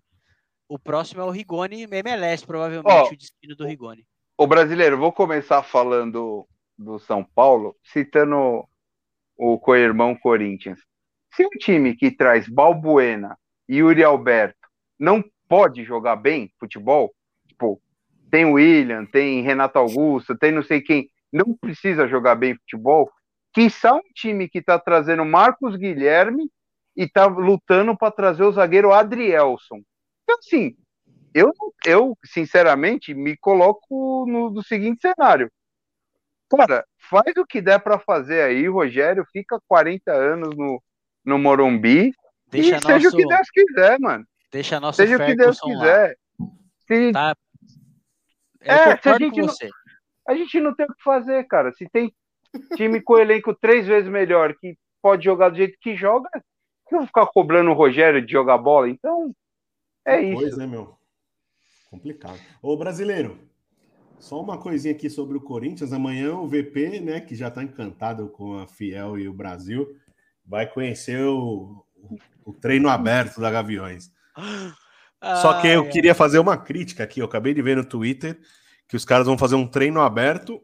o 0.69 0.79
próximo 0.79 1.23
é 1.23 1.25
o 1.25 1.31
Rigoni 1.31 1.85
MLS, 1.85 2.45
provavelmente 2.45 2.93
Ó, 2.93 3.09
o 3.11 3.17
destino 3.17 3.57
do 3.57 3.65
Rigoni. 3.65 4.05
O 4.37 4.47
brasileiro, 4.47 4.99
vou 4.99 5.11
começar 5.11 5.63
falando 5.63 6.47
do 6.77 6.99
São 6.99 7.25
Paulo, 7.25 7.75
citando 7.83 8.69
o 9.35 9.59
co-irmão 9.59 10.15
Corinthians. 10.15 10.79
Se 11.35 11.45
um 11.45 11.51
time 11.51 11.95
que 11.95 12.11
traz 12.11 12.49
Balbuena 12.49 13.39
e 13.69 13.77
Yuri 13.77 14.03
Alberto 14.03 14.69
não 14.99 15.23
pode 15.49 15.85
jogar 15.85 16.17
bem 16.17 16.53
futebol, 16.59 17.15
tipo, 17.47 17.81
tem 18.31 18.45
William, 18.45 19.07
tem 19.07 19.43
Renato 19.43 19.79
Augusto, 19.79 20.37
tem 20.37 20.53
não 20.53 20.63
sei 20.63 20.81
quem, 20.81 21.09
não 21.33 21.55
precisa 21.55 22.09
jogar 22.09 22.35
bem 22.35 22.55
futebol, 22.55 23.11
quiçá 23.53 23.95
um 23.95 24.13
time 24.15 24.49
que 24.49 24.63
tá 24.63 24.79
trazendo 24.79 25.25
Marcos 25.25 25.77
Guilherme 25.77 26.51
e 26.97 27.09
tá 27.09 27.27
lutando 27.27 27.97
para 27.97 28.11
trazer 28.11 28.43
o 28.43 28.53
zagueiro 28.53 28.93
Adrielson. 28.93 29.81
Então, 30.25 30.39
assim, 30.39 30.77
eu, 31.33 31.53
eu, 31.87 32.19
sinceramente, 32.25 33.15
me 33.15 33.37
coloco 33.37 34.27
no, 34.29 34.51
no 34.51 34.63
seguinte 34.63 35.01
cenário. 35.01 35.51
Cara, 36.51 36.85
faz 37.11 37.37
o 37.37 37.47
que 37.47 37.61
der 37.61 37.79
para 37.79 37.99
fazer 37.99 38.43
aí, 38.43 38.67
Rogério, 38.67 39.25
fica 39.33 39.61
40 39.69 40.11
anos 40.11 40.57
no, 40.57 40.83
no 41.29 41.39
Morumbi 41.39 42.13
Deixa 42.51 42.77
e 42.77 42.81
seja 42.81 43.09
o 43.09 43.13
que 43.13 43.27
Deus 43.27 43.51
quiser, 43.51 44.01
mano. 44.01 44.25
deixa 44.51 44.81
nosso 44.81 44.97
Seja 44.97 45.17
o 45.17 45.27
que 45.27 45.35
Deus 45.37 45.59
lá, 45.63 45.69
quiser. 45.71 46.17
Se, 46.87 47.13
tá? 47.13 47.37
É, 48.61 48.97
se 48.97 49.09
a 49.09 49.19
gente 49.19 49.39
não- 49.41 49.49
você. 49.49 49.69
a 50.27 50.35
gente 50.35 50.61
não 50.61 50.75
tem 50.75 50.87
o 50.87 50.95
que 50.95 51.03
fazer, 51.03 51.45
cara. 51.45 51.73
Se 51.73 51.87
tem 51.91 52.13
time 52.77 53.01
com 53.03 53.19
elenco 53.19 53.55
três 53.55 53.87
vezes 53.87 54.11
melhor 54.11 54.55
que 54.59 54.77
pode 55.03 55.25
jogar 55.25 55.51
do 55.51 55.57
jeito 55.57 55.77
que 55.81 55.95
joga, 55.95 56.29
eu 56.91 56.99
vou 56.99 57.07
ficar 57.07 57.27
cobrando 57.27 57.71
o 57.71 57.75
Rogério 57.75 58.25
de 58.25 58.33
jogar 58.33 58.57
bola. 58.57 58.89
Então, 58.89 59.31
é 60.07 60.23
isso. 60.23 60.41
Pois, 60.41 60.57
né, 60.57 60.67
meu? 60.67 60.97
Complicado. 61.91 62.39
Ô, 62.63 62.77
brasileiro, 62.77 63.39
só 64.19 64.41
uma 64.41 64.59
coisinha 64.59 64.95
aqui 64.95 65.09
sobre 65.11 65.37
o 65.37 65.41
Corinthians. 65.43 65.93
Amanhã 65.93 66.35
o 66.35 66.49
VP, 66.49 67.01
né, 67.01 67.21
que 67.21 67.35
já 67.35 67.51
tá 67.51 67.63
encantado 67.63 68.29
com 68.31 68.59
a 68.59 68.67
Fiel 68.67 69.19
e 69.19 69.29
o 69.29 69.33
Brasil, 69.35 69.95
vai 70.49 70.67
conhecer 70.67 71.21
o, 71.25 71.85
o- 71.97 72.19
o 72.47 72.53
treino 72.55 72.89
aberto 72.89 73.41
da 73.41 73.51
Gaviões. 73.51 74.11
Só 75.43 75.61
que 75.61 75.67
eu 75.67 75.89
queria 75.89 76.15
fazer 76.15 76.39
uma 76.39 76.57
crítica 76.57 77.05
aqui. 77.05 77.21
Eu 77.21 77.27
acabei 77.27 77.53
de 77.53 77.61
ver 77.61 77.77
no 77.77 77.85
Twitter 77.85 78.39
que 78.89 78.97
os 78.97 79.05
caras 79.05 79.27
vão 79.27 79.37
fazer 79.37 79.57
um 79.57 79.67
treino 79.67 80.01
aberto 80.01 80.61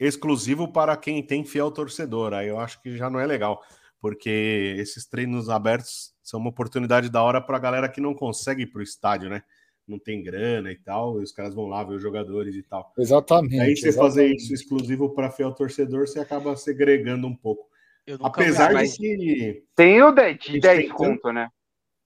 exclusivo 0.00 0.72
para 0.72 0.96
quem 0.96 1.22
tem 1.22 1.44
fiel 1.44 1.70
torcedor. 1.70 2.32
Aí 2.32 2.48
eu 2.48 2.58
acho 2.58 2.80
que 2.82 2.96
já 2.96 3.08
não 3.10 3.20
é 3.20 3.26
legal, 3.26 3.62
porque 4.00 4.74
esses 4.78 5.06
treinos 5.06 5.48
abertos 5.48 6.12
são 6.22 6.40
uma 6.40 6.50
oportunidade 6.50 7.08
da 7.10 7.22
hora 7.22 7.40
para 7.40 7.56
a 7.56 7.60
galera 7.60 7.88
que 7.88 8.00
não 8.00 8.14
consegue 8.14 8.62
ir 8.62 8.66
para 8.66 8.80
o 8.80 8.82
estádio, 8.82 9.28
né? 9.28 9.42
Não 9.86 9.98
tem 9.98 10.22
grana 10.22 10.70
e 10.70 10.76
tal, 10.76 11.20
e 11.20 11.24
os 11.24 11.32
caras 11.32 11.54
vão 11.54 11.66
lá 11.66 11.82
ver 11.82 11.94
os 11.94 12.02
jogadores 12.02 12.54
e 12.54 12.62
tal. 12.62 12.92
Exatamente. 12.98 13.58
Aí 13.60 13.76
você 13.76 13.92
fazer 13.92 14.22
exatamente. 14.24 14.42
isso 14.44 14.54
exclusivo 14.54 15.14
para 15.14 15.30
fiel 15.30 15.52
torcedor, 15.52 16.06
você 16.06 16.18
acaba 16.20 16.54
segregando 16.56 17.26
um 17.26 17.34
pouco. 17.34 17.66
Eu 18.08 18.18
nunca 18.18 18.42
vi 18.42 18.48
Apesar 18.48 18.72
mas- 18.72 18.92
de 18.92 18.98
que 18.98 19.64
Tem 19.76 20.02
o 20.02 20.10
10, 20.12 20.38
de 20.38 20.50
Eles 20.52 20.62
10 20.62 20.78
têm 20.80 20.88
conto, 20.88 21.32
né? 21.32 21.48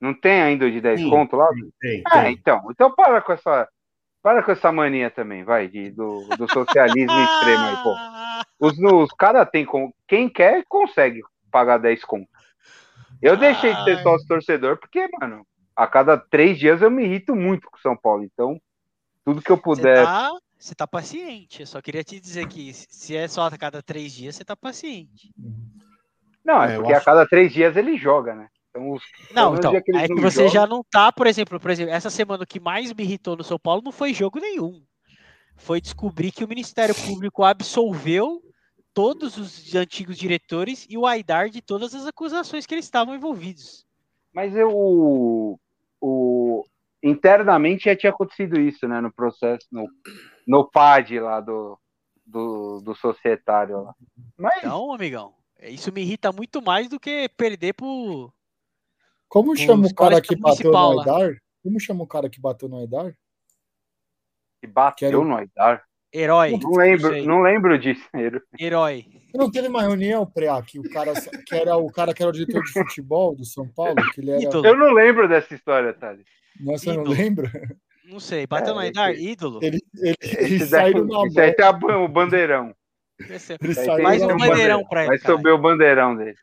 Não 0.01 0.13
tem 0.13 0.43
ainda 0.43 0.67
o 0.67 0.71
de 0.71 0.81
10 0.81 1.01
Sim, 1.01 1.09
conto 1.11 1.37
lá? 1.37 1.49
tem, 1.81 2.03
Ah, 2.07 2.23
tem. 2.25 2.33
então. 2.33 2.61
Então 2.71 2.93
para 2.95 3.21
com 3.23 3.33
essa. 3.33 3.69
Para 4.21 4.43
com 4.43 4.53
essa 4.53 4.71
mania 4.71 5.11
também, 5.11 5.43
vai, 5.45 5.67
de, 5.69 5.91
do, 5.91 6.29
do 6.37 6.49
socialismo 6.49 7.13
extremo 7.23 7.65
aí, 7.65 7.77
pô. 7.83 7.97
Os, 8.67 8.79
os 8.79 9.11
caras 9.13 9.49
têm 9.51 9.65
como. 9.65 9.95
Quem 10.07 10.29
quer, 10.29 10.65
consegue 10.69 11.21
pagar 11.51 11.79
10 11.79 12.05
conto. 12.05 12.29
Eu 13.21 13.37
deixei 13.37 13.73
de 13.75 13.85
ser 13.85 13.97
Ai. 13.99 14.03
sócio 14.03 14.27
torcedor, 14.27 14.77
porque, 14.79 15.09
mano, 15.21 15.47
a 15.77 15.87
cada 15.87 16.17
três 16.19 16.59
dias 16.59 16.83
eu 16.83 16.91
me 16.91 17.05
irrito 17.05 17.35
muito 17.37 17.69
com 17.71 17.77
o 17.77 17.81
São 17.81 17.97
Paulo. 17.97 18.25
Então, 18.25 18.61
tudo 19.25 19.41
que 19.43 19.51
eu 19.51 19.57
Você 19.57 19.63
puder. 19.63 20.05
tá, 20.05 20.31
você 20.59 20.75
tá 20.75 20.87
paciente. 20.87 21.61
Eu 21.61 21.67
só 21.67 21.81
queria 21.81 22.03
te 22.03 22.19
dizer 22.19 22.47
que 22.49 22.73
se 22.73 23.17
é 23.17 23.29
só 23.29 23.47
a 23.47 23.57
cada 23.57 23.81
três 23.83 24.13
dias, 24.13 24.35
você 24.35 24.45
tá 24.45 24.57
paciente. 24.57 25.31
Não, 26.45 26.63
é, 26.63 26.73
É, 26.73 26.77
porque 26.77 26.93
acho- 26.93 27.03
a 27.03 27.05
cada 27.05 27.27
três 27.29 27.53
dias 27.53 27.77
ele 27.77 27.97
joga, 27.97 28.35
né? 28.35 28.49
Então, 28.71 28.91
os, 28.93 29.03
Não, 29.31 29.55
então, 29.55 29.71
que 29.71 29.77
é 29.77 29.83
que 29.83 29.93
não 30.15 30.23
você 30.23 30.49
jogam- 30.49 30.53
já 30.53 30.67
não 30.67 30.83
tá, 30.83 31.13
por 31.13 31.27
exemplo, 31.27 31.61
por 31.61 31.71
exemplo, 31.71 31.93
essa 31.93 32.09
semana 32.11 32.43
o 32.45 32.47
que 32.47 32.59
mais 32.59 32.93
me 32.93 33.03
irritou 33.05 33.37
no 33.37 33.45
São 33.45 33.59
Paulo 33.59 33.83
não 33.85 33.93
foi 33.93 34.15
jogo 34.15 34.41
nenhum. 34.41 34.83
Foi 35.57 35.81
descobrir 35.81 36.33
que 36.33 36.43
o 36.45 36.49
Ministério 36.49 36.95
Público 36.95 37.45
absolveu 37.45 38.41
todos 38.95 39.37
os 39.37 39.75
antigos 39.75 40.17
diretores 40.19 40.87
e 40.89 40.97
o 40.99 41.07
Aidar 41.07 41.51
de 41.51 41.61
todas 41.63 41.95
as 41.95 42.07
acusações 42.07 42.65
que 42.67 42.75
eles 42.75 42.87
estavam 42.87 43.15
envolvidos. 43.15 43.85
Mas 44.35 44.57
eu, 44.57 44.71
o, 44.75 45.59
o- 46.01 46.65
internamente 47.03 47.85
já 47.85 47.97
tinha 47.97 48.11
acontecido 48.11 48.59
isso, 48.59 48.89
né? 48.89 49.01
No 49.01 49.13
processo, 49.13 49.67
no, 49.71 49.87
no 50.47 50.65
PAD 50.71 51.21
lá 51.21 51.41
do, 51.41 51.79
do, 52.25 52.81
do 52.81 52.95
societário 52.95 53.83
lá. 53.83 53.95
Mas 54.39 54.59
Então, 54.59 54.93
amigão, 54.93 55.35
isso 55.71 55.93
me 55.93 56.01
irrita 56.03 56.33
muito 56.33 56.61
mais 56.63 56.89
do 56.89 56.99
que 57.01 57.29
perder 57.37 57.75
pro. 57.75 58.33
Como 59.29 59.57
chama 59.57 59.87
o 59.87 59.95
cara 59.95 60.21
que 60.21 60.37
bateu 60.37 60.71
no. 60.73 61.01
Aidar? 61.01 61.37
Como 61.63 61.81
chama 61.81 62.05
o 62.05 62.07
cara 62.07 62.29
que 62.29 62.41
bateu 62.41 62.69
no 62.69 62.79
Aidar? 62.79 63.15
que 64.61 64.67
bateu 64.67 65.25
no 65.25 65.37
Aidar. 65.37 65.85
Herói. 66.15 66.59
Não 66.59 66.71
lembro, 66.73 67.07
Isso 67.09 67.15
aí, 67.15 67.27
não 67.27 67.41
lembro 67.43 67.79
disso. 67.79 68.07
Herói. 68.61 69.07
Não 69.35 69.51
teve 69.51 69.67
uma 69.69 69.81
reunião, 69.81 70.27
Preá, 70.27 70.61
que 70.63 70.79
o 70.79 70.83
cara 70.91 71.15
que 71.15 71.55
era 71.55 71.77
o 71.77 71.91
cara 71.91 72.13
que 72.13 72.23
era 72.23 72.29
o 72.29 72.33
diretor 72.33 72.63
de 72.63 72.71
futebol 72.73 73.35
do 73.35 73.45
São 73.47 73.67
Paulo, 73.67 73.97
que 74.15 74.21
ele 74.21 74.31
era. 74.31 74.43
Eu 74.43 74.77
não 74.77 74.93
lembro 74.93 75.27
dessa 75.27 75.55
história, 75.55 75.93
Thales. 75.95 76.27
Nossa, 76.61 76.91
eu 76.91 77.03
não 77.03 77.05
lembro. 77.05 77.51
Não 78.05 78.21
sei. 78.21 78.47
Bateu 78.47 78.73
É, 78.73 78.75
no 78.75 78.81
Aidar? 78.81 79.15
Ídolo. 79.15 79.59
Ele, 79.63 79.81
ele, 79.97 80.17
eles 80.21 80.69
daí, 80.71 80.93
saíram 80.93 81.07
na 81.07 81.27
esse 81.27 81.41
aí 81.41 81.47
mão. 81.47 81.81
tá 81.81 81.97
o 81.97 82.09
bandeirão. 82.09 82.77
Mais 84.03 84.23
um 84.23 84.37
bandeirão 84.37 84.85
pra 84.85 85.01
ele, 85.03 85.09
Vai 85.09 85.19
cara. 85.19 85.37
subir 85.37 85.51
o 85.51 85.59
bandeirão 85.59 86.17
dele. 86.17 86.37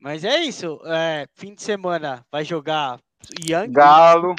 Mas 0.00 0.24
é 0.24 0.38
isso. 0.40 0.80
é, 0.86 1.26
fim 1.34 1.54
de 1.54 1.62
semana 1.62 2.24
vai 2.30 2.44
jogar 2.44 2.98
Yang. 3.44 3.72
Galo, 3.72 4.34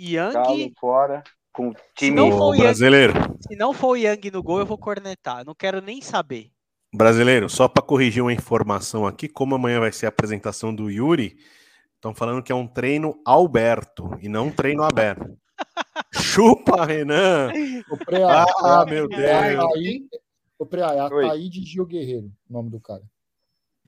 Yang. 0.00 0.32
Galo 0.34 0.72
fora. 0.80 1.22
Com 1.52 1.72
time. 1.96 2.16
não 2.16 2.28
Ô, 2.30 2.32
for 2.38 2.44
o 2.50 2.54
Yang- 2.54 2.62
brasileiro, 2.62 3.12
Se 3.46 3.56
não 3.56 3.72
for 3.74 3.88
o 3.88 3.96
Yang 3.96 4.30
no 4.30 4.42
gol, 4.42 4.60
eu 4.60 4.66
vou 4.66 4.78
cornetar. 4.78 5.44
Não 5.44 5.54
quero 5.54 5.82
nem 5.82 6.00
saber. 6.00 6.50
brasileiro, 6.94 7.48
só 7.48 7.68
para 7.68 7.82
corrigir 7.84 8.22
uma 8.22 8.32
informação 8.32 9.06
aqui, 9.06 9.28
como 9.28 9.54
amanhã 9.54 9.80
vai 9.80 9.92
ser 9.92 10.06
a 10.06 10.08
apresentação 10.08 10.74
do 10.74 10.90
Yuri, 10.90 11.36
estão 11.96 12.14
falando 12.14 12.42
que 12.42 12.52
é 12.52 12.54
um 12.54 12.66
treino 12.66 13.20
Alberto 13.26 14.10
e 14.22 14.28
não 14.28 14.46
um 14.46 14.50
treino 14.50 14.82
aberto. 14.82 15.36
Chupa, 16.14 16.84
Renan! 16.84 17.50
O 17.90 17.96
Preá, 17.96 18.44
Ah, 18.60 18.84
meu 18.86 19.08
Deus! 19.08 19.20
Ataí, 19.22 20.06
o 20.58 20.66
Preá, 20.66 20.94
é 20.94 21.02
Oi. 21.14 21.26
Ataíde 21.26 21.64
Gil 21.64 21.86
Guerreiro, 21.86 22.30
o 22.48 22.52
nome 22.52 22.70
do 22.70 22.80
cara. 22.80 23.02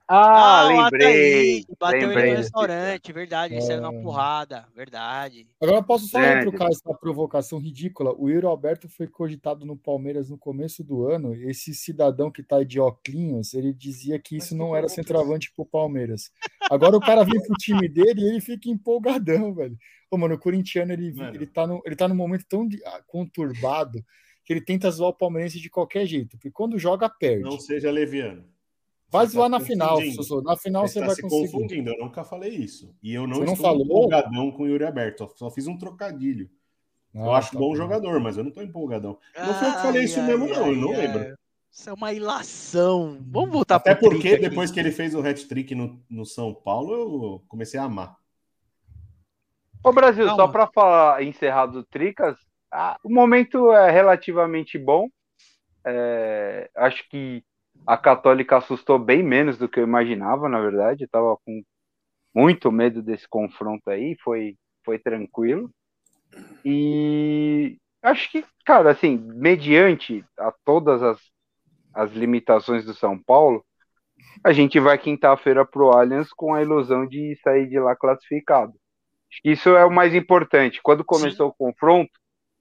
Ah, 0.06 0.64
o 0.66 0.82
lembrei. 0.84 1.06
Ataíde, 1.60 1.66
bateu 1.80 1.98
ele 1.98 2.06
lembrei 2.08 2.24
no 2.24 2.30
desse 2.36 2.42
restaurante, 2.42 3.12
verdade. 3.12 3.62
Saíram 3.62 3.88
É. 3.90 3.92
na 3.96 4.02
porrada, 4.02 4.66
verdade. 4.76 5.46
Agora 5.60 5.78
eu 5.78 5.82
posso 5.84 6.06
só 6.08 6.18
Grande. 6.20 6.42
trocar 6.50 6.68
essa 6.70 6.92
provocação 6.94 7.58
ridícula. 7.58 8.14
O 8.18 8.28
Yuri 8.28 8.44
Alberto 8.46 8.86
foi 8.88 9.06
cogitado 9.06 9.64
no 9.64 9.76
Palmeiras 9.76 10.28
no 10.28 10.36
começo 10.36 10.84
do 10.84 11.06
ano. 11.08 11.34
Esse 11.34 11.74
cidadão 11.74 12.30
que 12.30 12.42
tá 12.42 12.56
aí 12.58 12.66
de 12.66 12.78
óculos, 12.78 13.54
ele 13.54 13.72
dizia 13.72 14.18
que 14.18 14.36
isso 14.36 14.54
não 14.54 14.76
era 14.76 14.88
centroavante 14.88 15.50
pro 15.56 15.64
Palmeiras. 15.64 16.30
Agora 16.70 16.96
o 16.96 17.00
cara 17.00 17.24
vem 17.24 17.40
pro 17.40 17.54
time 17.56 17.88
dele 17.88 18.20
e 18.20 18.28
ele 18.28 18.40
fica 18.42 18.68
empolgadão, 18.68 19.54
velho. 19.54 19.76
Ô, 20.10 20.18
mano, 20.18 20.34
o 20.34 20.38
corintiano 20.38 20.92
ele, 20.92 21.12
Mano. 21.14 21.34
ele, 21.34 21.46
tá, 21.46 21.66
no, 21.66 21.80
ele 21.84 21.96
tá 21.96 22.06
num 22.06 22.14
momento 22.14 22.44
tão 22.46 22.68
de- 22.68 22.80
ah, 22.84 23.02
conturbado 23.06 24.04
que 24.44 24.52
ele 24.52 24.60
tenta 24.60 24.90
zoar 24.90 25.10
o 25.10 25.14
palmeirense 25.14 25.58
de 25.58 25.70
qualquer 25.70 26.04
jeito, 26.06 26.36
porque 26.36 26.50
quando 26.50 26.78
joga, 26.78 27.08
perde. 27.08 27.42
Não 27.42 27.58
seja 27.58 27.90
leviano. 27.90 28.44
Vai 29.16 29.26
Você 29.26 29.32
zoar 29.32 29.50
tá 29.50 29.58
na 29.58 29.64
final. 29.64 29.98
Na 30.42 30.56
final 30.56 30.88
Você 30.88 30.92
você 30.94 30.98
está 30.98 31.06
vai 31.06 31.14
se 31.14 31.22
conseguir. 31.22 31.52
confundindo, 31.52 31.90
eu 31.90 31.98
nunca 32.04 32.24
falei 32.24 32.50
isso. 32.50 32.92
E 33.02 33.14
eu 33.14 33.26
não 33.28 33.36
Você 33.36 33.44
não 33.44 33.52
estou 33.52 33.66
falou? 33.66 33.84
empolgadão 33.86 34.50
com 34.50 34.62
o 34.64 34.66
Yuri 34.66 34.84
Alberto, 34.84 35.30
só- 35.36 35.50
fiz 35.50 35.66
um 35.68 35.78
trocadilho. 35.78 36.50
eu 37.14 37.32
Ah, 37.32 37.38
acho 37.38 37.52
tá 37.52 37.58
bom 37.60 37.68
bom. 37.68 37.76
jogador, 37.76 38.18
mas 38.20 38.36
eu 38.36 38.42
não 38.42 38.48
estou 38.48 38.64
empolgadão. 38.64 39.16
Não 39.36 39.54
foi 39.54 39.68
eu 39.68 39.72
que 39.72 39.82
falei 39.82 40.02
isso 40.04 40.20
mesmo, 40.22 40.48
não, 40.48 40.66
eu 40.66 40.76
não 40.76 40.90
lembro. 40.90 41.36
Isso 41.70 41.90
é 41.90 41.92
uma 41.92 42.12
ilação. 42.12 43.18
Vamos 43.30 43.50
voltar 43.50 43.76
Até 43.76 43.94
porque 43.94 44.28
aqui. 44.30 44.38
depois 44.48 44.70
que 44.72 44.80
ele 44.80 44.90
fez 44.90 45.14
o 45.14 45.20
hat-trick 45.20 45.74
no, 45.76 46.00
no 46.10 46.24
São 46.26 46.52
Paulo, 46.52 46.92
eu 46.92 47.44
comecei 47.48 47.78
a 47.78 47.84
amar. 47.84 48.16
Ô, 49.82 49.92
Brasil, 49.92 50.26
Calma. 50.26 50.42
só 50.46 50.48
para 50.50 50.66
falar 50.68 51.22
encerrar 51.22 51.66
do 51.66 51.84
Tricas, 51.84 52.36
ah, 52.72 52.98
o 53.04 53.12
momento 53.12 53.70
é 53.72 53.90
relativamente 53.90 54.76
bom. 54.78 55.08
É, 55.86 56.70
acho 56.74 57.08
que 57.10 57.44
a 57.86 57.96
Católica 57.96 58.56
assustou 58.56 58.98
bem 58.98 59.22
menos 59.22 59.58
do 59.58 59.68
que 59.68 59.78
eu 59.80 59.84
imaginava, 59.84 60.48
na 60.48 60.60
verdade. 60.60 61.04
Eu 61.04 61.08
tava 61.08 61.36
com 61.44 61.62
muito 62.34 62.72
medo 62.72 63.02
desse 63.02 63.28
confronto 63.28 63.88
aí, 63.90 64.16
foi, 64.22 64.56
foi 64.84 64.98
tranquilo. 64.98 65.70
E 66.64 67.78
acho 68.02 68.30
que, 68.30 68.44
cara, 68.64 68.90
assim, 68.90 69.16
mediante 69.16 70.24
a 70.38 70.52
todas 70.64 71.02
as, 71.02 71.20
as 71.94 72.12
limitações 72.12 72.84
do 72.84 72.94
São 72.94 73.18
Paulo, 73.18 73.64
a 74.42 74.52
gente 74.52 74.80
vai 74.80 74.98
quinta-feira 74.98 75.64
pro 75.64 75.90
Allianz 75.90 76.32
com 76.32 76.54
a 76.54 76.62
ilusão 76.62 77.06
de 77.06 77.36
sair 77.42 77.68
de 77.68 77.78
lá 77.78 77.94
classificado. 77.94 78.72
Acho 79.30 79.42
que 79.42 79.50
Isso 79.50 79.70
é 79.70 79.84
o 79.84 79.90
mais 79.90 80.14
importante. 80.14 80.80
Quando 80.82 81.04
começou 81.04 81.48
o 81.48 81.54
confronto, 81.54 82.10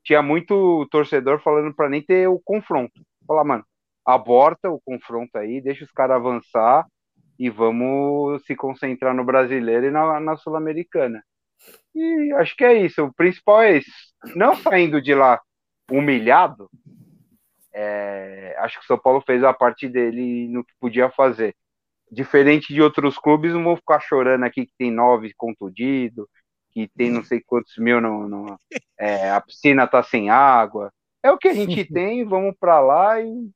tinha 0.04 0.22
muito 0.22 0.88
torcedor 0.92 1.40
falando 1.42 1.74
para 1.74 1.90
nem 1.90 2.02
ter 2.02 2.28
o 2.28 2.40
confronto. 2.40 3.02
Falar, 3.26 3.44
mano, 3.44 3.66
aborta 4.06 4.70
o 4.70 4.82
confronto 4.82 5.38
aí, 5.38 5.62
deixa 5.62 5.84
os 5.86 5.92
caras 5.92 6.18
avançar 6.18 6.86
e 7.38 7.50
vamos 7.50 8.44
se 8.46 8.56
concentrar 8.56 9.14
no 9.14 9.24
brasileiro 9.24 9.88
e 9.88 9.92
na, 9.92 10.20
na 10.20 10.38
sul-americana. 10.38 11.24
E 11.96 12.34
acho 12.34 12.56
que 12.56 12.64
é 12.64 12.74
isso. 12.74 13.04
O 13.04 13.14
principal 13.14 13.62
é 13.62 13.78
isso. 13.78 13.92
Não 14.36 14.56
saindo 14.56 15.02
de 15.02 15.14
lá 15.14 15.42
humilhado, 15.90 16.70
é, 17.74 18.56
acho 18.60 18.80
que 18.80 18.84
o 18.84 18.88
São 18.88 18.98
Paulo 18.98 19.22
fez 19.22 19.44
a 19.44 19.54
parte 19.54 19.90
dele 19.90 20.48
no 20.48 20.64
que 20.64 20.74
podia 20.80 21.10
fazer. 21.10 21.56
Diferente 22.12 22.74
de 22.74 22.82
outros 22.82 23.18
clubes, 23.18 23.54
não 23.54 23.64
vão 23.64 23.76
ficar 23.76 24.00
chorando 24.00 24.44
aqui 24.44 24.66
que 24.66 24.74
tem 24.78 24.92
nove 24.92 25.34
contundido, 25.36 26.30
que 26.72 26.88
tem 26.96 27.10
não 27.10 27.24
sei 27.24 27.42
quantos 27.46 27.76
mil 27.78 28.00
no, 28.00 28.28
no 28.28 28.60
é, 28.98 29.32
a 29.32 29.42
piscina 29.42 29.88
tá 29.88 30.04
sem 30.04 30.30
água. 30.30 30.92
É 31.24 31.32
o 31.32 31.38
que 31.38 31.48
a 31.48 31.54
gente 31.54 31.86
tem, 31.92 32.24
vamos 32.24 32.56
para 32.60 32.80
lá 32.80 33.20
e 33.20 33.50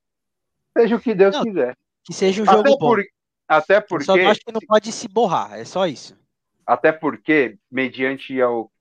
seja 0.81 0.95
o 0.95 0.99
que 0.99 1.13
Deus 1.15 1.35
Não, 1.35 1.43
quiser. 1.43 1.75
Que 2.03 2.13
seja 2.13 2.41
um 2.41 2.45
jogo 2.45 2.59
Até, 2.59 2.69
bom. 2.69 2.77
por, 2.77 3.03
até 3.47 3.77
Eu 3.77 3.81
Só 3.81 3.87
porque, 3.87 4.21
acho 4.21 4.39
que 4.41 4.51
não 4.51 4.61
pode 4.61 4.91
se 4.91 5.07
borrar, 5.07 5.53
é 5.53 5.65
só 5.65 5.85
isso. 5.87 6.17
até 6.65 6.91
porque, 6.91 7.57
mediante 7.71 8.39
ao, 8.41 8.71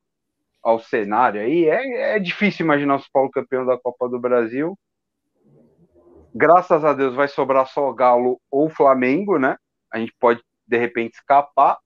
ao 0.63 0.79
cenário 0.81 1.41
aí, 1.41 1.65
é, 1.67 2.17
é 2.17 2.19
difícil 2.19 2.65
imaginar 2.65 2.97
o 2.97 2.99
São 3.01 3.09
Paulo 3.13 3.31
campeão 3.31 3.65
da 3.67 3.79
Copa 3.79 4.09
do 4.09 4.19
Brasil. 4.19 4.77
Graças 6.35 6.85
a 6.85 6.93
Deus 6.93 7.15
vai 7.15 7.29
sobrar 7.29 7.67
só 7.67 7.91
Galo 7.93 8.41
ou 8.51 8.69
Flamengo, 8.69 9.39
né? 9.39 9.57
A 9.91 9.99
gente 9.99 10.13
pode, 10.21 10.43
de 10.67 10.77
repente, 10.77 11.15
escapar. 11.15 11.79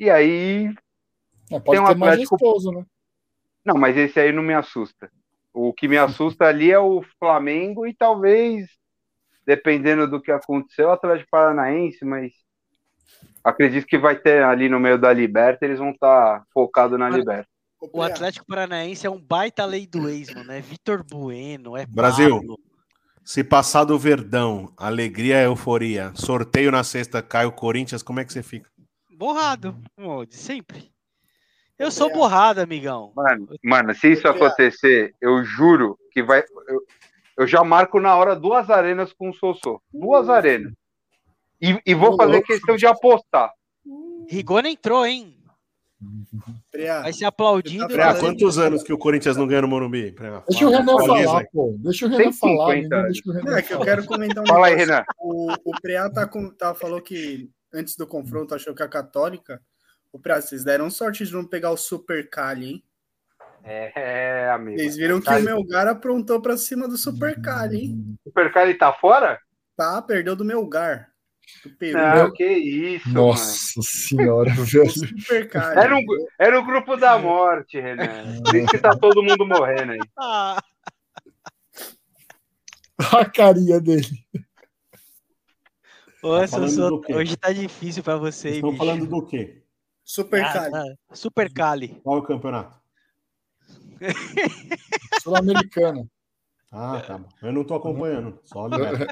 E 0.00 0.08
aí 0.08 0.72
É, 1.50 1.58
pode 1.60 1.64
Tem 1.72 1.80
um 1.80 1.84
ter 1.86 1.92
Atlético- 1.92 2.36
majestoso, 2.36 2.72
né? 2.72 2.84
Não, 3.64 3.76
mas 3.76 3.96
esse 3.96 4.18
aí 4.18 4.32
não 4.32 4.42
me 4.42 4.54
assusta. 4.54 5.10
O 5.52 5.74
que 5.74 5.86
me 5.88 5.98
assusta 5.98 6.46
ali 6.46 6.70
é 6.70 6.78
o 6.78 7.02
Flamengo 7.18 7.86
e 7.86 7.92
talvez, 7.94 8.66
dependendo 9.48 10.06
do 10.06 10.20
que 10.20 10.30
aconteceu, 10.30 10.88
o 10.88 10.92
Atlético 10.92 11.30
Paranaense, 11.30 12.04
mas 12.04 12.34
acredito 13.42 13.86
que 13.86 13.96
vai 13.96 14.14
ter 14.14 14.42
ali 14.44 14.68
no 14.68 14.78
meio 14.78 14.98
da 14.98 15.10
Liberta, 15.10 15.64
eles 15.64 15.78
vão 15.78 15.88
estar 15.88 16.44
focados 16.52 16.98
na 16.98 17.08
Liberta. 17.08 17.48
O 17.80 18.02
Atlético 18.02 18.44
Paranaense 18.44 19.06
é 19.06 19.10
um 19.10 19.18
baita 19.18 19.64
lei 19.64 19.86
do 19.86 20.06
ex, 20.06 20.34
mano. 20.34 20.52
É 20.52 20.60
Vitor 20.60 21.02
Bueno, 21.02 21.78
é 21.78 21.86
Brasil. 21.86 22.40
Pablo. 22.40 22.58
Se 23.24 23.42
passar 23.42 23.84
do 23.84 23.98
Verdão, 23.98 24.70
alegria, 24.76 25.42
euforia, 25.42 26.12
sorteio 26.14 26.70
na 26.70 26.84
sexta, 26.84 27.22
cai 27.22 27.46
o 27.46 27.52
Corinthians, 27.52 28.02
como 28.02 28.20
é 28.20 28.26
que 28.26 28.32
você 28.34 28.42
fica? 28.42 28.68
Borrado, 29.10 29.74
de 30.28 30.36
sempre. 30.36 30.90
Eu 31.78 31.90
sou 31.90 32.12
borrado, 32.12 32.60
amigão. 32.60 33.12
Mano, 33.16 33.48
mano, 33.64 33.94
se 33.94 34.12
isso 34.12 34.28
acontecer, 34.28 35.14
eu 35.20 35.42
juro 35.42 35.98
que 36.12 36.22
vai. 36.22 36.42
Eu, 36.66 36.82
eu 37.38 37.46
já 37.46 37.62
marco 37.64 38.00
na 38.00 38.14
hora 38.16 38.34
duas 38.36 38.68
arenas 38.68 39.12
com 39.12 39.30
o 39.30 39.34
Sossô. 39.34 39.80
Duas 39.92 40.28
arenas. 40.28 40.72
E, 41.60 41.80
e 41.86 41.94
vou 41.94 42.16
fazer 42.16 42.42
questão 42.42 42.76
de 42.76 42.86
apostar. 42.86 43.50
Rigoni 44.28 44.70
entrou, 44.72 45.06
hein? 45.06 45.34
Preá, 46.70 47.02
Vai 47.02 47.12
ser 47.12 47.24
aplaudido. 47.24 47.88
Tá 47.88 48.14
né? 48.14 48.20
quantos 48.20 48.56
anos 48.58 48.84
que 48.84 48.92
o 48.92 48.98
Corinthians 48.98 49.36
não 49.36 49.48
ganha 49.48 49.62
no 49.62 49.68
Morumbi? 49.68 50.12
Pré, 50.12 50.30
Deixa 50.48 50.66
o. 50.66 50.70
Renan 50.70 50.96
falar, 50.98 51.38
aí. 51.40 51.46
pô. 51.52 51.74
Deixa 51.78 52.06
o 52.06 52.08
Renan 52.08 52.32
falar. 52.32 52.74
50 52.74 52.82
ninguém 52.82 52.98
anos. 52.98 53.12
deixa 53.12 53.28
o 53.28 53.32
Renan 53.32 53.56
é 53.56 53.62
que 53.62 53.74
eu 53.74 53.80
quero 53.80 54.04
comentar 54.06 54.44
um 54.44 54.46
Fala 54.46 54.66
aí, 54.68 54.76
negócio. 54.76 54.92
Renan. 54.94 55.04
O, 55.18 55.52
o 55.64 55.80
Preá 55.80 56.08
tá, 56.08 56.26
com- 56.26 56.50
tá, 56.50 56.72
falou 56.74 57.00
que 57.02 57.50
antes 57.74 57.96
do 57.96 58.06
confronto 58.06 58.54
achou 58.54 58.74
que 58.74 58.82
a 58.82 58.88
Católica. 58.88 59.60
O 60.12 60.20
Preá, 60.20 60.40
vocês 60.40 60.62
deram 60.64 60.88
sorte 60.88 61.26
de 61.26 61.32
não 61.32 61.44
pegar 61.44 61.70
o 61.72 61.76
Super 61.76 62.30
Cali, 62.30 62.66
hein? 62.66 62.84
É, 63.70 64.50
amigo. 64.50 64.78
Vocês 64.78 64.96
viram 64.96 65.20
que 65.20 65.26
Tá- 65.26 65.36
o 65.38 65.42
Melgar 65.42 65.86
aprontou 65.86 66.40
pra 66.40 66.56
cima 66.56 66.88
do 66.88 66.96
Super 66.96 67.40
Cali, 67.40 67.78
hein? 67.86 68.18
O 68.24 68.28
Supercali 68.30 68.74
tá 68.74 68.92
fora? 68.92 69.38
Tá, 69.76 70.00
perdeu 70.02 70.34
do 70.34 70.44
Melgar. 70.44 71.10
Do 71.64 71.70
Peru. 71.76 71.98
Não, 71.98 72.32
que 72.32 72.44
isso, 72.46 73.08
Nossa 73.10 73.80
senhora, 73.82 74.50
O 74.58 74.64
velho. 74.64 75.50
Mano. 75.54 75.80
Era 75.80 75.96
um, 75.96 76.04
era 76.38 76.58
o 76.60 76.64
grupo 76.64 76.96
da 76.96 77.18
morte, 77.18 77.80
Renan. 77.80 78.42
Por 78.42 78.54
isso 78.54 78.66
que 78.68 78.78
tá 78.78 78.96
todo 78.96 79.22
mundo 79.22 79.46
morrendo 79.46 79.92
aí. 79.92 80.00
Ah, 80.18 80.62
A 83.16 83.24
carinha 83.30 83.80
dele. 83.80 84.08
ô, 86.22 86.38
Tá 86.40 87.06
quê? 87.06 87.14
hoje 87.14 87.36
tá 87.36 87.52
difícil 87.52 88.02
pra 88.02 88.16
você, 88.16 88.50
estão 88.50 88.70
bicho. 88.70 88.84
falando 88.84 89.06
do 89.06 89.24
quê? 89.24 89.62
Super 90.04 90.42
Ah, 90.44 90.52
Cali. 90.52 90.70
tá. 90.72 90.84
Super 91.12 91.52
Cali. 91.52 92.00
Qual 92.02 92.16
é 92.16 92.20
o 92.20 92.24
campeonato? 92.24 92.77
Sul-Americana. 95.22 96.06
Ah, 96.70 97.02
tá 97.06 97.18
bom. 97.18 97.28
Eu 97.42 97.52
não 97.52 97.64
tô 97.64 97.74
acompanhando, 97.74 98.38
só 98.44 98.66
libera. 98.66 99.06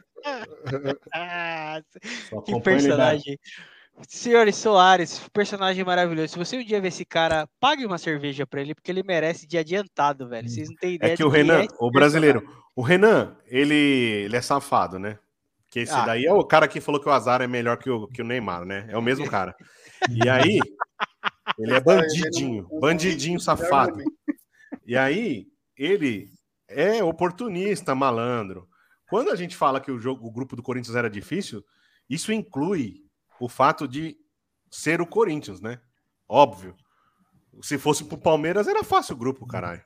Ah, 1.13 1.81
Só 2.31 2.41
que 2.43 2.61
personagem. 2.61 3.39
Senhores 4.07 4.57
Soares, 4.57 5.27
personagem 5.33 5.83
maravilhoso. 5.83 6.29
Se 6.29 6.39
você 6.39 6.59
um 6.59 6.65
dia 6.65 6.81
ver 6.81 6.89
esse 6.89 7.05
cara, 7.05 7.49
pague 7.59 7.87
uma 7.87 7.97
cerveja 7.97 8.47
pra 8.47 8.61
ele, 8.61 8.75
porque 8.75 8.91
ele 8.91 9.03
merece 9.03 9.47
de 9.47 9.57
adiantado, 9.57 10.29
velho. 10.29 10.49
Vocês 10.49 10.69
não 10.69 10.77
têm 10.77 10.95
ideia 10.97 11.15
É 11.15 11.17
que 11.17 11.25
o 11.25 11.31
Renan, 11.31 11.61
esse 11.65 11.75
o 11.79 11.91
brasileiro, 11.91 12.47
o 12.75 12.83
Renan, 12.83 13.35
ele, 13.47 13.75
ele 13.75 14.37
é 14.37 14.43
safado, 14.43 14.99
né? 14.99 15.19
Que 15.71 15.81
esse 15.81 15.95
Ah. 15.95 16.05
daí 16.05 16.27
é 16.27 16.33
o 16.33 16.45
cara 16.45 16.69
que 16.69 16.81
falou 16.81 17.01
que 17.01 17.09
o 17.09 17.13
Azar 17.13 17.41
é 17.41 17.47
melhor 17.47 17.79
que 17.79 17.89
o, 17.89 18.07
que 18.09 18.21
o 18.21 18.25
Neymar, 18.25 18.67
né? 18.67 18.87
É 18.91 18.99
o 18.99 19.03
mesmo 19.03 19.27
cara. 19.31 19.57
E 20.11 20.29
aí, 20.29 20.61
ele 21.59 21.75
é 21.75 21.81
bandidinho, 21.81 22.69
bandidinho 22.79 23.41
safado. 23.41 23.99
E 24.87 24.97
aí, 24.97 25.49
ele 25.77 26.31
é 26.69 27.03
oportunista, 27.03 27.95
malandro. 27.95 28.69
Quando 29.09 29.31
a 29.31 29.37
gente 29.37 29.57
fala 29.57 29.81
que 29.81 29.91
o 29.91 29.99
jogo, 30.01 30.27
o 30.27 30.31
grupo 30.31 30.57
do 30.57 30.63
Corinthians 30.63 30.97
era 30.97 31.11
difícil, 31.11 31.65
isso 32.09 32.33
inclui 32.33 33.05
o 33.41 33.49
fato 33.49 33.87
de 33.87 34.17
ser 34.71 35.01
o 35.01 35.07
Corinthians, 35.07 35.61
né? 35.61 35.81
Óbvio. 36.29 36.75
Se 37.63 37.79
fosse 37.79 38.05
pro 38.05 38.19
Palmeiras, 38.19 38.69
era 38.69 38.85
fácil 38.85 39.15
o 39.15 39.19
grupo, 39.19 39.47
caralho. 39.47 39.83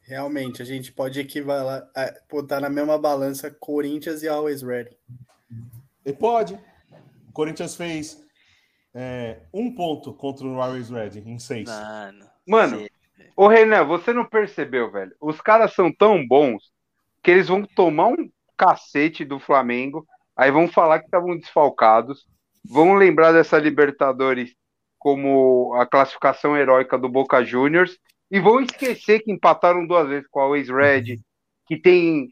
Realmente, 0.00 0.60
a 0.60 0.64
gente 0.64 0.90
pode 0.92 1.20
equivaler, 1.20 1.84
a- 1.94 2.14
botar 2.30 2.60
na 2.60 2.68
mesma 2.68 2.98
balança 2.98 3.50
Corinthians 3.50 4.22
e 4.22 4.28
Always 4.28 4.62
Ready. 4.62 4.96
E 6.04 6.12
pode. 6.12 6.54
O 7.28 7.32
Corinthians 7.32 7.76
fez 7.76 8.20
é, 8.94 9.42
um 9.54 9.74
ponto 9.74 10.12
contra 10.12 10.46
o 10.46 10.60
Always 10.60 10.90
Red 10.90 11.20
em 11.24 11.38
seis. 11.38 11.68
Mano. 11.68 12.26
Mano, 12.46 12.86
Ô, 13.36 13.48
Renan, 13.48 13.84
você 13.84 14.12
não 14.12 14.24
percebeu, 14.24 14.90
velho? 14.90 15.14
Os 15.20 15.40
caras 15.40 15.74
são 15.74 15.90
tão 15.92 16.26
bons 16.26 16.70
que 17.22 17.30
eles 17.30 17.48
vão 17.48 17.64
tomar 17.64 18.08
um 18.08 18.30
cacete 18.56 19.24
do 19.24 19.38
Flamengo, 19.38 20.06
aí 20.36 20.50
vão 20.50 20.68
falar 20.68 20.98
que 20.98 21.06
estavam 21.06 21.36
desfalcados, 21.36 22.26
vão 22.64 22.94
lembrar 22.94 23.32
dessa 23.32 23.58
Libertadores 23.58 24.54
como 24.98 25.74
a 25.74 25.86
classificação 25.86 26.56
heróica 26.56 26.98
do 26.98 27.08
Boca 27.08 27.44
Juniors 27.44 27.98
e 28.30 28.38
vão 28.38 28.60
esquecer 28.60 29.20
que 29.20 29.32
empataram 29.32 29.86
duas 29.86 30.08
vezes 30.08 30.28
com 30.30 30.40
a 30.40 30.44
Always 30.44 30.68
Red, 30.68 31.18
que 31.66 31.76
tem 31.76 32.28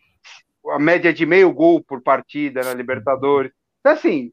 a 0.68 0.78
média 0.78 1.12
de 1.12 1.27
meio 1.27 1.52
gol 1.52 1.82
por 1.82 2.02
partida 2.02 2.62
na 2.62 2.74
Libertadores. 2.74 3.52
Então, 3.81 3.93
assim, 3.93 4.31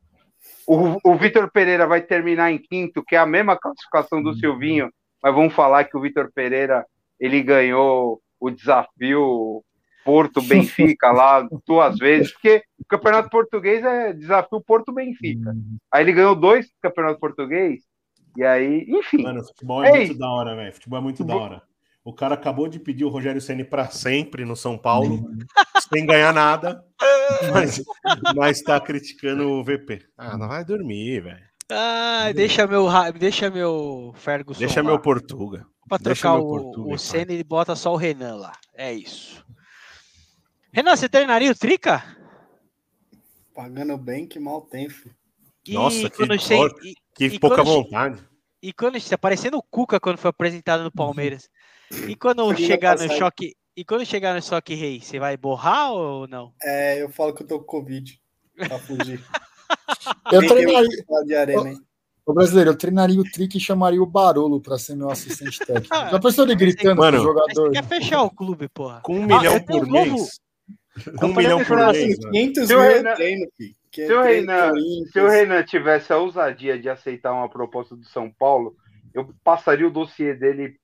o, 0.68 0.98
o 1.04 1.18
Vitor 1.18 1.50
Pereira 1.52 1.88
vai 1.88 2.02
terminar 2.02 2.52
em 2.52 2.58
quinto, 2.58 3.04
que 3.04 3.16
é 3.16 3.20
a 3.20 3.26
mesma 3.26 3.58
classificação 3.58 4.22
do 4.22 4.34
Silvinho, 4.36 4.92
mas 5.28 5.36
vamos 5.36 5.54
falar 5.54 5.84
que 5.84 5.98
o 5.98 6.02
Vitor 6.02 6.32
Pereira 6.34 6.86
ele 7.20 7.44
ganhou 7.44 8.22
o 8.40 8.50
desafio 8.50 9.62
Porto 10.06 10.42
Benfica 10.48 11.12
lá 11.12 11.46
duas 11.66 11.98
vezes, 11.98 12.32
porque 12.32 12.64
o 12.80 12.86
Campeonato 12.86 13.30
Português 13.30 13.84
é 13.84 14.14
desafio 14.14 14.62
Porto 14.62 14.94
Benfica. 14.94 15.54
Aí 15.92 16.04
ele 16.04 16.14
ganhou 16.14 16.34
dois 16.34 16.72
Campeonato 16.82 17.20
Português, 17.20 17.82
e 18.38 18.44
aí, 18.46 18.86
enfim. 18.88 19.24
Mano, 19.24 19.44
futebol 19.44 19.84
é 19.84 19.92
Ei. 19.92 19.98
muito 20.06 20.18
da 20.18 20.30
hora, 20.30 20.56
velho. 20.56 20.74
Futebol 20.74 21.00
é 21.00 21.02
muito 21.02 21.24
da 21.26 21.36
hora. 21.36 21.62
O 22.06 22.14
cara 22.14 22.36
acabou 22.36 22.70
de 22.70 22.80
pedir 22.80 23.04
o 23.04 23.10
Rogério 23.10 23.42
Ceni 23.42 23.66
para 23.66 23.88
sempre 23.90 24.46
no 24.46 24.56
São 24.56 24.78
Paulo, 24.78 25.30
sem 25.92 26.06
ganhar 26.06 26.34
nada, 26.34 26.82
mas, 27.52 27.84
mas 28.34 28.62
tá 28.62 28.80
criticando 28.80 29.50
o 29.50 29.64
VP. 29.64 30.06
Ah, 30.18 30.38
não 30.38 30.48
vai 30.48 30.64
dormir, 30.64 31.20
velho. 31.20 31.48
Ah, 31.70 32.32
deixa 32.34 32.66
meu, 32.66 32.86
ra- 32.86 33.12
deixa 33.12 33.50
meu 33.50 34.14
Ferguson 34.18 34.60
Deixa 34.60 34.82
lá. 34.82 34.90
meu 34.90 35.00
Portuga. 35.02 35.66
Pra 35.88 35.98
deixa 35.98 36.22
trocar 36.22 36.40
o, 36.40 36.48
Portuga, 36.48 36.94
o. 36.94 36.98
Senna 36.98 37.34
e 37.34 37.44
bota 37.44 37.76
só 37.76 37.94
o 37.94 37.98
Renan 37.98 38.36
lá. 38.38 38.54
É 38.74 38.94
isso. 38.94 39.46
Renan, 40.72 40.96
você 40.96 41.10
treinaria 41.10 41.52
o 41.52 41.56
Trica? 41.56 42.04
Pagando 43.54 43.98
bem, 43.98 44.28
que 44.28 44.40
mal 44.40 44.62
tem, 44.62 44.90
filho. 44.90 45.16
E 45.68 45.74
Nossa, 45.74 46.10
que 46.10 46.26
dor. 46.26 46.36
e, 46.84 46.94
Que 47.16 47.26
E 47.26 47.40
pouca 47.40 47.58
quando 47.58 47.68
che- 47.68 47.74
vontade. 47.74 48.24
e 48.62 48.72
quando 48.72 48.96
está 48.98 49.18
parecendo 49.18 49.58
o 49.58 49.64
Cuca 49.64 50.00
quando 50.00 50.18
foi 50.18 50.30
apresentado 50.30 50.84
no 50.84 50.92
Palmeiras. 50.92 51.50
E 52.08 52.16
quando 52.16 52.54
chegar 52.56 52.98
no 52.98 53.10
choque, 53.18 53.56
e 53.76 53.84
quando 53.84 54.06
chegar 54.06 54.34
no 54.36 54.42
choque 54.42 54.74
rei, 54.76 55.02
você 55.02 55.20
vai 55.20 55.36
borrar 55.36 55.92
ou 55.92 56.28
não? 56.28 56.54
É, 56.64 57.02
eu 57.02 57.10
falo 57.10 57.34
que 57.34 57.44
eu 57.44 57.48
tô 57.48 57.60
com 57.60 57.66
Covid. 57.66 58.20
Pra 58.56 58.78
fugir. 58.80 59.22
Eu 60.32 60.48
treinaria. 60.48 61.04
falar 61.08 61.24
de 61.24 61.36
arena, 61.36 61.70
hein? 61.70 61.78
Ô, 62.26 62.34
brasileiro, 62.34 62.72
eu 62.72 62.78
treinaria 62.78 63.20
o 63.20 63.24
Trick 63.24 63.58
e 63.58 63.62
chamaria 63.62 64.02
o 64.02 64.06
Barolo 64.06 64.60
para 64.62 64.78
ser 64.78 64.96
meu 64.96 65.10
assistente 65.10 65.60
técnico. 65.60 65.88
Já 66.12 66.20
pensou 66.20 66.44
ele 66.46 66.56
gritando 66.56 66.98
Mano, 66.98 67.22
pro 67.24 67.34
Mas 67.34 67.46
você 67.48 67.54
jogador? 67.56 67.72
quer 67.72 67.84
fechar 67.86 68.22
o 68.24 68.30
clube, 68.30 68.68
porra. 68.68 69.00
Com 69.02 69.20
um 69.20 69.24
Ah, 69.24 69.38
milhão 69.40 69.54
eu 69.54 69.66
tenho 69.66 69.80
por 69.80 69.88
um 69.88 69.92
novo- 69.92 70.12
mês. 70.12 70.30
Com 71.20 71.26
um 71.28 71.36
milhão 71.36 71.64
por 71.64 71.78
mês. 71.78 71.90
Assim, 71.90 72.08
mano. 72.22 72.32
500 72.32 72.68
Se 72.68 72.76
o 72.76 72.80
mil 72.82 72.90
Renan- 72.90 73.10
eu 73.12 73.16
treino. 73.16 73.48
Que 73.92 74.02
é 74.02 74.08
Se 74.08 74.14
o 74.14 74.22
treino 74.22 74.52
Renan-. 74.52 74.74
Se 75.14 75.20
o 75.22 75.28
Renan 75.30 75.64
tivesse 75.64 76.12
a 76.14 76.18
ousadia 76.18 76.78
de 76.78 76.90
aceitar 76.90 77.32
uma 77.32 77.50
proposta 77.50 77.96
do 77.96 78.04
São 78.06 78.30
Paulo, 78.38 78.76
eu 79.14 79.30
passaria 79.44 79.88
o 79.88 79.92
dossiê 79.92 80.34
dele 80.34 80.76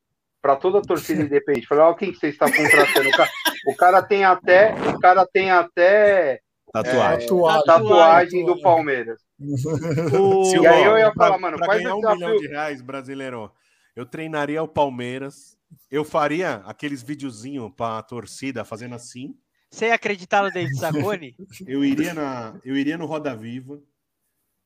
para 0.41 0.55
toda 0.55 0.79
a 0.79 0.81
torcida 0.81 1.21
independente. 1.23 1.67
Falei, 1.67 1.83
ó, 1.83 1.93
quem 1.93 2.11
que 2.13 2.19
você 2.19 2.27
está 2.29 2.45
contratando? 2.45 3.09
O 3.09 3.11
cara, 3.11 3.29
o 3.67 3.75
cara 3.75 4.01
tem 4.01 4.23
até, 4.23 4.73
o 4.95 4.99
cara 4.99 5.25
tem 5.25 5.51
até 5.51 6.39
Tatuagem. 6.73 7.27
Tatuagem. 7.27 7.63
tatuagem 7.65 8.45
do 8.45 8.59
Palmeiras. 8.61 9.21
O- 10.19 10.45
Se 10.45 10.57
E 10.57 10.65
aí 10.67 10.83
eu 10.83 10.97
ia 10.97 11.11
pra- 11.13 11.27
falar, 11.27 11.37
mano, 11.37 11.57
pra 11.57 11.67
faz 11.67 11.81
ganhar 11.83 11.95
um 11.95 11.99
desafio. 11.99 12.17
milhão 12.27 12.37
de 12.41 12.47
reais, 12.47 12.81
brasileiro, 12.81 13.51
Eu 13.95 14.05
treinaria 14.07 14.61
o 14.63 14.67
Palmeiras. 14.67 15.55
Eu 15.91 16.03
faria 16.03 16.55
aqueles 16.65 17.03
videozinhos 17.03 17.71
pra 17.77 18.01
torcida 18.01 18.65
fazendo 18.65 18.95
assim. 18.95 19.35
Você 19.69 19.85
ia 19.87 19.93
acreditar 19.95 20.41
no 20.43 20.51
David 20.51 20.75
Sacone? 20.79 21.35
Eu 21.67 21.85
iria, 21.85 22.13
na, 22.13 22.59
eu 22.65 22.75
iria 22.75 22.97
no 22.97 23.05
Roda 23.05 23.35
Viva. 23.35 23.79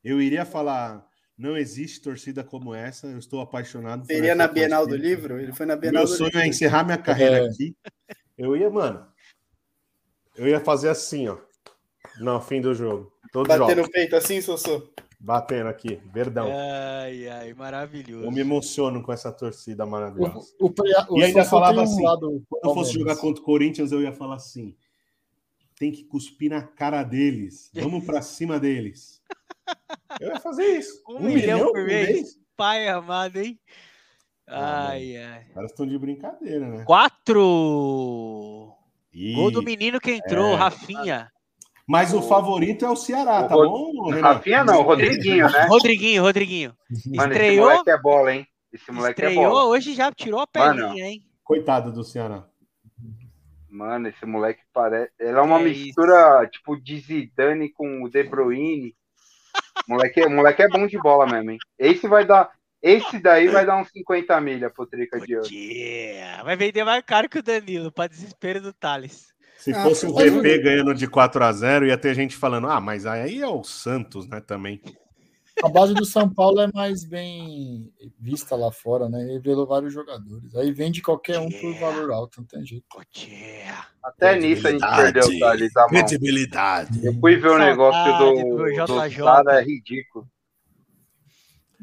Eu 0.04 0.22
iria 0.22 0.46
falar: 0.46 1.06
não 1.38 1.58
existe 1.58 2.02
torcida 2.02 2.42
como 2.44 2.74
essa. 2.74 3.08
Eu 3.08 3.18
estou 3.20 3.42
apaixonado 3.42 4.06
Seria 4.06 4.34
na 4.36 4.48
Bienal 4.48 4.88
do. 4.88 4.96
Livro? 4.96 5.40
Ele 5.42 5.52
foi 5.54 5.66
na 5.66 5.76
Bienal 5.76 6.04
Meu 6.04 6.12
do 6.12 6.18
sonho 6.18 6.28
Livro. 6.30 6.40
é 6.42 6.48
encerrar 6.48 6.84
minha 6.86 6.98
carreira 6.98 7.40
É. 7.40 7.48
aqui. 7.50 7.76
Eu 8.38 8.56
ia, 8.56 8.70
mano. 8.70 9.06
Eu 10.38 10.48
ia 10.48 10.60
fazer 10.62 10.88
assim, 10.90 11.28
ó. 11.28 11.38
No 12.20 12.40
fim 12.42 12.62
do 12.62 12.74
jogo. 12.74 13.12
Todo 13.32 13.48
Bater 13.48 13.76
jogo. 13.76 13.82
no 13.82 13.92
peito 13.92 14.16
assim, 14.16 14.42
Sossô. 14.42 14.88
Batendo 15.20 15.68
aqui. 15.68 16.00
Verdão. 16.14 16.48
Ai, 16.52 17.28
ai, 17.28 17.54
maravilhoso. 17.54 18.26
Eu 18.26 18.32
me 18.32 18.40
emociono 18.42 19.02
com 19.02 19.12
essa 19.12 19.32
torcida 19.32 19.86
maravilhosa. 19.86 20.54
O, 20.60 20.68
o, 20.68 20.74
o 21.10 21.20
E 21.20 21.24
ainda 21.24 21.44
Sossô 21.44 21.56
falava 21.56 21.80
um 21.80 21.84
assim, 21.84 22.04
lado 22.04 22.44
Quando 22.50 22.66
eu 22.70 22.74
fosse 22.74 22.94
jogar 22.94 23.16
contra 23.18 23.42
o 23.42 23.46
Corinthians, 23.46 23.92
eu 23.92 24.02
ia 24.02 24.14
falar 24.14 24.36
assim: 24.36 24.76
tem 25.78 25.92
que 25.92 26.04
cuspir 26.04 26.50
na 26.52 26.62
cara 26.62 27.04
deles. 27.04 27.72
Vamos 27.74 28.06
pra 28.06 28.22
cima 28.22 28.60
deles. 28.60 29.22
Eu 30.20 30.30
ia 30.30 30.40
fazer 30.40 30.64
isso. 30.64 31.04
Um 31.08 31.20
milhão 31.20 31.72
por 31.72 31.86
mês? 31.86 32.40
Pai 32.56 32.88
amado, 32.88 33.38
hein? 33.38 33.60
Ah, 34.48 34.88
Ai, 34.92 35.18
ai. 35.18 35.44
Os 35.50 35.54
caras 35.54 35.72
estão 35.72 35.86
de 35.86 36.00
brincadeira, 36.00 36.66
né? 36.68 36.86
Quatro! 36.86 38.74
Ih, 39.14 39.34
Gol 39.36 39.52
do 39.52 39.62
menino 39.62 40.00
que 40.00 40.12
entrou, 40.12 40.54
É. 40.54 40.56
Rafinha. 40.56 41.30
Mas 41.88 42.14
o 42.14 42.22
favorito 42.22 42.84
é 42.86 42.90
o 42.90 42.96
Ceará, 42.98 43.46
O 43.46 43.48
tá 43.48 43.56
Rod- 43.56 43.70
bom, 43.70 44.10
Renan? 44.10 44.22
Rafinha 44.34 44.64
não, 44.66 44.82
Rodriguinho, 44.82 45.50
né? 45.50 45.66
Rodriguinho, 45.68 46.22
Rodriguinho. 46.22 46.76
Mano, 47.16 47.32
Estreou, 47.32 47.52
esse 47.54 47.60
moleque 47.78 47.90
é 47.90 47.98
bola, 48.02 48.34
hein? 48.36 48.48
Esse 48.74 48.92
moleque 48.92 49.22
é 49.22 49.28
estreou, 49.30 49.50
bola. 49.52 49.66
hoje 49.70 49.94
já 49.94 50.12
tirou 50.12 50.42
a 50.42 50.48
Mano. 50.60 50.76
perninha, 50.82 51.06
hein? 51.08 51.24
Coitado 51.44 51.92
do 51.94 52.04
Ceará. 52.04 52.46
Mano, 53.70 54.08
esse 54.10 54.26
moleque 54.26 54.62
parece. 54.74 55.12
Ele 55.20 55.38
é 55.38 55.42
uma 55.42 55.60
É 55.60 55.64
mistura, 55.64 56.48
tipo, 56.52 56.76
de 56.76 57.00
Zidane 57.00 57.70
com 57.72 58.04
o 58.04 58.10
De 58.10 58.24
Bruyne. 58.24 58.94
Moleque, 59.88 60.22
o 60.26 60.30
moleque 60.30 60.64
é 60.64 60.68
bom 60.68 60.88
de 60.88 60.98
bola 60.98 61.26
mesmo, 61.26 61.52
hein? 61.52 61.58
Esse 61.80 62.08
vai 62.08 62.26
dar. 62.26 62.52
Esse 62.82 63.20
daí 63.20 63.48
vai 63.48 63.66
dar 63.66 63.78
uns 63.78 63.90
50 63.92 64.40
milha 64.42 64.70
pro 64.70 64.86
Trica 64.86 65.20
de. 65.20 65.34
Yeah. 65.52 66.44
Vai 66.44 66.56
vender 66.56 66.84
mais 66.84 67.04
caro 67.06 67.30
que 67.30 67.40
o 67.40 67.44
Danilo, 67.44 67.92
pra 67.92 68.08
desespero 68.08 68.62
do 68.62 68.74
Thales. 68.74 69.34
Se 69.58 69.74
Ah, 69.74 69.84
fosse 69.84 70.06
o 70.06 70.14
mas 70.14 70.32
VP 70.32 70.60
ganhando 70.60 70.94
de 70.94 71.08
4 71.08 71.44
a 71.44 71.52
0 71.52 71.88
ia 71.88 71.98
ter 71.98 72.14
gente 72.14 72.36
falando: 72.36 72.68
ah, 72.68 72.80
mas 72.80 73.06
aí 73.06 73.42
é 73.42 73.48
o 73.48 73.64
Santos, 73.64 74.28
né? 74.28 74.40
Também. 74.40 74.82
A 75.64 75.70
base 75.70 75.96
do 75.96 76.06
São 76.06 76.30
Paulo 76.30 76.62
é 76.62 76.70
mais 76.72 77.04
bem 77.04 77.92
vista 78.20 78.56
lá 78.56 78.72
fora, 78.72 79.10
né? 79.10 79.24
Ele 79.24 79.34
revelou 79.34 79.66
vários 79.66 79.92
jogadores. 79.92 80.56
Aí 80.56 80.72
vende 80.72 81.02
qualquer 81.02 81.40
um 81.40 81.50
por 81.50 81.74
valor 81.80 82.12
alto, 82.12 82.42
não 82.42 82.46
tem 82.46 82.64
jeito. 82.64 82.86
Até 84.04 84.40
nisso 84.40 84.68
a 84.68 84.72
gente 84.72 84.86
perdeu 84.96 85.24
o 85.24 85.40
Thales 85.40 85.76
a 85.76 85.80
mão. 85.82 85.90
Credibilidade. 85.90 87.04
Eu 87.04 87.14
fui 87.20 87.38
ver 87.38 87.50
o 87.50 87.58
negócio 87.58 88.18
do, 88.20 88.86
do 88.86 89.24
cara, 89.24 89.60
é 89.60 89.64
ridículo. 89.64 90.30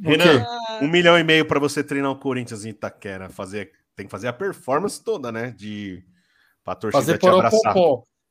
Renan, 0.00 0.46
um 0.80 0.88
milhão 0.88 1.18
e 1.18 1.24
meio 1.24 1.44
pra 1.44 1.58
você 1.58 1.82
treinar 1.82 2.12
o 2.12 2.16
Corinthians 2.16 2.64
em 2.64 2.70
Itaquera. 2.70 3.28
Fazer, 3.28 3.72
tem 3.96 4.06
que 4.06 4.12
fazer 4.12 4.28
a 4.28 4.32
performance 4.32 5.02
toda, 5.02 5.32
né? 5.32 5.50
De 5.56 6.04
pra 6.64 6.74
torcida 6.74 7.00
Fazer 7.04 7.18
te 7.18 7.28
abraçar. 7.28 7.74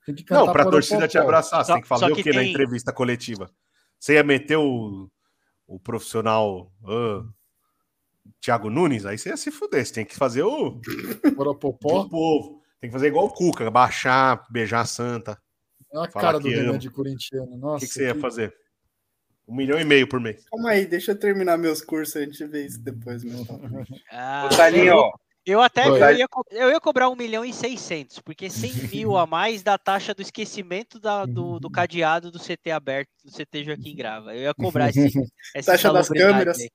Tem 0.05 0.15
Não, 0.31 0.51
pra 0.51 0.65
torcida 0.69 1.07
te 1.07 1.17
abraçar. 1.17 1.63
Você 1.63 1.67
Só- 1.67 1.73
tem 1.75 1.81
que 1.83 1.87
fazer 1.87 2.11
o 2.11 2.15
que 2.15 2.23
quê 2.23 2.31
na 2.33 2.39
tem- 2.41 2.49
entrevista 2.51 2.91
coletiva? 2.91 3.49
Você 3.99 4.15
ia 4.15 4.23
meter 4.23 4.57
o, 4.57 5.09
o 5.65 5.79
profissional 5.79 6.73
ah, 6.85 7.23
Thiago 8.41 8.69
Nunes? 8.69 9.05
Aí 9.05 9.17
você 9.17 9.29
ia 9.29 9.37
se 9.37 9.49
fuder. 9.51 9.85
Você 9.85 9.93
tem 9.93 10.05
que 10.05 10.15
fazer 10.15 10.43
o, 10.43 10.81
Poropopó. 11.35 12.01
o 12.01 12.09
povo. 12.09 12.61
Tem 12.81 12.89
que 12.89 12.93
fazer 12.93 13.07
igual 13.07 13.27
o 13.27 13.29
Cuca, 13.33 13.69
baixar, 13.71 14.45
beijar 14.51 14.81
a 14.81 14.85
santa. 14.85 15.41
É 15.93 15.99
a 15.99 16.07
cara 16.07 16.39
do 16.39 16.49
Renan 16.49 16.77
de 16.77 16.89
corintiano. 16.89 17.53
O 17.53 17.57
Nossa, 17.57 17.85
que, 17.85 17.87
que 17.87 17.93
você 17.93 18.07
ia 18.07 18.13
que- 18.15 18.19
fazer? 18.19 18.53
Um 19.47 19.55
milhão 19.55 19.77
e 19.79 19.83
meio 19.83 20.07
por 20.07 20.19
mês. 20.21 20.43
Calma 20.49 20.69
aí, 20.69 20.85
deixa 20.85 21.11
eu 21.11 21.19
terminar 21.19 21.57
meus 21.57 21.81
cursos, 21.81 22.15
a 22.15 22.21
gente 22.21 22.45
vê 22.45 22.65
isso 22.65 22.79
depois. 22.81 23.23
Meu. 23.25 23.45
ah, 24.11 24.47
Ô, 24.49 24.97
ó, 24.97 25.11
eu 25.45 25.61
até 25.61 25.87
eu 25.87 25.97
ia, 26.17 26.27
eu 26.51 26.69
ia 26.69 26.79
cobrar 26.79 27.09
1 27.09 27.15
milhão 27.15 27.43
e 27.43 27.51
600, 27.53 28.19
porque 28.19 28.49
100 28.49 28.71
mil 28.93 29.17
a 29.17 29.25
mais 29.25 29.61
da 29.63 29.77
taxa 29.77 30.13
do 30.13 30.21
esquecimento 30.21 30.99
da- 30.99 31.25
do, 31.25 31.59
do 31.59 31.69
cadeado 31.69 32.31
do 32.31 32.39
CT 32.39 32.71
aberto, 32.71 33.09
do 33.25 33.31
CT 33.31 33.63
Joaquim 33.65 33.95
Grava. 33.95 34.33
Eu 34.35 34.43
ia 34.43 34.53
cobrar 34.53 34.89
esse, 34.89 35.11
essa 35.55 35.71
Taxa 35.73 35.91
das 35.91 36.07
câmeras. 36.09 36.57
aí. 36.59 36.69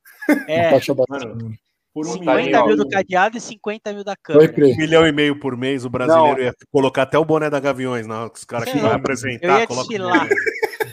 É, 0.47 0.71
Taxa 0.71 0.95
Mano, 0.95 1.07
bacana. 1.09 1.59
Por 1.95 2.07
um 2.07 2.13
50 2.13 2.43
milhão, 2.43 2.67
mil 2.67 2.77
do 2.77 2.89
cadeado 2.89 3.37
e 3.39 3.41
50 3.41 3.93
mil 3.93 4.05
da 4.05 4.15
câmera. 4.15 4.53
um 4.53 4.77
milhão 4.77 5.07
e 5.07 5.11
meio 5.11 5.41
por 5.41 5.57
mês, 5.57 5.85
o 5.85 5.91
brasileiro 5.91 6.37
Não. 6.39 6.45
ia 6.45 6.55
colocar 6.71 7.03
até 7.03 7.19
o 7.19 7.25
boné 7.25 7.49
da 7.51 7.59
Gaviões, 7.59 8.07
na 8.07 8.21
hora 8.21 8.31
que 8.31 8.39
os 8.39 8.45
caras 8.45 8.71
que 8.71 8.79
vão 8.79 8.93
apresentar. 8.93 9.47
Eu 9.47 9.59
ia 9.59 9.67
coloca 9.67 9.89
desfilar. 9.89 10.29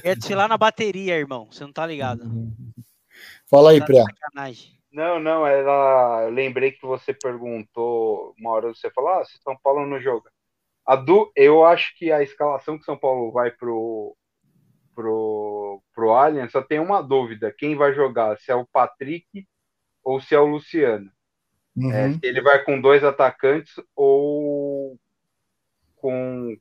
ia 0.03 0.15
desfilar 0.15 0.47
na 0.49 0.57
bateria, 0.57 1.15
irmão. 1.17 1.47
Você 1.51 1.63
não 1.63 1.73
tá 1.73 1.85
ligado. 1.85 2.23
Fala 3.47 3.71
aí, 3.71 3.79
Tá 3.79 3.85
Preá. 3.85 4.03
sacanagem. 4.03 4.74
Não, 4.95 5.19
não, 5.19 5.45
ela. 5.45 6.23
Eu 6.23 6.29
lembrei 6.29 6.71
que 6.71 6.85
você 6.85 7.13
perguntou, 7.13 8.33
uma 8.39 8.51
hora 8.51 8.69
você 8.69 8.89
falou, 8.89 9.09
ah, 9.09 9.25
se 9.25 9.37
São 9.39 9.53
Paulo 9.61 9.85
não 9.85 9.99
joga. 9.99 10.31
A. 10.87 11.03
Eu 11.35 11.65
acho 11.65 11.93
que 11.97 12.13
a 12.13 12.23
escalação 12.23 12.77
que 12.79 12.85
São 12.85 12.97
Paulo 12.97 13.29
vai 13.29 13.51
pro, 13.51 14.15
pro, 14.95 15.81
pro 15.93 16.11
Allianz 16.11 16.53
só 16.53 16.61
tem 16.61 16.79
uma 16.79 17.01
dúvida: 17.01 17.53
quem 17.57 17.75
vai 17.75 17.93
jogar? 17.93 18.39
Se 18.39 18.51
é 18.51 18.55
o 18.55 18.65
Patrick 18.65 19.45
ou 20.01 20.21
se 20.21 20.33
é 20.33 20.39
o 20.39 20.45
Luciano. 20.45 21.11
É, 21.91 22.05
Uhum. 22.05 22.13
se 22.13 22.19
ele 22.23 22.41
vai 22.41 22.63
com 22.63 22.79
dois 22.79 23.03
atacantes 23.03 23.73
ou 23.93 24.97
com, 25.97 26.55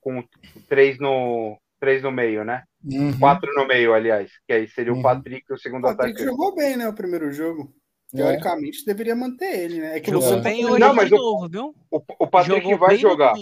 com 0.00 0.24
três, 0.68 1.00
no, 1.00 1.60
três 1.82 2.00
no 2.00 2.12
meio, 2.12 2.44
né? 2.44 2.62
Uhum. 2.84 3.18
Quatro 3.18 3.52
no 3.56 3.66
meio, 3.66 3.92
aliás. 3.92 4.30
Que 4.46 4.52
aí 4.52 4.68
seria 4.68 4.92
Uhum. 4.92 5.00
o 5.00 5.02
Patrick 5.02 5.52
o 5.52 5.58
segundo 5.58 5.80
O 5.84 5.88
Patrick 5.88 6.12
atacante. 6.12 6.24
jogou 6.30 6.54
bem, 6.54 6.76
né? 6.76 6.88
O 6.88 6.94
primeiro 6.94 7.32
jogo. 7.32 7.74
É. 8.14 8.18
Teoricamente, 8.18 8.84
deveria 8.86 9.16
manter 9.16 9.58
ele, 9.58 9.80
né? 9.80 9.96
É 9.96 10.00
que 10.00 10.12
Jogou 10.12 10.28
você 10.28 10.40
bem 10.40 10.62
tá 10.64 10.70
hoje 10.70 10.78
Não, 10.80 10.94
mas 10.94 11.10
novo, 11.10 11.48
viu? 11.48 11.74
O, 11.90 12.00
o 12.20 12.26
Patrick 12.28 12.62
Jogou 12.62 12.78
vai 12.78 12.96
jogar. 12.96 13.34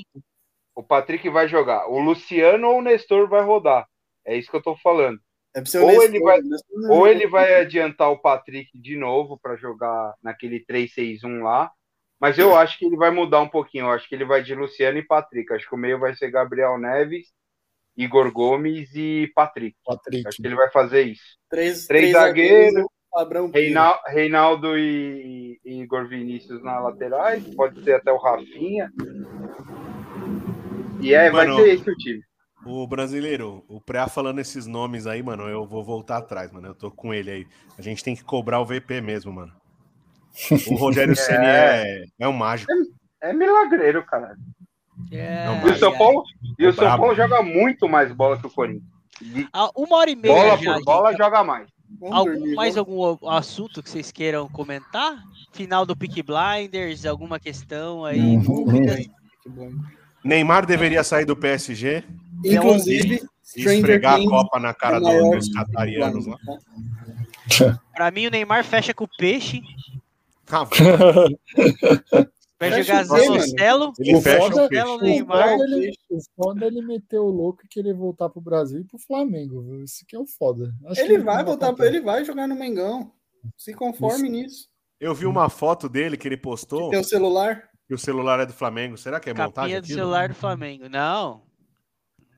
O 0.75 0.83
Patrick 0.83 1.29
vai 1.29 1.47
jogar. 1.49 1.87
O 1.89 1.99
Luciano 1.99 2.69
ou 2.69 2.79
o 2.79 2.83
Nestor 2.83 3.29
vai 3.29 3.43
rodar. 3.45 3.87
É 4.25 4.35
isso 4.37 4.51
que 4.51 4.57
eu 4.57 4.63
tô 4.63 4.75
falando. 4.77 5.19
É 5.55 5.61
Ou 5.79 5.85
honesto, 5.89 6.05
ele 6.05 6.21
vai- 6.21 6.41
Nestor 6.41 6.91
Ou 6.91 7.07
ele 7.09 7.27
vai 7.27 7.55
adiantar 7.61 8.11
o 8.11 8.19
Patrick 8.19 8.71
de 8.81 8.97
novo 8.97 9.39
para 9.43 9.57
jogar 9.57 10.15
naquele 10.23 10.65
3-6-1 10.65 11.43
lá. 11.43 11.71
Mas 12.21 12.39
eu 12.39 12.55
acho 12.57 12.79
que 12.79 12.87
ele 12.87 12.97
vai 12.97 13.11
mudar 13.11 13.41
um 13.41 13.49
pouquinho. 13.49 13.87
Eu 13.87 13.91
acho 13.91 14.09
que 14.09 14.15
ele 14.15 14.25
vai 14.25 14.43
de 14.43 14.55
Luciano 14.55 14.99
e 14.99 15.07
Patrick. 15.07 15.53
Acho 15.53 15.69
que 15.69 15.75
o 15.75 15.79
meio 15.79 15.99
vai 15.99 16.15
ser 16.15 16.31
Gabriel 16.31 16.79
Neves, 16.79 17.29
Igor 17.97 18.31
Gomes 18.33 18.91
e 18.95 19.31
Patrick. 19.35 19.77
Patrick. 19.85 20.27
Acho 20.27 20.37
que 20.41 20.47
ele 20.47 20.55
vai 20.57 20.71
fazer 20.71 21.03
isso. 21.03 21.23
Três, 21.49 21.87
Três 21.87 22.13
zagueiros, 22.13 22.85
Abrão. 23.15 23.51
Reinal- 23.51 24.01
Reinaldo 24.07 24.79
e, 24.79 25.59
e 25.65 25.83
Igor 25.83 26.09
Vinícius 26.09 26.63
na 26.63 26.79
laterais. 26.81 27.45
Pode 27.55 27.83
ser 27.83 27.95
até 27.95 28.13
o 28.13 28.17
Rafinha. 28.19 28.91
E 31.01 31.15
é, 31.15 31.31
vai 31.31 31.47
Mano, 31.47 31.63
ser 31.63 31.75
esse 31.75 31.91
o 31.91 31.97
time. 31.97 32.21
O 32.65 32.87
brasileiro, 32.87 33.65
o 33.69 33.81
Preá 33.81 34.07
falando 34.07 34.39
esses 34.39 34.67
nomes 34.67 35.07
aí, 35.07 35.23
mano, 35.23 35.49
eu 35.49 35.65
vou 35.67 35.83
voltar 35.83 36.19
atrás, 36.19 36.53
mano. 36.53 36.69
Eu 36.69 36.75
tô 36.75 36.91
com 36.91 37.13
ele 37.15 37.31
aí. 37.31 37.47
A 37.79 37.83
gente 37.83 38.05
tem 38.05 38.15
que 38.15 38.23
cobrar 38.23 38.61
o 38.61 38.67
VP 38.67 39.01
mesmo, 39.01 39.33
mano. 39.33 39.53
O 40.69 40.75
Rogério 40.75 41.17
Ceni 41.17 41.47
é, 41.47 42.05
é 42.19 42.29
um 42.29 42.33
mágico. 42.35 42.71
É 43.23 43.33
milagreiro, 43.33 44.05
cara. 44.05 44.37
É, 45.11 45.45
Não, 45.47 45.69
E 45.69 45.71
o 45.73 45.77
São. 45.79 45.97
Paulo, 45.99 46.23
e 46.59 46.67
o 46.67 46.73
São. 46.73 46.97
Paulo 46.99 47.15
joga 47.15 47.43
muito 47.43 47.89
mais 47.89 48.13
bola 48.13 48.39
que 48.39 48.47
o 48.47 48.51
Corinthians. 48.51 48.85
Ah, 49.53 49.71
uma 49.77 49.97
hora 49.99 50.11
e 50.11 50.17
meia 50.17 50.35
bola 50.35 50.57
já, 50.59 50.75
por 50.75 50.85
bola 50.85 51.13
joga 51.17 51.45
mais. 51.45 51.69
Vamos 52.01 52.17
Algum, 52.17 52.33
dormir, 52.33 52.55
mais 52.55 52.75
vamos- 52.77 53.05
algum 53.07 53.29
assunto 53.29 53.83
que 53.83 53.91
vocês 53.91 54.11
queiram 54.13 54.49
comentar? 54.49 55.17
Final 55.53 55.85
do 55.85 55.97
Peak 55.97 56.23
Blinders, 56.23 57.05
alguma 57.05 57.39
questão 57.41 58.05
aí? 58.05 58.19
Uhum. 58.21 58.41
dúvidas? 58.43 59.07
Neymar 60.25 60.65
deveria 60.67 61.03
sair 61.03 61.25
do 61.25 61.35
PSG 61.37 62.05
Inclusive, 62.45 63.21
e 63.57 63.61
esfregar 63.63 64.15
a 64.15 64.17
Things 64.19 64.31
Copa 64.31 64.61
na 64.61 64.73
cara 64.73 64.97
é 64.99 65.01
do- 65.01 65.31
dos 65.37 65.49
catarianos 65.53 66.27
lá. 66.27 66.37
tá? 67.59 67.81
Pra 67.95 68.11
mim, 68.11 68.27
o 68.27 68.31
Neymar 68.31 68.65
fecha 68.65 68.95
com 68.95 69.05
o 69.05 69.09
peixe. 69.19 69.61
Ah, 70.53 70.65
Vai 72.61 72.71
Fecha 72.71 73.05
jogar 73.05 73.15
o? 73.15 73.19
Zanocelo. 73.39 73.93
Ele 73.99 74.17
O 74.17 74.21
fecha 74.21 74.39
foda- 74.39 74.65
o 74.65 74.69
peixe. 74.69 74.83
Zanocelo, 74.85 74.99
O 74.99 75.03
Neymar. 75.03 75.49
foda, 75.49 75.65
ele, 75.65 75.93
o 76.11 76.19
foda 76.37 76.65
é 76.65 76.69
ele 76.69 76.83
meter 76.83 77.19
o 77.19 77.27
louco 77.31 77.63
e 77.65 77.69
querer 77.69 77.95
voltar 77.95 78.29
pro 78.29 78.41
Brasil 78.41 78.81
e 78.81 78.85
pro 78.85 78.99
Flamengo, 78.99 79.63
viu? 79.63 79.83
Isso 79.83 80.05
que 80.07 80.15
é 80.15 80.19
o 80.19 80.27
foda. 80.27 80.75
Acho 80.87 81.01
Ele 81.01 81.17
que 81.17 81.25
vai 81.25 81.43
voltar, 81.43 81.69
acontecer. 81.69 81.89
ele 81.89 82.01
vai 82.03 82.23
jogar 82.25 82.47
no 82.47 82.55
Mengão. 82.55 83.11
Se 83.57 83.73
conforme 83.73 84.29
nisso. 84.29 84.69
Eu 85.01 85.15
vi 85.15 85.25
uma 85.25 85.49
foto 85.49 85.89
dele 85.89 86.19
que 86.19 86.29
ele 86.29 86.37
postou 86.37 86.91
Teu 86.91 87.03
celular. 87.03 87.67
e 87.89 87.95
o 87.95 87.99
celular 87.99 88.41
é 88.41 88.45
do 88.47 88.53
Flamengo. 88.53 88.99
Será 88.99 89.19
que 89.19 89.31
é 89.31 89.33
montagem 89.33 89.55
Capinha 89.55 89.81
do 89.81 89.85
aquilo? 89.85 89.99
celular 89.99 90.29
do 90.29 90.35
Flamengo. 90.35 90.89
Não. 90.91 91.43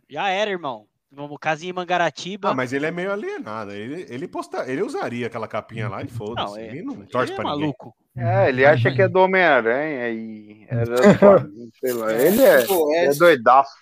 Já 0.08 0.28
era, 0.28 0.48
irmão. 0.52 0.86
Vamos, 1.14 1.36
casinha 1.38 1.70
em 1.70 1.74
Mangaratiba. 1.74 2.50
Ah, 2.50 2.54
mas 2.54 2.72
ele 2.72 2.86
é 2.86 2.90
meio 2.90 3.12
alienado. 3.12 3.70
Ele, 3.72 4.06
ele, 4.08 4.26
posta, 4.26 4.64
ele 4.70 4.82
usaria 4.82 5.26
aquela 5.26 5.46
capinha 5.46 5.86
lá 5.88 6.02
e 6.02 6.08
foda-se. 6.08 6.52
Não, 6.52 6.56
é- 6.56 6.66
Ele 6.68 6.82
não 6.82 6.94
Ele 6.94 7.06
torce 7.06 7.32
é 7.32 7.36
pra 7.36 7.44
ninguém. 7.44 7.60
maluco. 7.60 7.94
É, 8.16 8.48
ele 8.48 8.64
acha 8.64 8.90
que 8.90 9.00
é 9.02 9.08
do 9.08 9.18
Homem-Aranha 9.20 10.08
e 10.10 10.66
era 10.70 10.96
sei 11.80 11.92
lá. 11.92 12.12
Ele 12.14 12.42
é, 12.42 12.64
é 12.96 13.04
Ed- 13.06 13.18
doidaço. 13.18 13.72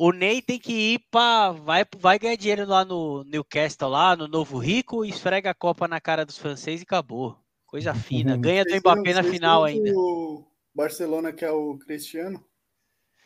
O 0.00 0.12
Ney 0.12 0.40
tem 0.40 0.58
que 0.60 0.94
ir 0.94 1.00
pra. 1.10 1.50
Vai, 1.50 1.84
vai 1.98 2.18
ganhar 2.18 2.36
dinheiro 2.36 2.64
lá 2.66 2.84
no 2.84 3.24
Newcastle, 3.24 3.88
lá 3.90 4.14
no 4.14 4.28
Novo 4.28 4.58
Rico, 4.58 5.04
esfrega 5.04 5.50
a 5.50 5.54
Copa 5.54 5.88
na 5.88 6.00
cara 6.00 6.24
dos 6.24 6.38
franceses 6.38 6.82
e 6.82 6.84
acabou. 6.84 7.36
Coisa 7.66 7.92
fina. 7.94 8.36
Ganha 8.36 8.64
do 8.64 8.76
Mbappé 8.76 9.14
na 9.14 9.22
final 9.24 9.64
ainda. 9.64 9.90
O 9.96 10.44
Barcelona 10.72 11.32
que 11.32 11.44
é 11.44 11.50
o 11.50 11.76
Cristiano. 11.78 12.44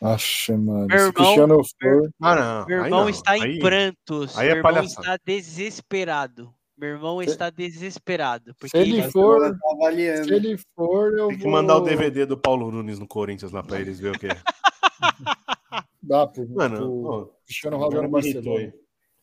Acha, 0.03 0.57
mano. 0.57 0.87
Meu 0.87 0.89
Se 0.89 0.95
irmão- 1.05 1.13
Cristiano 1.13 1.55
for. 1.81 2.11
Ah, 2.21 2.35
não. 2.35 2.65
Meu 2.67 2.83
irmão 2.85 3.01
não. 3.01 3.09
está 3.09 3.37
em 3.37 3.41
Aí- 3.43 3.59
prantos. 3.59 4.37
aí 4.37 4.47
é 4.47 4.49
Meu 4.49 4.57
irmão 4.57 4.73
palhaçada. 4.73 5.01
está 5.01 5.17
desesperado. 5.25 6.53
Meu 6.77 6.89
irmão 6.89 7.21
está 7.21 7.49
desesperado. 7.49 8.53
Porque 8.59 8.75
Se 8.75 8.77
ele 8.83 8.99
ele- 8.99 9.11
for- 9.11 9.39
tá 9.51 9.57
avaliando. 9.71 10.25
Se 10.25 10.33
ele 10.33 10.57
for, 10.75 11.13
eu 11.17 11.27
Tem 11.29 11.37
que 11.37 11.43
vou 11.43 11.51
mandar 11.51 11.77
o 11.77 11.81
DVD 11.81 12.25
do 12.25 12.37
Paulo 12.37 12.69
Nunes 12.71 12.99
no 12.99 13.07
Corinthians 13.07 13.51
lá 13.51 13.63
pra 13.63 13.79
eles 13.79 13.99
ver 13.99 14.15
o 14.15 14.19
que 14.19 14.27
é. 14.27 14.29
dar 16.01 16.27
pro, 16.27 16.49
Mano, 16.49 16.77
pro 16.77 17.03
ó, 17.05 17.25
Cristiano 17.45 17.77
Ronaldo 17.77 18.09
no 18.09 18.19
irritou 18.19 18.43
Barcelona. 18.43 18.73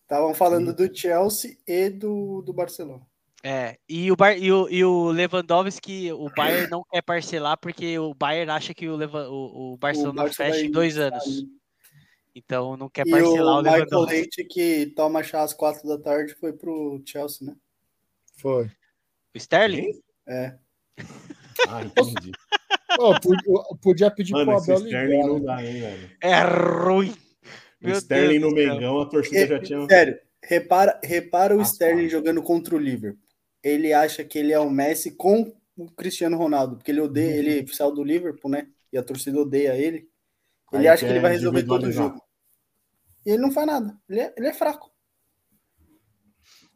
Estavam 0.02 0.34
falando 0.34 0.74
do 0.74 0.96
Chelsea 0.96 1.56
e 1.66 1.88
do, 1.90 2.42
do 2.42 2.52
Barcelona. 2.52 3.02
É, 3.42 3.78
e 3.88 4.12
o, 4.12 4.16
Bar, 4.16 4.36
e, 4.36 4.52
o, 4.52 4.68
e 4.68 4.84
o 4.84 5.10
Lewandowski, 5.10 6.12
o 6.12 6.28
Bayern 6.36 6.68
não 6.68 6.84
quer 6.90 7.00
parcelar 7.00 7.56
porque 7.58 7.98
o 7.98 8.12
Bayern 8.12 8.50
acha 8.52 8.74
que 8.74 8.86
o, 8.86 8.96
Leva, 8.96 9.28
o, 9.30 9.72
o 9.72 9.76
Barcelona 9.78 10.24
Barça 10.24 10.44
fecha 10.44 10.60
em 10.66 10.70
dois 10.70 10.94
sair. 10.94 11.04
anos. 11.04 11.46
Então 12.34 12.76
não 12.76 12.88
quer 12.90 13.06
E 13.06 13.10
parcelar 13.10 13.56
o, 13.56 13.58
o 13.58 13.62
Michael 13.62 13.76
Lewandowski. 13.78 14.12
Leite, 14.14 14.44
que 14.44 14.92
toma 14.94 15.22
chá 15.22 15.42
às 15.42 15.54
quatro 15.54 15.88
da 15.88 15.98
tarde, 15.98 16.34
foi 16.34 16.52
pro 16.52 17.02
Chelsea, 17.06 17.46
né? 17.46 17.56
Foi. 18.36 18.66
O 19.34 19.38
Sterling? 19.38 19.90
É. 20.28 20.54
Ah, 21.68 21.82
entendi. 21.82 22.32
Eu 22.98 23.76
podia 23.80 24.10
pedir 24.10 24.32
Mano, 24.32 24.46
pro 24.46 24.62
Abel 24.62 24.76
Sterling 24.84 25.12
ligar. 25.16 25.26
não 25.28 25.38
né? 25.38 25.44
dá, 25.46 25.64
hein, 25.64 25.80
velho. 25.80 26.10
É 26.20 26.40
ruim. 26.42 27.14
O 27.82 27.86
Meu 27.86 27.96
Sterling 27.96 28.40
Deus 28.40 28.52
no. 28.52 28.56
Mengão, 28.56 29.00
a 29.00 29.06
torcida 29.06 29.46
já 29.46 29.58
tinha. 29.60 29.86
Sério, 29.86 30.18
repara, 30.42 31.00
repara 31.02 31.56
o. 31.56 31.62
Sterling 31.62 32.08
jogando 32.08 32.42
contra 32.42 32.74
o 32.74 32.78
Liverpool. 32.78 33.29
Ele 33.62 33.92
acha 33.92 34.24
que 34.24 34.38
ele 34.38 34.52
é 34.52 34.58
o 34.58 34.70
Messi 34.70 35.10
com 35.12 35.52
o 35.76 35.90
Cristiano 35.90 36.36
Ronaldo, 36.36 36.76
porque 36.76 36.90
ele 36.90 37.00
odeia, 37.00 37.34
ele 37.36 37.66
saiu 37.72 37.92
do 37.92 38.02
Liverpool, 38.04 38.50
né? 38.50 38.68
E 38.92 38.98
a 38.98 39.02
torcida 39.02 39.38
odeia 39.38 39.76
ele. 39.76 40.08
Ele 40.72 40.82
Aí 40.82 40.88
acha 40.88 41.04
que 41.04 41.12
ele 41.12 41.20
vai 41.20 41.32
resolver 41.32 41.64
todo 41.64 41.84
o 41.86 41.92
jogo. 41.92 42.20
E 43.26 43.30
ele 43.30 43.42
não 43.42 43.50
faz 43.50 43.66
nada. 43.66 43.98
Ele 44.08 44.20
é, 44.20 44.34
ele 44.36 44.46
é 44.46 44.54
fraco. 44.54 44.90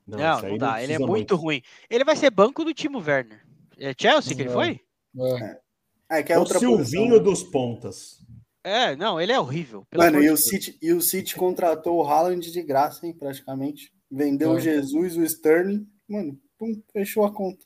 Não, 0.07 0.19
não, 0.19 0.39
aí 0.45 0.59
dá. 0.59 0.83
Ele 0.83 0.93
é 0.93 0.99
muito, 0.99 1.35
ruim. 1.37 1.63
Ele 1.89 2.05
vai 2.05 2.15
ser 2.17 2.31
banco 2.31 2.65
do 2.65 2.75
Timo 2.75 2.99
Werner. 2.99 3.43
É 3.79 3.95
Chelsea 3.99 4.37
que 4.37 4.43
ele 4.43 4.51
É. 4.51 4.53
foi? 4.53 4.81
É. 5.19 5.61
Ah, 6.09 6.23
que 6.23 6.33
é 6.33 6.37
É 6.37 6.39
o 6.39 6.41
outra 6.43 6.59
Silvinho 6.59 6.79
posição. 7.09 7.23
dos 7.23 7.43
pontas. 7.45 8.19
É, 8.63 8.95
não, 8.97 9.21
ele 9.21 9.33
é 9.33 9.41
horrível. 9.41 9.87
Mano, 9.95 10.23
e 10.23 10.31
o. 10.31 10.37
City, 10.37 10.77
e 10.81 10.93
o 10.93 11.01
City 11.01 11.35
contratou 11.35 11.97
o 11.99 12.03
Haaland 12.07 12.51
de 12.51 12.63
graça, 12.63 13.07
hein, 13.07 13.15
praticamente. 13.17 13.93
Vendeu 14.11 14.53
É. 14.53 14.55
o 14.57 14.61
Jesus, 14.61 15.17
o 15.17 15.23
Sterling. 15.25 15.87
Mano, 16.09 16.39
pum, 16.59 16.81
fechou 16.93 17.25
a 17.25 17.33
conta. 17.33 17.65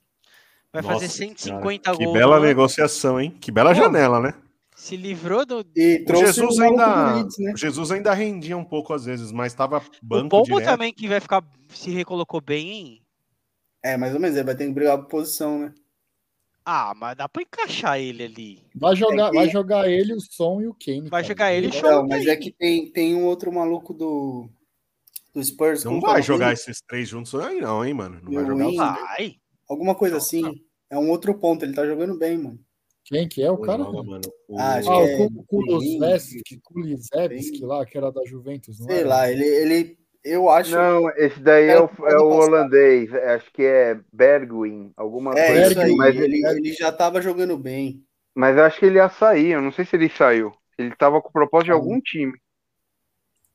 Vai 0.72 0.82
Nossa 0.82 0.94
fazer 0.94 1.08
150 1.08 1.92
Que 1.96 2.04
gols. 2.04 2.12
bela 2.18 2.32
no 2.32 2.36
ano. 2.36 2.46
negociação, 2.46 3.20
hein? 3.20 3.30
Que 3.40 3.50
bela 3.50 3.70
Pô. 3.74 3.80
janela, 3.80 4.20
né? 4.20 4.34
Se 4.76 4.96
livrou 4.96 5.44
do. 5.44 5.64
E 5.74 5.96
O 6.02 6.04
trouxe 6.04 6.26
Jesus 6.34 6.56
o 6.56 6.60
maluco 6.60 6.76
do 6.76 6.82
ainda, 6.84 7.14
Leeds, 7.16 7.38
né? 7.38 7.52
o 7.52 7.56
Jesus 7.56 7.90
ainda 7.90 8.14
rendia 8.14 8.56
um 8.56 8.64
pouco 8.64 8.92
às 8.94 9.04
vezes, 9.06 9.32
mas 9.32 9.52
tava 9.54 9.78
O 9.78 9.82
banco 10.06 10.28
Pombo 10.28 10.44
direto. 10.44 10.66
também 10.66 10.92
que 10.92 11.08
vai 11.08 11.20
ficar. 11.20 11.42
Se 11.70 11.90
recolocou 11.90 12.40
bem, 12.40 12.70
hein? 12.70 13.02
É, 13.82 13.96
mais 13.96 14.14
ou 14.14 14.20
menos, 14.20 14.36
ele 14.36 14.44
vai 14.46 14.54
ter 14.54 14.66
que 14.66 14.72
brigar 14.72 14.98
por 14.98 15.08
posição, 15.08 15.58
né? 15.58 15.74
Ah, 16.64 16.92
mas 16.94 17.16
dá 17.16 17.28
pra 17.28 17.42
encaixar 17.42 17.98
ele 17.98 18.22
ali. 18.22 18.62
Vai 18.74 18.94
jogar, 18.94 19.28
É 19.28 19.30
que- 19.30 19.36
vai 19.36 19.48
jogar 19.48 19.88
ele, 19.88 20.12
o 20.12 20.20
Som 20.20 20.60
e 20.60 20.68
o 20.68 20.74
Kane. 20.74 21.08
Vai 21.08 21.22
cara. 21.22 21.24
jogar 21.24 21.52
ele 21.54 21.68
e 21.68 21.72
show. 21.72 21.90
Não, 21.90 22.06
mas 22.06 22.26
é 22.26 22.36
que 22.36 22.52
tem, 22.52 22.90
tem 22.92 23.14
um 23.14 23.24
outro 23.24 23.50
maluco 23.52 23.94
do, 23.94 24.48
do 25.34 25.42
Spurs. 25.44 25.84
Não 25.84 26.00
vai 26.00 26.22
jogar 26.22 26.52
esses 26.52 26.80
três 26.80 27.08
juntos 27.08 27.34
aí 27.34 27.60
não, 27.60 27.84
hein, 27.84 27.94
mano? 27.94 28.20
Não 28.22 28.32
vai 28.32 28.42
Eu, 28.42 28.46
jogar 28.46 28.94
Vai. 28.94 29.34
Alguma 29.68 29.94
coisa 29.94 30.16
assim. 30.16 30.42
É 30.90 30.96
um 30.98 31.10
outro 31.10 31.34
ponto, 31.38 31.64
ele 31.64 31.74
tá 31.74 31.84
jogando 31.86 32.16
bem, 32.18 32.38
mano. 32.38 32.58
Quem 33.04 33.28
que 33.28 33.42
é 33.42 33.50
o 33.50 33.58
cara? 33.58 33.82
joga, 33.84 34.02
mano. 34.02 34.22
O- 34.48 34.58
Ah, 34.58 34.74
acho 34.76 34.90
Ah, 34.90 34.96
que 34.96 35.00
o 35.02 35.06
é- 35.06 35.16
Ku- 35.28 35.44
Kulusevski, 35.46 36.60
Kulusevski 36.62 37.60
lá, 37.64 37.84
que 37.86 37.96
era 37.96 38.10
da 38.10 38.24
Juventus, 38.26 38.78
não 38.80 38.86
Sei 38.86 38.98
era? 39.00 39.08
lá, 39.08 39.30
ele, 39.30 39.44
ele 39.44 39.98
eu 40.24 40.48
acho. 40.50 40.72
Não, 40.72 41.08
esse 41.16 41.40
daí 41.40 41.68
é 41.68 41.80
o, 41.80 41.88
é 42.06 42.16
o 42.18 42.26
holandês. 42.28 43.12
Acho 43.14 43.50
que 43.52 43.62
é 43.62 43.98
Bergwin, 44.12 44.92
alguma 44.96 45.38
é 45.38 45.46
coisa. 45.52 45.70
isso 45.70 45.80
aí, 45.80 45.96
Mas, 45.96 46.16
ele, 46.16 46.44
ele 46.46 46.72
já 46.74 46.90
tava 46.92 47.22
jogando 47.22 47.56
bem. 47.56 48.02
mas 48.34 48.56
eu 48.56 48.64
acho 48.64 48.78
que 48.78 48.86
ele 48.86 48.96
ia 48.96 49.08
sair. 49.08 49.52
Eu 49.52 49.62
não 49.62 49.72
sei 49.72 49.84
se 49.86 49.96
ele 49.96 50.08
saiu. 50.10 50.52
Ele 50.78 50.94
tava 50.96 51.20
com 51.22 51.30
propósito 51.32 51.66
de 51.66 51.72
Ah. 51.72 51.74
algum 51.74 52.00
time. 52.00 52.32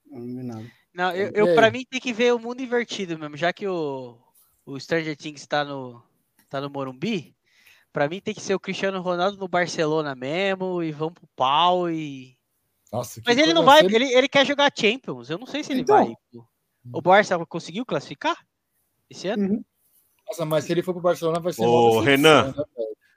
Não 0.09 0.21
vi 0.21 0.43
nada. 0.43 0.65
Não, 0.93 1.11
eu, 1.11 1.31
eu 1.33 1.55
para 1.55 1.71
mim 1.71 1.85
tem 1.89 1.99
que 1.99 2.13
ver 2.13 2.33
o 2.33 2.39
mundo 2.39 2.61
invertido 2.61 3.17
mesmo, 3.17 3.35
já 3.35 3.51
que 3.51 3.67
o, 3.67 4.17
o 4.65 4.79
Stranger 4.79 5.17
Things 5.17 5.45
tá 5.47 5.63
no, 5.63 6.01
tá 6.49 6.61
no 6.61 6.69
Morumbi. 6.69 7.35
Pra 7.91 8.07
mim 8.07 8.19
tem 8.19 8.33
que 8.33 8.41
ser 8.41 8.55
o 8.55 8.59
Cristiano 8.59 9.01
Ronaldo 9.01 9.37
no 9.37 9.47
Barcelona 9.47 10.15
mesmo 10.15 10.81
e 10.81 10.91
vamos 10.91 11.13
pro 11.13 11.27
pau 11.35 11.89
e. 11.89 12.37
Nossa, 12.91 13.21
que 13.21 13.27
Mas 13.27 13.37
ele 13.37 13.53
não 13.53 13.63
vai, 13.63 13.79
se 13.87 13.95
ele, 13.95 14.13
ele 14.13 14.27
quer 14.27 14.45
jogar 14.45 14.71
Champions. 14.75 15.29
Eu 15.29 15.37
não 15.37 15.47
sei 15.47 15.63
se 15.63 15.71
ele 15.73 15.81
Então. 15.81 15.95
vai. 15.97 16.15
pô. 16.31 16.45
O 16.91 17.01
Barça 17.01 17.37
conseguiu 17.45 17.85
classificar 17.85 18.35
esse 19.09 19.27
ano? 19.27 19.63
Nossa, 20.27 20.45
mas 20.45 20.65
se 20.65 20.71
ele 20.71 20.83
for 20.83 20.93
pro 20.93 21.01
Barcelona 21.01 21.39
vai 21.39 21.53
ser 21.53 21.65
Ô, 21.65 21.99
Renan. 22.01 22.51
né? 22.51 22.63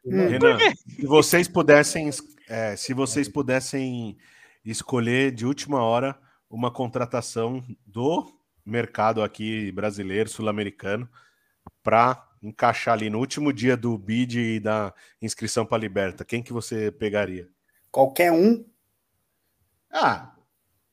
Hum. 0.04 0.28
Renan, 0.28 0.58
se 0.88 1.04
vocês 1.06 1.48
pudessem, 1.48 2.10
é, 2.48 2.76
se 2.76 2.94
vocês 2.94 3.28
pudessem 3.28 4.16
escolher 4.64 5.32
de 5.32 5.44
última 5.44 5.82
hora 5.82 6.18
uma 6.50 6.70
contratação 6.70 7.64
do 7.86 8.26
mercado 8.64 9.22
aqui 9.22 9.70
brasileiro, 9.72 10.28
sul-americano, 10.28 11.08
para 11.82 12.28
encaixar 12.42 12.94
ali 12.94 13.08
no 13.10 13.18
último 13.18 13.52
dia 13.52 13.76
do 13.76 13.96
bid 13.96 14.38
e 14.38 14.60
da 14.60 14.92
inscrição 15.20 15.64
para 15.66 15.76
a 15.78 15.80
Liberta, 15.80 16.24
quem 16.24 16.42
que 16.42 16.52
você 16.52 16.90
pegaria? 16.92 17.48
Qualquer 17.90 18.30
um. 18.32 18.64
Ah, 19.90 20.34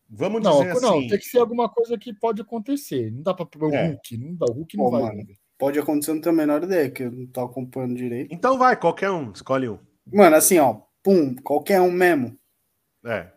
vamos 0.09 0.41
Não, 0.41 0.61
dizer 0.63 0.81
não, 0.81 0.97
assim. 0.99 1.07
tem 1.07 1.19
que 1.19 1.25
ser 1.25 1.39
alguma 1.39 1.67
coisa 1.69 1.97
que 1.97 2.13
pode 2.13 2.41
acontecer. 2.41 3.11
Não 3.11 3.21
dá 3.21 3.33
pra 3.33 3.45
pegar 3.45 3.67
o 3.67 3.73
É. 3.73 3.87
Hulk, 3.89 4.17
não 4.17 4.35
dá. 4.35 4.45
O 4.49 4.53
Hulk 4.53 4.77
não 4.77 4.83
Pô, 4.85 4.91
vai. 4.91 5.01
mano. 5.01 5.27
Pode 5.57 5.79
acontecer, 5.79 6.13
não 6.13 6.21
tenho 6.21 6.35
a 6.35 6.37
menor 6.37 6.63
ideia, 6.63 6.89
que 6.89 7.03
eu 7.03 7.11
não 7.11 7.25
tô 7.27 7.41
acompanhando 7.41 7.95
direito. 7.95 8.33
Então 8.33 8.57
vai, 8.57 8.75
qualquer 8.75 9.09
um, 9.11 9.31
escolhe 9.31 9.67
um. 9.69 9.79
Mano, 10.11 10.35
assim, 10.35 10.59
ó, 10.59 10.81
pum, 11.01 11.35
qualquer 11.35 11.81
um 11.81 11.91
mesmo. 11.91 12.37
É. 13.05 13.31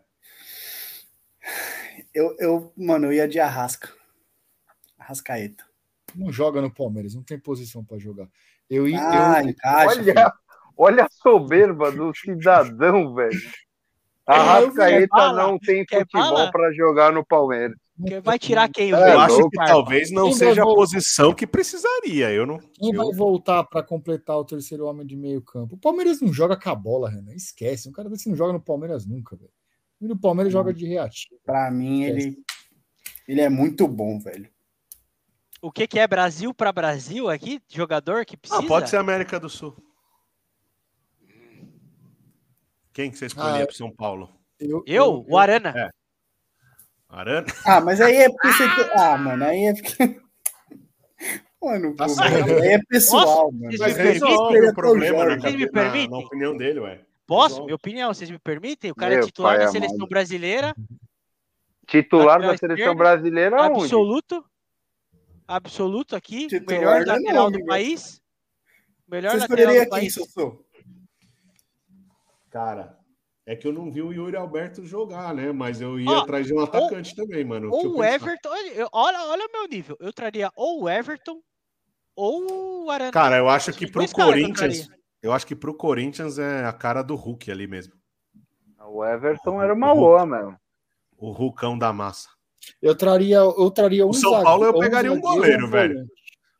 Eu, 2.16 2.34
eu 2.38 2.72
mano, 2.74 3.08
eu 3.08 3.12
ia 3.12 3.28
de 3.28 3.38
Arrasca. 3.38 3.90
Arrascaeta. 4.98 5.62
Não 6.14 6.32
joga 6.32 6.62
no 6.62 6.72
Palmeiras, 6.72 7.14
não 7.14 7.22
tem 7.22 7.38
posição 7.38 7.84
pra 7.84 7.98
jogar. 7.98 8.26
Eu 8.70 8.88
ia. 8.88 8.98
Ah, 8.98 9.42
eu, 9.42 9.50
encaixa. 9.50 10.02
filho. 10.02 10.12
Olha, 10.16 10.32
olha 10.78 11.04
a 11.04 11.08
soberba 11.10 11.92
do 11.92 12.10
cidadão, 12.14 13.14
velho. 13.14 13.38
É, 14.28 14.32
eu 14.62 14.70
vi, 14.70 14.78
Rascaeta 14.78 15.06
bala, 15.08 15.42
não 15.42 15.58
tem 15.58 15.84
quer 15.84 16.06
futebol 16.10 16.50
para 16.50 16.72
jogar 16.72 17.12
no 17.12 17.22
Palmeiras. 17.24 17.76
Vai 18.24 18.38
tirar 18.38 18.68
quem? 18.70 18.94
O 18.94 18.96
É, 18.96 19.12
Eu 19.14 19.20
acho 19.20 19.50
que 19.50 19.56
talvez 19.66 20.10
não 20.10 20.32
seja 20.32 20.62
a 20.62 20.64
posição 20.64 21.34
que 21.34 21.46
precisaria. 21.46 22.32
Eu 22.32 22.46
não. 22.46 22.58
quem 22.58 22.94
eu- 22.94 23.04
vai 23.04 23.14
voltar 23.14 23.62
pra 23.64 23.82
completar 23.82 24.38
o 24.38 24.44
terceiro 24.44 24.86
homem 24.86 25.06
de 25.06 25.16
meio 25.16 25.42
campo? 25.42 25.74
O 25.74 25.78
Palmeiras 25.78 26.20
não 26.22 26.32
joga 26.32 26.58
com 26.58 26.70
a 26.70 26.74
bola, 26.74 27.10
Renan. 27.10 27.34
Esquece. 27.34 27.88
Um 27.90 27.92
cara 27.92 28.08
desse 28.08 28.28
não 28.28 28.36
joga 28.36 28.54
no 28.54 28.60
Palmeiras 28.60 29.06
nunca, 29.06 29.36
velho. 29.36 29.50
E 30.00 30.06
no 30.06 30.18
Palmeiras 30.18 30.52
joga 30.52 30.72
de 30.72 30.86
reativo. 30.86 31.40
Pra 31.44 31.70
mim, 31.70 32.02
ele, 32.04 32.36
ele 33.26 33.40
é 33.40 33.48
muito 33.48 33.86
bom, 33.88 34.18
velho. 34.18 34.48
O 35.62 35.72
que, 35.72 35.86
que 35.86 35.98
é 35.98 36.06
Brasil 36.06 36.52
para 36.52 36.70
Brasil 36.72 37.28
aqui? 37.30 37.60
Jogador 37.68 38.24
que 38.26 38.36
precisa? 38.36 38.62
Ah, 38.62 38.66
pode 38.66 38.90
ser 38.90 38.98
América 38.98 39.40
do 39.40 39.48
Sul. 39.48 39.74
Quem 42.92 43.10
que 43.10 43.18
você 43.18 43.26
escolheria 43.26 43.62
Ah, 43.64 43.66
para 43.66 43.74
São 43.76 43.90
Paulo? 43.90 44.30
Eu? 44.58 44.82
Eu? 44.86 45.24
O 45.28 45.36
Arana. 45.38 45.74
É. 45.76 45.90
Arana? 47.08 47.46
Ah, 47.64 47.80
mas 47.80 48.00
aí 48.00 48.16
é 48.16 48.28
porque 48.30 48.48
você. 48.52 48.74
tem- 48.74 48.90
Ah, 48.94 49.16
mano, 49.18 49.44
aí 49.44 49.64
é 49.66 49.74
porque. 49.74 50.20
Mano, 51.62 51.96
Tá 51.96 52.04
pô, 52.06 52.10
certo. 52.14 52.50
aí 52.62 52.68
é 52.74 52.78
pessoal, 52.86 53.50
mano. 53.50 53.64
vocês 53.72 53.80
Mas 53.80 53.94
permitem? 53.94 54.68
o 54.68 54.74
problema 54.74 55.24
na, 55.24 55.36
na 56.08 56.18
opinião 56.18 56.56
dele, 56.56 56.80
ué. 56.80 57.04
Posso? 57.26 57.64
Minha 57.64 57.74
opinião, 57.74 58.12
vocês 58.14 58.30
me 58.30 58.38
permitem? 58.38 58.90
O 58.90 58.94
cara 58.94 59.14
é 59.14 59.16
Meu 59.18 59.26
titular 59.26 59.52
pai 59.56 59.58
da 59.58 59.70
amado. 59.70 59.72
seleção 59.72 60.06
brasileira, 60.06 60.74
Titular 61.86 62.40
da 62.40 62.56
seleção 62.56 62.74
esquerdo, 62.76 62.96
brasileira 62.98 63.62
onde? 63.62 63.82
absoluto. 63.84 64.44
Absoluto 65.46 66.16
aqui. 66.16 66.46
Titular 66.48 66.78
melhor 66.80 67.06
não 67.06 67.12
é 67.14 67.18
lateral 67.18 67.44
nome, 67.44 67.58
do 67.58 67.66
país. 67.66 68.20
Melhor 69.08 69.32
Você 69.32 69.38
lateral 69.38 69.74
do 69.74 69.80
quem, 69.80 69.88
país. 69.88 70.14
Sossô? 70.14 70.64
Cara, 72.50 72.98
É 73.48 73.54
que 73.54 73.64
eu 73.68 73.72
não 73.72 73.92
vi 73.92 74.02
o 74.02 74.12
Yuri 74.12 74.34
Alberto 74.36 74.84
jogar, 74.84 75.32
né? 75.32 75.52
Mas 75.52 75.80
eu 75.80 76.00
ia 76.00 76.10
Ó, 76.10 76.18
atrás 76.22 76.44
de 76.48 76.52
um 76.52 76.58
atacante 76.58 77.14
também, 77.14 77.44
mano. 77.44 77.70
Ou 77.70 77.98
o. 77.98 78.02
Everton, 78.02 78.48
olha, 78.48 78.68
eu- 78.72 78.88
olha, 78.92 79.22
olha 79.26 79.46
o 79.46 79.52
meu 79.52 79.68
nível. 79.68 79.96
Eu 80.00 80.12
traria 80.12 80.50
ou 80.56 80.82
o 80.82 80.88
Everton 80.88 81.40
ou 82.16 82.86
o 82.86 82.90
Arana. 82.90 83.12
Cara, 83.12 83.36
eu 83.38 83.48
acho 83.48 83.72
que 83.72 83.88
pro 83.88 84.04
Corinthians. 84.10 84.88
Eu 85.26 85.32
acho 85.32 85.44
que 85.44 85.56
pro 85.56 85.74
Corinthians 85.74 86.38
é 86.38 86.64
a 86.64 86.72
cara 86.72 87.02
do 87.02 87.16
Hulk 87.16 87.50
ali 87.50 87.66
mesmo. 87.66 87.92
O 88.78 89.04
Everton 89.04 89.60
era 89.60 89.74
uma 89.74 89.92
boa 89.92 90.24
mesmo. 90.24 90.56
O 91.18 91.32
Hulkão 91.32 91.76
da 91.76 91.92
massa. 91.92 92.28
Eu 92.80 92.94
traria, 92.96 93.38
eu 93.38 93.68
traria 93.72 94.06
um 94.06 94.10
O 94.10 94.14
São 94.14 94.40
Paulo 94.40 94.64
eu 94.64 94.78
pegaria 94.78 95.12
um 95.12 95.20
goleiro, 95.20 95.66
um 95.66 95.70
velho. 95.70 96.06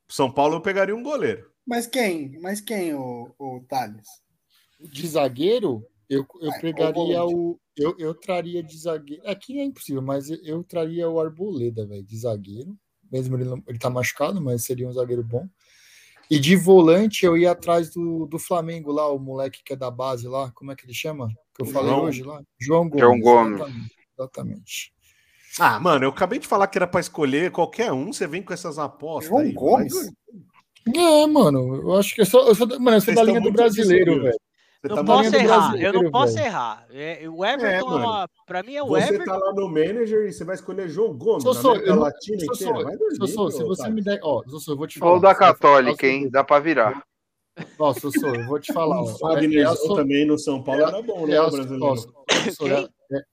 São 0.08 0.28
Paulo 0.32 0.56
eu 0.56 0.60
pegaria 0.60 0.96
um 0.96 1.02
goleiro. 1.02 1.48
Mas 1.64 1.86
quem? 1.86 2.40
Mas 2.40 2.60
quem, 2.60 2.92
o, 2.92 3.32
o 3.38 3.60
Thales? 3.68 4.08
De 4.80 5.06
zagueiro, 5.06 5.86
eu, 6.10 6.26
eu 6.40 6.50
Ah, 6.50 6.58
pegaria 6.60 7.22
ou 7.22 7.30
volante. 7.30 7.34
o. 7.36 7.60
Eu, 7.76 7.94
eu 8.00 8.14
traria 8.14 8.64
de 8.64 8.76
zagueiro. 8.76 9.22
Aqui 9.28 9.60
é 9.60 9.64
impossível, 9.64 10.02
mas 10.02 10.28
eu, 10.28 10.38
eu 10.42 10.64
traria 10.64 11.08
o 11.08 11.20
Arboleda, 11.20 11.86
velho, 11.86 12.02
de 12.04 12.18
zagueiro. 12.18 12.76
Mesmo 13.12 13.36
ele, 13.36 13.44
não- 13.44 13.62
ele 13.68 13.78
tá 13.78 13.88
machucado, 13.88 14.40
mas 14.40 14.64
seria 14.64 14.88
um 14.88 14.92
zagueiro 14.92 15.22
bom. 15.22 15.48
E 16.30 16.38
de 16.38 16.56
volante 16.56 17.24
eu 17.24 17.36
ia 17.36 17.52
atrás 17.52 17.90
do, 17.90 18.26
do 18.26 18.38
Flamengo 18.38 18.90
lá, 18.92 19.08
o 19.10 19.18
moleque 19.18 19.62
que 19.64 19.72
é 19.72 19.76
da 19.76 19.90
base 19.90 20.26
lá, 20.26 20.50
como 20.54 20.72
é 20.72 20.76
que 20.76 20.84
ele 20.84 20.94
chama? 20.94 21.28
Que 21.54 21.62
eu 21.62 21.66
falei 21.66 21.90
João- 21.90 22.04
hoje 22.04 22.22
lá? 22.22 22.42
João 22.58 22.88
Gomes. 22.88 23.00
João 23.00 23.20
Gomes. 23.20 23.60
Exatamente. 23.60 23.96
exatamente. 24.18 24.92
Ah, 25.58 25.80
mano, 25.80 26.04
eu 26.04 26.10
acabei 26.10 26.38
de 26.38 26.46
falar 26.46 26.66
que 26.66 26.76
era 26.76 26.86
pra 26.86 27.00
escolher 27.00 27.50
qualquer 27.50 27.92
um, 27.92 28.12
você 28.12 28.26
vem 28.26 28.42
com 28.42 28.52
essas 28.52 28.78
apostas. 28.78 29.28
João 29.28 29.40
aí, 29.40 29.52
Gomes? 29.52 29.94
vai- 29.94 30.06
É, 30.94 31.26
mano, 31.26 31.76
eu 31.76 31.94
acho 31.96 32.14
que 32.14 32.20
eu 32.20 32.26
sou, 32.26 32.46
eu 32.46 32.54
sou, 32.54 32.66
da- 32.66 32.78
mano, 32.78 32.96
eu 32.96 33.00
sou 33.00 33.14
da 33.14 33.22
linha 33.22 33.40
do 33.40 33.52
brasileiro, 33.52 34.22
velho. 34.22 34.38
Você 34.88 34.94
Não 34.94 35.04
tá 35.04 35.04
posso 35.04 35.36
errar, 35.36 35.76
eu 35.80 35.92
não 35.92 36.10
posso 36.10 36.34
velho. 36.34 36.46
errar. 36.46 36.86
É, 36.90 37.28
o 37.28 37.44
Everton 37.44 37.66
é, 37.66 37.80
mano. 37.82 37.96
uma. 38.04 38.28
Pra 38.46 38.62
mim 38.62 38.74
é 38.74 38.82
o 38.82 38.86
Você 38.88 39.14
Everton. 39.14 39.24
tá 39.24 39.36
lá 39.36 39.52
no 39.52 39.68
manager 39.68 40.26
e 40.26 40.32
você 40.32 40.44
vai 40.44 40.54
escolher 40.54 40.88
João 40.88 41.16
Gomes, 41.16 41.42
Sou, 41.42 41.54
na 41.54 41.60
sou, 41.60 41.70
América 41.72 41.90
eu 41.90 41.96
não- 41.96 42.02
Latina 42.02 42.38
Sou, 42.38 42.54
inteira. 42.54 42.98
sou, 42.98 43.16
sou, 43.16 43.28
sou, 43.28 43.50
se 43.50 43.62
você 43.64 43.88
me 43.90 44.02
der. 44.02 44.20
Ó, 44.22 44.42
Sossô, 44.48 44.72
eu 44.72 44.76
vou 44.76 44.86
te 44.86 44.98
falar. 44.98 45.10
Gol 45.12 45.20
da 45.20 45.32
Você 45.32 45.38
Católica, 45.38 46.06
hein? 46.06 46.30
Dá 46.30 46.44
pra 46.44 46.58
virar. 46.60 47.02
Ó, 47.78 47.92
Sossô, 47.94 48.26
eu 48.34 48.46
vou 48.46 48.60
te 48.60 48.72
falar. 48.72 49.00
O 49.02 49.04
ó, 49.04 49.18
Fagner 49.18 49.60
é 49.60 49.64
a 49.64 49.74
so- 49.74 49.94
também 49.94 50.26
no 50.26 50.38
São 50.38 50.62
Paulo 50.62 50.80
é 50.82 50.84
era 50.84 51.02
bom, 51.02 51.26
né, 51.26 51.34
é 51.36 51.40
o 51.42 51.50
brasileiro? 51.50 51.84
ó, 51.84 51.96
Sossô, 51.96 52.66
é- 52.68 52.80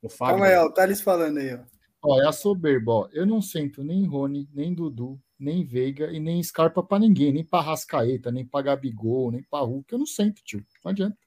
O 0.01 0.09
Calma 0.09 0.45
aí, 0.45 0.51
Fagner. 0.53 0.59
ó, 0.61 0.65
o 0.65 0.71
Thales 0.73 1.01
falando 1.01 1.37
aí, 1.39 1.53
ó. 1.55 1.59
Ó, 2.05 2.21
é 2.21 2.27
a 2.27 2.31
soberba, 2.33 2.91
ó. 2.91 3.07
Eu 3.13 3.25
não 3.25 3.41
sento 3.41 3.83
nem 3.83 4.05
Rony, 4.05 4.47
nem 4.53 4.73
Dudu, 4.73 5.17
nem 5.39 5.63
Veiga 5.65 6.11
e 6.11 6.19
nem 6.19 6.41
Scarpa 6.43 6.83
pra 6.83 6.99
ninguém, 6.99 7.31
nem 7.31 7.45
pra 7.45 7.61
Rascaeta, 7.61 8.29
nem 8.31 8.45
pra 8.45 8.61
Gabigol, 8.61 9.31
nem 9.31 9.41
pra 9.43 9.59
Hulk. 9.61 9.91
Eu 9.91 9.99
não 9.99 10.05
sento, 10.05 10.41
tio. 10.43 10.61
Não 10.83 10.91
adianta. 10.91 11.17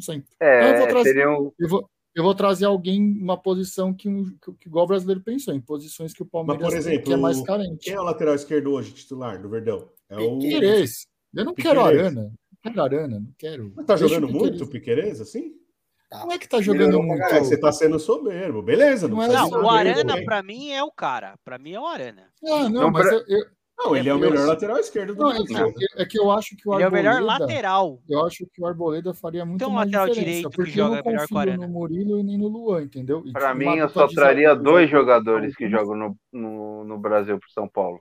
Não 0.00 0.14
sento. 0.14 0.26
Então 0.36 0.48
eu 0.48 0.76
vou 0.78 0.86
É, 0.86 0.86
trazer- 0.88 1.08
seria 1.10 1.30
um. 1.30 1.52
Eu 1.58 1.68
vou, 1.68 1.90
eu 2.14 2.22
vou 2.24 2.34
trazer 2.34 2.64
alguém 2.64 3.00
numa 3.00 3.36
posição 3.36 3.92
que, 3.94 4.08
um- 4.08 4.24
que, 4.42 4.52
que 4.60 4.68
igual 4.68 4.84
o 4.84 4.88
brasileiro 4.88 5.20
pensou, 5.22 5.52
em 5.54 5.60
posições 5.60 6.12
que 6.14 6.22
o 6.22 6.26
Palmeiras 6.26 6.62
Mas, 6.62 6.72
por 6.72 6.78
exemplo, 6.78 7.04
que 7.06 7.12
é 7.12 7.16
mais 7.16 7.38
o- 7.38 7.44
carente. 7.44 7.84
Quem 7.84 7.94
é 7.94 8.00
o 8.00 8.04
lateral 8.04 8.34
esquerdo 8.34 8.72
hoje, 8.72 8.92
titular 8.92 9.40
do 9.40 9.48
Verdão? 9.48 9.88
É 10.08 10.16
o. 10.18 10.38
Piquerez. 10.38 11.06
Eu 11.34 11.44
não 11.44 11.54
quero 11.54 11.80
Piquerez. 11.82 12.06
Arana. 12.06 12.22
Não 12.64 12.72
quero 12.72 12.82
Arana, 12.82 13.20
não 13.20 13.32
quero. 13.38 13.72
Mas 13.76 13.86
tá 13.86 13.94
Deixa 13.94 14.08
jogando 14.14 14.24
o 14.24 14.26
Piquerez. 14.32 14.50
muito 14.50 14.64
o 14.64 14.70
Piquerez, 14.70 15.20
assim? 15.20 15.52
Não 16.12 16.32
é 16.32 16.38
que 16.38 16.48
tá 16.48 16.60
jogando 16.60 16.86
Melhorou 16.86 17.06
muito. 17.06 17.22
É, 17.22 17.24
caralho. 17.28 17.44
você 17.44 17.56
tá 17.56 17.70
sendo 17.70 17.98
soberbo. 18.00 18.60
Beleza, 18.62 19.06
não, 19.06 19.18
Não 19.18 19.22
é 19.22 19.28
Não, 19.28 19.48
o 19.62 19.70
Arana 19.70 20.24
pra 20.24 20.42
mim 20.42 20.70
é 20.72 20.82
o 20.82 20.90
cara. 20.90 21.38
Pra 21.44 21.56
mim 21.56 21.72
é 21.72 21.78
o 21.80 21.86
Arana. 21.86 22.26
Ah, 22.44 22.68
não, 22.68 22.70
Não, 22.70 22.90
mas 22.90 23.06
pra- 23.06 23.16
eu, 23.16 23.24
eu- 23.28 23.46
Não, 23.82 23.96
ele 23.96 24.08
é 24.08 24.12
o 24.12 24.16
Eu- 24.16 24.20
melhor 24.30 24.46
lateral 24.46 24.78
esquerdo 24.78 25.14
do 25.14 25.22
não, 25.22 25.30
é, 25.32 25.38
que 25.38 25.52
Brasil. 25.54 25.74
eu, 25.96 26.02
é 26.02 26.06
que 26.06 26.18
eu 26.20 26.30
acho 26.30 26.54
que 26.56 26.68
o 26.68 26.74
Ele 26.74 26.82
é 26.82 26.88
o 26.88 26.92
melhor 26.92 27.14
Arboleda, 27.14 27.38
lateral. 27.46 27.98
eu 28.08 28.26
acho 28.26 28.46
que 28.52 28.60
o 28.62 28.66
Arboleda 28.66 29.14
faria 29.14 29.44
muito 29.44 29.58
Tem 29.60 29.68
um 29.68 29.70
mais 29.70 29.86
lateral 29.88 30.08
diferença, 30.08 30.28
direito 30.30 30.50
que 30.50 30.56
porque 30.56 30.70
joga 30.70 30.96
eu 30.98 31.02
não 31.04 31.04
melhor 31.12 31.26
que 31.26 31.32
o 31.32 31.36
confio 31.36 31.38
Arana. 31.38 31.66
no 31.66 31.72
Murilo 31.72 32.18
e 32.18 32.22
nem 32.22 32.36
no 32.38 32.48
Luan, 32.48 32.82
entendeu? 32.82 33.22
Uma 33.34 33.54
mim, 33.54 33.76
eu 33.78 33.88
só 33.88 34.06
de 34.06 34.14
traria 34.14 34.54
dois 34.54 34.90
jogadores 34.90 35.56
que 35.56 35.68
jogam 35.70 35.96
no, 35.96 36.16
no, 36.32 36.84
no 36.84 36.98
Brasil 36.98 37.38
pro 37.38 37.50
São 37.50 37.66
Paulo: 37.66 38.00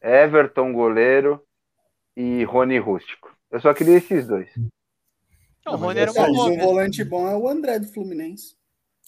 Everton, 0.00 0.72
goleiro, 0.72 1.42
e 2.16 2.44
Rony 2.44 2.78
Rústico. 2.78 3.34
Eu 3.50 3.60
só 3.60 3.74
queria 3.74 3.96
esses 3.96 4.26
dois. 4.26 4.48
Não, 5.64 5.74
o 5.74 5.76
Rony 5.76 5.98
era 5.98 6.10
é 6.10 6.14
só 6.14 6.26
boa. 6.26 6.48
Mas 6.48 6.56
o 6.56 6.60
volante 6.64 7.04
bom 7.04 7.26
é 7.28 7.36
o 7.36 7.48
André 7.48 7.78
do 7.80 7.86
Fluminense. 7.88 8.54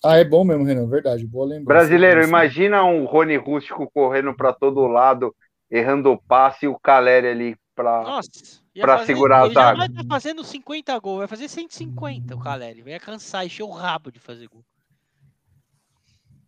Ah, 0.05 0.17
é 0.17 0.25
bom 0.25 0.45
mesmo, 0.45 0.65
Renan, 0.65 0.89
verdade, 0.89 1.27
boa 1.27 1.45
lembrança. 1.47 1.67
Brasileiro, 1.81 2.23
imagina 2.23 2.85
um 2.85 3.05
Rony 3.05 3.37
Rústico 3.37 3.91
correndo 3.93 4.33
pra 4.35 4.53
todo 4.53 4.87
lado, 4.87 5.35
errando 5.71 6.11
o 6.13 6.19
passe 6.23 6.67
e 6.67 6.69
o 6.69 6.79
Caleri 6.79 7.27
ali 7.29 7.57
pra. 7.75 8.03
Nossa. 8.03 8.31
ia 8.75 8.83
pra 8.83 9.05
segurar 9.05 9.43
a 9.43 9.45
ele 9.47 9.55
já 9.55 9.61
zaga. 9.63 9.79
vai 9.79 9.87
estar 9.87 10.05
fazendo 10.09 10.45
50 10.45 10.99
gols, 10.99 11.19
vai 11.19 11.29
fazer 11.29 11.49
150 11.49 12.35
o 12.35 12.41
Caleri. 12.41 12.83
Vai 12.83 12.99
cansar, 12.99 13.45
encher 13.47 13.63
o 13.63 13.71
rabo 13.71 14.11
de 14.11 14.19
fazer 14.19 14.49
gol. 14.49 14.65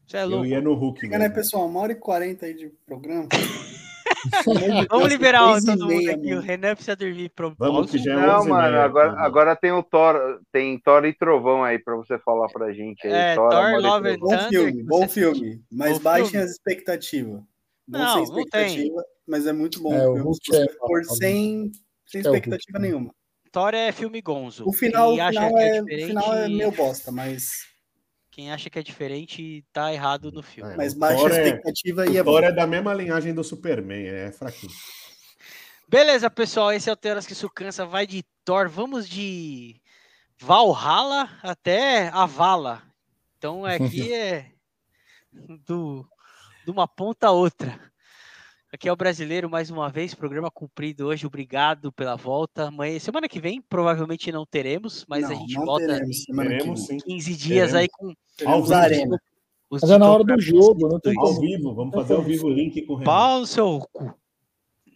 Você 0.06 0.16
é 0.16 0.22
Eu 0.24 0.28
louco. 0.28 0.46
ia 0.46 0.60
no 0.60 0.74
Hulk. 0.74 1.00
Chega, 1.00 1.18
né, 1.18 1.28
pessoal? 1.28 1.66
Uma 1.66 1.80
hora 1.80 1.92
e 1.92 1.96
quarenta 1.96 2.46
aí 2.46 2.54
de 2.54 2.68
programa. 2.84 3.28
Vamos 4.90 5.08
liberar 5.08 5.56
e 5.56 5.64
todo 5.64 5.78
mundo 5.82 5.86
meia, 5.86 6.14
aqui. 6.14 6.34
O. 6.34 6.40
Renan 6.40 6.74
precisa 6.74 6.96
dormir. 6.96 7.30
Pro... 7.30 7.54
Vamos 7.56 7.90
que 7.90 7.96
já 7.98 8.12
é 8.12 8.16
Não, 8.26 8.40
11 8.40 8.48
mano, 8.48 8.68
meia, 8.70 8.84
agora, 8.84 9.20
agora 9.20 9.56
tem 9.56 9.72
o 9.72 9.82
Thor, 9.82 10.40
tem 10.52 10.78
Thor 10.80 11.04
e 11.04 11.14
Trovão 11.14 11.62
aí 11.64 11.78
pra 11.78 11.94
você 11.94 12.18
falar 12.18 12.48
pra 12.48 12.72
gente. 12.72 13.06
Aí. 13.06 13.12
É, 13.12 13.34
Thor, 13.36 13.50
Thor, 13.50 13.80
Love 13.80 14.08
and 14.10 14.18
Trovão. 14.18 14.18
Bom 14.18 14.28
Thunder, 14.36 14.48
filme, 14.48 14.82
bom 14.82 15.08
filme. 15.08 15.62
Mas 15.72 15.98
Bom 15.98 16.02
baixem 16.04 16.30
filme. 16.30 16.44
as 16.44 16.50
expectativas. 16.50 17.40
Não, 17.98 18.24
sem 18.26 18.34
não 18.34 18.44
tem. 18.46 18.66
expectativa, 18.66 19.04
mas 19.26 19.46
é 19.46 19.52
muito 19.52 19.82
bom. 19.82 19.94
É, 19.94 20.00
filme, 20.04 20.34
se 20.34 20.40
você 20.46 20.62
é- 20.64 20.72
for 20.86 21.04
sem, 21.04 21.72
sem 22.06 22.20
É 22.20 22.24
expectativa 22.24 22.78
Hulk. 22.78 22.80
nenhuma. 22.80 23.14
Thor 23.52 23.74
é 23.74 23.90
filme 23.90 24.20
gonzo. 24.22 24.64
O 24.68 24.72
final, 24.72 25.14
Quem 25.16 25.28
final, 25.28 25.54
que 25.54 25.60
é, 25.60 25.80
o 25.82 25.84
diferente, 25.84 26.06
final 26.06 26.34
é 26.36 26.48
meio 26.48 26.70
bosta, 26.72 27.10
mas, 27.10 27.50
Quem 28.30 28.52
acha 28.52 28.70
que 28.70 28.78
é 28.78 28.82
diferente 28.82 29.64
tá 29.72 29.92
errado 29.92 30.30
no 30.30 30.40
filme. 30.42 30.72
É, 30.72 30.76
mas 30.76 30.94
o 30.94 30.98
baixa 30.98 31.26
a 31.26 31.36
é- 31.36 31.48
expectativa 31.48 32.06
e 32.06 32.16
é 32.16 32.22
bom. 32.22 32.38
É 32.38 32.52
da 32.52 32.66
mesma 32.66 32.94
linhagem 32.94 33.34
do 33.34 33.42
Superman, 33.42 34.06
é 34.06 34.30
fraquinho. 34.30 34.70
Beleza, 35.88 36.30
pessoal. 36.30 36.72
Esse 36.72 36.88
é 36.88 36.92
o 36.92 36.96
Teras 36.96 37.26
que 37.26 37.32
isso 37.32 37.50
cansa. 37.50 37.84
Vai 37.84 38.06
de 38.06 38.24
Thor. 38.44 38.68
Vamos 38.68 39.08
de 39.08 39.80
Valhalla 40.38 41.28
até 41.42 42.06
a 42.08 42.24
Vala. 42.26 42.82
Então 43.36 43.64
aqui 43.64 44.12
é 44.14 44.52
do, 45.66 46.06
de 46.64 46.70
uma 46.70 46.86
ponta 46.86 47.28
a 47.28 47.30
outra. 47.32 47.78
Aqui 48.72 48.88
é 48.88 48.92
o 48.92 48.96
brasileiro 48.96 49.50
mais 49.50 49.68
uma 49.68 49.88
vez, 49.90 50.14
programa 50.14 50.48
cumprido 50.50 51.06
hoje. 51.08 51.26
Obrigado 51.26 51.90
pela 51.92 52.14
volta. 52.16 52.68
Amanhã, 52.68 52.98
semana 53.00 53.28
que 53.28 53.40
vem 53.40 53.60
provavelmente 53.60 54.30
não 54.30 54.46
teremos, 54.46 55.04
mas 55.08 55.24
a 55.24 55.30
Não, 55.30 55.36
gente 55.36 55.54
não 55.54 55.64
volta 55.64 55.86
teremos 56.36 56.86
sim. 56.86 56.98
15 56.98 57.36
dias 57.36 57.74
aí 57.74 57.88
com 57.88 58.14
Teremos 58.36 58.70
Ao 58.70 58.78
a 58.78 58.82
vivo. 58.82 58.94
arena. 58.94 59.22
os 59.70 59.82
Mas 59.82 59.90
é 59.90 59.98
na 59.98 60.08
hora 60.08 60.22
do 60.22 60.40
jogo, 60.40 60.88
não 60.88 61.00
tem. 61.00 61.18
Ao 61.18 61.40
vivo, 61.40 61.74
vamos 61.74 61.92
fazer 61.94 62.14
ao 62.14 62.22
vivo 62.22 62.46
o 62.46 62.50
link 62.52 62.80
com 62.82 62.92
o 62.92 62.96
Renan. 62.96 63.04
Pau 63.10 63.40
no 63.40 63.46
seu 63.46 63.80
cu. 63.92 64.14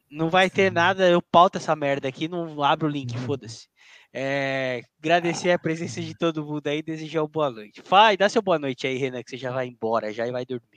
Não 0.09 0.31
vai 0.31 0.49
ter 0.49 0.71
nada, 0.71 1.09
eu 1.09 1.21
pauto 1.21 1.59
essa 1.59 1.75
merda 1.75 2.07
aqui, 2.07 2.29
não 2.29 2.63
abro 2.63 2.87
o 2.87 2.91
link, 2.91 3.19
foda-se. 3.19 3.67
É, 4.13 4.83
agradecer 5.01 5.51
a 5.51 5.59
presença 5.59 6.01
de 6.01 6.17
todo 6.17 6.45
mundo 6.47 6.65
aí, 6.69 6.81
desejar 6.81 7.23
uma 7.23 7.29
boa 7.29 7.51
noite. 7.51 7.83
Vai, 7.89 8.17
dá 8.17 8.29
seu 8.29 8.41
boa 8.41 8.57
noite 8.61 8.87
aí, 8.87 8.97
Renan, 8.97 9.25
que 9.25 9.31
você 9.31 9.37
já 9.37 9.51
vai 9.51 9.67
embora, 9.67 10.13
já 10.13 10.29
e 10.29 10.31
vai 10.31 10.47
dormir. 10.47 10.74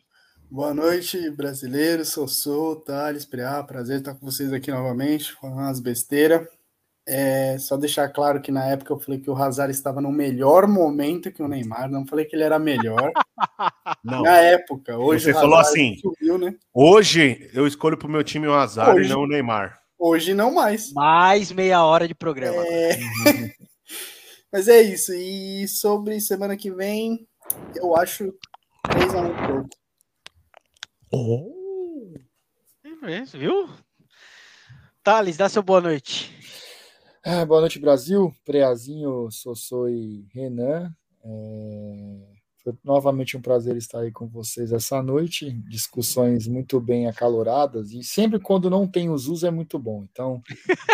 Boa 0.49 0.73
noite, 0.73 1.29
brasileiros. 1.31 2.09
Sou 2.09 2.27
Sou, 2.27 2.75
Thales, 2.75 3.25
Preá. 3.25 3.61
Prazer 3.63 3.99
estar 3.99 4.15
com 4.15 4.25
vocês 4.25 4.53
aqui 4.53 4.71
novamente, 4.71 5.33
falando 5.33 5.57
umas 5.59 5.79
besteiras. 5.79 6.47
É, 7.09 7.57
só 7.57 7.77
deixar 7.77 8.09
claro 8.09 8.41
que 8.41 8.51
na 8.51 8.65
época 8.65 8.91
eu 8.91 8.99
falei 8.99 9.19
que 9.19 9.29
o 9.29 9.35
Hazard 9.35 9.71
estava 9.71 10.01
no 10.01 10.11
melhor 10.11 10.67
momento 10.67 11.31
que 11.31 11.41
o 11.41 11.47
Neymar. 11.47 11.89
Não 11.89 12.05
falei 12.05 12.25
que 12.25 12.35
ele 12.35 12.43
era 12.43 12.59
melhor. 12.59 13.11
Não. 14.03 14.23
Na 14.23 14.37
época, 14.37 14.97
hoje 14.97 15.25
Você 15.25 15.31
o 15.31 15.33
falou 15.33 15.57
Hazard 15.57 15.79
assim. 15.79 15.97
subiu, 15.99 16.37
né? 16.37 16.55
Hoje 16.73 17.49
eu 17.53 17.65
escolho 17.67 17.97
pro 17.97 18.09
meu 18.09 18.23
time 18.23 18.47
o 18.47 18.53
Azar 18.53 18.93
Hoje. 18.95 19.09
e 19.09 19.13
não 19.13 19.21
o 19.21 19.27
Neymar. 19.27 19.79
Hoje 19.97 20.33
não 20.33 20.53
mais. 20.53 20.91
Mais 20.93 21.51
meia 21.51 21.83
hora 21.83 22.07
de 22.07 22.13
programa. 22.15 22.61
É, 22.65 22.97
Mas 24.51 24.67
é 24.67 24.81
isso. 24.81 25.13
E 25.13 25.67
sobre 25.67 26.19
semana 26.19 26.55
que 26.57 26.71
vem, 26.71 27.25
eu 27.75 27.95
acho 27.95 28.33
3x1 28.87 29.47
Porto. 29.47 29.76
É 33.03 33.19
isso, 33.19 33.37
viu? 33.37 33.69
Thales, 35.03 35.37
dá 35.37 35.47
seu 35.47 35.63
boa 35.63 35.79
noite. 35.79 36.33
Ah, 37.23 37.45
boa 37.45 37.61
noite, 37.61 37.79
Brasil. 37.79 38.33
Preazinho, 38.45 39.29
Sossô 39.31 39.87
e 39.87 40.25
Renan. 40.33 40.93
É, 41.23 42.36
Foi 42.67 42.75
novamente 42.83 43.37
um 43.37 43.41
prazer 43.41 43.77
estar 43.77 44.01
aí 44.01 44.11
com 44.11 44.27
vocês 44.27 44.73
essa 44.73 45.01
noite. 45.01 45.51
Discussões 45.69 46.47
muito 46.47 46.81
bem 46.81 47.07
acaloradas. 47.07 47.91
E 47.93 48.03
sempre 48.03 48.41
quando 48.41 48.69
não 48.69 48.85
tem 48.85 49.09
os 49.09 49.27
usos 49.27 49.45
é 49.45 49.49
muito 49.49 49.79
bom. 49.79 50.05
Então, 50.11 50.41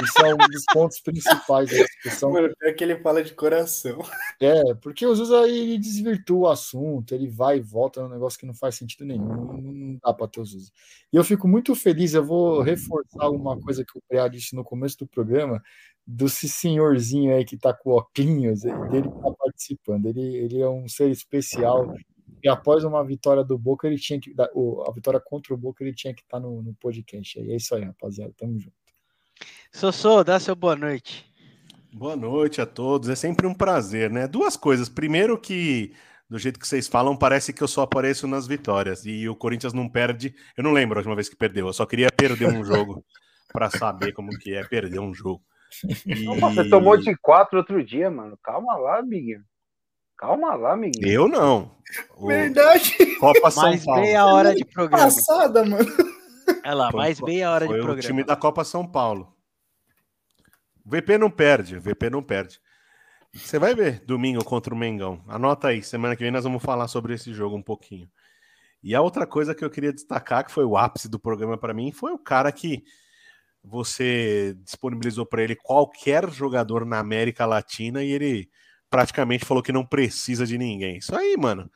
isso 0.04 0.24
é 0.24 0.36
um 0.36 0.38
dos 0.38 0.64
pontos 0.72 1.00
principais 1.00 1.72
da 1.72 1.78
discussão. 1.78 2.32
Mano, 2.32 2.54
pior 2.56 2.76
que 2.76 2.84
ele 2.84 3.00
fala 3.00 3.24
de 3.24 3.34
coração. 3.34 3.98
É, 4.40 4.76
porque 4.76 5.04
o 5.04 5.16
Zusa 5.16 5.48
ele 5.48 5.80
desvirtua 5.80 6.38
o 6.38 6.48
assunto, 6.48 7.16
ele 7.16 7.28
vai 7.28 7.58
e 7.58 7.62
volta 7.62 8.04
num 8.04 8.10
negócio 8.10 8.38
que 8.38 8.46
não 8.46 8.54
faz 8.54 8.76
sentido 8.76 9.04
nenhum, 9.04 9.24
não, 9.26 10.00
dá 10.04 10.14
para 10.14 10.28
ter 10.28 10.42
o 10.42 10.46
Zusa. 10.46 10.70
E 11.12 11.16
eu 11.16 11.24
fico 11.24 11.48
muito 11.48 11.74
feliz, 11.74 12.14
eu 12.14 12.24
vou 12.24 12.62
reforçar 12.62 13.30
uma 13.30 13.60
coisa 13.60 13.84
que 13.84 13.98
o 13.98 14.02
Preá 14.08 14.28
disse 14.28 14.56
no 14.56 14.64
começo 14.64 15.00
do 15.00 15.08
programa, 15.08 15.60
desse 16.06 16.50
senhorzinho 16.50 17.34
aí 17.34 17.46
que 17.46 17.58
tá 17.58 17.74
com 17.74 17.92
óculos, 17.92 18.62
dele 18.62 19.10
que 19.10 19.22
tá 19.22 19.32
participando. 19.38 20.06
Ele, 20.08 20.36
ele 20.36 20.62
é 20.62 20.70
um 20.70 20.88
ser 20.88 21.10
especial. 21.10 21.94
E 22.44 22.50
após 22.50 22.84
uma 22.84 23.04
vitória 23.04 23.44
do 23.44 23.58
Boca, 23.58 23.88
ele 23.88 23.98
tinha 23.98 24.20
que. 24.20 24.34
A 24.38 24.92
vitória 24.92 25.20
contra 25.20 25.54
o 25.54 25.58
Boca, 25.58 25.84
ele 25.84 25.94
tinha 25.94 26.14
que 26.14 26.22
estar 26.22 26.38
tá 26.38 26.46
no, 26.46 26.62
no 26.62 26.74
podcast. 26.76 27.40
E 27.40 27.52
é 27.52 27.56
isso 27.56 27.74
aí, 27.74 27.84
rapaziada. 27.84 28.34
Tamo 28.38 28.60
junto. 28.60 28.76
Sossô, 29.72 30.24
dá 30.24 30.40
seu 30.40 30.56
boa 30.56 30.76
noite. 30.76 31.26
Boa 31.92 32.16
noite 32.16 32.60
a 32.60 32.66
todos. 32.66 33.10
É 33.10 33.16
sempre 33.16 33.48
um 33.48 33.54
prazer, 33.54 34.10
né? 34.10 34.28
Duas 34.28 34.58
coisas. 34.58 34.90
Primeiro 34.90 35.38
que 35.38 35.94
do 36.30 36.40
jeito 36.40 36.60
que 36.60 36.68
vocês 36.68 36.88
falam, 36.88 37.16
parece 37.16 37.54
que 37.54 37.62
eu 37.62 37.68
só 37.68 37.84
apareço 37.84 38.28
nas 38.28 38.48
vitórias. 38.48 39.06
E 39.06 39.30
o 39.30 39.36
Corinthians 39.36 39.74
não 39.74 39.88
perde. 39.88 40.34
Eu 40.58 40.64
não 40.64 40.74
lembro 40.74 40.98
a 40.98 41.00
última 41.00 41.16
vez 41.16 41.30
que 41.30 41.36
perdeu. 41.36 41.68
Eu 41.68 41.74
só 41.74 41.86
queria 41.86 42.12
perder 42.12 42.48
um 42.48 42.64
jogo 42.64 43.06
para 43.54 43.70
saber 43.70 44.14
como 44.14 44.32
que 44.38 44.54
é 44.54 44.64
perder 44.64 45.00
um 45.00 45.14
jogo. 45.14 45.44
E... 46.06 46.26
Você 46.26 46.70
tomou 46.70 46.98
de 46.98 47.16
quatro 47.18 47.58
outro 47.58 47.84
dia, 47.84 48.10
mano. 48.10 48.38
Calma 48.44 48.76
lá, 48.76 49.00
amiguinho. 49.00 49.44
Calma 50.18 50.56
lá, 50.56 50.74
amiguinho. 50.74 51.08
Eu 51.08 51.28
não. 51.28 51.76
O... 52.18 52.28
Verdade. 52.28 52.96
Copa 53.20 53.52
São 53.52 53.64
mais 53.64 53.84
Paulo. 53.84 54.02
meia 54.02 54.26
hora 54.26 54.56
de 54.56 54.66
programa. 54.66 55.04
Passada, 55.04 55.66
mano. 55.66 55.86
Olha 56.66 56.74
lá, 56.74 56.92
mais 56.92 57.20
meia 57.20 57.52
hora 57.52 57.68
de 57.68 57.74
programa. 57.74 58.00
o 58.00 58.02
time 58.02 58.24
da 58.24 58.36
Copa 58.36 58.64
São 58.64 58.86
Paulo. 58.86 59.34
O 60.86 60.90
VP 60.90 61.18
não 61.18 61.30
perde, 61.30 61.78
o 61.78 61.82
VP 61.82 62.10
não 62.10 62.22
perde. 62.22 62.60
Você 63.34 63.58
vai 63.58 63.74
ver 63.74 64.04
domingo 64.06 64.44
contra 64.44 64.74
o 64.74 64.78
Mengão. 64.78 65.24
Anota 65.28 65.70
aí, 65.70 65.82
semana 65.82 66.16
que 66.16 66.24
vem 66.24 66.32
nós 66.32 66.44
vamos 66.44 66.62
falar 66.62 66.88
sobre 66.88 67.14
esse 67.14 67.34
jogo 67.34 67.56
um 67.56 67.64
pouquinho. 67.64 68.08
E 68.84 68.94
a 68.94 69.02
outra 69.02 69.26
coisa 69.26 69.56
que 69.56 69.64
eu 69.64 69.70
queria 69.70 69.94
destacar, 69.94 70.46
que 70.46 70.52
foi 70.52 70.66
o 70.66 70.78
ápice 70.78 71.10
do 71.10 71.18
programa 71.18 71.58
para 71.58 71.74
mim, 71.74 71.92
foi 71.92 72.12
o 72.12 72.20
cara 72.20 72.52
que 72.52 72.84
você 73.64 74.56
disponibilizou 74.64 75.26
para 75.26 75.42
ele 75.42 75.56
qualquer 75.56 76.30
jogador 76.30 76.86
na 76.86 77.00
América 77.00 77.46
Latina 77.46 78.04
e 78.04 78.12
ele 78.12 78.50
praticamente 78.90 79.46
falou 79.46 79.64
que 79.64 79.72
não 79.72 79.86
precisa 79.86 80.46
de 80.46 80.58
ninguém. 80.58 80.98
Isso 80.98 81.16
aí, 81.16 81.38
mano. 81.38 81.72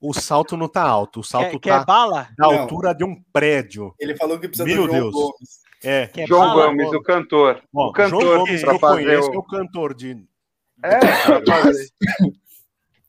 O 0.00 0.14
salto 0.14 0.56
não 0.56 0.68
tá 0.68 0.82
alto, 0.82 1.20
o 1.20 1.24
salto 1.24 1.58
quer, 1.58 1.70
tá 1.70 1.78
quer 1.80 1.86
bala? 1.86 2.28
na 2.38 2.46
altura 2.46 2.94
de 2.94 3.02
um 3.02 3.20
prédio. 3.32 3.94
Ele 3.98 4.14
falou 4.14 4.38
que 4.38 4.46
precisa 4.46 4.66
Meu 4.66 4.86
do 4.86 4.92
João 4.92 5.00
Deus. 5.00 5.12
Gomes. 5.12 5.66
É. 5.82 6.06
Quer 6.06 6.28
João 6.28 6.40
bala, 6.40 6.66
Gomes, 6.66 6.92
o 6.92 7.02
cantor. 7.02 7.62
Bom, 7.72 7.88
o 7.88 7.92
cantor 7.92 8.22
João 8.22 8.38
Gomes 8.38 8.62
eu 8.62 8.78
conheço, 8.78 9.30
o... 9.30 9.34
é 9.34 9.38
o 9.38 9.42
cantor 9.42 9.94
de 9.94 10.26
é, 10.82 11.00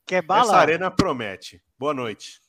Quer 0.06 0.22
bala? 0.22 0.42
Essa 0.42 0.56
arena 0.56 0.90
promete. 0.90 1.62
Boa 1.78 1.92
noite. 1.92 2.40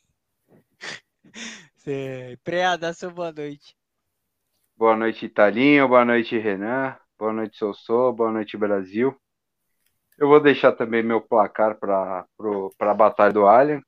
Preá, 2.44 2.78
dá 2.78 2.94
seu 2.94 3.12
boa 3.12 3.32
noite. 3.32 3.79
Boa 4.80 4.96
noite, 4.96 5.26
Italinho. 5.26 5.90
Boa 5.90 6.06
noite, 6.06 6.38
Renan. 6.38 6.96
Boa 7.18 7.34
noite, 7.34 7.58
Sossô. 7.58 8.14
Boa 8.14 8.32
noite, 8.32 8.56
Brasil. 8.56 9.14
Eu 10.18 10.30
vou 10.30 10.42
deixar 10.42 10.72
também 10.72 11.04
meu 11.04 11.20
placar 11.20 11.78
para 11.78 12.26
a 12.80 12.94
Batalha 12.94 13.34
do 13.34 13.46
Alien. 13.46 13.84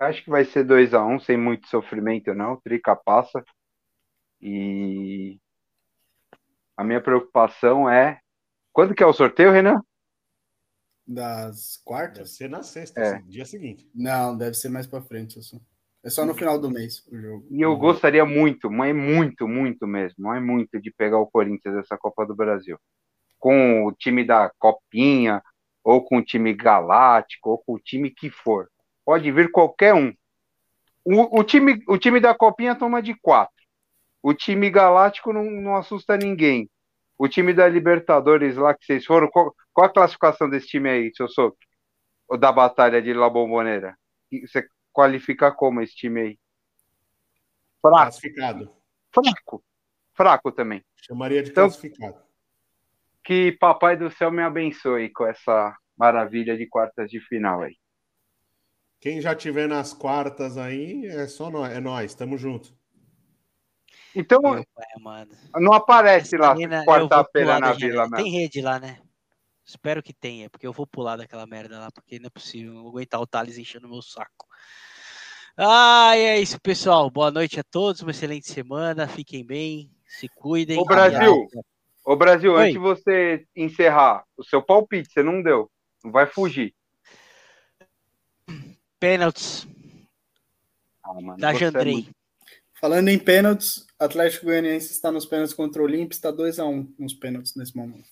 Acho 0.00 0.24
que 0.24 0.28
vai 0.28 0.44
ser 0.44 0.64
2 0.64 0.92
a 0.92 1.06
1 1.06 1.14
um, 1.14 1.20
sem 1.20 1.36
muito 1.36 1.68
sofrimento, 1.68 2.34
não. 2.34 2.60
Trica 2.60 2.96
passa. 2.96 3.44
E 4.40 5.38
a 6.76 6.82
minha 6.82 7.00
preocupação 7.00 7.88
é. 7.88 8.18
Quando 8.72 8.92
que 8.92 9.04
é 9.04 9.06
o 9.06 9.12
sorteio, 9.12 9.52
Renan? 9.52 9.80
das 11.06 11.76
quartas? 11.84 12.16
Deve 12.16 12.28
ser 12.30 12.50
na 12.50 12.64
sexta, 12.64 13.00
é. 13.00 13.14
assim, 13.14 13.26
dia 13.28 13.44
seguinte. 13.44 13.88
Não, 13.94 14.36
deve 14.36 14.54
ser 14.54 14.68
mais 14.68 14.88
para 14.88 15.00
frente. 15.00 15.38
Assim. 15.38 15.64
É 16.06 16.10
só 16.10 16.24
no 16.24 16.34
final 16.34 16.56
do 16.56 16.70
mês 16.70 17.04
o 17.10 17.18
jogo. 17.18 17.48
E 17.50 17.60
eu 17.60 17.72
uhum. 17.72 17.78
gostaria 17.78 18.24
muito, 18.24 18.70
mas 18.70 18.94
muito, 18.94 19.48
muito 19.48 19.88
mesmo, 19.88 20.14
mas 20.18 20.40
muito 20.40 20.80
de 20.80 20.92
pegar 20.92 21.18
o 21.18 21.26
Corinthians 21.26 21.74
nessa 21.74 21.98
Copa 21.98 22.24
do 22.24 22.32
Brasil. 22.32 22.78
Com 23.40 23.84
o 23.84 23.92
time 23.92 24.24
da 24.24 24.48
Copinha, 24.56 25.42
ou 25.82 26.04
com 26.04 26.18
o 26.18 26.24
time 26.24 26.54
galáctico, 26.54 27.50
ou 27.50 27.58
com 27.58 27.72
o 27.74 27.80
time 27.80 28.08
que 28.08 28.30
for. 28.30 28.70
Pode 29.04 29.32
vir 29.32 29.50
qualquer 29.50 29.94
um. 29.94 30.14
O, 31.04 31.40
o, 31.40 31.42
time, 31.42 31.82
o 31.88 31.98
time 31.98 32.20
da 32.20 32.32
Copinha 32.32 32.76
toma 32.76 33.02
de 33.02 33.12
quatro. 33.20 33.52
O 34.22 34.32
time 34.32 34.70
galáctico 34.70 35.32
não, 35.32 35.50
não 35.50 35.74
assusta 35.74 36.16
ninguém. 36.16 36.70
O 37.18 37.26
time 37.26 37.52
da 37.52 37.66
Libertadores 37.66 38.56
lá 38.56 38.74
que 38.74 38.84
vocês 38.84 39.04
foram, 39.04 39.28
qual, 39.28 39.52
qual 39.74 39.88
a 39.88 39.92
classificação 39.92 40.48
desse 40.48 40.68
time 40.68 40.88
aí, 40.88 41.10
seu 41.16 41.28
Souto? 41.28 41.58
O 42.28 42.36
da 42.36 42.52
Batalha 42.52 43.02
de 43.02 43.12
La 43.12 43.28
Bombonera? 43.28 43.96
Você 44.30 44.68
qualifica 44.96 45.52
como 45.52 45.82
esse 45.82 45.94
time 45.94 46.20
aí? 46.22 46.38
Fraco. 47.82 47.96
Classificado. 47.96 48.76
Fraco. 49.12 49.64
Fraco 50.14 50.52
também. 50.52 50.82
Chamaria 50.96 51.42
de 51.42 51.50
então, 51.50 51.64
classificado. 51.64 52.16
Que 53.22 53.52
Papai 53.52 53.98
do 53.98 54.10
Céu 54.10 54.32
me 54.32 54.42
abençoe 54.42 55.10
com 55.12 55.26
essa 55.26 55.76
maravilha 55.96 56.56
de 56.56 56.66
quartas 56.66 57.10
de 57.10 57.20
final 57.20 57.60
aí. 57.60 57.76
Quem 58.98 59.20
já 59.20 59.34
tiver 59.34 59.68
nas 59.68 59.92
quartas 59.92 60.56
aí, 60.56 61.04
é 61.06 61.28
só 61.28 61.50
nós, 61.50 61.70
é 61.70 61.78
nós, 61.78 62.14
tamo 62.14 62.38
junto. 62.38 62.74
Então, 64.14 64.40
pai, 64.40 65.26
não 65.56 65.74
aparece 65.74 66.38
lá 66.38 66.56
quarta-feira 66.86 67.60
na 67.60 67.72
vila, 67.72 68.08
Tem 68.10 68.30
rede 68.30 68.62
lá, 68.62 68.80
né? 68.80 68.98
Espero 69.62 70.02
que 70.02 70.14
tenha, 70.14 70.48
porque 70.48 70.66
eu 70.66 70.72
vou 70.72 70.86
pular 70.86 71.16
daquela 71.16 71.46
merda 71.46 71.78
lá, 71.78 71.90
porque 71.92 72.18
não 72.18 72.28
é 72.28 72.30
possível. 72.30 72.72
Não 72.72 72.82
vou 72.82 72.92
aguentar 72.92 73.20
o 73.20 73.26
Thales 73.26 73.58
enchendo 73.58 73.88
meu 73.88 74.00
saco. 74.00 74.46
Ah, 75.58 76.14
é 76.14 76.38
isso, 76.38 76.60
pessoal. 76.60 77.10
Boa 77.10 77.30
noite 77.30 77.58
a 77.58 77.64
todos, 77.64 78.02
uma 78.02 78.10
excelente 78.10 78.46
semana. 78.46 79.08
Fiquem 79.08 79.42
bem, 79.42 79.90
se 80.06 80.28
cuidem. 80.28 80.78
Ô, 80.78 80.84
Brasil, 80.84 81.48
ô, 82.04 82.14
Brasil, 82.14 82.52
Oi. 82.52 82.60
antes 82.60 82.72
de 82.74 82.78
você 82.78 83.46
encerrar, 83.56 84.26
o 84.36 84.44
seu 84.44 84.62
palpite, 84.62 85.10
você 85.10 85.22
não 85.22 85.42
deu. 85.42 85.70
Não 86.04 86.12
vai 86.12 86.26
fugir. 86.26 86.74
Pênaltis. 89.00 89.66
Ah, 91.02 91.14
mano, 91.14 91.38
da 91.38 91.54
Jandrei. 91.54 91.92
É 91.92 91.96
muito... 91.96 92.10
Falando 92.78 93.08
em 93.08 93.18
pênaltis, 93.18 93.86
Atlético 93.98 94.44
Goianiense 94.44 94.92
está 94.92 95.10
nos 95.10 95.24
pênaltis 95.24 95.54
contra 95.54 95.80
o 95.80 95.86
Olímpia, 95.86 96.14
está 96.14 96.30
2 96.30 96.58
a 96.58 96.66
1 96.66 96.70
um 96.70 96.94
nos 96.98 97.14
pênaltis 97.14 97.54
nesse 97.56 97.74
momento. 97.74 98.04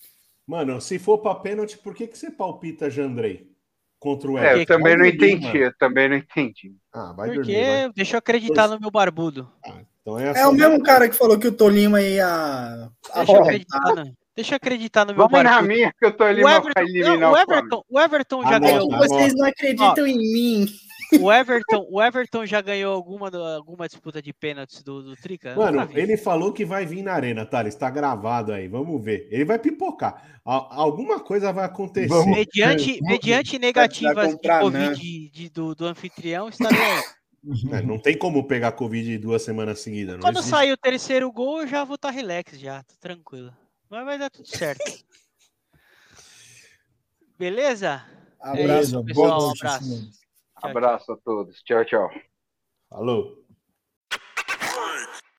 Mano, 0.47 0.81
se 0.81 0.97
for 0.97 1.19
para 1.19 1.35
pênalti, 1.35 1.77
por 1.77 1.93
que, 1.93 2.07
que 2.07 2.17
você 2.17 2.31
palpita 2.31 2.89
Jandrei 2.89 3.54
contra 3.99 4.29
o 4.31 4.37
Everton? 4.37 4.57
É, 4.57 4.61
eu 4.61 4.65
também 4.65 4.97
não 4.97 5.05
entendi, 5.05 5.57
eu 5.57 5.77
também 5.77 6.09
não 6.09 6.17
entendi. 6.17 6.73
Ah, 6.93 7.13
vai 7.13 7.29
Porque 7.29 7.51
dormir, 7.51 7.81
vai. 7.83 7.93
deixa 7.93 8.15
eu 8.15 8.19
acreditar 8.19 8.67
no 8.67 8.79
meu 8.79 8.91
barbudo. 8.91 9.49
Ah, 9.65 9.81
então 10.01 10.19
é, 10.19 10.39
é 10.39 10.47
o 10.47 10.53
mesmo 10.53 10.81
cara 10.83 11.09
que 11.09 11.15
falou 11.15 11.39
que 11.39 11.47
o 11.47 11.51
Tolima 11.51 12.01
ia. 12.01 12.89
Deixa, 13.15 13.31
eu 13.31 13.41
acreditar, 13.41 13.95
no... 13.95 14.13
deixa 14.35 14.53
eu 14.53 14.57
acreditar 14.57 15.05
no 15.05 15.13
meu 15.13 15.27
Vamos 15.27 15.31
barbudo. 15.31 15.55
na 15.55 15.61
minha 15.61 15.93
que 15.99 16.05
o 16.05 16.11
Tolima 16.11 16.61
vai 16.61 16.83
eliminar 16.83 17.31
o 17.31 17.37
Everton. 17.37 17.83
O 17.89 17.99
Everton 17.99 18.43
já 18.43 18.59
ganhou. 18.59 18.89
Vocês 18.91 19.33
não 19.35 19.45
acreditam 19.47 20.03
Ó, 20.03 20.07
em 20.07 20.17
mim. 20.17 20.67
O 21.19 21.31
Everton, 21.31 21.87
o 21.89 22.01
Everton 22.01 22.45
já 22.45 22.61
ganhou 22.61 22.93
alguma, 22.93 23.29
alguma 23.55 23.87
disputa 23.87 24.21
de 24.21 24.33
pênaltis 24.33 24.81
do, 24.83 25.01
do 25.01 25.15
Trica? 25.15 25.55
Mano, 25.55 25.87
ele 25.93 26.17
falou 26.17 26.51
que 26.51 26.65
vai 26.65 26.85
vir 26.85 27.03
na 27.03 27.13
arena, 27.13 27.45
tá? 27.45 27.67
Está 27.67 27.89
gravado 27.89 28.51
aí, 28.51 28.67
vamos 28.67 29.03
ver. 29.03 29.27
Ele 29.31 29.45
vai 29.45 29.59
pipocar. 29.59 30.39
Alguma 30.43 31.19
coisa 31.19 31.51
vai 31.51 31.65
acontecer. 31.65 32.07
Vamos, 32.07 32.35
mediante, 32.35 32.99
vamos, 32.99 33.09
mediante 33.09 33.57
negativas 33.59 34.35
de 34.35 34.59
Covid 34.59 34.89
né? 34.89 35.29
de, 35.31 35.49
do, 35.49 35.73
do 35.75 35.85
anfitrião, 35.85 36.49
está 36.49 36.69
é, 37.71 37.81
não 37.81 37.99
tem 37.99 38.17
como 38.17 38.47
pegar 38.47 38.71
Covid 38.71 39.17
duas 39.17 39.41
semanas 39.41 39.79
seguidas. 39.79 40.19
Quando 40.19 40.37
existe. 40.37 40.51
sair 40.51 40.71
o 40.71 40.77
terceiro 40.77 41.31
gol, 41.31 41.61
eu 41.61 41.67
já 41.67 41.83
vou 41.83 41.95
estar 41.95 42.09
tá 42.09 42.13
relax, 42.13 42.59
já, 42.59 42.83
tô 42.83 42.95
tranquilo. 42.99 43.53
Mas 43.89 44.05
vai 44.05 44.17
dar 44.17 44.29
tudo 44.29 44.47
certo. 44.47 44.83
Beleza? 47.37 48.03
Abraço, 48.39 48.71
é 48.71 48.81
isso, 48.81 49.05
pessoal. 49.05 49.47
Um 49.47 49.51
abraço. 49.51 50.24
Abraço 50.55 51.11
a 51.11 51.17
todos. 51.17 51.61
Tchau, 51.63 51.85
tchau. 51.85 52.09
Falou. 52.89 53.44